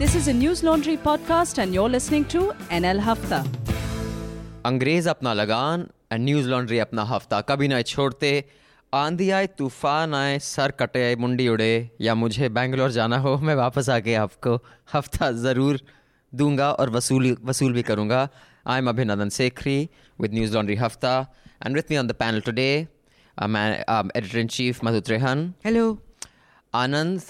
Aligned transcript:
This 0.00 0.14
is 0.18 0.28
a 0.28 0.32
News 0.32 0.60
Laundry 0.62 0.96
podcast, 0.96 1.58
and 1.62 1.74
you're 1.74 1.90
listening 1.94 2.24
to 2.34 2.42
NL 2.76 3.00
Hafta. 3.06 3.38
अंग्रेज़ 4.66 5.08
अपना 5.08 5.32
लगान 5.34 5.86
and 6.12 6.24
news 6.24 6.46
laundry 6.48 6.78
अपना 6.78 7.02
हफ़्ता 7.10 7.40
कभी 7.50 7.68
ना 7.68 7.80
छोड़ते। 7.82 8.30
आंधी 8.92 9.28
आए 9.38 9.46
तूफ़ान 9.58 10.14
आए 10.14 10.38
सर 10.46 10.70
कटे 10.80 11.02
आए 11.06 11.16
मुंडी 11.24 11.48
उड़े 11.48 11.90
या 12.00 12.14
मुझे 12.14 12.48
बैंगलोर 12.48 12.90
जाना 12.90 13.18
हो 13.26 13.36
मैं 13.38 13.54
वापस 13.54 13.88
आके 13.96 14.14
आपको 14.22 14.54
हफ़्ता 14.94 15.30
ज़रूर 15.42 15.80
दूँगा 16.32 16.70
और 16.72 16.90
वसूल 16.96 17.36
वसूल 17.50 17.72
भी 17.72 17.82
करूँगा। 17.90 18.28
I 18.66 18.78
am 18.78 18.88
Abhinandan 18.88 19.28
Sekhri 19.36 19.78
with 20.18 20.34
News 20.34 20.54
Laundry 20.54 20.76
Hafta 20.84 21.14
and 21.66 21.76
with 21.76 21.90
me 21.90 21.98
on 21.98 22.06
the 22.06 22.12
panel 22.24 22.40
today 22.48 22.70
editor 23.36 24.38
in 24.38 24.48
chief 24.56 24.84
Madhu 24.84 25.00
Trehan. 25.10 25.52
Hello 25.66 25.86
Anand 26.84 27.22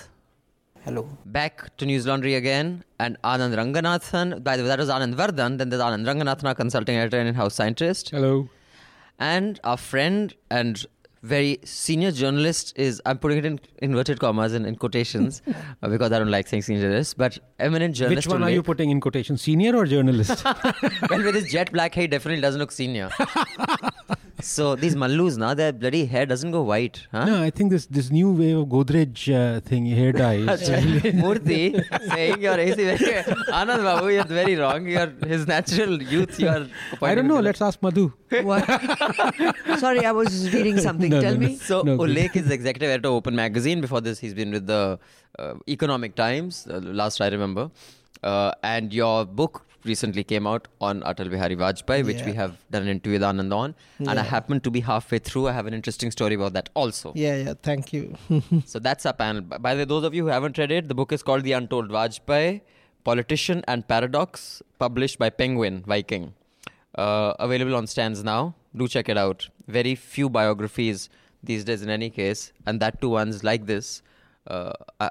Hello. 0.84 1.06
back 1.26 1.76
to 1.76 1.84
News 1.84 2.06
Laundry 2.06 2.34
again, 2.34 2.84
and 2.98 3.18
Anand 3.22 3.54
Ranganathan. 3.54 4.42
By 4.42 4.56
the 4.56 4.62
way, 4.62 4.68
that 4.68 4.78
was 4.78 4.88
Anand 4.88 5.14
Vardhan. 5.14 5.58
Then 5.58 5.68
there's 5.68 5.82
Anand 5.82 6.06
Ranganathan, 6.06 6.44
our 6.44 6.54
consulting 6.54 6.96
editor 6.96 7.18
and 7.18 7.28
in-house 7.28 7.54
scientist. 7.54 8.10
Hello. 8.10 8.48
And 9.18 9.60
our 9.62 9.76
friend 9.76 10.34
and 10.50 10.86
very 11.22 11.58
senior 11.64 12.10
journalist 12.10 12.72
is, 12.76 13.02
I'm 13.04 13.18
putting 13.18 13.38
it 13.38 13.44
in 13.44 13.60
inverted 13.82 14.20
commas 14.20 14.54
and 14.54 14.64
in 14.66 14.76
quotations 14.76 15.42
uh, 15.82 15.88
because 15.88 16.12
I 16.12 16.18
don't 16.18 16.30
like 16.30 16.48
saying 16.48 16.62
senior 16.62 16.82
journalist, 16.82 17.18
but 17.18 17.38
eminent 17.58 17.94
journalist. 17.94 18.26
Which 18.26 18.32
one 18.32 18.42
are 18.42 18.50
you 18.50 18.62
putting 18.62 18.88
in 18.90 19.00
quotation? 19.02 19.36
Senior 19.36 19.76
or 19.76 19.84
journalist? 19.84 20.42
well, 21.10 21.22
with 21.22 21.34
his 21.34 21.50
jet 21.52 21.70
black 21.72 21.94
hair, 21.94 22.02
he 22.02 22.08
definitely 22.08 22.40
doesn't 22.40 22.58
look 22.58 22.72
senior. 22.72 23.10
so 24.42 24.74
these 24.76 24.94
Mallus, 24.96 25.36
now 25.36 25.54
their 25.54 25.72
bloody 25.72 26.04
hair 26.06 26.26
doesn't 26.26 26.50
go 26.50 26.62
white. 26.62 27.06
Huh? 27.12 27.24
no, 27.24 27.42
I 27.42 27.50
think 27.50 27.70
this 27.70 27.86
this 27.86 28.10
new 28.10 28.32
wave 28.32 28.58
of 28.58 28.66
Godrej 28.68 29.22
uh, 29.40 29.60
thing, 29.60 29.86
hair 29.86 30.12
dye. 30.12 30.34
is 30.36 30.68
Murthy 31.24 31.64
saying 32.14 32.40
you're 32.42 32.58
AC 32.58 32.76
Anand 33.60 33.82
Babu, 33.88 34.08
you're 34.08 34.24
very 34.24 34.56
wrong. 34.56 34.86
You're 34.86 35.10
his 35.26 35.46
natural 35.46 36.02
youth. 36.02 36.38
You're. 36.40 36.66
I 37.02 37.14
don't 37.14 37.28
know. 37.28 37.40
Let's 37.40 37.62
ask 37.62 37.82
Madhu. 37.82 38.12
What? 38.42 38.64
Sorry, 39.78 40.04
I 40.04 40.12
was 40.12 40.52
reading 40.52 40.78
something. 40.88 41.10
No, 41.10 41.20
Tell 41.20 41.34
no, 41.34 41.40
no. 41.40 41.46
me. 41.48 41.56
So 41.56 41.82
No, 41.82 41.96
good. 41.96 42.10
Ullekh 42.10 42.36
is 42.36 42.50
executive 42.50 42.90
editor 42.90 43.08
of 43.08 43.14
Open 43.14 43.34
Magazine. 43.34 43.80
Before 43.80 44.00
this, 44.00 44.18
he's 44.18 44.34
been 44.34 44.50
with 44.52 44.66
the 44.66 44.98
uh, 45.38 45.54
Economic 45.68 46.14
Times. 46.14 46.66
Uh, 46.68 46.78
last 46.82 47.20
I 47.20 47.28
remember, 47.28 47.70
uh, 48.22 48.52
and 48.62 48.92
your 48.92 49.24
book 49.24 49.66
recently 49.84 50.22
came 50.24 50.46
out 50.46 50.68
on 50.80 51.00
Atal 51.02 51.30
Bihari 51.30 51.56
Vajpayee, 51.56 52.04
which 52.04 52.22
we 52.24 52.32
have 52.34 52.56
done 52.70 52.82
an 52.82 52.88
interview 52.88 53.12
with 53.18 53.22
Anand 53.22 53.54
on. 53.54 53.74
And 53.98 54.10
I 54.10 54.14
Yeah. 54.14 54.22
happen 54.24 54.60
to 54.60 54.70
be 54.70 54.80
halfway 54.80 55.18
through. 55.18 55.48
I 55.48 55.52
have 55.52 55.66
an 55.66 55.74
interesting 55.74 56.10
story 56.10 56.34
about 56.34 56.52
that 56.54 56.68
also. 56.74 57.12
Yeah, 57.14 57.36
yeah. 57.36 57.54
Thank 57.62 57.92
you. 57.92 58.16
So 58.66 58.78
that's 58.78 59.06
our 59.06 59.12
panel. 59.12 59.42
By 59.42 59.74
the 59.74 59.80
way, 59.80 59.84
those 59.84 60.04
of 60.04 60.14
you 60.14 60.24
who 60.24 60.28
haven't 60.30 60.58
read 60.58 60.70
it, 60.70 60.88
the 60.88 60.94
book 60.94 61.12
is 61.12 61.22
called 61.22 61.44
The 61.44 61.52
Untold 61.52 61.88
Vajpayee, 61.90 62.60
Politician 63.04 63.64
and 63.66 63.86
Paradox, 63.88 64.62
published 64.78 65.18
by 65.18 65.30
Penguin 65.30 65.82
Viking. 65.86 66.34
Uh, 66.96 67.32
available 67.38 67.74
on 67.76 67.86
stands 67.86 68.22
now. 68.24 68.54
Do 68.76 68.86
check 68.88 69.08
it 69.08 69.16
out. 69.16 69.48
Very 69.68 69.94
few 69.94 70.28
biographies 70.28 71.08
these 71.42 71.64
days, 71.64 71.82
in 71.82 71.88
any 71.88 72.10
case, 72.10 72.52
and 72.66 72.80
that 72.80 73.00
too 73.00 73.08
ones 73.10 73.42
like 73.42 73.66
this. 73.66 74.02
Uh, 74.46 74.72
I, 75.00 75.10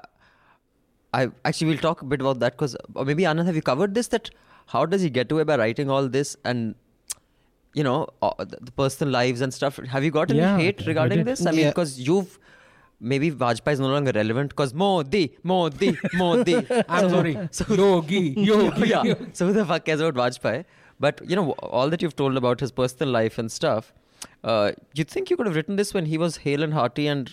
I 1.12 1.28
actually 1.44 1.70
will 1.72 1.78
talk 1.78 2.02
a 2.02 2.04
bit 2.04 2.20
about 2.20 2.38
that 2.40 2.52
because, 2.52 2.76
maybe 3.04 3.24
Anand, 3.24 3.46
have 3.46 3.56
you 3.56 3.62
covered 3.62 3.94
this? 3.94 4.08
That 4.08 4.30
how 4.72 4.84
does 4.86 5.02
he 5.02 5.10
get 5.10 5.32
away 5.32 5.44
by 5.50 5.56
writing 5.60 5.90
all 5.90 6.08
this 6.08 6.36
and 6.44 6.74
you 7.74 7.84
know 7.88 7.98
uh, 8.22 8.32
the 8.52 8.58
the 8.68 8.72
personal 8.82 9.12
lives 9.12 9.40
and 9.46 9.54
stuff? 9.58 9.76
Have 9.96 10.04
you 10.04 10.10
got 10.18 10.30
any 10.30 10.40
Yeah, 10.40 10.56
hate 10.58 10.86
regarding 10.86 11.18
did. 11.18 11.26
this? 11.32 11.44
I 11.46 11.50
mean, 11.52 11.60
Yeah. 11.66 11.70
because 11.70 11.94
you've 12.08 12.38
maybe 13.12 13.30
Vajpayee 13.42 13.72
is 13.78 13.80
no 13.80 13.88
longer 13.88 14.12
relevant 14.14 14.50
because 14.54 14.74
Modi, 14.74 15.22
Modi, 15.42 15.90
Modi. 16.22 16.56
I'm 16.88 17.08
sorry. 17.16 17.36
So, 17.50 17.64
Yogi. 17.82 18.22
Yogi. 18.50 18.88
yeah. 18.88 19.14
So 19.32 19.46
who 19.46 19.52
the 19.60 19.64
fuck 19.72 19.84
cares 19.86 20.00
about 20.06 20.14
Vajpayee? 20.22 20.64
But 21.08 21.20
you 21.30 21.36
know 21.36 21.52
all 21.80 21.88
that 21.94 22.02
you've 22.02 22.16
told 22.16 22.36
about 22.36 22.60
his 22.60 22.72
personal 22.82 23.12
life 23.20 23.38
and 23.38 23.50
stuff. 23.60 23.92
Uh, 24.44 24.72
you 24.94 25.04
think 25.04 25.30
you 25.30 25.36
could 25.36 25.46
have 25.46 25.56
written 25.56 25.76
this 25.76 25.94
when 25.94 26.06
he 26.06 26.18
was 26.18 26.36
hale 26.48 26.62
and 26.62 26.74
hearty 26.74 27.06
and 27.06 27.30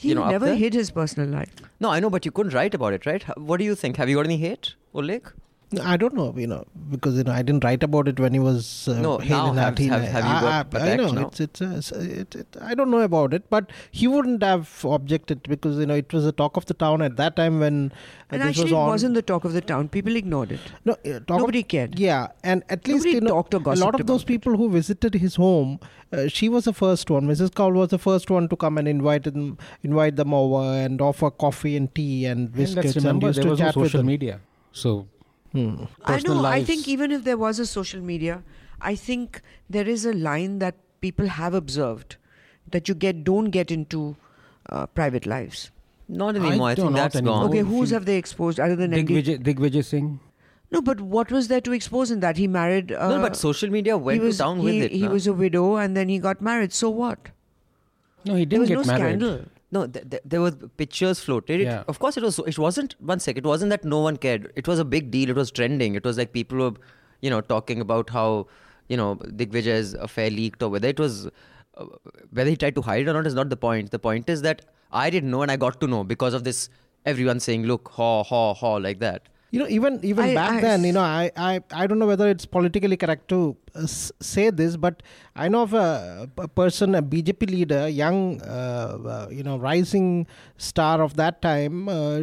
He 0.00 0.08
you 0.10 0.14
know 0.18 0.28
never 0.30 0.54
hid 0.60 0.74
his 0.78 0.90
personal 0.98 1.28
life. 1.28 1.52
No, 1.86 1.90
I 1.90 2.00
know, 2.00 2.10
but 2.14 2.24
you 2.28 2.32
couldn't 2.38 2.54
write 2.58 2.74
about 2.78 2.94
it, 2.98 3.04
right? 3.10 3.22
What 3.50 3.58
do 3.62 3.64
you 3.70 3.74
think? 3.84 3.98
Have 4.02 4.08
you 4.12 4.16
got 4.20 4.26
any 4.30 4.38
hate, 4.46 4.74
Ullekh? 5.02 5.32
I 5.80 5.96
don't 5.96 6.14
know, 6.14 6.34
you 6.36 6.48
know, 6.48 6.64
because 6.90 7.16
you 7.16 7.22
know 7.22 7.30
I 7.32 7.42
didn't 7.42 7.62
write 7.62 7.84
about 7.84 8.08
it 8.08 8.18
when 8.18 8.32
he 8.32 8.40
was 8.40 8.88
uh, 8.88 8.94
No, 9.00 9.18
hale 9.18 9.52
now 9.54 9.62
have- 9.66 9.78
have- 9.78 10.02
have 10.02 10.24
you 10.24 10.40
got 10.46 10.74
I, 10.74 10.78
I 10.78 10.86
attacked 10.86 11.02
know 11.02 11.10
now? 11.20 11.26
it's 11.28 11.38
it's, 11.40 11.62
uh, 11.62 11.74
it's 11.76 11.92
it, 11.92 12.34
it, 12.34 12.56
I 12.60 12.74
don't 12.74 12.90
know 12.90 13.02
about 13.02 13.32
it, 13.34 13.44
but 13.50 13.70
he 13.92 14.08
wouldn't 14.08 14.42
have 14.42 14.84
objected 14.84 15.44
because 15.44 15.78
you 15.78 15.86
know 15.86 15.94
it 15.94 16.12
was 16.12 16.24
the 16.24 16.32
talk 16.32 16.56
of 16.56 16.66
the 16.66 16.74
town 16.74 17.02
at 17.02 17.14
that 17.18 17.36
time 17.36 17.60
when 17.60 17.92
uh, 17.92 17.94
And 18.30 18.42
this 18.42 18.48
actually, 18.48 18.72
was 18.72 18.88
it 18.88 18.90
wasn't 18.94 19.14
the 19.14 19.22
talk 19.22 19.44
of 19.44 19.52
the 19.52 19.60
town. 19.60 19.88
People 19.90 20.16
ignored 20.16 20.50
it. 20.50 20.60
no, 20.84 20.94
uh, 20.94 21.20
talk 21.20 21.38
Nobody 21.38 21.60
of, 21.60 21.68
cared. 21.68 21.96
Yeah, 22.00 22.28
and 22.42 22.64
at 22.68 22.88
least 22.88 23.04
Nobody 23.04 23.14
you 23.14 23.20
know, 23.20 23.30
talked 23.30 23.54
or 23.54 23.62
a 23.74 23.76
lot 23.76 23.94
of 24.00 24.06
those 24.08 24.22
about 24.22 24.30
it. 24.30 24.34
people 24.34 24.56
who 24.56 24.70
visited 24.70 25.14
his 25.14 25.36
home, 25.36 25.78
uh, 26.12 26.26
she 26.26 26.48
was 26.48 26.64
the 26.64 26.72
first 26.72 27.10
one. 27.10 27.28
Mrs. 27.28 27.54
Kaul 27.54 27.72
was 27.74 27.90
the 27.90 27.98
first 27.98 28.28
one 28.30 28.48
to 28.48 28.56
come 28.56 28.76
and 28.76 28.88
invite 28.88 29.22
them, 29.22 29.56
invite 29.84 30.16
them 30.16 30.34
over 30.34 30.64
and 30.80 31.00
offer 31.00 31.30
coffee 31.30 31.76
and 31.76 31.94
tea 31.94 32.26
and 32.26 32.40
And 32.40 32.52
biscuits 32.52 32.84
let's 32.86 32.96
and 32.96 33.04
remember 33.04 33.28
used 33.28 33.38
there 33.38 33.44
to 33.44 33.50
was 33.50 33.60
no 33.60 33.66
chat 33.66 33.76
with 33.76 33.86
social 33.92 33.98
them. 34.00 34.06
media. 34.08 34.40
So 34.72 35.06
Hmm. 35.52 35.84
I 36.04 36.12
personal 36.12 36.42
know. 36.42 36.48
I 36.48 36.62
think 36.64 36.86
even 36.88 37.10
if 37.10 37.24
there 37.24 37.36
was 37.36 37.58
a 37.58 37.66
social 37.66 38.00
media, 38.00 38.42
I 38.80 38.94
think 38.94 39.42
there 39.68 39.88
is 39.88 40.04
a 40.06 40.12
line 40.12 40.58
that 40.60 40.76
people 41.00 41.26
have 41.26 41.54
observed 41.54 42.16
that 42.70 42.88
you 42.88 42.94
get 42.94 43.24
don't 43.24 43.50
get 43.50 43.70
into 43.70 44.16
uh, 44.68 44.86
private 44.86 45.26
lives. 45.26 45.70
Not 46.08 46.36
anymore. 46.36 46.70
I, 46.70 46.74
do 46.74 46.82
think 46.82 46.92
not 46.92 46.98
that's 46.98 47.16
anymore. 47.16 47.40
gone. 47.42 47.48
Okay, 47.50 47.58
whose 47.60 47.90
have 47.90 48.04
they 48.04 48.16
exposed 48.16 48.58
other 48.58 48.76
than 48.76 48.92
MD? 48.92 49.08
Digvijay, 49.08 49.42
Digvijay 49.42 49.84
Singh. 49.84 50.20
No, 50.72 50.80
but 50.80 51.00
what 51.00 51.32
was 51.32 51.48
there 51.48 51.60
to 51.60 51.72
expose 51.72 52.10
in 52.10 52.20
that? 52.20 52.36
He 52.36 52.46
married. 52.46 52.92
Uh, 52.92 53.08
no, 53.16 53.20
but 53.20 53.36
social 53.36 53.70
media 53.70 53.96
went 53.98 54.20
he 54.20 54.26
was, 54.26 54.38
down 54.38 54.58
he, 54.60 54.64
with 54.64 54.74
it. 54.74 54.92
He 54.92 55.02
na? 55.02 55.10
was 55.10 55.26
a 55.26 55.32
widow 55.32 55.76
and 55.76 55.96
then 55.96 56.08
he 56.08 56.18
got 56.18 56.40
married. 56.40 56.72
So 56.72 56.90
what? 56.90 57.30
No, 58.24 58.34
he 58.34 58.44
didn't 58.44 58.68
there 58.68 58.78
was 58.78 58.86
get 58.86 58.92
no 58.92 58.98
married. 58.98 59.20
scandal. 59.20 59.44
No, 59.72 59.86
th- 59.86 60.10
th- 60.10 60.22
there 60.24 60.40
were 60.40 60.50
pictures 60.82 61.20
floated. 61.20 61.60
It- 61.60 61.66
Of 61.88 61.98
course, 62.00 62.16
it 62.16 62.22
was. 62.24 62.38
It 62.40 62.58
wasn't 62.58 62.96
one 63.00 63.20
sec. 63.20 63.36
It 63.36 63.44
wasn't 63.44 63.70
that 63.70 63.84
no 63.84 64.00
one 64.00 64.16
cared. 64.16 64.52
It 64.56 64.66
was 64.66 64.78
a 64.80 64.84
big 64.84 65.10
deal. 65.12 65.30
It 65.30 65.36
was 65.36 65.50
trending. 65.50 65.94
It 65.94 66.04
was 66.04 66.18
like 66.18 66.32
people 66.32 66.58
were, 66.58 66.72
you 67.20 67.30
know, 67.30 67.40
talking 67.40 67.80
about 67.80 68.10
how, 68.10 68.48
you 68.88 68.96
know, 68.96 69.14
Digvijay's 69.42 69.94
affair 69.94 70.28
leaked 70.30 70.62
or 70.62 70.68
whether 70.70 70.88
it 70.88 70.98
was, 70.98 71.28
uh, 71.76 71.84
whether 72.32 72.50
he 72.50 72.56
tried 72.56 72.74
to 72.74 72.82
hide 72.82 73.02
it 73.06 73.08
or 73.08 73.12
not 73.12 73.26
is 73.26 73.34
not 73.34 73.48
the 73.48 73.56
point. 73.56 73.92
The 73.92 73.98
point 74.00 74.28
is 74.28 74.42
that 74.42 74.62
I 74.90 75.08
didn't 75.10 75.30
know 75.30 75.42
and 75.42 75.50
I 75.52 75.56
got 75.56 75.80
to 75.80 75.86
know 75.86 76.02
because 76.04 76.34
of 76.34 76.44
this. 76.44 76.68
Everyone 77.06 77.38
saying, 77.40 77.62
"Look, 77.64 77.88
haw, 77.98 78.22
haw, 78.24 78.52
haw," 78.52 78.74
like 78.86 78.98
that. 79.00 79.29
You 79.52 79.58
know, 79.60 79.66
even 79.68 79.98
even 80.04 80.24
I- 80.24 80.34
back 80.34 80.52
I- 80.52 80.60
then, 80.60 80.84
you 80.84 80.92
know, 80.92 81.00
I, 81.02 81.30
I 81.36 81.60
I 81.72 81.86
don't 81.88 81.98
know 81.98 82.06
whether 82.06 82.28
it's 82.28 82.46
politically 82.46 82.96
correct 82.96 83.26
to 83.30 83.56
uh, 83.74 83.82
s- 83.82 84.12
say 84.20 84.50
this, 84.50 84.76
but 84.76 85.02
I 85.34 85.48
know 85.48 85.62
of 85.62 85.74
a, 85.74 86.28
a 86.38 86.46
person, 86.46 86.94
a 86.94 87.02
BJP 87.02 87.50
leader, 87.50 87.88
young, 87.88 88.40
uh, 88.42 88.98
uh, 89.14 89.26
you 89.30 89.42
know, 89.42 89.56
rising 89.58 90.26
star 90.56 91.02
of 91.02 91.16
that 91.16 91.42
time, 91.42 91.88
uh, 91.88 92.20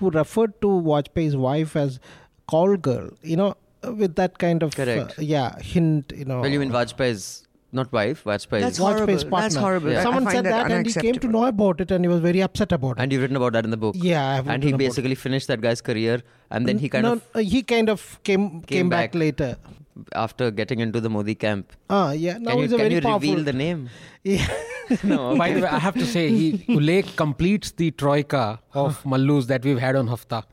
who 0.00 0.10
referred 0.10 0.60
to 0.62 0.66
Vajpayee's 0.66 1.36
wife 1.36 1.76
as 1.76 2.00
call 2.48 2.76
girl. 2.76 3.08
You 3.22 3.36
know, 3.36 3.54
uh, 3.86 3.92
with 3.92 4.16
that 4.16 4.38
kind 4.38 4.62
of 4.64 4.74
uh, 4.80 5.08
yeah 5.18 5.56
hint. 5.60 6.12
You 6.16 6.24
know, 6.24 6.40
Well, 6.40 6.50
you 6.50 6.58
mean 6.58 6.72
Vajpayee's 6.72 7.43
not 7.74 7.92
wife, 7.92 8.24
Vajpayee's. 8.24 8.62
That's 8.62 8.78
Vajpayee's 8.78 9.22
horrible. 9.22 9.38
That's 9.40 9.54
horrible. 9.54 9.90
Yeah. 9.92 10.02
Someone 10.02 10.28
said 10.30 10.44
that, 10.46 10.70
and 10.70 10.86
he 10.86 10.92
came 10.92 11.14
to 11.14 11.28
know 11.28 11.44
about 11.46 11.80
it, 11.80 11.90
and 11.90 12.04
he 12.04 12.08
was 12.08 12.20
very 12.20 12.42
upset 12.42 12.72
about 12.72 12.98
it. 12.98 13.02
and 13.02 13.12
you've 13.12 13.22
written 13.22 13.36
about 13.36 13.52
that 13.54 13.64
in 13.64 13.70
the 13.70 13.76
book. 13.76 13.94
yeah, 13.98 14.26
I 14.28 14.34
have 14.36 14.48
And 14.48 14.62
he 14.62 14.68
written 14.68 14.80
it. 14.80 14.88
basically 14.88 15.14
finished 15.14 15.48
that 15.48 15.60
guy's 15.60 15.80
career, 15.80 16.22
and 16.50 16.66
then 16.68 16.78
he 16.78 16.88
kind 16.88 17.04
no, 17.04 17.12
of 17.14 17.24
uh, 17.34 17.40
he 17.40 17.62
kind 17.62 17.88
of 17.88 18.20
came 18.24 18.62
came, 18.62 18.88
back. 18.88 19.12
back. 19.12 19.20
later. 19.20 19.56
After 20.14 20.50
getting 20.50 20.80
into 20.80 21.00
the 21.00 21.08
Modi 21.08 21.34
camp. 21.34 21.72
Ah, 21.88 22.12
yeah. 22.12 22.38
Now 22.38 22.50
can 22.50 22.58
you, 22.58 22.62
he's 22.64 22.72
a 22.72 22.76
can 22.76 22.84
very 22.84 22.94
you 22.94 23.00
powerful. 23.00 23.28
reveal 23.30 23.44
the 23.44 23.52
name? 23.52 23.90
Yeah. 24.24 24.46
no. 25.04 25.36
By 25.36 25.52
the 25.52 25.60
way, 25.60 25.68
I 25.68 25.78
have 25.78 25.94
to 25.94 26.04
say, 26.06 26.30
he 26.30 26.64
Ullekh 26.68 27.14
completes 27.16 27.70
the 27.72 27.90
troika 27.92 28.60
of 28.72 29.02
Mallus 29.04 29.46
that 29.46 29.64
we've 29.64 29.78
had 29.78 29.96
on 29.96 30.08
Hafta. 30.08 30.44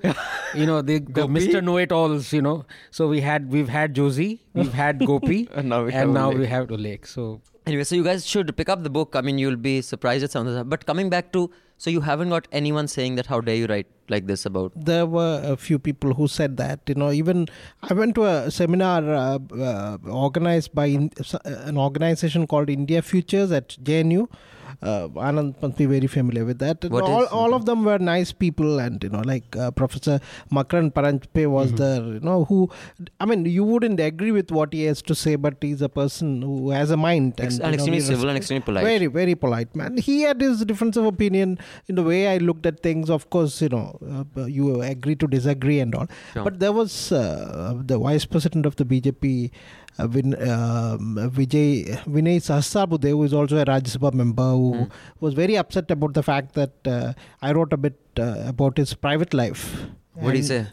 You 0.53 0.65
know, 0.65 0.81
the, 0.81 0.99
the 0.99 1.27
Mr. 1.27 1.63
Know-it-alls. 1.63 2.31
You 2.33 2.41
know, 2.41 2.65
so 2.91 3.07
we 3.07 3.21
had 3.21 3.51
we've 3.51 3.69
had 3.69 3.93
Josie, 3.95 4.41
we've 4.53 4.73
had 4.73 5.05
Gopi, 5.05 5.49
And 5.55 5.69
now 5.69 5.85
we 5.85 5.91
have 5.93 6.03
and 6.03 6.13
now 6.13 6.31
Ullekh. 6.31 6.39
we 6.39 6.47
have 6.47 6.67
Ullekh. 6.67 7.07
So 7.07 7.41
Anyway, 7.65 7.83
so 7.83 7.95
you 7.95 8.03
guys 8.03 8.25
should 8.25 8.55
pick 8.57 8.69
up 8.69 8.83
the 8.83 8.89
book. 8.89 9.15
I 9.15 9.21
mean, 9.21 9.37
you'll 9.37 9.55
be 9.55 9.81
surprised 9.81 10.23
at 10.23 10.31
some 10.31 10.47
of 10.47 10.53
the 10.53 10.59
stuff. 10.59 10.69
But 10.69 10.85
coming 10.85 11.09
back 11.09 11.31
to, 11.33 11.51
so 11.81 11.89
you 11.89 12.01
haven't 12.01 12.29
got 12.29 12.47
anyone 12.51 12.87
saying 12.87 13.15
that, 13.15 13.25
how 13.25 13.41
dare 13.41 13.55
you 13.55 13.65
write 13.65 13.87
like 14.13 14.27
this 14.27 14.45
about. 14.45 14.71
there 14.75 15.05
were 15.05 15.41
a 15.51 15.55
few 15.65 15.79
people 15.79 16.13
who 16.13 16.27
said 16.27 16.57
that 16.57 16.79
you 16.91 16.95
know 17.01 17.11
even 17.19 17.45
i 17.89 17.93
went 17.99 18.13
to 18.15 18.25
a 18.31 18.51
seminar 18.55 18.97
uh, 19.19 19.39
uh, 19.69 19.97
organized 20.23 20.73
by 20.79 20.85
in, 20.97 21.05
an 21.45 21.77
organization 21.77 22.45
called 22.53 22.73
india 22.73 23.01
futures 23.11 23.53
at 23.59 23.77
jnu 23.89 24.25
uh, 24.81 25.07
Anand 25.29 25.61
must 25.61 25.77
be 25.77 25.85
very 25.85 26.07
familiar 26.07 26.45
with 26.45 26.59
that. 26.59 26.83
What 26.85 27.03
all, 27.03 27.23
is- 27.23 27.29
all 27.29 27.53
of 27.53 27.65
them 27.65 27.83
were 27.85 27.97
nice 27.99 28.31
people, 28.31 28.79
and 28.79 29.03
you 29.03 29.09
know, 29.09 29.21
like 29.21 29.55
uh, 29.55 29.71
Professor 29.71 30.19
Makarand 30.51 30.93
Paranjape 30.93 31.47
was 31.47 31.71
Mm-hmm. 31.71 31.75
there. 31.83 32.03
You 32.15 32.19
know, 32.21 32.45
who 32.45 32.69
I 33.19 33.25
mean, 33.25 33.45
you 33.45 33.63
wouldn't 33.63 33.99
agree 33.99 34.31
with 34.31 34.51
what 34.51 34.73
he 34.73 34.83
has 34.85 35.01
to 35.03 35.15
say, 35.15 35.35
but 35.35 35.55
he's 35.61 35.81
a 35.81 35.89
person 35.89 36.41
who 36.41 36.71
has 36.71 36.91
a 36.91 36.97
mind 36.97 37.39
Ex- 37.39 37.55
and, 37.57 37.63
and 37.65 37.71
you 37.73 37.77
know, 37.77 37.83
extremely 37.83 37.99
civil 38.01 38.29
and 38.29 38.37
extremely 38.37 38.63
polite. 38.63 38.83
Very, 38.83 39.07
very 39.07 39.35
polite 39.35 39.75
man. 39.75 39.97
He 39.97 40.21
had 40.23 40.41
his 40.41 40.65
difference 40.65 40.97
of 40.97 41.05
opinion 41.05 41.57
in 41.87 41.95
the 41.95 42.03
way 42.03 42.27
I 42.27 42.37
looked 42.37 42.65
at 42.65 42.81
things. 42.81 43.09
Of 43.09 43.29
course, 43.29 43.61
you 43.61 43.69
know, 43.69 44.25
uh, 44.37 44.45
you 44.45 44.81
agree 44.81 45.15
to 45.15 45.27
disagree 45.27 45.79
and 45.79 45.93
all. 45.95 46.07
Sure. 46.33 46.43
But 46.43 46.59
there 46.59 46.71
was 46.71 47.11
uh, 47.11 47.79
the 47.85 47.97
vice 47.99 48.25
president 48.25 48.65
of 48.65 48.75
the 48.77 48.85
BJP, 48.85 49.51
uh, 49.51 49.51
Vin, 49.99 50.33
um, 50.49 51.15
Vijay 51.31 51.85
Vinay 52.05 52.37
Sahasrabudhe, 52.37 53.09
who 53.09 53.23
is 53.23 53.33
also 53.33 53.57
a 53.57 53.65
Rajya 53.65 53.97
Sabha 53.97 54.13
member, 54.13 54.49
who 54.51 54.73
Hmm. 54.73 54.83
was 55.19 55.33
very 55.33 55.55
upset 55.57 55.91
about 55.91 56.13
the 56.13 56.23
fact 56.23 56.53
that 56.53 56.71
uh, 56.87 57.13
I 57.41 57.51
wrote 57.51 57.73
a 57.73 57.77
bit 57.77 57.97
uh, 58.19 58.43
about 58.47 58.77
his 58.77 58.93
private 58.93 59.33
life. 59.33 59.85
What 60.13 60.31
did 60.31 60.37
he 60.37 60.43
say? 60.43 60.67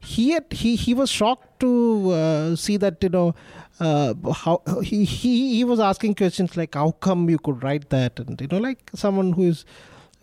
He 0.00 0.30
had, 0.30 0.52
he 0.52 0.74
he 0.76 0.94
was 0.94 1.10
shocked 1.10 1.60
to 1.60 2.10
uh, 2.10 2.56
see 2.56 2.76
that 2.76 3.02
you 3.02 3.08
know 3.08 3.34
uh, 3.78 4.14
how 4.32 4.60
he, 4.82 5.04
he 5.04 5.56
he 5.56 5.64
was 5.64 5.78
asking 5.78 6.14
questions 6.16 6.56
like 6.56 6.74
how 6.74 6.90
come 6.92 7.28
you 7.30 7.38
could 7.38 7.62
write 7.62 7.88
that 7.90 8.18
and 8.18 8.40
you 8.40 8.48
know 8.48 8.58
like 8.58 8.90
someone 8.94 9.32
who 9.34 9.44
is 9.52 9.64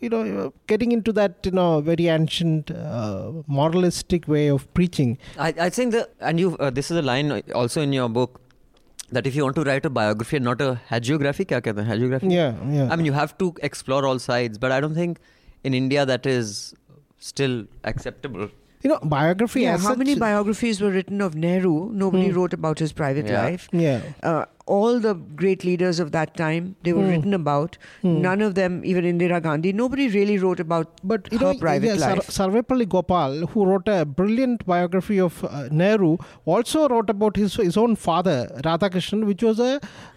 you 0.01 0.10
know, 0.10 0.54
getting 0.68 0.92
into 0.92 1.12
that, 1.13 1.38
you 1.44 1.51
know, 1.51 1.81
very 1.81 2.07
ancient 2.07 2.72
uh, 2.72 3.31
moralistic 3.48 4.28
way 4.28 4.48
of 4.48 4.72
preaching. 4.74 5.18
I, 5.38 5.54
I 5.60 5.69
think 5.69 5.94
that, 5.94 6.13
and 6.19 6.40
you, 6.40 6.57
uh, 6.57 6.69
this 6.69 6.92
is 6.92 6.98
a 6.98 7.01
line 7.01 7.42
also 7.54 7.81
in 7.81 7.94
your 7.94 8.10
book 8.10 8.42
that 9.12 9.25
if 9.25 9.36
you 9.36 9.44
want 9.44 9.56
to 9.56 9.63
write 9.63 9.86
a 9.86 9.90
biography 9.90 10.38
and 10.38 10.46
not 10.46 10.62
a 10.62 10.80
hagiography, 10.90 11.46
kya 11.46 11.62
kehte 11.62 11.84
hain? 11.84 12.00
Hagiography? 12.00 12.31
Yeah, 12.31 12.56
yeah. 12.69 12.90
I 12.92 12.96
mean, 12.96 13.06
you 13.06 13.13
have 13.13 13.38
to 13.40 13.54
explore 13.62 14.06
all 14.06 14.19
sides, 14.19 14.57
but 14.57 14.72
I 14.72 14.80
don't 14.80 14.96
think 14.96 15.19
in 15.63 15.74
India 15.74 16.06
that 16.06 16.25
is 16.25 16.74
still 17.18 17.66
acceptable. 17.84 18.50
You 18.81 18.92
know, 18.92 19.00
biography. 19.04 19.62
Yeah, 19.62 19.78
how 19.78 19.95
many 19.95 20.16
biographies 20.16 20.80
were 20.80 20.90
written 20.90 21.22
of 21.22 21.36
Nehru? 21.36 21.92
Nobody 21.92 22.30
hmm. 22.30 22.36
wrote 22.38 22.54
about 22.54 22.80
his 22.80 22.94
private 22.94 23.25
yeah. 23.25 23.44
life. 23.44 23.68
Yeah. 23.74 24.02
Uh, 24.24 24.45
all 24.75 25.00
the 25.04 25.12
great 25.42 25.63
leaders 25.68 26.00
of 26.04 26.10
that 26.16 26.31
time, 26.39 26.66
they 26.88 26.94
were 26.98 27.04
Hmm. 27.04 27.10
written 27.13 27.33
about. 27.38 27.77
Hmm. 28.04 28.16
None 28.25 28.42
of 28.48 28.56
them, 28.60 28.75
even 28.92 29.06
Indira 29.12 29.39
Gandhi, 29.45 29.71
nobody 29.80 30.07
really 30.16 30.38
wrote 30.44 30.60
about 30.63 31.00
But 31.12 31.30
you 31.31 31.39
her 31.44 31.45
know, 31.54 31.54
private 31.63 31.88
yeah, 31.92 31.98
Sar- 32.04 32.16
life. 32.19 32.27
Sarvepalli 32.38 32.88
Gopal, 32.95 33.38
who 33.54 33.66
wrote 33.69 33.88
a 33.95 34.00
brilliant 34.19 34.66
biography 34.74 35.19
of 35.27 35.44
uh, 35.44 35.63
Nehru, 35.83 36.12
also 36.56 36.88
wrote 36.94 37.10
about 37.16 37.42
his 37.44 37.56
his 37.69 37.77
own 37.86 37.95
father, 38.07 38.38
Radhakrishnan, 38.68 39.25
which 39.31 39.44
was 39.50 39.60
a 39.69 39.71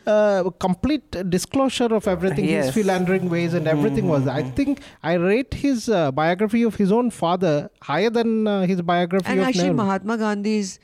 uh, 0.07 0.51
complete 0.67 1.19
disclosure 1.37 1.91
of 2.01 2.09
everything, 2.17 2.47
his 2.53 2.71
philandering 2.79 3.29
ways 3.37 3.55
and 3.61 3.69
everything 3.77 4.09
was. 4.17 4.27
I 4.27 4.43
think 4.61 4.81
I 5.13 5.15
rate 5.29 5.55
his 5.67 5.89
uh, 5.89 6.11
biography 6.21 6.63
of 6.73 6.77
his 6.85 6.93
own 7.01 7.11
father 7.23 7.55
higher 7.93 8.11
than 8.19 8.35
uh, 8.47 8.67
his 8.73 8.83
biography 8.83 9.31
and 9.37 9.41
of 9.41 9.47
actually, 9.49 9.65
Nehru. 9.71 9.77
Mahatma 9.83 10.19
Gandhi's 10.25 10.79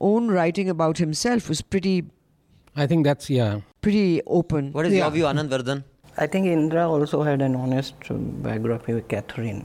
own 0.00 0.28
writing 0.36 0.68
about 0.68 0.98
himself 0.98 1.48
was 1.48 1.62
pretty, 1.62 1.94
I 2.76 2.86
think 2.86 3.04
that's 3.04 3.30
yeah. 3.30 3.60
pretty 3.80 4.20
open. 4.26 4.72
What 4.72 4.86
is 4.86 4.92
Yeah. 4.92 5.04
your 5.04 5.10
view, 5.10 5.24
Anand 5.24 5.48
Vardhan? 5.48 5.82
I 6.18 6.26
think 6.26 6.46
Indra 6.46 6.88
also 6.88 7.22
had 7.22 7.42
an 7.42 7.54
honest 7.56 7.94
uh, 8.10 8.14
biography 8.14 8.92
with 8.94 9.08
Katherine. 9.08 9.64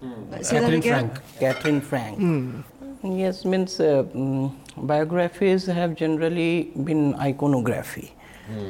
Say 0.00 0.60
that 0.60 0.70
Katherine 0.70 0.74
again? 0.74 1.10
Frank. 1.10 1.12
Katherine 1.40 1.80
Frank. 1.80 2.64
Yes, 3.02 3.44
means 3.44 3.78
uh, 3.80 4.04
mm, 4.14 4.52
biographies 4.76 5.66
have 5.66 5.94
generally 5.94 6.70
been 6.84 7.14
iconography. 7.14 8.12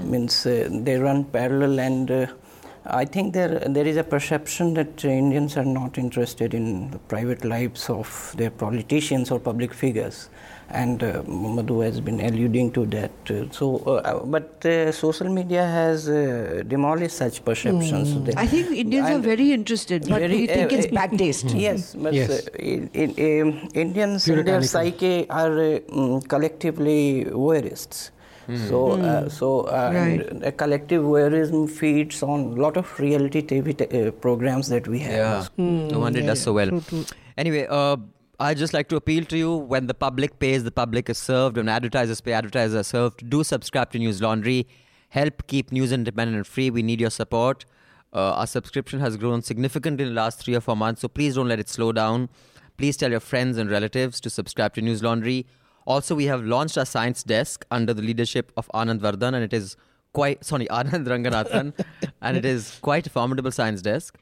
Means 0.02 0.44
uh, 0.44 0.69
they 0.70 0.96
run 0.99 1.25
parallel, 1.25 1.79
and 1.81 2.11
uh, 2.11 2.26
I 2.85 3.05
think 3.05 3.32
there 3.32 3.61
there 3.76 3.87
is 3.87 3.96
a 3.96 4.05
perception 4.14 4.75
that 4.75 5.05
uh, 5.05 5.08
Indians 5.08 5.56
are 5.56 5.64
not 5.64 5.99
interested 5.99 6.52
in 6.52 6.90
the 6.90 6.99
private 7.12 7.44
lives 7.44 7.88
of 7.88 8.35
their 8.37 8.50
politicians 8.50 9.31
or 9.31 9.38
public 9.38 9.73
figures. 9.73 10.31
And 10.70 11.02
uh, 11.02 11.22
Madhu 11.26 11.80
has 11.80 11.98
been 11.98 12.20
alluding 12.20 12.72
to 12.72 12.84
that. 12.86 13.10
Uh, 13.30 13.44
so, 13.50 13.76
uh, 13.86 14.22
but 14.26 14.64
uh, 14.66 14.92
social 14.92 15.28
media 15.30 15.64
has 15.64 16.10
uh, 16.10 16.62
demolished 16.66 17.16
such 17.16 17.42
perceptions. 17.42 18.12
That- 18.26 18.36
I 18.36 18.46
think 18.46 18.72
Indians 18.76 19.08
are 19.08 19.18
very 19.18 19.52
interested, 19.52 20.02
but 20.08 20.20
Very, 20.20 20.40
we 20.40 20.46
think 20.46 20.70
uh, 20.72 20.76
it's 20.76 20.86
uh, 20.88 20.94
bad 20.94 21.16
taste. 21.18 21.46
Yes, 21.54 21.94
but 21.94 22.12
Yes. 22.12 22.28
uh, 22.30 22.50
in, 22.58 22.90
in, 22.92 23.08
um, 23.48 23.68
Indians 23.74 24.28
in 24.28 24.44
their 24.44 24.62
psyche 24.62 25.28
are 25.30 25.52
uh, 25.58 25.78
mm, 25.88 26.28
collectively 26.28 27.24
voyeurists. 27.24 28.10
So, 28.68 28.92
uh, 28.92 29.28
so 29.28 29.62
uh, 29.62 29.90
Right. 29.94 30.26
a 30.42 30.52
collective 30.52 31.02
voyeurism 31.02 31.68
feeds 31.68 32.22
on 32.22 32.40
a 32.56 32.60
lot 32.60 32.76
of 32.78 32.86
reality 32.98 33.42
TV 33.42 33.76
t- 33.76 33.84
uh, 33.84 34.10
programs 34.10 34.68
that 34.68 34.88
we 34.88 34.98
have. 35.00 35.50
Yeah. 35.56 35.64
No 35.92 35.98
wonder 36.00 36.18
it 36.20 36.22
yeah, 36.22 36.28
does 36.28 36.42
so 36.42 36.54
well. 36.54 36.68
True, 36.68 36.80
true. 36.80 37.04
Anyway, 37.36 37.66
uh, 37.68 37.96
I 38.40 38.55
just 38.55 38.73
like 38.73 38.88
to 38.90 38.96
appeal 38.96 39.25
to 39.25 39.37
you 39.37 39.52
when 39.56 39.88
the 39.88 39.94
public 39.94 40.38
pays, 40.38 40.62
the 40.62 40.70
public 40.70 41.11
is 41.11 41.19
served. 41.19 41.56
When 41.56 41.69
advertisers 41.69 42.20
pay, 42.20 42.35
advertisers 42.35 42.76
are 42.76 42.85
served. 42.85 43.29
Do 43.29 43.43
subscribe 43.43 43.90
to 43.90 43.99
News 43.99 44.23
Laundry. 44.23 44.69
Help 45.08 45.49
keep 45.49 45.73
news 45.73 45.90
independent 45.90 46.37
and 46.37 46.46
free. 46.46 46.70
We 46.70 46.82
need 46.82 47.00
your 47.00 47.11
support. 47.11 47.64
Uh, 48.12 48.35
our 48.35 48.46
subscription 48.46 49.00
has 49.00 49.17
grown 49.17 49.43
significantly 49.43 50.05
in 50.05 50.11
the 50.11 50.14
last 50.14 50.38
three 50.38 50.55
or 50.55 50.61
four 50.61 50.76
months, 50.76 51.00
so 51.00 51.08
please 51.08 51.35
don't 51.35 51.49
let 51.49 51.58
it 51.58 51.69
slow 51.69 51.90
down. 51.90 52.29
Please 52.76 52.96
tell 52.96 53.11
your 53.11 53.19
friends 53.19 53.58
and 53.58 53.69
relatives 53.73 54.20
to 54.20 54.31
subscribe 54.31 54.73
to 54.75 54.82
News 54.82 55.02
Laundry. 55.02 55.44
Also, 55.85 56.14
we 56.14 56.26
have 56.26 56.44
launched 56.44 56.79
our 56.79 56.87
science 56.87 57.25
desk 57.25 57.67
under 57.73 57.93
the 57.93 58.02
leadership 58.02 58.52
of 58.56 58.70
Anand 58.73 59.00
Vardhan, 59.00 59.35
and 59.35 59.43
it 59.43 59.52
is 59.52 59.76
quite 60.12 60.44
sorry 60.44 60.67
Anand 60.70 61.08
Ranganathan, 61.08 61.73
and 62.23 62.37
it 62.37 62.44
is 62.44 62.79
quite 62.82 63.05
a 63.08 63.11
formidable 63.11 63.50
science 63.50 63.82
desk. 63.82 64.17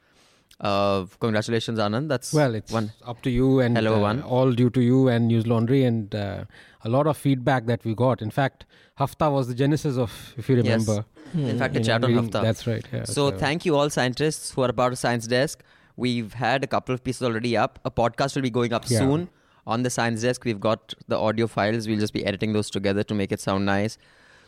Uh, 0.61 1.05
congratulations, 1.21 1.79
Anand. 1.79 2.09
That's 2.09 2.33
Well, 2.33 2.55
it's 2.55 2.73
one. 2.73 2.93
up 3.05 3.21
to 3.23 3.31
you 3.31 3.61
and 3.61 3.77
Hell 3.77 3.89
of 3.89 3.93
a 3.93 3.97
uh, 3.97 4.01
one. 4.01 4.23
all 4.23 4.53
due 4.53 4.71
to 4.71 4.81
you 4.81 5.09
and 5.09 5.29
News 5.29 5.47
Laundry 5.47 5.85
and 5.85 6.15
uh, 6.15 6.45
a 6.83 6.89
lot 6.89 7.07
of 7.07 7.17
feedback 7.17 7.67
that 7.67 7.85
we 7.85 7.95
got. 7.95 8.23
In 8.23 8.31
fact, 8.31 8.65
Hafta 8.99 9.31
was 9.31 9.49
the 9.49 9.55
genesis 9.55 9.99
of, 9.99 10.35
if 10.39 10.49
you 10.49 10.57
remember. 10.57 10.95
Yes. 11.05 11.05
remember. 11.35 11.51
In 11.53 11.59
fact, 11.59 11.77
a 11.77 11.81
chat 11.81 12.03
on 12.05 12.13
Hafta. 12.15 12.41
That's 12.43 12.67
right. 12.67 12.85
Yeah, 12.93 13.05
So, 13.05 13.31
thank 13.31 13.67
you 13.67 13.77
all 13.77 13.91
scientists 13.91 14.53
who 14.53 14.63
are 14.63 14.71
about 14.71 14.93
a 14.95 14.97
science 14.97 15.27
desk. 15.27 15.63
We've 15.97 16.33
had 16.33 16.65
a 16.65 16.67
couple 16.67 16.95
of 16.95 17.05
pieces 17.05 17.23
already 17.23 17.57
up. 17.57 17.79
A 17.85 17.91
podcast 17.91 18.35
will 18.35 18.43
be 18.43 18.51
going 18.51 18.73
up 18.73 18.89
Yeah. 18.89 18.99
soon 19.01 19.29
on 19.67 19.83
the 19.83 19.91
science 19.91 20.23
desk. 20.23 20.45
We've 20.45 20.61
got 20.61 20.95
the 21.09 21.19
audio 21.19 21.47
files. 21.47 21.87
We'll 21.87 21.99
just 21.99 22.13
be 22.15 22.25
editing 22.25 22.53
those 22.55 22.71
together 22.71 23.03
to 23.03 23.15
make 23.15 23.31
it 23.33 23.41
sound 23.41 23.67
nice. 23.67 23.99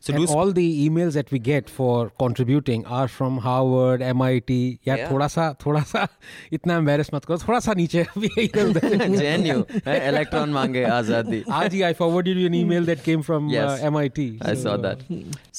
So 0.06 0.12
and 0.12 0.20
do 0.20 0.26
sp- 0.28 0.36
all 0.36 0.50
the 0.56 0.64
emails 0.86 1.14
that 1.18 1.30
we 1.32 1.40
get 1.40 1.70
for 1.74 2.10
contributing 2.22 2.82
are 2.96 3.08
from 3.08 3.38
Harvard, 3.44 4.02
MIT. 4.02 4.80
यार 4.88 4.98
Yeah. 4.98 5.12
थोड़ा 5.12 5.28
सा 5.36 5.46
थोड़ा 5.66 5.82
सा 5.92 6.02
इतना 6.58 6.78
embarrass 6.80 7.14
मत 7.14 7.26
करो 7.26 7.38
थोड़ा 7.48 7.60
सा 7.68 7.74
नीचे 7.82 8.02
अभी 8.04 8.30
इधर 8.44 8.68
उधर 8.70 8.98
JNU, 9.14 9.56
eh? 9.94 9.96
electron 10.10 10.52
mange 10.58 10.84
azadi. 10.98 11.42
आज 11.60 11.74
ही 11.74 11.84
I 11.90 11.94
forwarded 12.02 12.42
you 12.44 12.48
an 12.52 12.58
email 12.62 12.84
that 12.92 13.04
came 13.06 13.24
from 13.30 13.48
Yes. 13.54 13.80
uh, 13.80 13.88
MIT. 13.92 14.28
I 14.42 14.56
So, 14.56 14.62
saw 14.66 14.76
that. 14.88 15.06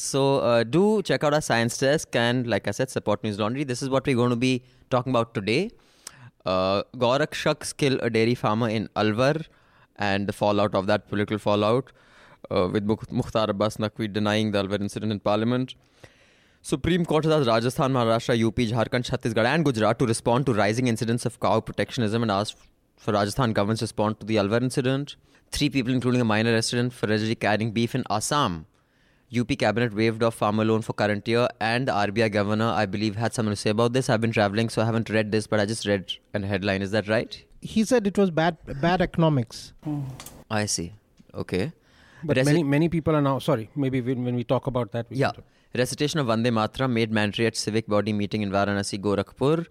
So 0.02 0.26
uh, 0.50 0.62
do 0.76 0.84
check 1.12 1.24
out 1.24 1.32
our 1.32 1.40
science 1.40 1.78
desk 1.78 2.14
and, 2.26 2.46
like 2.46 2.68
I 2.68 2.76
said, 2.82 2.90
support 2.90 3.24
News 3.24 3.38
Laundry. 3.38 3.64
This 3.72 3.82
is 3.82 3.88
what 3.96 4.06
we're 4.12 4.20
going 4.22 4.36
to 4.38 4.42
be 4.46 4.52
talking 4.90 5.16
about 5.18 5.32
today. 5.40 5.70
Uh, 6.44 6.82
Gorakshaks 6.98 7.74
kill 7.74 7.98
a 8.02 8.10
dairy 8.10 8.34
farmer 8.34 8.68
in 8.68 8.88
Alwar 8.94 9.46
and 9.96 10.26
the 10.26 10.34
fallout 10.34 10.74
of 10.74 10.86
that 10.88 11.08
political 11.08 11.38
fallout, 11.38 11.92
uh, 12.51 12.67
with 12.71 12.85
Mukh- 12.85 13.11
Mukhtar 13.11 13.49
Abbas 13.49 13.77
Naqvi 13.77 14.11
denying 14.11 14.51
the 14.51 14.63
Alwar 14.63 14.79
incident 14.81 15.11
in 15.11 15.19
Parliament. 15.19 15.75
Supreme 16.61 17.05
Court 17.05 17.23
has 17.25 17.33
asked 17.33 17.47
Rajasthan, 17.47 17.93
Maharashtra, 17.93 18.35
UP, 18.45 18.55
Jharkhand, 18.55 19.05
Chhattisgarh, 19.09 19.45
and 19.45 19.63
Gujarat 19.63 19.97
to 19.99 20.05
respond 20.05 20.45
to 20.45 20.53
rising 20.53 20.87
incidents 20.87 21.25
of 21.25 21.39
cow 21.39 21.59
protectionism 21.61 22.21
and 22.21 22.31
asked 22.31 22.57
for 22.97 23.13
Rajasthan 23.13 23.53
governments 23.53 23.81
response 23.81 24.17
to 24.19 24.25
the 24.25 24.35
Alwar 24.35 24.61
incident. 24.61 25.15
Three 25.51 25.69
people, 25.69 25.93
including 25.93 26.21
a 26.21 26.25
minor 26.25 26.51
resident, 26.51 26.93
for 26.93 27.05
allegedly 27.07 27.35
carrying 27.35 27.71
beef 27.71 27.95
in 27.95 28.03
Assam. 28.09 28.65
UP 29.37 29.47
cabinet 29.59 29.93
waived 29.93 30.23
off 30.23 30.35
farmer 30.35 30.65
loan 30.65 30.81
for 30.81 30.93
current 30.93 31.27
year, 31.27 31.47
and 31.61 31.87
the 31.87 31.91
RBI 31.91 32.31
governor, 32.31 32.65
I 32.65 32.85
believe, 32.87 33.15
had 33.15 33.33
something 33.33 33.51
to 33.51 33.55
say 33.55 33.69
about 33.69 33.93
this. 33.93 34.09
I've 34.09 34.21
been 34.21 34.31
traveling, 34.31 34.69
so 34.69 34.81
I 34.81 34.85
haven't 34.85 35.09
read 35.09 35.31
this, 35.31 35.47
but 35.47 35.59
I 35.59 35.65
just 35.65 35.85
read 35.85 36.13
a 36.33 36.45
headline. 36.45 36.81
Is 36.81 36.91
that 36.91 37.07
right? 37.07 37.43
He 37.61 37.83
said 37.83 38.07
it 38.07 38.17
was 38.17 38.31
bad 38.31 38.57
bad 38.81 39.01
economics. 39.01 39.73
I 40.49 40.65
see. 40.65 40.93
Okay. 41.33 41.71
But 42.23 42.37
Reci- 42.37 42.45
many 42.45 42.63
many 42.63 42.89
people 42.89 43.15
are 43.15 43.21
now 43.21 43.39
sorry. 43.39 43.69
Maybe 43.75 44.01
when, 44.01 44.23
when 44.25 44.35
we 44.35 44.43
talk 44.43 44.67
about 44.67 44.91
that, 44.93 45.09
we 45.09 45.17
Yeah. 45.17 45.31
can 45.31 45.35
talk. 45.43 45.45
Recitation 45.75 46.19
of 46.19 46.27
Vande 46.27 46.47
Mataram 46.59 46.91
made 46.91 47.11
mandatory 47.11 47.45
at 47.47 47.55
civic 47.55 47.87
body 47.87 48.11
meeting 48.13 48.41
in 48.41 48.51
Varanasi, 48.51 48.99
Gorakhpur. 48.99 49.65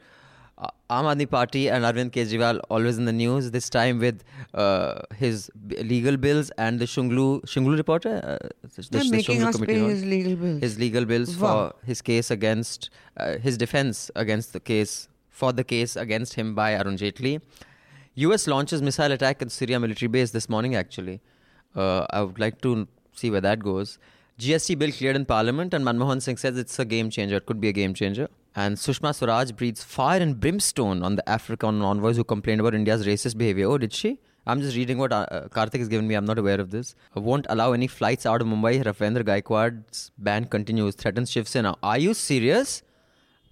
Uh, 0.66 0.66
Aam 0.90 1.04
Aadmi 1.10 1.26
Party 1.30 1.68
and 1.70 1.84
Arvind 1.84 2.10
Kejriwal 2.10 2.60
always 2.68 2.96
in 2.98 3.04
the 3.04 3.12
news. 3.12 3.50
This 3.52 3.68
time 3.70 3.98
with 4.00 4.24
uh, 4.54 5.00
his 5.16 5.50
b- 5.68 5.76
legal 5.82 6.16
bills 6.16 6.50
and 6.58 6.80
the 6.80 6.84
Shunglu 6.84 7.26
Shunglu 7.52 7.76
reporter. 7.76 8.14
Uh, 8.24 8.48
the, 8.62 8.82
the 8.82 8.88
They're 8.90 9.10
making 9.10 9.40
Shunglu 9.40 9.48
us 9.48 9.60
pay 9.60 9.78
his 9.78 10.04
legal 10.04 10.34
bills. 10.36 10.60
his 10.60 10.78
legal 10.78 11.04
bills 11.04 11.36
Wow. 11.36 11.48
for 11.52 11.86
his 11.86 12.02
case 12.02 12.30
against 12.32 12.90
uh, 13.18 13.36
his 13.38 13.56
defense 13.56 14.10
against 14.16 14.52
the 14.52 14.60
case 14.72 15.08
for 15.30 15.52
the 15.52 15.62
case 15.62 15.94
against 15.94 16.34
him 16.34 16.54
by 16.56 16.74
Arun 16.74 16.96
Jaitley. 16.96 17.40
U.S. 18.26 18.48
launches 18.48 18.82
missile 18.82 19.12
attack 19.12 19.40
at 19.42 19.52
Syria 19.52 19.78
military 19.78 20.08
base 20.08 20.32
this 20.32 20.48
morning. 20.48 20.74
Actually, 20.74 21.20
uh, 21.78 22.06
I 22.10 22.22
would 22.22 22.38
like 22.38 22.60
to 22.62 22.86
see 23.14 23.30
where 23.30 23.40
that 23.40 23.60
goes. 23.60 23.98
GST 24.38 24.78
bill 24.78 24.92
cleared 24.92 25.16
in 25.16 25.24
Parliament, 25.24 25.74
and 25.74 25.84
Manmohan 25.84 26.22
Singh 26.22 26.36
says 26.36 26.56
it's 26.56 26.78
a 26.78 26.84
game 26.84 27.10
changer. 27.10 27.36
It 27.36 27.46
could 27.46 27.60
be 27.60 27.68
a 27.68 27.72
game 27.72 27.94
changer. 27.94 28.28
And 28.54 28.76
Sushma 28.76 29.14
Swaraj 29.14 29.52
breathes 29.52 29.82
fire 29.82 30.20
and 30.20 30.38
brimstone 30.38 31.02
on 31.02 31.16
the 31.16 31.28
African 31.28 31.82
envoys 31.82 32.16
who 32.16 32.24
complained 32.24 32.60
about 32.60 32.74
India's 32.74 33.06
racist 33.06 33.36
behavior. 33.36 33.66
Oh, 33.66 33.78
did 33.78 33.92
she? 33.92 34.18
I'm 34.46 34.60
just 34.62 34.76
reading 34.76 34.98
what 34.98 35.12
uh, 35.12 35.26
uh, 35.30 35.48
Karthik 35.48 35.78
has 35.78 35.88
given 35.88 36.08
me. 36.08 36.14
I'm 36.14 36.24
not 36.24 36.38
aware 36.38 36.60
of 36.60 36.70
this. 36.70 36.94
Won't 37.14 37.46
allow 37.50 37.72
any 37.72 37.86
flights 37.86 38.24
out 38.24 38.40
of 38.40 38.46
Mumbai. 38.46 38.82
Ravindra 38.82 39.22
Gaikwad's 39.22 40.10
ban 40.16 40.46
continues. 40.46 40.94
Threatens 40.94 41.30
Shiv 41.30 41.46
Sena. 41.46 41.76
Are 41.82 41.98
you 41.98 42.14
serious? 42.14 42.82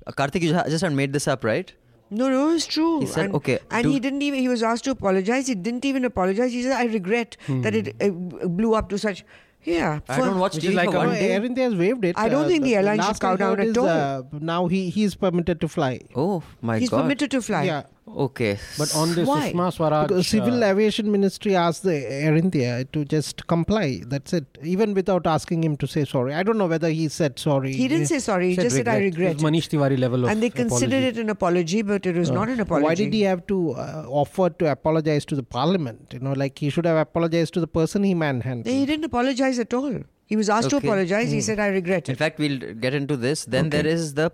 Uh, 0.06 0.12
Karthik, 0.12 0.40
you 0.40 0.52
just 0.52 0.90
made 0.90 1.12
this 1.12 1.28
up, 1.28 1.44
right? 1.44 1.74
No, 2.10 2.28
no, 2.28 2.50
it's 2.54 2.66
true. 2.66 3.00
He 3.00 3.06
said, 3.06 3.26
and, 3.26 3.34
okay, 3.34 3.58
And 3.70 3.82
do- 3.84 3.90
he 3.90 3.98
didn't 4.00 4.22
even, 4.22 4.38
he 4.40 4.48
was 4.48 4.62
asked 4.62 4.84
to 4.84 4.90
apologize. 4.92 5.48
He 5.48 5.54
didn't 5.56 5.84
even 5.84 6.04
apologize. 6.04 6.52
He 6.52 6.62
said, 6.62 6.72
I 6.72 6.84
regret 6.84 7.36
that 7.48 7.74
it 7.74 7.96
uh, 8.00 8.10
blew 8.46 8.74
up 8.74 8.88
to 8.90 8.98
such. 8.98 9.24
Yeah. 9.64 9.98
I 10.08 10.16
for- 10.16 10.26
don't 10.26 10.38
watch 10.38 10.54
Which 10.54 10.64
TV 10.64 10.74
like 10.74 10.90
for 10.92 10.98
one 10.98 11.08
day. 11.14 11.32
Air 11.32 11.44
India 11.44 11.64
has 11.64 11.74
waived 11.74 12.04
it. 12.04 12.16
I 12.16 12.28
don't 12.28 12.46
think 12.46 12.62
the 12.62 12.76
airline 12.76 12.98
should 12.98 13.06
last 13.08 13.20
cow 13.20 13.34
down 13.34 13.58
heard 13.58 13.68
at 13.68 13.78
all. 13.78 13.88
Uh, 13.88 14.22
now 14.40 14.68
he 14.68 14.88
he 14.90 15.02
is 15.02 15.16
permitted 15.16 15.60
to 15.62 15.68
fly. 15.68 15.98
Oh 16.14 16.42
my 16.62 16.78
He's 16.78 16.88
god. 16.90 16.96
He's 16.96 17.02
permitted 17.02 17.30
to 17.32 17.42
fly. 17.42 17.64
Yeah. 17.64 17.82
Okay. 18.08 18.58
But 18.78 18.94
on 18.94 19.14
this 19.14 19.26
Why? 19.26 19.52
Sushma 19.52 19.72
Swaraj, 19.72 20.08
Because 20.08 20.28
Civil 20.28 20.62
uh, 20.62 20.68
Aviation 20.68 21.10
Ministry 21.10 21.56
asked 21.56 21.82
the 21.82 21.94
Air 22.10 22.36
India 22.36 22.84
to 22.92 23.04
just 23.04 23.46
comply. 23.48 24.00
That's 24.06 24.32
it. 24.32 24.44
Even 24.62 24.94
without 24.94 25.26
asking 25.26 25.64
him 25.64 25.76
to 25.78 25.86
say 25.88 26.04
sorry. 26.04 26.32
I 26.32 26.42
don't 26.44 26.56
know 26.56 26.66
whether 26.68 26.88
he 26.88 27.08
said 27.08 27.38
sorry. 27.38 27.72
He 27.74 27.88
didn't 27.88 28.06
say 28.06 28.20
sorry. 28.20 28.50
He 28.50 28.54
said 28.54 28.62
just 28.62 28.76
said, 28.76 28.88
I 28.88 28.96
It 28.98 29.04
was 29.06 29.14
regret. 29.16 29.36
Manish 29.38 29.68
Tiwari 29.68 29.98
level 29.98 30.24
of 30.24 30.30
And 30.30 30.40
they 30.42 30.50
considered 30.50 30.92
apology. 30.94 31.18
it 31.18 31.22
an 31.24 31.30
apology, 31.30 31.82
but 31.82 32.06
it 32.06 32.14
was 32.16 32.30
not 32.30 32.48
an 32.48 32.60
apology. 32.60 32.84
Why 32.84 32.94
did 32.94 33.12
he 33.12 33.22
have 33.22 33.46
to 33.48 33.72
uh, 33.72 34.04
offer 34.08 34.50
to 34.50 34.70
apologize 34.70 35.24
to 35.26 35.34
the 35.34 35.42
parliament? 35.42 36.12
You 36.12 36.20
know, 36.20 36.32
like 36.32 36.58
he 36.60 36.70
should 36.70 36.86
have 36.86 36.96
apologized 36.96 37.54
to 37.54 37.60
the 37.60 37.66
person 37.66 38.04
he 38.04 38.14
manhandled. 38.14 38.72
He 38.72 38.86
didn't 38.86 39.04
apologize 39.04 39.58
at 39.58 39.74
all. 39.74 40.00
He 40.26 40.36
was 40.36 40.48
asked 40.48 40.70
to 40.70 40.76
Okay. 40.76 40.88
apologize. 40.88 41.30
He 41.32 41.40
said, 41.40 41.58
I 41.60 41.66
regret 41.68 42.08
In 42.08 42.16
fact, 42.16 42.38
we'll 42.38 42.58
get 42.74 42.94
into 42.94 43.16
this. 43.16 43.44
Then 43.44 43.66
Okay. 43.66 43.82
there 43.82 43.86
is 43.86 44.14
the 44.14 44.30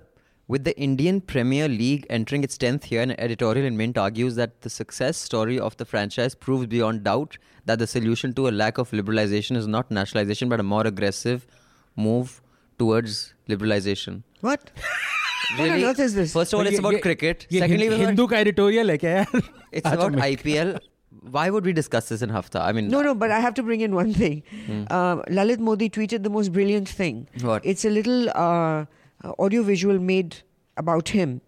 with 0.48 0.64
the 0.64 0.76
Indian 0.78 1.20
Premier 1.20 1.68
League 1.68 2.04
entering 2.10 2.42
its 2.42 2.58
10th 2.58 2.90
year, 2.90 3.00
an 3.02 3.18
editorial 3.18 3.64
in 3.64 3.76
Mint 3.76 3.96
argues 3.96 4.34
that 4.34 4.62
the 4.62 4.70
success 4.70 5.16
story 5.16 5.58
of 5.58 5.76
the 5.76 5.84
franchise 5.84 6.34
proves 6.34 6.66
beyond 6.66 7.04
doubt 7.04 7.38
that 7.64 7.78
the 7.78 7.86
solution 7.86 8.34
to 8.34 8.48
a 8.48 8.50
lack 8.50 8.76
of 8.76 8.90
liberalization 8.90 9.56
is 9.56 9.68
not 9.68 9.90
nationalization 9.90 10.48
but 10.48 10.58
a 10.58 10.62
more 10.64 10.86
aggressive 10.86 11.46
move 11.96 12.42
towards 12.76 13.34
liberalization. 13.48 14.24
What? 14.40 14.72
really? 15.58 15.84
What 15.84 15.98
is 16.00 16.14
this? 16.14 16.32
First 16.32 16.52
of 16.52 16.58
all, 16.58 16.66
it's 16.66 16.78
about 16.78 17.00
cricket. 17.00 17.46
Secondly, 17.50 17.96
Hindu 17.96 18.26
editorial? 18.26 18.88
It's 19.72 19.88
about 19.88 20.12
IPL. 20.12 20.80
Why 21.30 21.50
would 21.50 21.64
we 21.64 21.72
discuss 21.72 22.08
this 22.08 22.20
in 22.20 22.30
Hafta? 22.30 22.60
I 22.60 22.72
mean, 22.72 22.88
no, 22.88 23.00
no, 23.00 23.14
but 23.14 23.30
I 23.30 23.38
have 23.38 23.54
to 23.54 23.62
bring 23.62 23.80
in 23.80 23.94
one 23.94 24.12
thing. 24.12 24.42
Hmm. 24.66 24.82
Uh, 24.90 25.16
Lalit 25.36 25.60
Modi 25.60 25.88
tweeted 25.88 26.24
the 26.24 26.30
most 26.30 26.52
brilliant 26.52 26.88
thing. 26.88 27.28
What? 27.40 27.64
It's 27.64 27.84
a 27.84 27.90
little. 27.90 28.28
Uh, 28.30 28.86
audio 29.38 29.62
visual 29.62 29.98
made 29.98 30.36
about 30.76 31.10
him. 31.10 31.40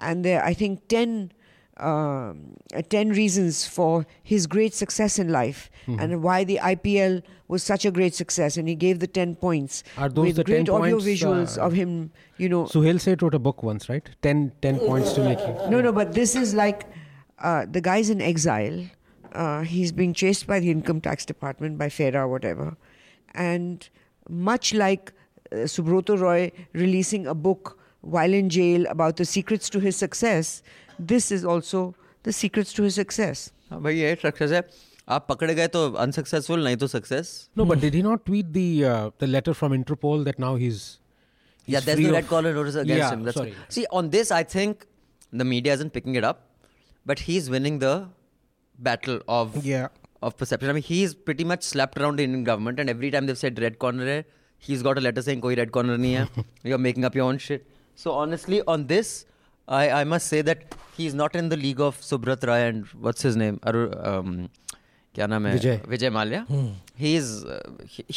And 0.00 0.24
there, 0.24 0.44
I 0.44 0.54
think, 0.54 0.88
10, 0.88 1.32
um, 1.76 2.56
uh, 2.74 2.82
10 2.88 3.10
reasons 3.10 3.66
for 3.66 4.06
his 4.22 4.46
great 4.46 4.74
success 4.74 5.18
in 5.18 5.28
life 5.28 5.70
and 5.86 6.22
why 6.22 6.44
the 6.44 6.58
IPL 6.62 7.22
was 7.48 7.62
such 7.62 7.84
a 7.84 7.90
great 7.90 8.14
success. 8.14 8.56
And 8.56 8.68
he 8.68 8.74
gave 8.74 9.00
the 9.00 9.06
10 9.06 9.36
points 9.36 9.82
Are 9.96 10.08
those 10.08 10.26
with 10.26 10.36
the 10.36 10.44
10 10.44 10.64
great 10.64 10.68
audio 10.68 10.98
points, 10.98 11.06
visuals 11.06 11.58
uh, 11.58 11.62
of 11.66 11.72
him, 11.72 12.12
you 12.36 12.48
know. 12.48 12.64
Suhel 12.64 13.00
Seth 13.00 13.22
wrote 13.22 13.34
a 13.34 13.38
book 13.38 13.62
once, 13.62 13.88
right? 13.88 14.08
10, 14.22 14.52
10 14.62 14.78
points 14.80 15.12
to 15.14 15.24
make. 15.24 15.38
No, 15.70 15.80
no, 15.80 15.92
but 15.92 16.12
this 16.12 16.34
is 16.36 16.54
like 16.54 16.84
uh, 17.38 17.66
the 17.70 17.80
guy's 17.80 18.10
in 18.10 18.20
exile. 18.20 18.84
Uh, 19.32 19.62
he's 19.62 19.92
being 19.92 20.12
chased 20.12 20.46
by 20.46 20.58
the 20.60 20.70
income 20.70 21.00
tax 21.00 21.24
department, 21.24 21.78
by 21.78 21.88
FERA, 21.88 22.28
whatever. 22.28 22.76
And 23.34 23.88
much 24.28 24.74
like 24.74 25.12
uh, 25.12 25.19
uh, 25.52 25.64
Subrata 25.76 26.18
Roy 26.20 26.52
releasing 26.72 27.26
a 27.26 27.34
book 27.34 27.78
while 28.02 28.32
in 28.32 28.48
jail 28.48 28.86
about 28.90 29.16
the 29.16 29.24
secrets 29.24 29.70
to 29.70 29.80
his 29.80 29.96
success, 29.96 30.62
this 30.98 31.30
is 31.30 31.44
also 31.44 31.94
the 32.22 32.32
secrets 32.32 32.72
to 32.74 32.82
his 32.82 32.94
success. 32.94 33.50
हाँ 33.70 33.80
भाई 33.82 33.96
ये 33.96 34.14
success 34.22 34.52
है। 34.52 34.68
आप 35.08 35.26
पकड़े 35.28 35.54
गए 35.54 35.66
तो 35.74 35.90
unsuccessful 36.04 36.64
नहीं 36.64 36.76
तो 36.76 36.86
success 36.86 37.28
no 37.58 37.64
but 37.64 37.78
did 37.80 37.94
he 37.94 38.02
not 38.02 38.24
tweet 38.26 38.46
the 38.56 39.12
the 39.20 39.28
letter 39.28 39.52
from 39.52 39.74
Interpol 39.74 40.24
that 40.24 40.40
now 40.40 40.56
he 40.56 40.66
is 40.66 40.82
या 41.68 41.80
that's 41.80 42.00
the 42.00 42.14
red 42.14 42.26
collar 42.26 42.54
notice 42.54 42.76
against 42.76 43.10
him 43.10 43.24
that's 43.24 43.38
sorry 43.38 43.52
see 43.74 43.84
on 44.00 44.08
this 44.10 44.32
I 44.32 44.44
think 44.54 44.84
isn't 45.32 45.92
picking 45.96 46.16
it 46.20 46.24
up 46.28 46.38
but 47.06 47.20
he's 47.26 47.48
winning 47.54 47.78
the 47.82 47.94
battle 48.86 49.18
of 49.28 49.56
yeah. 49.64 49.88
of 50.28 50.36
perception. 50.36 50.70
I 50.70 50.72
mean 50.72 50.86
he's 50.86 51.14
pretty 51.14 51.44
much 51.44 51.62
slapped 51.62 51.98
around 51.98 52.20
in 52.20 52.44
government 52.44 52.80
and 52.80 52.90
every 52.90 53.10
time 53.14 53.26
they've 53.26 53.38
said 53.42 53.60
red 53.64 53.78
corner 53.84 54.24
he's 54.68 54.82
got 54.82 54.98
a 54.98 55.00
letter 55.00 55.22
saying 55.26 55.40
koi 55.46 55.54
red 55.60 55.72
corner 55.76 55.98
nahi 56.04 56.44
you're 56.70 56.84
making 56.86 57.04
up 57.10 57.18
your 57.20 57.26
own 57.32 57.38
shit. 57.48 57.66
So 58.04 58.12
honestly 58.22 58.62
on 58.74 58.86
this 58.92 59.12
i 59.80 59.82
i 60.00 60.04
must 60.12 60.34
say 60.34 60.42
that 60.50 60.76
he's 60.96 61.14
not 61.20 61.36
in 61.40 61.48
the 61.54 61.58
league 61.64 61.82
of 61.88 62.00
subrat 62.10 62.46
and 62.56 62.86
what's 63.08 63.22
his 63.28 63.36
name? 63.42 63.60
Aru, 63.72 63.82
um 64.12 64.32
kya 65.18 65.28
naam 65.34 65.48
vijay, 65.56 65.76
vijay 65.94 66.12
mallya 66.18 66.44
hmm. 66.52 66.70
Uh, 67.02 67.60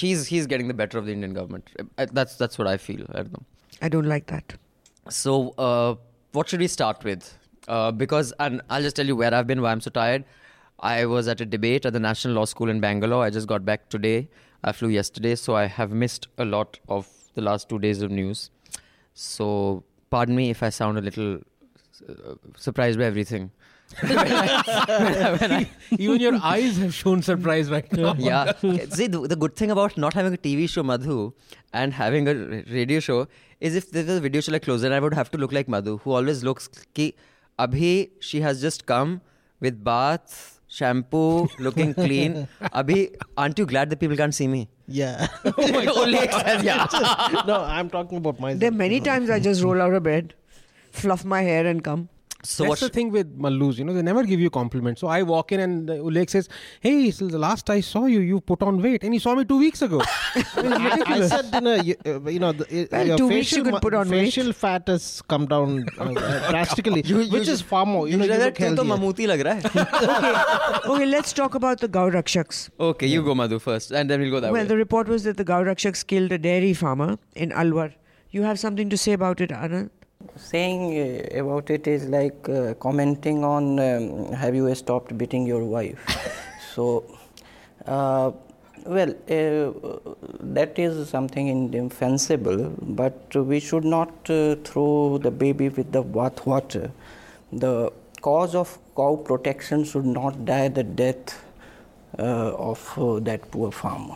he's 0.01 0.27
he's 0.33 0.47
getting 0.53 0.67
the 0.73 0.77
better 0.81 0.97
of 1.01 1.05
the 1.05 1.13
indian 1.17 1.33
government. 1.33 1.69
Uh, 1.79 2.07
that's 2.19 2.35
that's 2.41 2.57
what 2.61 2.67
i 2.73 2.77
feel 2.87 3.05
i 3.81 3.89
don't 3.95 4.09
like 4.15 4.27
that. 4.27 4.55
So 5.09 5.53
uh, 5.67 5.95
what 6.33 6.49
should 6.49 6.61
we 6.65 6.67
start 6.67 7.03
with? 7.03 7.33
Because 8.03 8.33
and 8.45 8.61
i'll 8.69 8.81
just 8.87 8.97
tell 9.01 9.13
you 9.13 9.15
where 9.21 9.33
i've 9.33 9.47
been 9.53 9.61
why 9.67 9.71
i'm 9.71 9.85
so 9.89 9.93
tired. 9.99 10.25
I 10.91 11.05
was 11.05 11.29
at 11.31 11.39
a 11.39 11.45
debate 11.45 11.85
at 11.85 11.93
the 11.93 11.99
national 11.99 12.33
law 12.33 12.45
school 12.45 12.69
in 12.69 12.81
bangalore. 12.81 13.23
I 13.23 13.29
just 13.29 13.47
got 13.47 13.65
back 13.65 13.87
today. 13.89 14.27
I 14.63 14.71
flew 14.71 14.89
yesterday, 14.89 15.35
so 15.35 15.55
I 15.55 15.65
have 15.65 15.91
missed 15.91 16.27
a 16.37 16.45
lot 16.45 16.79
of 16.87 17.07
the 17.35 17.41
last 17.41 17.69
two 17.69 17.79
days 17.79 18.01
of 18.01 18.11
news. 18.11 18.49
So, 19.13 19.83
pardon 20.09 20.35
me 20.35 20.49
if 20.49 20.63
I 20.63 20.69
sound 20.69 20.97
a 20.97 21.01
little 21.01 21.39
uh, 22.09 22.35
surprised 22.57 22.99
by 22.99 23.05
everything. 23.05 23.51
Even 24.03 25.67
your 26.19 26.39
eyes 26.41 26.77
have 26.77 26.93
shown 26.93 27.21
surprise 27.21 27.69
right 27.69 27.91
now. 27.93 28.15
yeah. 28.17 28.53
See, 28.89 29.07
the, 29.07 29.27
the 29.27 29.35
good 29.35 29.55
thing 29.55 29.69
about 29.69 29.97
not 29.97 30.13
having 30.13 30.33
a 30.33 30.37
TV 30.37 30.67
show, 30.67 30.81
Madhu, 30.81 31.33
and 31.73 31.93
having 31.93 32.27
a 32.27 32.33
radio 32.71 32.99
show 32.99 33.27
is 33.59 33.75
if 33.75 33.91
there 33.91 34.03
was 34.03 34.17
a 34.17 34.21
video 34.21 34.41
show 34.41 34.51
like 34.51 34.63
Closer, 34.63 34.91
I 34.91 34.99
would 34.99 35.13
have 35.13 35.29
to 35.31 35.37
look 35.37 35.51
like 35.51 35.67
Madhu, 35.67 35.97
who 35.97 36.11
always 36.11 36.43
looks 36.43 36.69
ki 36.93 37.13
Abhi, 37.59 38.09
she 38.19 38.41
has 38.41 38.61
just 38.61 38.87
come 38.87 39.21
with 39.59 39.83
bath, 39.83 40.52
shampoo, 40.73 41.47
looking 41.59 41.93
clean. 41.93 42.47
Abhi, 42.61 43.15
aren't 43.37 43.59
you 43.59 43.65
glad 43.65 43.89
that 43.91 43.99
people 43.99 44.17
can't 44.17 44.33
see 44.33 44.47
me? 44.47 44.67
Yeah. 44.87 45.27
Oh 45.45 46.01
Only 46.03 46.27
says, 46.29 46.63
yeah. 46.63 46.87
no, 47.47 47.61
I'm 47.61 47.89
talking 47.89 48.17
about 48.17 48.39
myself. 48.39 48.59
There 48.59 48.69
are 48.69 48.79
many 48.85 48.99
times 48.99 49.29
I 49.29 49.39
just 49.39 49.63
roll 49.63 49.81
out 49.81 49.93
of 49.93 50.03
bed, 50.03 50.33
fluff 50.91 51.23
my 51.23 51.41
hair, 51.41 51.65
and 51.67 51.83
come. 51.83 52.09
So 52.45 52.63
That's 52.63 52.69
what? 52.69 52.79
the 52.81 52.89
thing 52.89 53.09
with 53.11 53.37
Mallus, 53.39 53.77
you 53.77 53.85
know, 53.85 53.93
they 53.93 54.01
never 54.01 54.23
give 54.23 54.39
you 54.39 54.49
compliments. 54.49 54.99
So 55.01 55.07
I 55.07 55.23
walk 55.23 55.51
in 55.53 55.59
and 55.61 55.89
uh, 55.89 55.93
Ullekh 55.93 56.29
says, 56.29 56.49
Hey, 56.81 57.09
so 57.11 57.27
the 57.27 57.37
last 57.37 57.69
I 57.69 57.79
saw 57.79 58.05
you, 58.05 58.19
you 58.19 58.41
put 58.41 58.61
on 58.61 58.81
weight. 58.81 59.03
And 59.05 59.13
he 59.13 59.19
saw 59.19 59.33
me 59.35 59.45
two 59.45 59.57
weeks 59.57 59.81
ago. 59.81 60.01
I 60.35 60.61
mean, 60.61 60.73
I, 60.73 61.03
I 61.07 61.27
said, 61.27 61.45
you 61.53 61.61
know, 61.61 61.75
you, 61.75 61.95
uh, 62.05 62.29
you 62.29 62.39
know 62.39 62.51
the, 62.51 62.87
Well, 62.91 63.07
your 63.07 63.17
two 63.17 63.27
weeks 63.29 63.49
facial, 63.51 63.65
you 63.65 63.71
could 63.71 63.81
put 63.81 63.93
on 63.93 64.09
weight. 64.09 64.25
facial 64.25 64.51
fat 64.51 64.87
has 64.87 65.21
come 65.21 65.45
down 65.45 65.85
uh, 65.97 66.03
uh, 66.03 66.51
drastically, 66.51 67.01
which 67.01 67.47
is 67.47 67.61
far 67.61 67.85
more. 67.85 68.07
You 68.09 68.17
know, 68.17 68.25
you 68.25 68.31
look 68.31 68.39
that 68.39 68.55
तू 68.55 68.75
तो 68.75 68.83
healthier. 68.83 68.97
mammootty 68.97 69.27
lag 69.27 69.39
raha 69.39 69.69
hai. 69.77 70.79
Okay, 70.83 70.91
okay 70.91 71.05
let's 71.05 71.31
talk 71.31 71.55
about 71.55 71.79
the 71.79 71.87
Gaurakshaks. 71.87 72.69
Okay, 72.79 73.07
you 73.07 73.23
go 73.23 73.33
Madhu 73.35 73.59
first, 73.59 73.91
and 73.91 74.09
then 74.09 74.19
we'll 74.19 74.31
go 74.31 74.39
that 74.41 74.51
Well, 74.51 74.53
way. 74.53 74.59
Well, 74.59 74.67
the 74.67 74.77
report 74.77 75.07
was 75.07 75.23
that 75.23 75.37
the 75.37 75.45
Gaurakshaks 75.45 76.05
killed 76.05 76.31
a 76.31 76.37
dairy 76.37 76.73
farmer 76.73 77.17
in 77.35 77.51
Alwar. 77.51 77.93
You 78.31 78.43
have 78.43 78.59
something 78.59 78.89
to 78.89 78.97
say 78.97 79.13
about 79.13 79.39
it, 79.39 79.51
Anand? 79.51 79.89
Saying 80.37 80.81
uh, 80.97 81.39
about 81.39 81.69
it 81.69 81.87
is 81.87 82.05
like 82.05 82.47
uh, 82.49 82.73
commenting 82.75 83.43
on 83.43 83.79
um, 83.79 84.31
have 84.33 84.55
you 84.55 84.73
stopped 84.75 85.17
beating 85.17 85.45
your 85.45 85.63
wife? 85.63 85.99
so, 86.73 87.03
uh, 87.85 88.31
well, 88.85 89.09
uh, 89.29 90.15
that 90.39 90.77
is 90.79 91.09
something 91.09 91.47
indefensible, 91.47 92.73
but 92.81 93.35
we 93.35 93.59
should 93.59 93.85
not 93.85 94.29
uh, 94.29 94.55
throw 94.63 95.17
the 95.17 95.31
baby 95.31 95.69
with 95.69 95.91
the 95.91 96.03
bathwater. 96.03 96.91
The 97.51 97.91
cause 98.21 98.55
of 98.55 98.77
cow 98.95 99.15
protection 99.15 99.83
should 99.83 100.05
not 100.05 100.45
die 100.45 100.69
the 100.69 100.83
death 100.83 101.43
uh, 102.17 102.53
of 102.53 103.23
that 103.23 103.51
poor 103.51 103.71
farmer. 103.71 104.15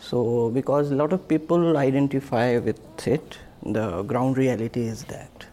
So, 0.00 0.50
because 0.50 0.90
a 0.90 0.94
lot 0.94 1.12
of 1.12 1.26
people 1.28 1.76
identify 1.76 2.58
with 2.58 3.06
it, 3.06 3.38
the 3.64 4.02
ground 4.02 4.36
reality 4.36 4.82
is 4.82 5.04
that. 5.04 5.46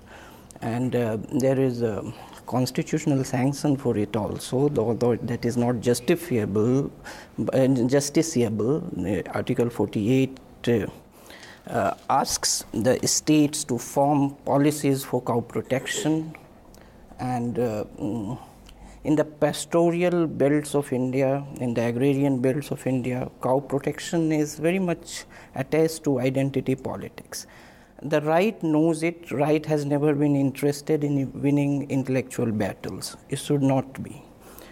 And 0.62 0.95
uh, 0.95 1.17
there 1.31 1.59
is 1.59 1.81
a 1.81 2.13
constitutional 2.45 3.24
sanction 3.24 3.75
for 3.75 3.97
it 3.97 4.15
also, 4.15 4.69
though, 4.69 4.93
though 4.93 5.15
that 5.15 5.45
is 5.45 5.57
not 5.57 5.81
justifiable, 5.81 6.91
uh, 7.39 7.67
justiciable. 7.93 8.81
Article 9.35 9.69
48 9.69 10.39
uh, 10.67 10.88
uh, 11.67 11.93
asks 12.09 12.63
the 12.71 13.00
states 13.07 13.63
to 13.63 13.77
form 13.77 14.35
policies 14.45 15.03
for 15.03 15.21
cow 15.21 15.41
protection 15.41 16.35
and 17.19 17.59
uh, 17.59 17.85
mm, 18.00 18.38
in 19.03 19.15
the 19.15 19.24
pastoral 19.24 20.25
belts 20.25 20.74
of 20.74 20.91
India, 20.91 21.45
in 21.59 21.75
the 21.75 21.85
agrarian 21.85 22.39
belts 22.39 22.71
of 22.71 22.85
India, 22.88 23.29
cow 23.41 23.59
protection 23.59 24.31
is 24.31 24.57
very 24.57 24.79
much 24.79 25.25
attached 25.53 26.03
to 26.03 26.19
identity 26.19 26.75
politics. 26.75 27.45
The 28.02 28.22
right 28.22 28.62
knows 28.62 29.04
it. 29.04 29.32
Right 29.32 29.66
has 29.66 29.86
never 29.86 30.14
been 30.14 30.36
interested 30.36 31.04
in 31.04 31.32
winning 31.42 31.90
intellectual 31.90 32.52
battles. 32.52 33.16
It 33.30 33.40
should 33.40 33.64
not 33.64 34.04
be. 34.04 34.22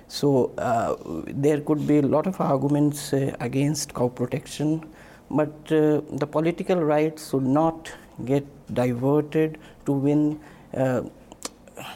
So 0.08 0.54
uh, 0.58 0.96
there 1.28 1.62
could 1.62 1.88
be 1.88 1.98
a 2.00 2.02
lot 2.02 2.28
of 2.28 2.40
arguments 2.40 3.14
uh, 3.14 3.36
against 3.40 3.94
cow 3.94 4.10
protection, 4.10 4.86
but 5.32 5.54
uh, 5.72 6.02
the 6.12 6.28
political 6.30 6.80
right 6.82 7.18
should 7.18 7.46
not 7.46 7.92
get 8.26 8.46
diverted 8.74 9.58
to 9.86 9.92
win 9.92 10.40
uh, 10.76 11.02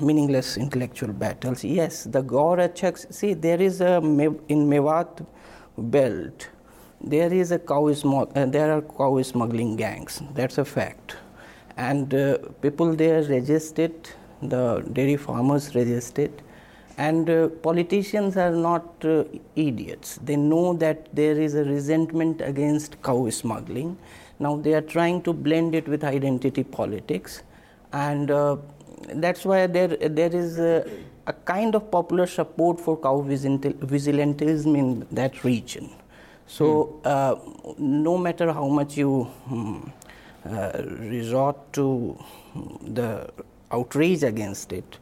meaningless 0.02 0.58
intellectual 0.58 1.14
battles. 1.14 1.64
Yes, 1.64 2.06
the 2.06 2.24
Gaurakshaks, 2.24 3.14
see, 3.14 3.34
there 3.34 3.62
is 3.62 3.82
a, 3.82 3.98
in 3.98 4.68
Mewat 4.68 5.26
belt, 5.78 6.50
there 7.02 7.32
is 7.32 7.52
a 7.52 7.60
cow 7.60 7.88
uh, 7.88 8.46
there 8.46 8.72
are 8.76 8.82
cow 8.82 9.22
smuggling 9.22 9.76
gangs. 9.76 10.22
That's 10.34 10.58
a 10.58 10.66
fact. 10.66 11.16
And 11.78 12.14
uh, 12.14 12.40
people 12.62 12.96
there 12.96 13.22
resist 13.24 13.78
it, 13.80 14.16
the 14.42 14.84
dairy 14.94 15.16
farmers 15.16 15.76
resist 15.76 16.18
it. 16.20 16.42
And 16.98 17.30
uh, 17.30 17.50
politicians 17.50 18.38
are 18.38 18.52
not 18.52 19.06
uh, 19.06 19.26
idiots. 19.56 20.20
They 20.24 20.36
know 20.36 20.74
that 20.78 21.14
there 21.14 21.40
is 21.40 21.54
a 21.54 21.64
resentment 21.64 22.42
against 22.42 23.00
cow 23.04 23.30
smuggling. 23.30 23.98
Now 24.40 24.58
they 24.58 24.74
are 24.74 24.82
trying 24.82 25.22
to 25.24 25.34
blend 25.34 25.76
it 25.76 25.88
with 25.88 26.04
identity 26.04 26.64
politics. 26.64 27.44
And 27.94 28.32
uh, 28.32 28.58
that's 29.14 29.46
why 29.46 29.68
there, 29.68 29.90
there 29.90 30.36
is 30.36 30.58
a, 30.58 30.90
a, 31.28 31.34
kind 31.34 31.76
of 31.76 31.92
popular 31.92 32.26
support 32.26 32.80
for 32.80 32.98
cow 32.98 33.24
vigilantism 33.24 34.78
in 34.78 35.08
that 35.12 35.44
region. 35.44 35.92
So, 36.48 37.00
uh, 37.04 37.36
no 37.78 38.18
matter 38.18 38.52
how 38.54 38.68
much 38.68 38.98
you 38.98 39.30
um, 39.52 39.92
uh, 40.50 40.82
resort 41.00 41.74
to 41.74 42.18
the 42.82 43.30
outrage 43.72 44.24
against 44.24 44.72
it, 44.72 44.98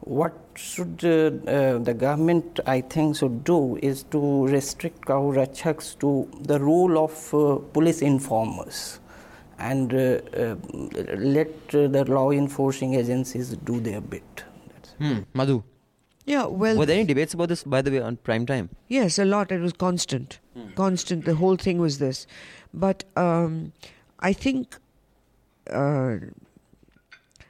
what 0.00 0.34
should 0.54 1.00
uh, 1.04 1.50
uh, 1.50 1.78
the 1.78 1.94
government, 1.94 2.60
I 2.66 2.80
think, 2.80 3.16
should 3.16 3.44
do 3.44 3.76
is 3.76 4.02
to 4.10 4.46
restrict 4.48 5.06
cow 5.06 5.32
rachaks 5.32 5.98
to 6.00 6.28
the 6.40 6.58
role 6.60 6.98
of 6.98 7.34
uh, 7.34 7.56
police 7.72 8.02
informers 8.02 9.00
and 9.58 9.94
uh, 9.94 10.20
uh, 10.36 10.56
let 11.16 11.68
the 11.68 12.04
law 12.08 12.30
enforcing 12.32 12.94
agencies 12.94 13.50
do 13.64 13.80
their 13.80 14.00
bit. 14.00 14.44
Hmm. 14.98 15.20
Madhu. 15.34 15.62
Yeah, 16.24 16.46
well. 16.46 16.76
Were 16.76 16.86
there 16.86 16.96
any 16.96 17.04
debates 17.06 17.34
about 17.34 17.48
this, 17.48 17.64
by 17.64 17.82
the 17.82 17.90
way, 17.90 18.00
on 18.00 18.16
prime 18.16 18.46
time? 18.46 18.70
Yes, 18.88 19.18
a 19.18 19.24
lot. 19.24 19.50
It 19.50 19.60
was 19.60 19.72
constant. 19.72 20.38
Mm. 20.56 20.74
Constant. 20.74 21.24
The 21.24 21.34
whole 21.34 21.56
thing 21.56 21.78
was 21.78 21.98
this. 21.98 22.26
But 22.72 23.04
um, 23.16 23.72
I 24.20 24.32
think 24.32 24.76
uh, 25.70 26.16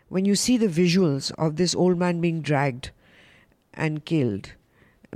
when 0.09 0.25
you 0.25 0.35
see 0.35 0.57
the 0.57 0.69
visuals 0.69 1.33
of 1.39 1.57
this 1.57 1.75
old 1.75 1.99
man 1.99 2.21
being 2.21 2.41
dragged 2.41 2.91
and 3.75 4.05
killed, 4.05 4.53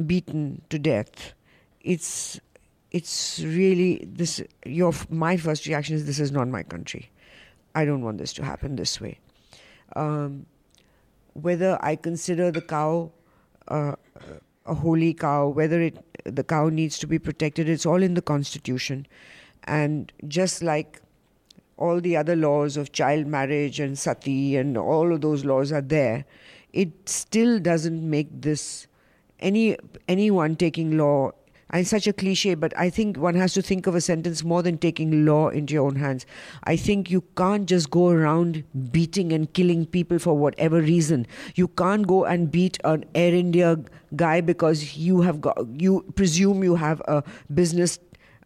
beaten 0.06 0.62
to 0.68 0.78
death, 0.78 1.32
it's 1.80 2.38
it's 2.90 3.40
really 3.40 4.06
this. 4.06 4.42
Your 4.66 4.92
my 5.08 5.36
first 5.38 5.66
reaction 5.66 5.96
is 5.96 6.06
this 6.06 6.20
is 6.20 6.30
not 6.30 6.48
my 6.48 6.62
country. 6.62 7.10
I 7.74 7.84
don't 7.84 8.02
want 8.02 8.18
this 8.18 8.32
to 8.34 8.44
happen 8.44 8.76
this 8.76 9.00
way. 9.00 9.18
Um, 9.94 10.46
whether 11.34 11.78
I 11.82 11.96
consider 11.96 12.50
the 12.50 12.62
cow 12.62 13.12
uh, 13.68 13.94
a 14.66 14.74
holy 14.74 15.14
cow, 15.14 15.48
whether 15.48 15.80
it 15.80 15.98
the 16.24 16.42
cow 16.42 16.68
needs 16.68 16.98
to 16.98 17.06
be 17.06 17.18
protected, 17.18 17.68
it's 17.68 17.86
all 17.86 18.02
in 18.02 18.14
the 18.14 18.22
constitution, 18.22 19.06
and 19.64 20.12
just 20.26 20.62
like 20.62 21.00
all 21.76 22.00
the 22.00 22.16
other 22.16 22.34
laws 22.34 22.76
of 22.76 22.92
child 22.92 23.26
marriage 23.26 23.78
and 23.78 23.98
sati 23.98 24.56
and 24.56 24.76
all 24.76 25.12
of 25.12 25.20
those 25.20 25.44
laws 25.44 25.70
are 25.70 25.82
there, 25.82 26.24
it 26.72 27.08
still 27.08 27.58
doesn't 27.60 28.08
make 28.08 28.28
this 28.40 28.86
any 29.38 29.76
anyone 30.08 30.56
taking 30.56 30.96
law 30.96 31.30
and 31.76 31.86
such 31.86 32.06
a 32.06 32.12
cliche, 32.12 32.54
but 32.54 32.72
I 32.78 32.88
think 32.88 33.18
one 33.18 33.34
has 33.34 33.52
to 33.52 33.60
think 33.60 33.86
of 33.86 33.94
a 33.94 34.00
sentence 34.00 34.42
more 34.42 34.62
than 34.62 34.78
taking 34.78 35.26
law 35.26 35.48
into 35.48 35.74
your 35.74 35.86
own 35.86 35.96
hands. 35.96 36.24
I 36.64 36.74
think 36.74 37.10
you 37.10 37.22
can't 37.36 37.66
just 37.66 37.90
go 37.90 38.08
around 38.08 38.64
beating 38.92 39.30
and 39.30 39.52
killing 39.52 39.84
people 39.84 40.18
for 40.18 40.32
whatever 40.32 40.80
reason. 40.80 41.26
You 41.54 41.68
can't 41.68 42.06
go 42.06 42.24
and 42.24 42.50
beat 42.50 42.78
an 42.84 43.04
Air 43.14 43.34
India 43.34 43.78
guy 44.14 44.40
because 44.40 44.96
you 44.96 45.20
have 45.20 45.42
got 45.42 45.58
you 45.68 46.02
presume 46.14 46.64
you 46.64 46.76
have 46.76 47.02
a 47.08 47.22
business 47.52 47.98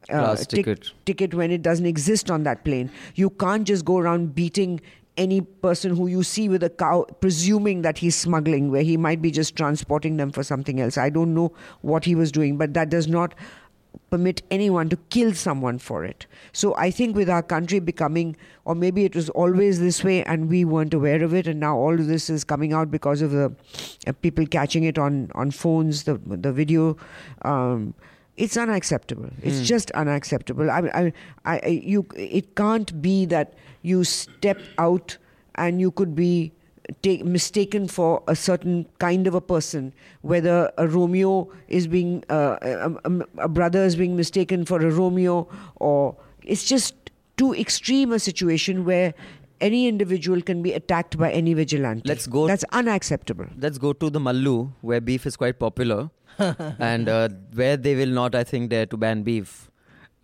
uh, 0.08 0.34
ticket. 0.34 0.90
ticket 1.04 1.32
when 1.34 1.52
it 1.52 1.62
doesn't 1.62 1.87
exist 1.87 2.33
on 2.33 2.42
that 2.44 2.64
plane. 2.64 2.90
You 3.14 3.31
can't 3.31 3.64
just 3.64 3.85
go 3.85 3.98
around 3.98 4.35
beating 4.35 4.81
any 5.16 5.40
person 5.40 5.96
who 5.96 6.07
you 6.07 6.23
see 6.23 6.49
with 6.49 6.62
a 6.62 6.70
cow, 6.70 7.07
presuming 7.20 7.83
that 7.83 7.99
he's 7.99 8.16
smuggling, 8.16 8.70
where 8.70 8.83
he 8.83 8.96
might 8.96 9.20
be 9.20 9.31
just 9.31 9.57
transporting 9.57 10.16
them 10.16 10.31
for 10.31 10.42
something 10.42 10.81
else. 10.81 10.96
I 10.96 11.11
don't 11.11 11.35
know 11.35 11.53
what 11.83 12.05
he 12.05 12.14
was 12.14 12.33
doing, 12.33 12.57
but 12.57 12.75
that 12.75 12.88
does 12.88 13.09
not 13.09 13.35
permit 14.11 14.42
anyone 14.51 14.88
to 14.88 14.96
kill 15.11 15.33
someone 15.35 15.79
for 15.79 16.05
it. 16.05 16.27
So 16.53 16.75
I 16.77 16.90
think 16.90 17.16
with 17.16 17.29
our 17.29 17.42
country 17.42 17.81
becoming, 17.81 18.37
or 18.64 18.75
maybe 18.75 19.05
it 19.05 19.14
was 19.14 19.29
always 19.31 19.81
this 19.81 20.03
way 20.03 20.23
and 20.25 20.49
we 20.49 20.64
weren't 20.64 20.94
aware 20.94 21.23
of 21.23 21.35
it, 21.35 21.46
and 21.46 21.61
now 21.61 21.77
all 21.77 21.94
of 21.94 22.07
this 22.07 22.31
is 22.31 22.44
coming 22.44 22.73
out 22.73 22.90
because 22.90 23.23
of 23.23 23.31
the 23.31 23.53
uh, 24.07 24.12
people 24.20 24.46
catching 24.46 24.85
it 24.85 24.99
on 24.99 25.31
on 25.35 25.51
phones, 25.51 26.05
the 26.05 26.20
the 26.25 26.53
video. 26.53 26.96
Um, 27.42 27.94
it's 28.37 28.57
unacceptable. 28.57 29.29
It's 29.42 29.61
mm. 29.61 29.64
just 29.64 29.90
unacceptable. 29.90 30.70
I, 30.70 30.79
I, 30.94 31.12
I, 31.44 31.66
you, 31.66 32.07
it 32.16 32.55
can't 32.57 33.03
be 33.03 33.27
that 33.27 33.53
you 33.83 34.05
step 34.05 34.59
out 34.79 35.16
and 35.55 35.81
you 35.81 35.90
could 35.90 36.14
be 36.14 36.53
take, 37.03 37.25
mistaken 37.25 37.88
for 37.88 38.23
a 38.29 38.37
certain 38.37 38.87
kind 38.99 39.27
of 39.27 39.35
a 39.35 39.40
person, 39.40 39.93
whether 40.23 40.71
a 40.79 40.87
Romeo 40.87 41.51
is 41.69 41.87
being, 41.87 42.25
uh, 42.31 42.57
a, 42.62 42.90
a, 43.05 43.45
a 43.45 43.49
brother 43.49 43.85
is 43.85 43.97
being 43.97 44.16
mistaken 44.16 44.64
for 44.64 44.81
a 44.81 44.90
Romeo, 44.90 45.49
or 45.77 46.16
it's 46.45 46.64
just 46.64 46.95
too 47.37 47.55
extreme 47.55 48.12
a 48.12 48.19
situation 48.19 48.85
where 48.85 49.14
any 49.61 49.87
individual 49.87 50.40
can 50.40 50.62
be 50.62 50.73
attacked 50.73 51.19
by 51.19 51.31
any 51.31 51.55
vigilante. 51.55 52.09
Let's 52.09 52.27
go. 52.27 52.47
That's 52.47 52.64
unacceptable. 52.73 53.47
Let's 53.59 53.79
go 53.79 53.93
to 53.93 54.11
the 54.11 54.19
Mallu, 54.19 54.73
where 54.81 55.01
beef 55.01 55.27
is 55.27 55.37
quite 55.37 55.59
popular. 55.59 56.11
and 56.79 57.09
uh, 57.09 57.29
where 57.53 57.77
they 57.77 57.95
will 57.95 58.09
not, 58.09 58.35
I 58.35 58.45
think, 58.45 58.71
dare 58.71 58.87
to 58.87 58.97
ban 58.97 59.23
beef. 59.23 59.69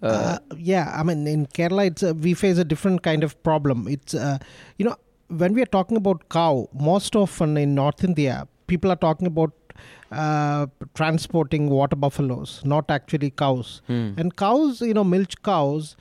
Uh, 0.03 0.07
uh, 0.07 0.39
yeah, 0.59 0.93
I 0.95 1.03
mean, 1.03 1.27
in 1.27 1.47
Kerala, 1.47 1.87
it's 1.87 2.03
uh, 2.03 2.15
we 2.15 2.35
face 2.35 2.59
a 2.59 2.65
different 2.65 3.03
kind 3.03 3.25
of 3.25 3.41
problem. 3.43 3.89
It's 3.89 4.15
uh, 4.15 4.39
you 4.79 4.85
know 4.85 4.97
when 5.29 5.55
we 5.55 5.63
are 5.63 5.67
talking 5.67 5.97
about 5.97 6.29
cow, 6.29 6.69
most 6.73 7.17
often 7.17 7.57
in 7.57 7.75
North 7.75 8.05
India, 8.05 8.47
people 8.67 8.91
are 8.91 8.97
talking 8.97 9.27
about 9.27 9.53
uh, 10.13 10.67
transporting 10.95 11.69
water 11.69 11.97
buffaloes, 11.97 12.61
not 12.65 12.91
actually 12.91 13.31
cows. 13.31 13.83
Hmm. 13.87 14.13
And 14.17 14.37
cows, 14.37 14.81
you 14.81 14.95
know, 14.95 15.05
milch 15.05 15.41
cows 15.43 15.97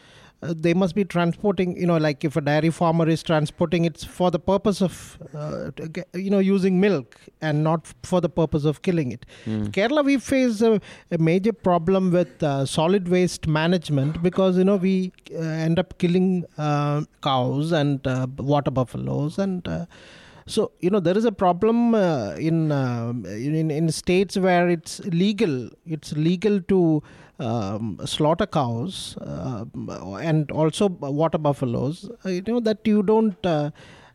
they 0.53 0.73
must 0.73 0.95
be 0.95 1.03
transporting 1.03 1.75
you 1.77 1.85
know 1.85 1.97
like 1.97 2.23
if 2.23 2.35
a 2.35 2.41
dairy 2.41 2.69
farmer 2.69 3.07
is 3.07 3.23
transporting 3.23 3.85
it's 3.85 4.03
for 4.03 4.29
the 4.31 4.39
purpose 4.39 4.81
of 4.81 5.17
uh, 5.33 5.71
you 6.13 6.29
know 6.29 6.39
using 6.39 6.79
milk 6.79 7.15
and 7.41 7.63
not 7.63 7.87
for 8.03 8.21
the 8.21 8.29
purpose 8.29 8.65
of 8.65 8.81
killing 8.81 9.11
it 9.11 9.25
mm. 9.45 9.67
kerala 9.71 10.03
we 10.03 10.17
face 10.17 10.61
a, 10.61 10.79
a 11.11 11.17
major 11.17 11.53
problem 11.53 12.11
with 12.11 12.43
uh, 12.43 12.65
solid 12.65 13.07
waste 13.07 13.47
management 13.47 14.21
because 14.21 14.57
you 14.57 14.63
know 14.63 14.77
we 14.77 15.11
uh, 15.33 15.41
end 15.41 15.79
up 15.79 15.97
killing 15.97 16.45
uh, 16.57 17.01
cows 17.21 17.71
and 17.71 18.05
uh, 18.07 18.27
water 18.37 18.71
buffaloes 18.71 19.37
and 19.37 19.67
so 20.47 20.71
you 20.79 20.89
know 20.89 20.99
there 20.99 21.17
is 21.17 21.25
a 21.25 21.31
problem 21.31 21.95
in, 22.47 22.71
in 22.71 23.71
in 23.71 23.89
states 23.89 24.37
where 24.37 24.69
it's 24.69 24.99
legal 25.23 25.69
it's 25.87 26.11
legal 26.13 26.61
to 26.61 27.01
um, 27.39 27.99
slaughter 28.05 28.45
cows 28.45 29.17
uh, 29.17 29.65
and 30.21 30.51
also 30.51 30.87
water 30.87 31.37
buffaloes, 31.37 32.09
uh, 32.25 32.29
you 32.29 32.41
know 32.47 32.59
that 32.59 32.79
you 32.85 33.03
don't. 33.03 33.45
Uh, 33.45 33.71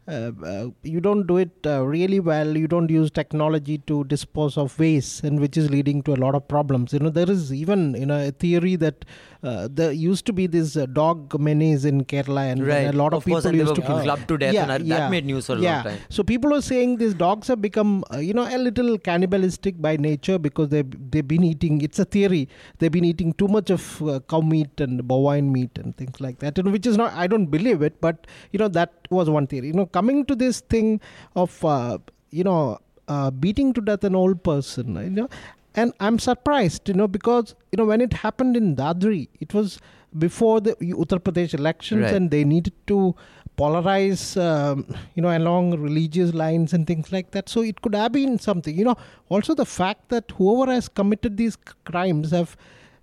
uh, 0.08 0.66
you 0.82 1.00
don't 1.00 1.28
do 1.28 1.36
it 1.36 1.52
really 1.64 2.18
well 2.18 2.56
you 2.56 2.66
don't 2.66 2.90
use 2.90 3.12
technology 3.12 3.78
to 3.78 4.02
dispose 4.04 4.56
of 4.58 4.76
waste 4.76 5.22
and 5.22 5.38
which 5.38 5.56
is 5.56 5.70
leading 5.70 6.02
to 6.02 6.12
a 6.12 6.16
lot 6.16 6.34
of 6.34 6.48
problems 6.48 6.92
you 6.92 6.98
know 6.98 7.10
there 7.10 7.30
is 7.30 7.52
even 7.52 7.94
you 7.94 8.04
know 8.06 8.26
a 8.26 8.32
theory 8.32 8.74
that 8.74 9.04
uh, 9.42 9.68
there 9.70 9.90
used 9.90 10.26
to 10.26 10.32
be 10.32 10.46
this 10.46 10.76
uh, 10.76 10.84
dog 10.86 11.38
menace 11.40 11.84
in 11.84 12.04
Kerala, 12.04 12.52
and 12.52 12.66
right. 12.66 12.86
a 12.88 12.92
lot 12.92 13.14
of, 13.14 13.18
of 13.18 13.24
people 13.24 13.54
used 13.54 13.74
to 13.74 13.80
kill 13.80 14.02
clubbed 14.02 14.28
to 14.28 14.36
death, 14.36 14.52
yeah, 14.52 14.70
and 14.70 14.86
yeah. 14.86 14.98
that 14.98 15.10
made 15.10 15.24
news 15.24 15.46
for 15.46 15.54
a 15.54 15.58
yeah. 15.60 15.76
long 15.76 15.84
time. 15.84 15.98
So 16.10 16.22
people 16.22 16.54
are 16.54 16.60
saying 16.60 16.98
these 16.98 17.14
dogs 17.14 17.48
have 17.48 17.62
become, 17.62 18.04
uh, 18.12 18.18
you 18.18 18.34
know, 18.34 18.46
a 18.48 18.58
little 18.58 18.98
cannibalistic 18.98 19.80
by 19.80 19.96
nature 19.96 20.38
because 20.38 20.68
they 20.68 20.82
they've 20.82 21.26
been 21.26 21.44
eating. 21.44 21.80
It's 21.80 21.98
a 21.98 22.04
theory. 22.04 22.48
They've 22.78 22.92
been 22.92 23.04
eating 23.04 23.32
too 23.32 23.48
much 23.48 23.70
of 23.70 24.02
uh, 24.02 24.20
cow 24.28 24.42
meat 24.42 24.80
and 24.80 25.06
bovine 25.06 25.50
meat 25.50 25.78
and 25.78 25.96
things 25.96 26.20
like 26.20 26.38
that, 26.40 26.58
and 26.58 26.70
which 26.70 26.86
is 26.86 26.98
not. 26.98 27.14
I 27.14 27.26
don't 27.26 27.46
believe 27.46 27.80
it, 27.80 28.00
but 28.00 28.26
you 28.52 28.58
know 28.58 28.68
that 28.68 28.92
was 29.08 29.30
one 29.30 29.46
theory. 29.46 29.68
You 29.68 29.74
know, 29.74 29.86
coming 29.86 30.26
to 30.26 30.34
this 30.34 30.60
thing 30.60 31.00
of 31.34 31.64
uh, 31.64 31.98
you 32.30 32.44
know. 32.44 32.78
Uh, 33.08 33.28
beating 33.28 33.72
to 33.72 33.80
death 33.80 34.04
an 34.04 34.14
old 34.14 34.40
person, 34.44 34.94
you 34.94 35.10
know, 35.10 35.28
and 35.74 35.92
I'm 36.00 36.18
surprised, 36.18 36.88
you 36.88 36.94
know, 36.94 37.08
because 37.08 37.54
you 37.72 37.76
know 37.78 37.84
when 37.84 38.00
it 38.00 38.12
happened 38.12 38.56
in 38.56 38.76
Dadri, 38.76 39.28
it 39.40 39.54
was 39.54 39.78
before 40.18 40.60
the 40.60 40.74
Uttar 40.76 41.20
Pradesh 41.20 41.54
elections, 41.54 42.02
Right. 42.02 42.14
and 42.14 42.30
they 42.30 42.44
needed 42.44 42.72
to 42.88 43.14
polarize, 43.56 44.40
um, 44.40 44.86
you 45.14 45.22
know, 45.22 45.36
along 45.36 45.70
religious 45.80 46.32
lines 46.34 46.72
and 46.72 46.86
things 46.86 47.12
like 47.12 47.30
that. 47.32 47.48
So 47.48 47.62
it 47.62 47.80
could 47.82 47.94
have 47.94 48.12
been 48.12 48.38
something. 48.38 48.76
You 48.76 48.84
know, 48.86 48.96
also 49.28 49.54
the 49.54 49.66
fact 49.66 50.08
that 50.08 50.32
whoever 50.36 50.72
has 50.72 50.88
committed 50.88 51.36
these 51.36 51.56
crimes 51.84 52.30
have 52.32 52.56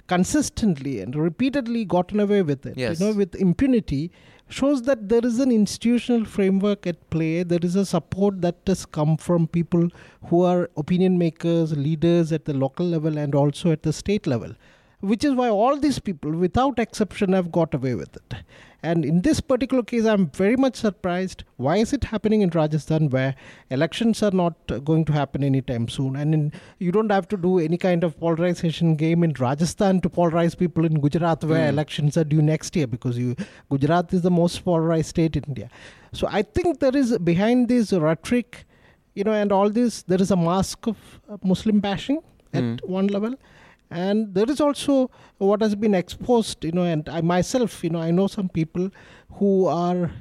consistently 0.08 1.00
and 1.02 1.16
repeatedly 1.16 1.86
gotten 1.86 2.20
away 2.20 2.42
with 2.42 2.66
it. 2.66 2.78
Yes. 2.78 3.00
You 3.00 3.06
know, 3.08 3.14
with 3.14 3.36
impunity 3.36 4.12
shows 4.50 4.84
that 4.84 5.10
there 5.10 5.26
is 5.26 5.40
an 5.40 5.52
institutional 5.52 6.26
framework 6.26 6.88
at 6.88 7.10
play. 7.10 7.44
There 7.44 7.60
is 7.62 7.76
a 7.76 7.86
support 7.86 8.42
that 8.42 8.56
has 8.68 8.86
come 8.86 9.18
from 9.18 9.48
people 9.48 9.90
who 10.28 10.44
are 10.44 10.70
opinion 10.78 11.18
makers, 11.18 11.76
leaders 11.76 12.32
at 12.32 12.46
the 12.46 12.54
local 12.54 12.86
level 12.86 13.18
and 13.18 13.36
also 13.36 13.72
at 13.72 13.84
the 13.84 13.94
state 13.94 14.26
level. 14.26 14.54
Which 15.02 15.24
is 15.24 15.34
why 15.36 15.50
all 15.50 15.78
these 15.78 16.00
people, 16.00 16.32
without 16.32 16.80
exception, 16.80 17.34
have 17.34 17.52
got 17.52 17.74
away 17.74 17.94
with 17.94 18.16
it. 18.16 18.34
And 18.84 19.04
in 19.06 19.22
this 19.22 19.40
particular 19.42 19.84
case, 19.84 20.06
I'm 20.06 20.28
very 20.30 20.56
much 20.56 20.76
surprised. 20.76 21.44
Why 21.58 21.78
is 21.78 21.94
it 21.94 22.04
happening 22.04 22.42
in 22.42 22.50
Rajasthan 22.50 23.10
where 23.10 23.36
elections 23.70 24.22
are 24.24 24.32
not 24.32 24.56
going 24.86 25.06
to 25.06 25.14
happen 25.14 25.44
anytime 25.44 25.88
soon? 25.88 26.16
And 26.16 26.34
in, 26.34 26.52
you 26.80 26.92
don't 26.92 27.12
have 27.12 27.28
to 27.30 27.38
do 27.38 27.60
any 27.60 27.78
kind 27.78 28.04
of 28.04 28.20
polarization 28.20 28.96
game 28.96 29.24
in 29.24 29.34
Rajasthan 29.34 30.02
to 30.02 30.10
polarize 30.10 30.58
people 30.58 30.86
in 30.86 31.00
Gujarat 31.00 31.44
where 31.44 31.68
elections 31.70 32.18
are 32.18 32.24
due 32.24 32.42
next 32.42 32.76
year 32.76 32.88
because 32.88 33.18
you, 33.18 33.36
Gujarat 33.72 34.14
is 34.14 34.22
the 34.22 34.32
most 34.32 34.64
polarized 34.64 35.10
state 35.10 35.36
in 35.36 35.44
India. 35.48 35.70
So 36.14 36.28
I 36.32 36.42
think 36.44 36.80
there 36.80 36.96
is 36.96 37.18
behind 37.20 37.68
this 37.68 37.94
rhetoric, 37.94 38.66
you 39.16 39.24
know, 39.24 39.34
and 39.34 39.52
all 39.52 39.70
this, 39.70 40.04
there 40.04 40.22
is 40.22 40.32
a 40.32 40.38
mask 40.38 40.88
of 40.88 40.98
uh, 41.30 41.38
Muslim 41.44 41.80
bashing 41.80 42.20
at 42.54 42.64
Mm. 42.64 42.88
one 42.88 43.08
level 43.08 43.34
and 43.90 44.34
there 44.34 44.50
is 44.50 44.60
also 44.60 45.10
what 45.38 45.62
has 45.62 45.76
been 45.76 45.94
exposed 45.96 46.64
you 46.64 46.72
know 46.72 46.84
and 46.84 47.08
i 47.10 47.22
myself 47.22 47.84
you 47.84 47.90
know 47.90 48.00
i 48.02 48.12
know 48.12 48.28
some 48.28 48.50
people 48.50 48.90
who 49.36 49.66
are 49.66 50.12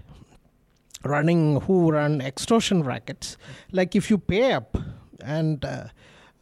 running 1.05 1.61
who 1.63 1.91
run 1.91 2.21
extortion 2.21 2.83
rackets 2.83 3.37
like 3.73 3.95
if 3.95 4.11
you 4.11 4.19
pay 4.19 4.53
up 4.53 4.77
and 5.23 5.65
uh, 5.65 5.85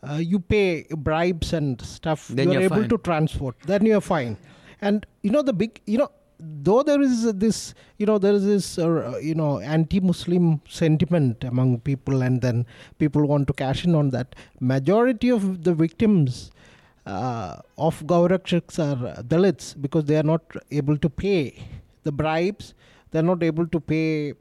uh, 0.09 0.15
you 0.17 0.39
pay 0.39 0.85
bribes 0.97 1.53
and 1.53 1.81
stuff 1.81 2.29
Then 2.29 2.47
you're 2.51 2.55
you're 2.63 2.63
able 2.73 2.77
fine. 2.81 2.89
to 2.91 2.99
transport 2.99 3.57
then 3.67 3.87
you're 3.87 4.01
fine 4.01 4.37
and 4.81 5.07
you 5.23 5.31
know 5.31 5.43
the 5.43 5.53
big 5.53 5.81
you 5.87 5.99
know 5.99 6.11
though 6.39 6.83
there 6.83 7.01
is 7.01 7.33
this 7.35 7.75
you 7.99 8.07
know 8.07 8.19
there 8.19 8.33
is 8.35 8.45
this 8.45 8.79
uh, 8.79 9.19
you 9.23 9.35
know 9.35 9.61
anti-muslim 9.61 10.61
sentiment 10.69 11.45
among 11.45 11.81
people 11.81 12.23
and 12.23 12.43
then 12.43 12.67
people 12.99 13.25
want 13.27 13.47
to 13.47 13.53
cash 13.53 13.85
in 13.85 13.95
on 13.95 14.11
that 14.11 14.35
majority 14.61 15.31
of 15.31 15.65
the 15.65 15.73
victims 15.75 16.51
uh, 17.07 17.57
of 17.77 18.03
Gaurakshaks 18.07 18.79
are 18.79 19.23
Dalits 19.23 19.81
because 19.81 20.05
they 20.05 20.17
are 20.17 20.23
not 20.23 20.43
able 20.71 20.97
to 20.99 21.09
pay 21.11 21.63
the 22.03 22.13
bribes. 22.13 22.75
They 23.11 23.19
are 23.19 23.23
not 23.23 23.43
able 23.43 23.67
to 23.67 23.81
pay 23.81 24.35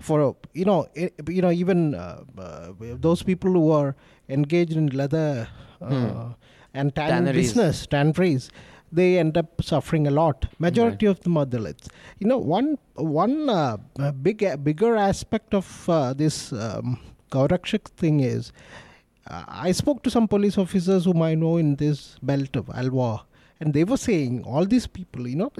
for 0.00 0.36
you 0.52 0.64
know 0.64 0.86
eh, 0.96 1.08
you 1.28 1.42
know 1.42 1.50
even 1.50 1.94
uh, 1.94 2.22
uh, 2.38 2.72
those 2.78 3.22
people 3.22 3.50
who 3.52 3.70
are 3.70 3.94
engaged 4.28 4.72
in 4.76 4.88
leather 4.88 5.48
uh, 5.80 6.30
and 6.74 6.94
tan 6.94 7.08
Tanneries. 7.10 7.34
business, 7.54 7.86
tanneries. 7.86 8.50
They 8.92 9.18
end 9.18 9.36
up 9.36 9.62
suffering 9.62 10.06
a 10.06 10.10
lot. 10.10 10.46
Majority 10.58 11.06
of 11.06 11.20
them 11.20 11.36
are 11.36 11.44
Dalits. 11.46 11.88
You 12.18 12.28
know, 12.28 12.38
one 12.38 12.78
one 12.94 13.48
uh, 13.50 13.78
uh, 13.98 14.12
big 14.12 14.44
bigger 14.62 14.96
aspect 14.96 15.54
of 15.54 15.88
uh, 15.88 16.12
this 16.14 16.52
um, 16.52 17.00
Gaurakshak 17.30 17.88
thing 17.88 18.20
is 18.20 18.52
Uh, 19.26 19.44
I 19.48 19.72
spoke 19.72 20.02
to 20.04 20.10
some 20.10 20.28
police 20.28 20.56
officers 20.58 21.04
whom 21.04 21.22
I 21.22 21.34
know 21.34 21.56
in 21.56 21.76
this 21.76 22.16
belt 22.22 22.54
of 22.56 22.66
Alwar, 22.66 23.22
and 23.60 23.72
they 23.74 23.84
were 23.84 23.96
saying 23.96 24.44
all 24.44 24.64
these 24.64 24.86
people, 24.86 25.26
you 25.26 25.36
know, 25.36 25.50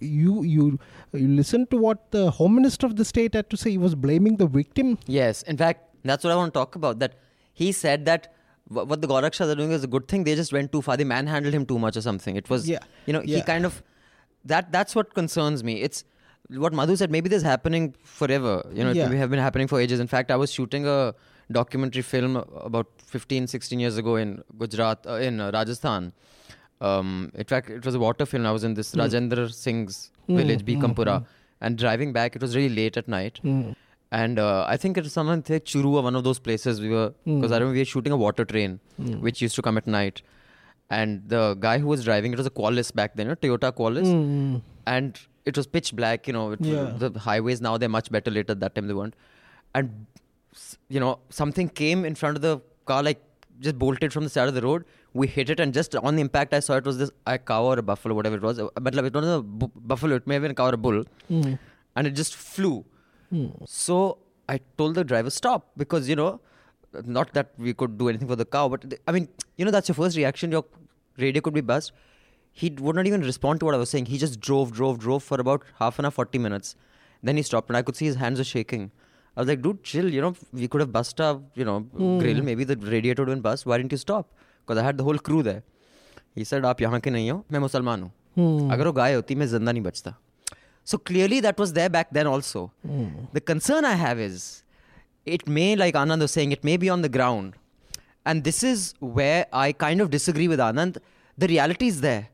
you 0.00 0.42
you 0.42 0.78
you 1.12 1.28
listen 1.40 1.66
to 1.68 1.76
what 1.76 2.10
the 2.10 2.30
home 2.30 2.54
minister 2.56 2.86
of 2.86 2.96
the 2.96 3.04
state 3.04 3.34
had 3.34 3.48
to 3.50 3.56
say. 3.56 3.70
He 3.70 3.78
was 3.78 3.94
blaming 3.94 4.36
the 4.36 4.46
victim. 4.46 4.98
Yes, 5.06 5.42
in 5.42 5.56
fact, 5.56 5.84
that's 6.04 6.24
what 6.24 6.32
I 6.32 6.36
want 6.36 6.52
to 6.54 6.58
talk 6.58 6.74
about. 6.76 6.98
That 6.98 7.14
he 7.52 7.70
said 7.72 8.06
that 8.06 8.34
what 8.68 9.02
the 9.02 9.08
Gorakshas 9.08 9.48
are 9.52 9.54
doing 9.54 9.72
is 9.72 9.84
a 9.84 9.86
good 9.86 10.08
thing. 10.08 10.24
They 10.24 10.34
just 10.34 10.52
went 10.52 10.72
too 10.72 10.80
far. 10.82 10.96
They 10.96 11.04
manhandled 11.04 11.54
him 11.54 11.66
too 11.66 11.78
much 11.78 11.96
or 11.96 12.00
something. 12.00 12.36
It 12.36 12.48
was, 12.48 12.68
Yeah, 12.68 12.78
you 13.06 13.12
know, 13.12 13.20
he 13.20 13.42
kind 13.42 13.66
of 13.66 13.82
that. 14.46 14.72
That's 14.72 14.94
what 14.94 15.14
concerns 15.14 15.62
me. 15.62 15.82
It's 15.82 16.04
what 16.48 16.72
Madhu 16.72 16.96
said. 16.96 17.10
Maybe 17.10 17.28
this 17.28 17.38
is 17.38 17.42
happening 17.44 17.94
forever. 18.02 18.62
You 18.72 18.84
know, 18.84 18.92
Yeah. 18.92 19.10
it 19.10 19.16
have 19.16 19.30
been 19.30 19.38
happening 19.38 19.68
for 19.68 19.80
ages. 19.80 20.00
In 20.00 20.06
fact, 20.06 20.30
I 20.30 20.36
was 20.36 20.50
shooting 20.52 20.86
a 20.86 21.14
documentary 21.50 22.02
film 22.02 22.36
about 22.36 22.86
15, 23.04 23.46
16 23.46 23.80
years 23.80 23.96
ago 23.96 24.16
in 24.16 24.42
Gujarat, 24.58 25.06
uh, 25.06 25.14
in 25.14 25.40
uh, 25.40 25.50
Rajasthan. 25.52 26.12
Um, 26.80 27.30
in 27.34 27.44
fact, 27.44 27.70
it 27.70 27.84
was 27.84 27.94
a 27.94 27.98
water 27.98 28.26
film. 28.26 28.44
I 28.46 28.50
was 28.50 28.64
in 28.64 28.74
this 28.74 28.92
hmm. 28.92 29.00
Rajendra 29.00 29.52
Singh's 29.52 30.10
hmm. 30.26 30.36
village, 30.36 30.64
Bhikampura, 30.64 31.20
hmm. 31.20 31.24
and 31.60 31.78
driving 31.78 32.12
back. 32.12 32.34
It 32.36 32.42
was 32.42 32.56
really 32.56 32.74
late 32.74 32.96
at 32.96 33.08
night. 33.08 33.40
And 34.12 34.38
uh, 34.38 34.66
I 34.68 34.76
think 34.76 34.98
it 34.98 35.04
was 35.04 35.12
someone 35.14 35.42
like 35.48 35.64
Churua, 35.64 36.02
one 36.02 36.14
of 36.14 36.22
those 36.22 36.38
places 36.38 36.82
we 36.82 36.90
were, 36.90 37.14
because 37.24 37.50
I 37.50 37.54
remember 37.54 37.72
we 37.72 37.78
were 37.78 37.84
shooting 37.86 38.12
a 38.12 38.16
water 38.16 38.44
train, 38.44 38.78
which 38.98 39.40
used 39.40 39.54
to 39.54 39.62
come 39.62 39.78
at 39.78 39.86
night. 39.86 40.20
And 40.90 41.26
the 41.26 41.54
guy 41.58 41.78
who 41.78 41.86
was 41.86 42.04
driving, 42.04 42.32
it 42.32 42.36
was 42.36 42.46
a 42.46 42.50
Qualis 42.50 42.94
back 42.94 43.14
then, 43.16 43.30
a 43.30 43.36
Toyota 43.36 43.72
Qualis. 43.72 44.60
And 44.86 45.18
it 45.46 45.56
was 45.56 45.66
pitch 45.66 45.94
black, 45.96 46.26
you 46.26 46.32
know, 46.34 46.52
it, 46.52 46.60
Yeah. 46.60 46.92
the 46.98 47.18
highways 47.18 47.62
now, 47.62 47.78
they're 47.78 47.88
much 47.88 48.10
better 48.10 48.30
later. 48.30 48.54
That 48.54 48.74
time 48.74 48.86
they 48.86 48.94
weren't. 48.94 49.16
And, 49.74 50.06
you 50.88 51.00
know, 51.00 51.18
something 51.30 51.68
came 51.68 52.04
in 52.04 52.14
front 52.14 52.36
of 52.36 52.42
the 52.42 52.60
car, 52.86 53.02
like 53.02 53.22
just 53.60 53.78
bolted 53.78 54.12
from 54.12 54.24
the 54.24 54.30
side 54.30 54.48
of 54.48 54.54
the 54.54 54.62
road. 54.62 54.84
We 55.14 55.26
hit 55.26 55.50
it, 55.50 55.60
and 55.60 55.74
just 55.74 55.94
on 55.96 56.16
the 56.16 56.22
impact, 56.22 56.54
I 56.54 56.60
saw 56.60 56.76
it 56.76 56.84
was 56.84 56.98
this 56.98 57.10
a 57.26 57.38
cow 57.38 57.64
or 57.64 57.78
a 57.78 57.82
buffalo, 57.82 58.14
whatever 58.14 58.36
it 58.36 58.42
was. 58.42 58.58
Uh, 58.58 58.68
But 58.80 58.94
like, 58.94 59.06
it 59.06 59.14
wasn't 59.14 59.38
a 59.38 59.42
bu- 59.42 59.70
buffalo, 59.92 60.16
it 60.16 60.26
may 60.26 60.34
have 60.34 60.42
been 60.42 60.50
a 60.52 60.54
cow 60.54 60.66
or 60.70 60.74
a 60.74 60.76
bull. 60.78 61.04
And 61.96 62.06
it 62.06 62.12
just 62.12 62.34
flew. 62.34 62.84
So 63.66 64.18
I 64.48 64.60
told 64.78 64.94
the 64.94 65.04
driver, 65.04 65.30
stop, 65.30 65.70
because, 65.76 66.08
you 66.08 66.16
know, 66.16 66.40
not 67.04 67.32
that 67.34 67.52
we 67.58 67.72
could 67.74 67.96
do 67.98 68.08
anything 68.08 68.28
for 68.28 68.36
the 68.36 68.44
cow, 68.44 68.68
but 68.68 68.94
I 69.06 69.12
mean, 69.12 69.28
you 69.56 69.64
know, 69.64 69.70
that's 69.70 69.88
your 69.88 69.94
first 69.94 70.16
reaction. 70.16 70.50
Your 70.52 70.64
radio 71.16 71.40
could 71.42 71.54
be 71.54 71.60
buzzed. 71.62 71.92
He 72.52 72.68
would 72.78 72.96
not 72.96 73.06
even 73.06 73.22
respond 73.22 73.60
to 73.60 73.66
what 73.66 73.74
I 73.74 73.78
was 73.78 73.88
saying. 73.90 74.06
He 74.06 74.18
just 74.18 74.40
drove, 74.40 74.72
drove, 74.72 74.98
drove 74.98 75.22
for 75.22 75.40
about 75.40 75.62
half 75.78 75.98
an 75.98 76.04
hour, 76.04 76.10
40 76.10 76.38
minutes. 76.38 76.76
Then 77.22 77.36
he 77.38 77.42
stopped, 77.42 77.68
and 77.70 77.76
I 77.76 77.82
could 77.82 77.96
see 77.96 78.04
his 78.06 78.16
hands 78.16 78.38
were 78.38 78.44
shaking. 78.44 78.90
I 79.35 79.41
was 79.41 79.47
like, 79.47 79.61
dude, 79.61 79.83
chill, 79.83 80.11
you 80.11 80.21
know, 80.21 80.35
we 80.51 80.67
could 80.67 80.81
have 80.81 80.91
bust 80.91 81.19
our, 81.21 81.39
you 81.53 81.65
know, 81.65 81.79
grill. 82.19 82.41
Maybe 82.43 82.63
the 82.63 82.75
radiator 82.75 83.21
would 83.21 83.29
have 83.29 83.35
been 83.37 83.41
bust. 83.41 83.65
Why 83.65 83.77
didn't 83.77 83.91
you 83.91 83.97
stop? 83.97 84.31
Because 84.65 84.81
I 84.81 84.85
had 84.85 84.97
the 84.97 85.03
whole 85.03 85.17
crew 85.17 85.43
there. 85.43 85.63
He 86.35 86.43
said, 86.43 86.63
आप 86.63 86.81
यहाँ 86.81 86.99
के 86.99 87.09
नहीं 87.09 87.29
हो 87.31 87.43
मैं 87.51 87.59
मुसलमान 87.59 88.01
हूँ 88.01 88.11
अगर 88.71 88.87
वो 88.87 88.93
गाय 88.93 89.13
होती 89.13 89.35
मैं 89.35 89.47
जिंदा 89.47 89.71
नहीं 89.71 89.83
बचता 89.83 90.15
so 90.91 90.97
clearly 90.97 91.39
that 91.41 91.57
was 91.59 91.73
there 91.73 91.89
back 91.89 92.11
then 92.11 92.27
also. 92.27 92.71
The 93.33 93.41
concern 93.41 93.85
I 93.85 93.95
have 93.95 94.19
is 94.19 94.63
it 95.25 95.45
may, 95.47 95.75
like 95.75 95.95
Anand 95.95 96.21
was 96.21 96.31
saying, 96.31 96.53
it 96.53 96.63
may 96.63 96.77
be 96.77 96.89
on 96.89 97.01
the 97.01 97.09
ground. 97.09 97.55
And 98.25 98.43
this 98.45 98.63
is 98.63 98.93
where 98.99 99.47
I 99.51 99.73
kind 99.73 99.99
of 99.99 100.09
disagree 100.09 100.47
with 100.47 100.59
Anand. 100.59 100.99
The 101.37 101.47
reality 101.47 101.87
is 101.87 101.99
there. 102.01 102.29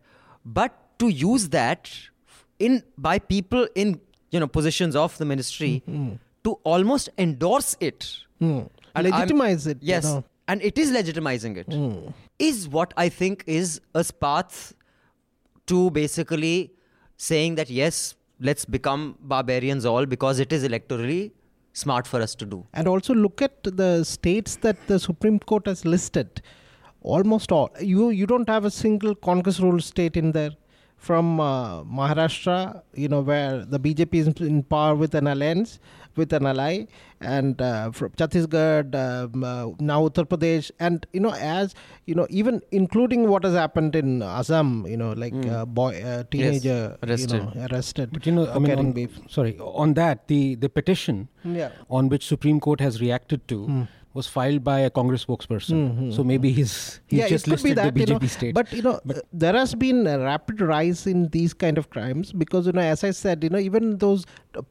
But 0.46 0.78
to 1.00 1.10
use 1.10 1.50
that 1.50 1.90
in 2.60 2.84
by 2.98 3.18
people 3.18 3.68
in 3.74 4.00
you 4.30 4.40
know 4.40 4.48
positions 4.48 4.96
of 4.96 5.18
the 5.18 5.26
ministry 5.26 5.82
to 6.45 6.53
almost 6.65 7.09
endorse 7.19 7.77
it 7.81 8.09
hmm. 8.39 8.61
and 8.95 9.07
I'm- 9.07 9.13
Legitimize 9.13 9.67
it, 9.67 9.79
you 9.83 9.89
Yes. 9.89 10.05
know. 10.05 10.25
And 10.47 10.63
it 10.63 10.79
is 10.79 10.91
legitimizing 10.91 11.57
it. 11.59 11.67
Hmm. 11.73 12.11
Is 12.39 12.69
what 12.69 12.95
I 12.97 13.11
think 13.11 13.45
is 13.47 13.81
a 13.95 14.05
path 14.25 14.75
to 15.67 15.91
basically 15.91 16.73
saying 17.19 17.57
that 17.57 17.69
yes, 17.69 18.15
let's 18.41 18.65
become 18.65 19.17
barbarians 19.21 19.85
all 19.85 20.07
because 20.07 20.39
it 20.39 20.53
is 20.53 20.65
electorally 20.65 21.33
smart 21.75 22.07
for 22.07 22.23
us 22.23 22.35
to 22.37 22.47
do. 22.47 22.67
And 22.73 22.89
also 22.89 23.15
look 23.15 23.43
at 23.43 23.63
the 23.63 24.05
states 24.05 24.57
that 24.63 24.87
the 24.87 24.99
Supreme 24.99 25.39
Court 25.39 25.67
has 25.67 25.85
listed. 25.85 26.41
Almost 27.03 27.53
all. 27.53 27.69
You 27.81 28.09
you 28.11 28.27
don't 28.27 28.49
have 28.49 28.65
a 28.65 28.71
single 28.71 29.15
Congress 29.15 29.61
rule 29.61 29.81
state 29.81 30.17
in 30.17 30.33
there. 30.33 30.53
From 30.99 31.39
uh, 31.41 31.85
Maharashtra, 31.85 32.83
you 32.95 33.09
know, 33.09 33.21
where 33.21 33.65
the 33.65 33.79
BJP 33.79 34.15
is 34.15 34.27
in 34.41 34.63
power 34.65 34.95
with 34.95 35.15
an 35.15 35.27
alliance, 35.29 35.79
with 36.17 36.33
an 36.33 36.45
ally, 36.45 36.87
and 37.21 37.63
uh, 37.63 37.93
from 37.93 38.11
Chhattisgarh, 38.11 38.93
um, 38.95 39.45
uh, 39.45 39.67
now 39.79 40.03
Uttar 40.09 40.25
Pradesh, 40.27 40.73
and 40.81 41.07
you 41.13 41.21
know, 41.21 41.33
as 41.35 41.75
you 42.07 42.17
know, 42.17 42.27
even 42.31 42.61
including 42.73 43.29
what 43.29 43.45
has 43.45 43.55
happened 43.55 43.95
in 43.95 44.23
Assam, 44.23 44.87
you 44.89 44.97
know, 44.97 45.13
like 45.13 45.35
uh, 45.47 45.65
boy, 45.65 46.03
uh, 46.03 46.25
teenager, 46.33 46.99
arrested. 47.05 47.31
you 47.33 47.39
know, 47.61 47.67
arrested. 47.71 48.11
But 48.13 48.27
you 48.27 48.33
know, 48.33 48.51
I 48.53 48.59
mean, 48.59 48.77
on, 48.79 48.93
beef. 48.93 49.19
sorry, 49.29 49.57
on 49.61 49.95
that, 49.95 50.27
the, 50.27 50.57
the 50.57 50.69
petition 50.69 51.29
Yeah. 51.45 51.71
on 51.89 52.09
which 52.09 52.27
Supreme 52.27 52.59
Court 52.59 52.81
has 52.81 53.01
reacted 53.01 53.47
to 53.49 53.87
was 54.15 54.27
filed 54.27 54.65
by 54.65 54.81
a 54.81 54.91
Congress 54.91 55.25
spokesperson. 55.25 56.13
So 56.15 56.25
maybe 56.25 56.51
he's, 56.51 57.01
he's 57.07 57.21
yeah, 57.21 57.29
just 57.29 57.47
it 57.47 57.51
could 57.51 57.63
be 57.63 57.75
listed 57.75 57.77
that, 57.77 57.95
the 57.95 58.01
you 58.01 58.07
know, 58.07 58.27
state. 58.27 58.55
But 58.55 58.73
you 58.73 58.83
know, 58.83 59.01
uh, 59.09 59.21
there 59.33 59.53
has 59.53 59.75
been 59.75 60.07
a 60.07 60.19
rapid 60.19 60.61
rise 60.61 61.07
in 61.07 61.29
these 61.29 61.55
kind 61.55 61.79
of 61.79 61.91
crimes 61.91 62.33
because 62.33 62.67
you 62.67 62.73
know, 62.73 62.81
as 62.81 63.05
I 63.05 63.11
said, 63.11 63.45
you 63.45 63.51
know, 63.51 63.59
even 63.59 63.99
those 63.99 64.25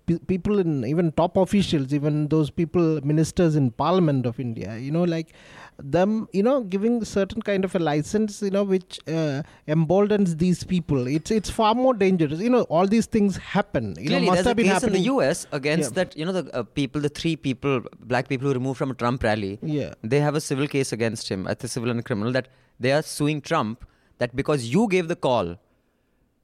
pe- 0.05 0.17
people 0.19 0.59
in 0.59 0.85
even 0.85 1.11
top 1.11 1.37
officials, 1.37 1.93
even 1.93 2.27
those 2.27 2.49
people, 2.49 2.99
ministers 3.03 3.55
in 3.55 3.71
Parliament 3.71 4.25
of 4.25 4.39
India, 4.39 4.77
you 4.77 4.91
know, 4.91 5.03
like 5.03 5.33
them, 5.79 6.27
you 6.33 6.41
know, 6.41 6.61
giving 6.63 7.03
certain 7.05 7.41
kind 7.41 7.63
of 7.63 7.75
a 7.75 7.79
license, 7.79 8.41
you 8.41 8.49
know, 8.49 8.63
which 8.63 8.99
uh, 9.07 9.43
emboldens 9.67 10.35
these 10.37 10.63
people. 10.63 11.07
It's 11.07 11.29
it's 11.31 11.49
far 11.49 11.75
more 11.75 11.93
dangerous. 11.93 12.39
You 12.39 12.49
know, 12.49 12.61
all 12.63 12.87
these 12.87 13.05
things 13.05 13.37
happen. 13.37 13.89
You 13.99 14.07
Clearly, 14.07 14.25
know, 14.25 14.31
must 14.33 14.45
have 14.45 14.55
been 14.57 14.65
happening. 14.67 14.95
in 14.95 15.01
the 15.01 15.05
U.S. 15.05 15.45
against 15.51 15.91
Yeah. 15.91 16.03
that. 16.03 16.17
You 16.17 16.25
know, 16.25 16.31
the 16.31 16.55
uh, 16.55 16.63
people, 16.63 17.01
the 17.01 17.09
three 17.09 17.35
people, 17.35 17.81
black 17.99 18.27
people 18.27 18.47
who 18.47 18.53
removed 18.53 18.77
from 18.79 18.91
a 18.91 18.95
Trump 18.95 19.23
rally. 19.23 19.59
Yeah. 19.61 19.93
They 20.03 20.19
have 20.19 20.35
a 20.35 20.41
civil 20.41 20.67
case 20.67 20.91
against 20.91 21.29
him, 21.29 21.47
at 21.47 21.59
the 21.59 21.67
civil 21.67 21.91
and 21.91 22.03
criminal, 22.03 22.31
that 22.33 22.47
they 22.79 22.91
are 22.91 23.01
suing 23.03 23.41
Trump 23.41 23.85
that 24.17 24.35
because 24.35 24.65
you 24.65 24.87
gave 24.87 25.07
the 25.07 25.15
call 25.15 25.57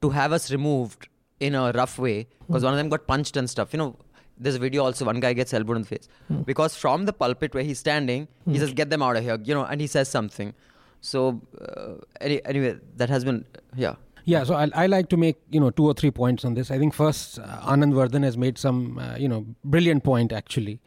to 0.02 0.10
have 0.12 0.32
us 0.32 0.52
removed 0.52 1.08
in 1.40 1.56
a 1.56 1.72
rough 1.74 1.98
way, 1.98 2.28
because 2.48 2.64
one 2.64 2.74
of 2.74 2.78
them 2.78 2.90
got 2.90 3.08
punched 3.08 3.36
and 3.36 3.50
stuff. 3.50 3.74
You 3.74 3.80
know, 3.80 3.96
there's 4.44 4.56
a 4.56 4.60
video 4.60 4.84
also. 4.86 5.06
One 5.06 5.20
guy 5.26 5.34
gets 5.34 5.54
elbowed 5.54 5.78
in 5.78 5.84
the 5.84 5.88
face 5.88 6.08
because 6.46 6.76
from 6.76 7.06
the 7.06 7.14
pulpit 7.14 7.54
where 7.54 7.64
he's 7.64 7.80
standing, 7.80 8.28
he 8.46 8.60
says, 8.60 8.74
"Get 8.74 8.90
them 8.90 9.02
out 9.02 9.16
of 9.16 9.24
here," 9.24 9.38
you 9.44 9.54
know, 9.54 9.66
and 9.66 9.82
he 9.82 9.88
says 9.88 10.10
something. 10.10 10.54
So 11.02 11.42
uh, 11.60 11.94
any, 12.22 12.44
anyway, 12.46 12.78
that 12.98 13.10
has 13.10 13.24
been 13.30 13.46
yeah. 13.76 13.96
Yeah, 14.26 14.46
so 14.46 14.56
I, 14.56 14.70
I 14.74 14.86
like 14.88 15.10
to 15.10 15.18
make 15.18 15.40
you 15.52 15.60
know 15.60 15.70
two 15.70 15.86
or 15.86 15.94
three 15.94 16.12
points 16.12 16.46
on 16.46 16.54
this. 16.54 16.72
I 16.72 16.78
think 16.84 16.94
first, 16.94 17.40
uh, 17.40 17.72
Anand 17.74 17.94
Vardhan 17.94 18.24
has 18.24 18.38
made 18.38 18.58
some 18.58 18.98
uh, 18.98 19.16
you 19.18 19.28
know 19.28 19.46
brilliant 19.66 20.04
point 20.04 20.32
actually, 20.32 20.80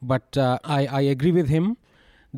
but 0.00 0.36
uh, 0.36 0.58
I 0.64 0.86
I 0.86 1.00
agree 1.14 1.32
with 1.32 1.48
him 1.48 1.76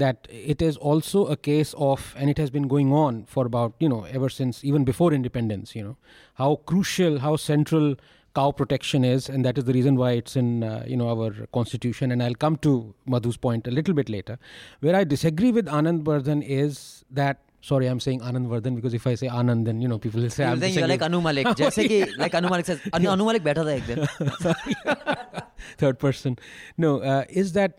that 0.05 0.29
it 0.31 0.61
is 0.61 0.77
also 0.77 1.27
a 1.27 1.37
case 1.37 1.75
of 1.79 2.15
and 2.17 2.31
it 2.31 2.39
has 2.39 2.51
been 2.51 2.69
going 2.69 2.93
on 2.93 3.25
for 3.35 3.47
about 3.47 3.75
you 3.79 3.89
know 3.89 4.05
ever 4.05 4.31
since 4.39 4.65
even 4.65 4.85
before 4.85 5.12
independence. 5.12 5.75
You 5.77 5.85
know 5.85 5.97
how 6.35 6.57
crucial, 6.73 7.19
how 7.21 7.37
central 7.37 7.97
cow 8.37 8.51
protection 8.61 9.05
is, 9.05 9.29
and 9.29 9.44
that 9.49 9.59
is 9.59 9.64
the 9.64 9.72
reason 9.79 9.96
why 10.03 10.12
it's 10.20 10.37
in 10.42 10.62
uh, 10.62 10.85
you 10.87 10.96
know 11.01 11.09
our 11.14 11.33
constitution. 11.59 12.12
And 12.12 12.22
I'll 12.22 12.40
come 12.46 12.57
to 12.68 12.94
Madhu's 13.16 13.37
point 13.49 13.66
a 13.66 13.75
little 13.81 13.94
bit 14.03 14.14
later. 14.18 14.38
Where 14.81 14.96
I 15.03 15.05
disagree 15.16 15.53
with 15.59 15.66
Anand 15.81 16.05
Vardhan 16.11 16.42
is 16.61 17.05
that 17.11 17.46
sorry, 17.70 17.87
I'm 17.92 18.01
saying 18.01 18.20
Anand 18.20 18.49
Vardhan 18.55 18.77
because 18.77 18.94
if 18.94 19.07
I 19.07 19.14
say 19.14 19.29
Anand, 19.29 19.64
then 19.64 19.81
you 19.81 19.88
know 19.88 19.99
people 19.99 20.22
will 20.22 20.31
say 20.31 20.44
I'm 20.44 20.61
saying 20.61 20.75
you're 20.75 20.88
like 20.94 21.03
Anu 21.11 21.20
Malik. 21.20 21.46
Oh, 21.53 21.55
Jaise 21.55 21.88
ki, 21.88 22.01
like 22.25 22.35
Anu 22.35 22.49
Malik 22.49 22.66
says, 22.66 22.81
Anu, 22.92 23.09
Anu 23.09 23.25
Malik 23.31 23.44
better 23.44 23.64
than 23.64 23.83
ek. 23.83 25.46
Third 25.85 25.99
person. 25.99 26.38
No, 26.77 26.99
uh, 27.01 27.25
is 27.29 27.53
that 27.61 27.79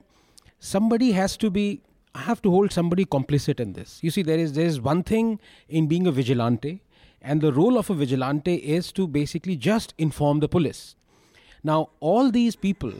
somebody 0.60 1.12
has 1.22 1.38
to 1.46 1.52
be. 1.60 1.68
I 2.16 2.22
have 2.22 2.42
to 2.42 2.50
hold 2.50 2.72
somebody 2.74 3.06
complicit 3.06 3.60
in 3.64 3.74
this. 3.74 4.00
You 4.02 4.10
see, 4.10 4.24
there 4.24 4.40
is 4.40 4.54
there 4.54 4.66
is 4.66 4.82
one 4.82 5.04
thing 5.14 5.40
in 5.70 5.88
being 5.88 6.08
a 6.08 6.12
vigilante 6.20 6.82
and 7.28 7.42
the 7.42 7.52
role 7.52 7.78
of 7.78 7.90
a 7.90 7.94
vigilante 7.94 8.56
is 8.56 8.92
to 8.94 9.06
basically 9.06 9.58
just 9.58 9.94
inform 9.98 10.40
the 10.40 10.48
police. 10.48 10.96
Now, 11.62 11.90
all 12.00 12.32
these 12.32 12.56
people 12.56 12.94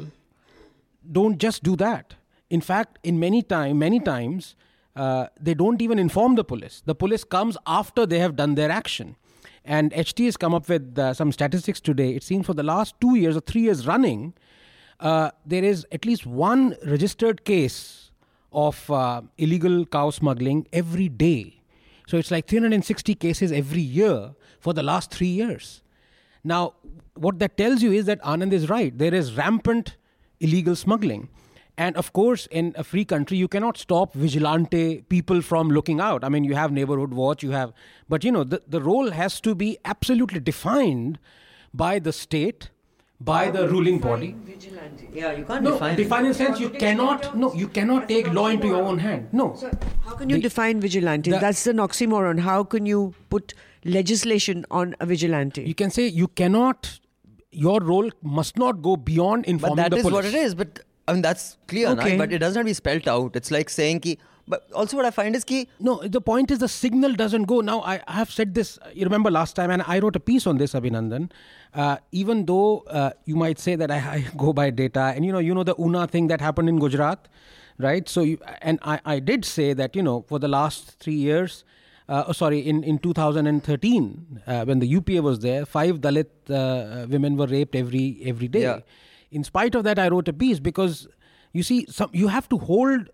don't 1.10 1.38
just 1.38 1.64
do 1.64 1.78
that. 1.78 2.16
In 2.50 2.60
fact, 2.60 3.00
in 3.04 3.20
many 3.20 3.42
time, 3.42 3.80
many 3.80 4.02
times, 4.02 4.56
uh, 4.98 5.28
they 5.40 5.54
don't 5.54 5.82
even 5.82 5.98
inform 5.98 6.36
the 6.36 6.44
police. 6.44 6.84
The 6.86 6.94
police 6.94 7.24
comes 7.24 7.58
after 7.66 8.06
they 8.06 8.20
have 8.20 8.36
done 8.36 8.56
their 8.56 8.70
action. 8.70 9.16
And 9.64 9.94
HT 9.94 10.26
has 10.26 10.36
come 10.36 10.54
up 10.54 10.68
with 10.68 11.00
uh, 11.00 11.14
some 11.14 11.32
statistics 11.32 11.80
today. 11.80 12.14
It 12.14 12.24
seems 12.24 12.46
for 12.46 12.54
the 12.54 12.64
last 12.64 12.96
two 13.00 13.16
years 13.16 13.38
or 13.38 13.42
three 13.42 13.62
years 13.62 13.88
running, 13.88 14.34
uh, 15.00 15.32
there 15.46 15.64
is 15.64 15.86
at 15.94 16.06
least 16.06 16.26
one 16.26 16.76
registered 16.86 17.46
case 17.46 18.12
of 18.52 18.90
uh, 18.92 19.22
illegal 19.38 19.86
cow 19.86 20.10
smuggling 20.10 20.68
every 20.74 21.08
day. 21.08 21.57
So 22.08 22.18
it's 22.18 22.32
like 22.32 22.48
360 22.48 23.16
cases 23.16 23.52
every 23.52 23.82
year 23.82 24.34
for 24.60 24.74
the 24.74 24.82
last 24.82 25.12
three 25.12 25.28
years. 25.28 25.84
Now, 26.44 26.74
what 27.14 27.40
that 27.40 27.58
tells 27.58 27.84
you 27.84 27.92
is 27.92 28.06
that 28.06 28.22
Anand 28.22 28.54
is 28.54 28.70
right. 28.70 28.98
There 28.98 29.14
is 29.14 29.36
rampant 29.36 29.98
illegal 30.40 30.76
smuggling. 30.76 31.30
And 31.78 31.96
of 31.96 32.12
course, 32.14 32.48
in 32.50 32.74
a 32.76 32.84
free 32.84 33.06
country, 33.06 33.38
you 33.38 33.48
cannot 33.48 33.78
stop 33.78 34.14
vigilante 34.14 35.04
people 35.10 35.42
from 35.42 35.70
looking 35.70 36.00
out. 36.00 36.24
I 36.24 36.30
mean, 36.30 36.44
you 36.44 36.56
have 36.56 36.72
neighborhood 36.72 37.14
watch, 37.14 37.44
you 37.44 37.52
have, 37.52 37.72
but 38.10 38.24
you 38.24 38.32
know, 38.32 38.44
the, 38.44 38.64
the 38.68 38.82
role 38.82 39.12
has 39.12 39.40
to 39.42 39.54
be 39.54 39.78
absolutely 39.86 40.40
defined 40.40 41.20
by 41.74 42.00
the 42.00 42.12
state, 42.12 42.72
by 43.20 43.50
the 43.50 43.68
ruling 43.68 44.00
body. 44.00 44.36
Yeah, 45.14 45.32
you 45.34 45.44
can't 45.46 45.64
No, 45.64 45.72
define. 45.74 45.96
define 45.96 46.26
in 46.26 46.32
the 46.32 46.38
sense 46.38 46.60
you 46.60 46.70
cannot, 46.70 47.36
no, 47.36 47.54
you 47.54 47.68
cannot 47.68 48.08
take 48.08 48.32
law 48.34 48.48
into 48.48 48.68
your 48.68 48.84
own 48.84 49.00
hand. 49.00 49.30
No. 49.32 49.56
How 50.06 50.14
can 50.16 50.30
you 50.30 50.36
The- 50.36 50.42
define 50.44 50.80
vigilante? 50.80 51.32
the- 51.32 51.40
That's 51.40 51.66
an 51.68 51.78
oxymoron. 51.78 52.40
How 52.40 52.64
can 52.64 52.86
you 52.86 53.14
put 53.30 53.54
legislation 53.84 54.66
on 54.70 54.96
a 55.00 55.06
vigilante? 55.06 55.64
You 55.64 55.74
can 55.74 55.90
say 55.90 56.08
you 56.08 56.28
cannot, 56.28 57.00
your 57.52 57.80
role 57.82 58.10
must 58.22 58.58
not 58.58 58.82
go 58.84 58.96
beyond 58.96 59.44
but 59.44 59.50
informing 59.50 59.78
that 59.78 59.92
the 59.92 59.98
is 59.98 60.04
police. 60.04 60.14
what 60.16 60.26
it 60.26 60.36
is. 60.36 60.54
But 60.56 60.82
I 61.08 61.14
mean, 61.14 61.22
that's 61.24 61.58
clear. 61.68 61.94
na? 61.96 62.02
Okay. 62.02 62.18
But 62.18 62.32
it 62.32 62.38
doesn't 62.40 62.56
have 62.60 62.66
to 62.66 62.70
be 62.70 62.74
spelt 62.74 63.08
out. 63.08 63.36
It's 63.36 63.50
like 63.50 63.70
saying 63.70 64.02
ki. 64.02 64.20
But 64.50 64.70
also, 64.74 64.96
what 64.96 65.06
I 65.06 65.12
find 65.12 65.36
is 65.36 65.44
ki. 65.44 65.68
No, 65.80 66.02
the 66.04 66.22
point 66.22 66.52
is 66.52 66.60
the 66.60 66.68
signal 66.70 67.14
doesn't 67.14 67.44
go. 67.44 67.62
Now, 67.62 67.82
I, 67.82 68.00
I 68.08 68.14
have 68.14 68.30
said 68.32 68.54
this, 68.54 68.78
you 68.94 69.04
remember 69.04 69.30
last 69.32 69.56
time, 69.58 69.72
and 69.72 69.84
I 69.88 70.00
wrote 70.00 70.16
a 70.16 70.20
piece 70.22 70.46
on 70.48 70.58
this, 70.58 70.74
Abhinandan. 70.74 71.32
Uh, 71.74 71.98
even 72.12 72.46
though 72.46 72.80
uh, 72.88 73.12
you 73.26 73.36
might 73.36 73.60
say 73.60 73.76
that 73.76 73.92
I, 73.92 73.98
I 73.98 74.26
go 74.38 74.54
by 74.54 74.70
data, 74.70 75.14
and 75.16 75.26
you 75.26 75.32
know, 75.32 75.40
you 75.40 75.54
know 75.54 75.64
the 75.64 75.76
UNA 75.78 76.08
thing 76.08 76.28
that 76.28 76.42
happened 76.42 76.70
in 76.70 76.80
Gujarat, 76.80 77.28
right? 77.78 78.08
So, 78.08 78.22
you, 78.22 78.40
and 78.62 78.80
I, 78.82 79.00
I 79.06 79.20
did 79.20 79.46
say 79.46 79.74
that, 79.74 79.96
you 79.96 80.02
know, 80.02 80.24
for 80.28 80.40
the 80.40 80.48
last 80.48 81.00
three 81.00 81.16
years, 81.16 81.64
uh, 82.10 82.24
oh, 82.28 82.32
sorry, 82.32 82.60
in, 82.60 82.84
in 82.84 83.00
2013, 83.00 84.42
uh, 84.48 84.66
when 84.66 84.80
the 84.80 84.88
UPA 84.88 85.22
was 85.22 85.40
there, 85.40 85.66
five 85.66 85.98
Dalit 85.98 86.28
uh, 86.50 87.06
women 87.08 87.36
were 87.36 87.48
raped 87.48 87.76
every 87.76 88.20
every 88.24 88.48
day. 88.48 88.62
Yeah. 88.62 88.80
In 89.30 89.44
spite 89.44 89.76
of 89.76 89.84
that, 89.84 90.00
I 90.00 90.08
wrote 90.08 90.30
a 90.30 90.34
piece 90.34 90.60
because 90.60 91.08
you 91.52 91.64
see, 91.64 91.86
some 91.90 92.10
you 92.14 92.30
have 92.30 92.48
to 92.50 92.58
hold 92.58 93.10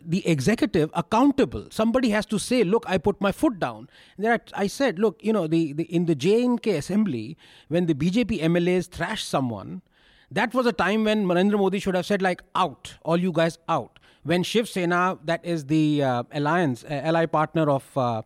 the, 0.00 0.26
executive 0.26 0.90
accountable. 0.94 1.66
Somebody 1.70 2.10
has 2.10 2.26
to 2.26 2.38
say, 2.38 2.64
"Look, 2.64 2.84
I 2.88 2.98
put 2.98 3.20
my 3.20 3.32
foot 3.32 3.58
down." 3.58 3.88
I, 4.22 4.38
I 4.54 4.66
said, 4.66 4.98
"Look, 4.98 5.20
you 5.22 5.32
know, 5.32 5.46
the, 5.46 5.72
the 5.72 5.84
in 5.84 6.06
the 6.06 6.16
JNK 6.16 6.66
assembly, 6.76 7.36
when 7.68 7.86
the 7.86 7.94
BJP 7.94 8.40
MLAs 8.40 8.88
thrashed 8.88 9.28
someone, 9.28 9.82
that 10.30 10.54
was 10.54 10.66
a 10.66 10.72
time 10.72 11.04
when 11.04 11.26
Narendra 11.26 11.58
Modi 11.58 11.80
should 11.80 11.94
have 11.96 12.06
said, 12.06 12.22
like, 12.22 12.42
out, 12.54 12.94
all 13.02 13.16
you 13.16 13.32
guys 13.32 13.58
out. 13.68 13.98
When 14.22 14.42
Shiv 14.42 14.68
Sena, 14.68 15.18
that 15.24 15.44
is 15.44 15.66
the 15.66 16.02
uh, 16.02 16.22
alliance, 16.32 16.84
uh, 16.84 16.88
ally 17.04 17.26
partner 17.26 17.68
of 17.68 17.84
uh, 17.96 18.22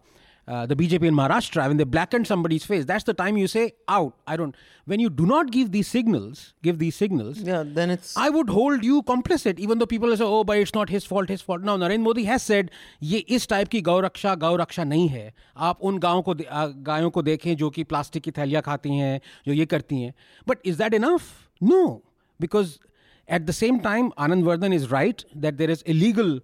uh, 0.47 0.67
the 0.67 0.77
BJP 0.77 1.05
in 1.05 1.15
Maharashtra, 1.15 1.69
when 1.69 1.77
they 1.77 1.85
blackened 1.85 2.27
somebody's 2.27 2.65
face, 2.65 2.85
that's 2.85 3.05
the 3.05 3.15
time 3.15 3.37
you 3.37 3.47
say, 3.47 3.73
out. 3.89 4.15
I 4.27 4.37
don't. 4.37 4.55
When 4.85 5.01
you 5.01 5.09
do 5.09 5.25
not 5.25 5.51
give 5.51 5.73
these 5.73 5.89
signals, 5.89 6.53
give 6.63 6.79
these 6.79 6.95
signals, 6.95 7.39
Yeah, 7.39 7.65
then 7.67 7.91
it's. 7.91 8.17
I 8.17 8.29
would 8.29 8.51
hold 8.51 8.85
you 8.85 9.03
complicit, 9.03 9.59
even 9.59 9.79
though 9.79 9.87
people 9.87 10.15
say, 10.17 10.25
oh, 10.25 10.45
but 10.45 10.59
it's 10.59 10.75
not 10.75 10.91
his 10.91 11.05
fault, 11.07 11.29
his 11.29 11.41
fault. 11.41 11.63
Now, 11.63 11.77
Narendra 11.77 12.01
Modi 12.01 12.25
has 12.25 12.43
said, 12.43 12.71
ये 13.03 13.19
इस 13.37 13.49
type 13.49 13.69
की 13.69 13.81
गौ 13.83 13.99
रक्षा 14.01 14.35
गौ 14.35 14.55
रक्षा 14.57 14.85
नहीं 14.85 15.09
है 15.09 15.33
आप 15.57 15.81
उन 15.81 15.99
गायों 15.99 16.23
को 16.23 16.35
गायों 16.85 17.11
को 17.11 17.23
देखें 17.23 17.55
जो 17.57 17.71
कि 17.71 17.85
प्लास्टिक 17.85 18.23
की 18.23 18.31
थैलियाँ 18.39 18.63
खाती 18.63 18.97
हैं 18.97 19.21
जो 19.47 19.53
ये 19.53 19.67
करती 19.67 20.01
हैं 20.03 20.15
but 20.49 20.67
is 20.67 20.79
that 20.79 20.95
enough 20.95 21.31
no 21.63 21.85
because 22.41 22.77
at 23.29 23.47
the 23.47 23.53
same 23.53 23.81
time 23.81 24.13
anand 24.19 24.45
vardhan 24.45 24.75
is 24.75 24.91
right 24.91 25.25
that 25.35 25.57
there 25.57 25.71
is 25.71 25.83
illegal 25.83 26.41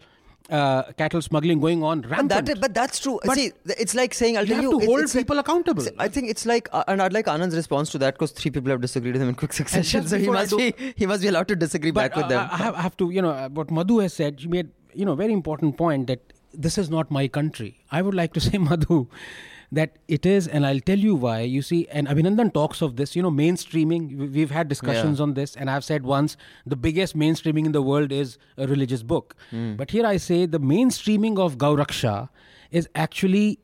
uh, 0.51 0.83
cattle 0.99 1.23
smuggling 1.23 1.61
going 1.61 1.83
on 1.83 2.03
rampant 2.03 2.47
that, 2.47 2.61
but 2.61 2.75
that's 2.75 2.99
true. 2.99 3.19
But 3.25 3.37
See, 3.37 3.53
it's 3.67 3.95
like 3.95 4.15
saying 4.15 4.37
I'll 4.37 4.45
you 4.45 4.55
tell 4.55 4.57
have 4.57 4.65
you. 4.65 4.71
to 4.71 4.77
it's- 4.79 4.89
hold 4.89 5.01
it's 5.01 5.15
like- 5.15 5.25
people 5.25 5.39
accountable. 5.39 5.87
I 5.99 6.09
think 6.09 6.29
it's 6.31 6.45
like, 6.47 6.69
uh, 6.73 6.85
and 6.89 7.01
I'd 7.03 7.13
like 7.13 7.29
Anand's 7.29 7.57
response 7.57 7.91
to 7.93 7.99
that 7.99 8.15
because 8.15 8.33
three 8.33 8.51
people 8.51 8.71
have 8.71 8.81
disagreed 8.81 9.13
with 9.15 9.23
him 9.23 9.29
in 9.29 9.35
quick 9.35 9.53
succession. 9.53 10.07
So 10.07 10.19
he 10.19 10.29
must 10.29 10.57
be 10.57 10.75
he 10.97 11.07
must 11.07 11.23
be 11.23 11.29
allowed 11.29 11.49
to 11.49 11.57
disagree 11.57 11.91
but 11.93 12.11
back 12.11 12.17
with 12.17 12.25
uh, 12.27 12.29
them. 12.29 12.49
I, 12.51 12.57
have, 12.57 12.75
I 12.75 12.83
have 12.83 12.97
to, 12.99 13.11
you 13.11 13.23
know, 13.23 13.31
uh, 13.31 13.49
what 13.49 13.71
Madhu 13.71 13.99
has 14.01 14.13
said, 14.15 14.41
she 14.41 14.49
made, 14.49 14.71
you 14.95 15.05
know, 15.05 15.15
very 15.15 15.33
important 15.33 15.77
point 15.77 16.07
that 16.09 16.21
this 16.53 16.79
is 16.79 16.91
not 16.91 17.11
my 17.11 17.29
country. 17.29 17.79
I 17.93 18.03
would 18.03 18.15
like 18.15 18.33
to 18.35 18.41
say, 18.41 18.59
Madhu, 18.71 19.07
that 19.73 19.99
it 20.09 20.27
is, 20.27 20.49
and 20.49 20.67
I'll 20.67 20.81
tell 20.81 20.99
you 20.99 21.15
why. 21.15 21.41
You 21.41 21.63
see, 21.63 21.87
and 21.93 22.09
Abhinandan 22.09 22.53
talks 22.53 22.83
of 22.83 22.97
this, 22.97 23.15
you 23.15 23.23
know, 23.23 23.31
mainstreaming. 23.31 24.17
We- 24.19 24.29
We've 24.41 24.51
had 24.51 24.69
discussions 24.69 25.19
Yeah. 25.19 25.23
on 25.23 25.35
this, 25.35 25.55
and 25.57 25.71
I've 25.71 25.85
said 25.85 26.05
once 26.05 26.37
the 26.67 26.77
biggest 26.77 27.17
mainstreaming 27.17 27.67
in 27.67 27.73
the 27.73 27.83
world 27.83 28.11
is 28.13 28.37
a 28.57 28.67
religious 28.67 29.03
book. 29.03 29.37
But 29.53 29.91
here 29.93 30.07
I 30.07 30.17
say 30.17 30.47
the 30.47 30.61
mainstreaming 30.61 31.39
of 31.39 31.57
Gauraksha 31.59 32.29
is 32.71 32.89
actually 32.95 33.59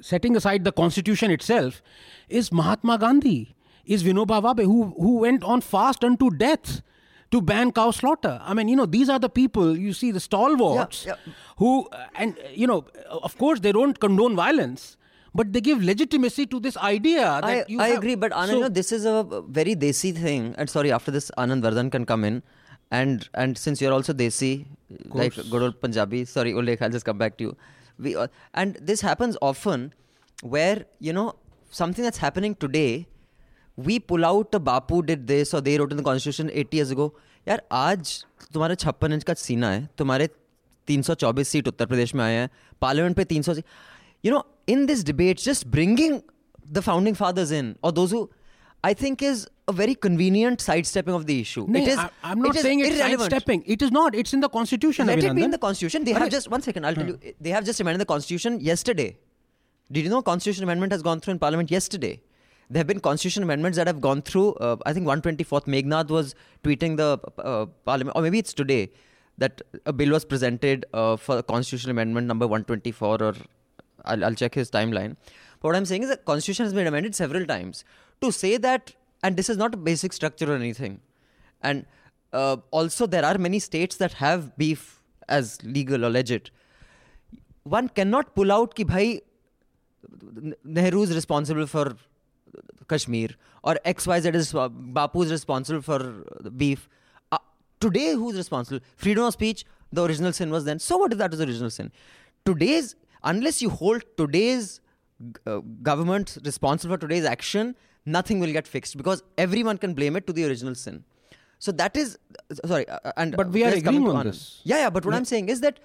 setting 0.00 0.36
aside 0.36 0.64
the 0.64 0.72
constitution 0.72 1.30
itself 1.30 1.80
is 2.28 2.52
Mahatma 2.52 2.98
Gandhi, 2.98 3.54
is 3.86 4.04
Vinoba 4.04 4.42
Bhave, 4.42 4.64
who, 4.64 4.94
who 5.00 5.18
went 5.18 5.42
on 5.42 5.60
fast 5.62 6.04
unto 6.04 6.28
death 6.30 6.82
to 7.30 7.40
ban 7.40 7.72
cow 7.72 7.90
slaughter. 7.90 8.38
I 8.44 8.52
mean, 8.52 8.68
you 8.68 8.76
know, 8.76 8.84
these 8.86 9.08
are 9.08 9.18
the 9.18 9.28
people, 9.30 9.76
you 9.76 9.92
see, 9.94 10.10
the 10.10 10.20
stalwarts 10.20 11.06
Yeah, 11.06 11.14
yeah. 11.26 11.32
who, 11.56 11.88
uh, 11.92 12.06
and, 12.14 12.38
uh, 12.38 12.48
you 12.54 12.66
know, 12.66 12.84
of 13.10 13.36
course, 13.38 13.60
they 13.60 13.72
don't 13.72 13.98
condone 13.98 14.36
violence, 14.36 14.96
but 15.36 15.52
they 15.52 15.60
give 15.60 15.82
legitimacy 15.82 16.46
to 16.46 16.60
this 16.66 16.76
idea. 16.88 17.24
I, 17.42 17.64
I 17.78 17.88
have, 17.88 17.98
agree, 17.98 18.14
but 18.14 18.32
Anand, 18.32 18.46
so, 18.46 18.54
you 18.54 18.60
know, 18.60 18.68
this 18.68 18.92
is 18.92 19.04
a 19.04 19.42
very 19.48 19.74
desi 19.76 20.14
thing. 20.16 20.54
And 20.56 20.70
sorry, 20.70 20.92
after 20.92 21.10
this, 21.10 21.30
Anand 21.36 21.62
Vardhan 21.62 21.90
can 21.96 22.06
come 22.12 22.24
in. 22.24 22.42
And 22.90 23.28
and 23.34 23.58
since 23.58 23.80
you're 23.80 23.92
also 23.92 24.12
desi, 24.12 24.66
like 25.22 25.34
good 25.50 25.62
old 25.62 25.80
Punjabi, 25.80 26.24
sorry, 26.24 26.52
Ullekh, 26.52 26.82
I'll 26.82 26.96
just 26.98 27.04
come 27.04 27.18
back 27.18 27.36
to 27.38 27.44
you. 27.44 27.56
We 27.98 28.14
uh, 28.14 28.28
and 28.54 28.78
this 28.80 29.00
happens 29.00 29.36
often, 29.42 29.92
where 30.42 30.84
you 31.00 31.12
know 31.12 31.34
something 31.70 32.04
that's 32.08 32.18
happening 32.18 32.54
today, 32.54 33.06
we 33.76 33.98
pull 33.98 34.24
out 34.24 34.52
the 34.52 34.60
Bapu 34.60 35.04
did 35.04 35.26
this 35.26 35.52
or 35.52 35.60
they 35.60 35.76
wrote 35.78 35.90
in 35.90 35.96
the 35.96 36.04
constitution 36.10 36.50
80 36.52 36.76
years 36.76 36.90
ago. 36.98 37.12
यार 37.48 37.60
आज 37.72 38.24
तुम्हारा 38.52 38.74
छप्पन 38.74 39.12
inch 39.12 39.24
का 39.24 39.34
सीना 39.34 39.70
है 39.70 39.88
तुम्हारे 39.98 40.28
324 40.90 41.44
seat 41.44 41.68
Uttar 41.68 41.86
Pradesh 41.86 42.14
में 42.14 42.24
आए 42.24 42.34
हैं 42.34 42.48
पार्लियामेंट 42.80 43.16
पे 43.16 43.24
300 43.34 43.54
seat 43.54 43.64
you 44.22 44.30
know 44.30 44.44
in 44.66 44.86
this 44.86 45.02
debate 45.04 45.38
just 45.38 45.70
bringing 45.70 46.22
the 46.64 46.82
founding 46.82 47.14
fathers 47.14 47.50
in 47.50 47.76
or 47.82 47.92
those 47.92 48.10
who 48.10 48.28
I 48.84 48.94
think 48.94 49.22
is 49.22 49.48
a 49.68 49.72
very 49.72 49.94
convenient 49.94 50.60
sidestepping 50.60 51.14
of 51.14 51.26
the 51.26 51.40
issue. 51.40 51.66
No, 51.68 51.80
it 51.80 51.88
is, 51.88 51.98
I, 51.98 52.10
am 52.22 52.40
not 52.40 52.54
it 52.54 52.62
saying 52.62 52.80
it's 52.80 52.96
irrelevant. 52.96 53.20
sidestepping. 53.20 53.64
It 53.66 53.82
is 53.82 53.90
not. 53.90 54.14
It's 54.14 54.32
in 54.32 54.40
the 54.40 54.48
constitution. 54.48 55.08
Let 55.08 55.24
it 55.24 55.34
be 55.34 55.42
in 55.42 55.50
the 55.50 55.58
constitution. 55.58 56.04
They 56.04 56.12
have 56.12 56.30
just 56.30 56.48
one 56.50 56.62
second. 56.62 56.86
I'll 56.86 56.94
tell 56.94 57.06
you. 57.06 57.18
They 57.40 57.50
have 57.50 57.64
just 57.64 57.80
amended 57.80 58.00
the 58.00 58.06
constitution 58.06 58.60
yesterday. 58.60 59.16
Did 59.90 60.04
you 60.04 60.10
know 60.10 60.22
constitution 60.22 60.62
amendment 60.64 60.92
has 60.92 61.02
gone 61.02 61.20
through 61.20 61.32
in 61.32 61.38
parliament 61.38 61.70
yesterday? 61.70 62.20
There 62.68 62.80
have 62.80 62.86
been 62.86 63.00
constitution 63.00 63.42
amendments 63.42 63.76
that 63.76 63.86
have 63.86 64.00
gone 64.00 64.22
through. 64.22 64.54
Uh, 64.54 64.76
I 64.84 64.92
think 64.92 65.06
124th 65.06 65.66
Meghnad 65.66 66.08
was 66.08 66.34
tweeting 66.64 66.96
the 66.96 67.20
uh, 67.38 67.66
parliament, 67.84 68.16
or 68.16 68.22
maybe 68.22 68.38
it's 68.38 68.52
today 68.52 68.90
that 69.38 69.62
a 69.84 69.92
bill 69.92 70.10
was 70.10 70.24
presented 70.24 70.86
uh, 70.92 71.16
for 71.16 71.42
constitutional 71.42 71.92
amendment 71.92 72.26
number 72.26 72.46
124, 72.46 73.22
or 73.22 73.34
I'll, 74.06 74.24
I'll 74.24 74.34
check 74.34 74.54
his 74.54 74.70
timeline. 74.70 75.16
But 75.60 75.68
what 75.68 75.76
I'm 75.76 75.84
saying 75.84 76.02
is 76.02 76.10
the 76.10 76.16
constitution 76.16 76.64
has 76.64 76.74
been 76.74 76.86
amended 76.86 77.14
several 77.14 77.46
times 77.46 77.84
to 78.20 78.30
say 78.32 78.56
that, 78.56 78.94
and 79.22 79.36
this 79.36 79.48
is 79.48 79.56
not 79.56 79.74
a 79.74 79.76
basic 79.76 80.12
structure 80.12 80.52
or 80.52 80.56
anything. 80.56 81.00
And 81.62 81.86
uh, 82.32 82.58
also, 82.70 83.06
there 83.06 83.24
are 83.24 83.38
many 83.38 83.58
states 83.58 83.96
that 83.96 84.14
have 84.14 84.56
beef 84.56 85.00
as 85.28 85.58
legal 85.64 86.04
or 86.04 86.10
legit. 86.10 86.50
One 87.64 87.88
cannot 87.88 88.34
pull 88.34 88.52
out 88.52 88.74
ki 88.74 88.84
bhai 88.84 89.22
Nehru 90.64 91.02
is 91.02 91.14
responsible 91.14 91.66
for 91.66 91.96
Kashmir 92.88 93.30
or 93.62 93.78
XYZ 93.84 94.34
is 94.34 94.54
uh, 94.54 94.68
Bapu 94.68 95.24
is 95.24 95.30
responsible 95.30 95.82
for 95.82 96.24
beef. 96.56 96.88
Uh, 97.32 97.38
today, 97.80 98.12
who's 98.12 98.36
responsible? 98.36 98.80
Freedom 98.96 99.24
of 99.24 99.32
speech, 99.32 99.64
the 99.92 100.04
original 100.04 100.32
sin 100.32 100.50
was 100.50 100.64
then. 100.64 100.78
So, 100.78 100.98
what 100.98 101.12
if 101.12 101.18
that 101.18 101.30
was 101.30 101.38
the 101.40 101.46
original 101.46 101.70
sin? 101.70 101.90
Today's 102.44 102.94
unless 103.32 103.60
you 103.62 103.70
hold 103.70 104.04
today's 104.16 104.80
uh, 105.46 105.58
government 105.82 106.38
responsible 106.44 106.94
for 106.94 107.00
today's 107.00 107.24
action, 107.24 107.74
nothing 108.06 108.40
will 108.40 108.52
get 108.52 108.66
fixed 108.66 108.96
because 108.96 109.22
everyone 109.36 109.78
can 109.78 109.94
blame 109.94 110.16
it 110.16 110.26
to 110.26 110.32
the 110.32 110.44
original 110.46 110.74
sin. 110.74 111.04
So 111.58 111.72
that 111.72 111.96
is, 111.96 112.18
uh, 112.50 112.66
sorry, 112.66 112.88
uh, 112.88 113.12
and 113.16 113.36
But 113.36 113.48
we 113.48 113.64
are 113.64 113.72
agreeing 113.72 114.08
on 114.08 114.26
this. 114.26 114.60
Yeah, 114.64 114.78
yeah. 114.78 114.90
But 114.90 115.04
what 115.04 115.12
yeah. 115.12 115.18
I'm 115.18 115.24
saying 115.24 115.48
is 115.48 115.60
that 115.60 115.80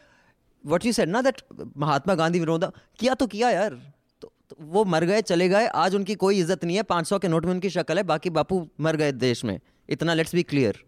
what 0.63 0.85
you 0.85 0.93
said 0.93 1.09
ना 1.09 1.23
that 1.23 1.41
Mahatma 1.77 2.15
Gandhi 2.15 2.39
विरोधा 2.39 2.71
किया 2.99 3.13
तो 3.13 3.27
किया 3.27 3.49
यार 3.49 3.77
तो, 4.21 4.31
तो 4.49 4.55
वो 4.73 4.83
मर 4.85 5.05
गए 5.05 5.21
चले 5.21 5.47
गए 5.49 5.67
आज 5.83 5.95
उनकी 5.95 6.15
कोई 6.23 6.39
इज़्ज़त 6.39 6.65
नहीं 6.65 6.77
है 6.77 6.83
500 6.91 7.19
के 7.21 7.27
नोट 7.27 7.45
में 7.45 7.53
उनकी 7.53 7.69
शक्ल 7.69 7.97
है 7.97 8.03
बाकी 8.11 8.29
बापू 8.29 8.59
मर 8.87 8.95
गए 9.01 9.11
देश 9.11 9.43
में 9.45 9.59
इतना 9.89 10.13
लेट्स 10.13 10.35
बी 10.35 10.43
क्लियर 10.51 10.83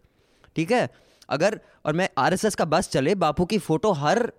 ठीक 0.56 0.72
है 0.72 0.90
अगर 1.30 1.60
और 1.86 1.94
मैं 1.94 2.10
आरएसएस 2.26 2.56
का 2.56 2.66
बस 2.76 2.90
चले 2.90 3.16
बापू 3.26 3.46
की 3.46 3.58
फ़ोटो 3.68 3.92
हर 4.04 4.32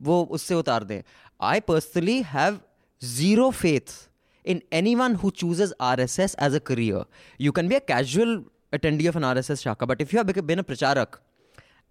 वो 0.00 0.22
उससे 0.38 0.54
उतार 0.54 0.84
दें 0.84 1.02
I 1.40 1.60
personally 1.60 2.22
have 2.22 2.60
zero 3.02 3.50
faith 3.50 4.08
in 4.44 4.62
anyone 4.70 5.14
who 5.14 5.30
chooses 5.30 5.72
RSS 5.80 6.34
as 6.38 6.54
a 6.54 6.60
career. 6.60 7.04
You 7.38 7.52
can 7.52 7.66
be 7.66 7.76
a 7.76 7.80
casual 7.80 8.44
attendee 8.72 9.08
of 9.08 9.16
an 9.16 9.22
RSS 9.22 9.64
shakha, 9.64 9.86
but 9.86 10.00
if 10.00 10.12
you 10.12 10.18
have 10.18 10.26
been 10.46 10.58
a 10.58 10.64
pracharak 10.64 11.14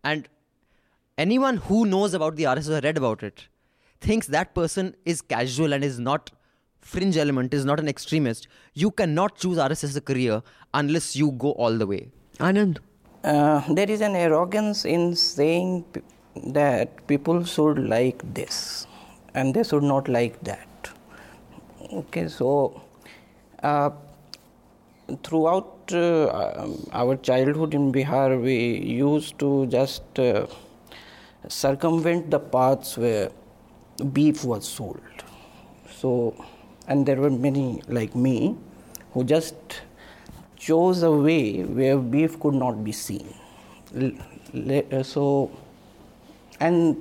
and 0.04 0.30
anyone 1.18 1.58
who 1.58 1.86
knows 1.86 2.14
about 2.14 2.36
the 2.36 2.44
RSS 2.44 2.78
or 2.78 2.82
read 2.82 2.98
about 2.98 3.24
it 3.24 3.48
thinks 4.02 4.28
that 4.28 4.54
person 4.54 4.96
is 5.06 5.22
casual 5.22 5.74
and 5.74 5.84
is 5.84 6.00
not 6.00 6.32
fringe 6.80 7.18
element, 7.18 7.54
is 7.54 7.66
not 7.66 7.80
an 7.80 7.88
extremist, 7.88 8.48
you 8.74 8.92
cannot 8.92 9.36
choose 9.36 9.58
RSS 9.58 9.84
as 9.84 9.96
a 9.96 10.02
career 10.02 10.44
unless 10.74 11.16
you 11.16 11.32
go 11.32 11.52
all 11.54 11.76
the 11.76 11.88
way. 11.88 12.10
Anand. 12.38 12.78
Uh, 13.24 13.62
there 13.74 13.90
is 13.90 14.00
an 14.00 14.16
arrogance 14.16 14.86
in 14.86 15.16
saying 15.16 15.84
that 16.36 17.06
people 17.08 17.44
should 17.44 17.80
like 17.80 18.22
this 18.34 18.88
and 19.34 19.54
they 19.54 19.64
should 19.64 19.84
not 19.84 20.08
like 20.08 20.40
that. 20.42 20.90
Okay, 21.92 22.28
so 22.28 22.82
uh, 23.64 23.90
throughout 25.24 25.92
uh, 25.92 26.68
our 26.92 27.16
childhood 27.18 27.74
in 27.74 27.92
Bihar, 27.92 28.42
we 28.42 28.78
used 28.78 29.40
to 29.40 29.66
just 29.68 30.20
uh, 30.20 30.46
circumvent 31.48 32.30
the 32.30 32.40
paths 32.40 32.98
where 32.98 33.32
beef 34.14 34.44
was 34.44 34.68
sold. 34.68 35.02
So, 35.90 36.46
and 36.88 37.06
there 37.06 37.18
were 37.18 37.30
many 37.30 37.82
like 37.88 38.16
me 38.16 38.56
who 39.14 39.24
just 39.24 39.82
chose 40.58 41.04
a 41.04 41.12
way 41.12 41.64
where 41.64 41.98
beef 41.98 42.40
could 42.40 42.54
not 42.54 42.84
be 42.84 42.92
seen. 42.92 43.34
Uh, 43.96 45.04
so, 45.04 45.52
and 46.60 46.98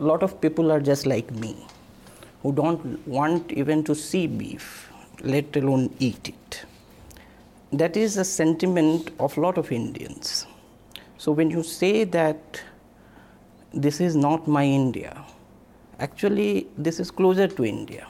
a 0.00 0.04
lot 0.04 0.22
of 0.22 0.40
people 0.40 0.70
are 0.70 0.80
just 0.80 1.06
like 1.06 1.30
me 1.32 1.56
who 2.42 2.52
don't 2.52 3.06
want 3.06 3.50
even 3.52 3.82
to 3.84 3.94
see 3.94 4.26
beef, 4.26 4.90
let 5.22 5.56
alone 5.56 5.94
eat 5.98 6.28
it. 6.28 6.64
That 7.72 7.96
is 7.96 8.16
a 8.16 8.24
sentiment 8.24 9.10
of 9.18 9.36
a 9.36 9.40
lot 9.40 9.58
of 9.58 9.72
Indians. 9.72 10.46
So 11.18 11.32
when 11.32 11.50
you 11.50 11.62
say 11.62 12.04
that 12.04 12.62
this 13.74 14.00
is 14.00 14.14
not 14.14 14.46
my 14.46 14.64
India, 14.64 15.24
actually 15.98 16.68
this 16.78 17.00
is 17.00 17.10
closer 17.10 17.48
to 17.48 17.64
India. 17.64 18.06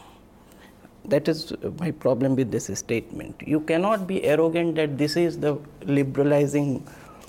That 1.06 1.26
is 1.26 1.54
my 1.78 1.90
problem 1.90 2.36
with 2.36 2.50
this 2.50 2.66
statement. 2.78 3.42
You 3.46 3.60
cannot 3.60 4.06
be 4.06 4.22
arrogant 4.24 4.76
that 4.76 4.98
this 4.98 5.16
is 5.16 5.38
the 5.38 5.58
liberalizing 5.84 6.86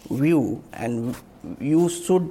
view 0.09 0.61
and 0.73 1.15
you 1.61 1.87
should 1.87 2.29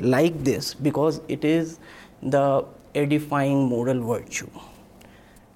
like 0.00 0.44
this 0.44 0.74
because 0.74 1.20
it 1.28 1.44
is 1.44 1.78
the 2.22 2.64
edifying 2.94 3.64
moral 3.64 4.00
virtue. 4.02 4.50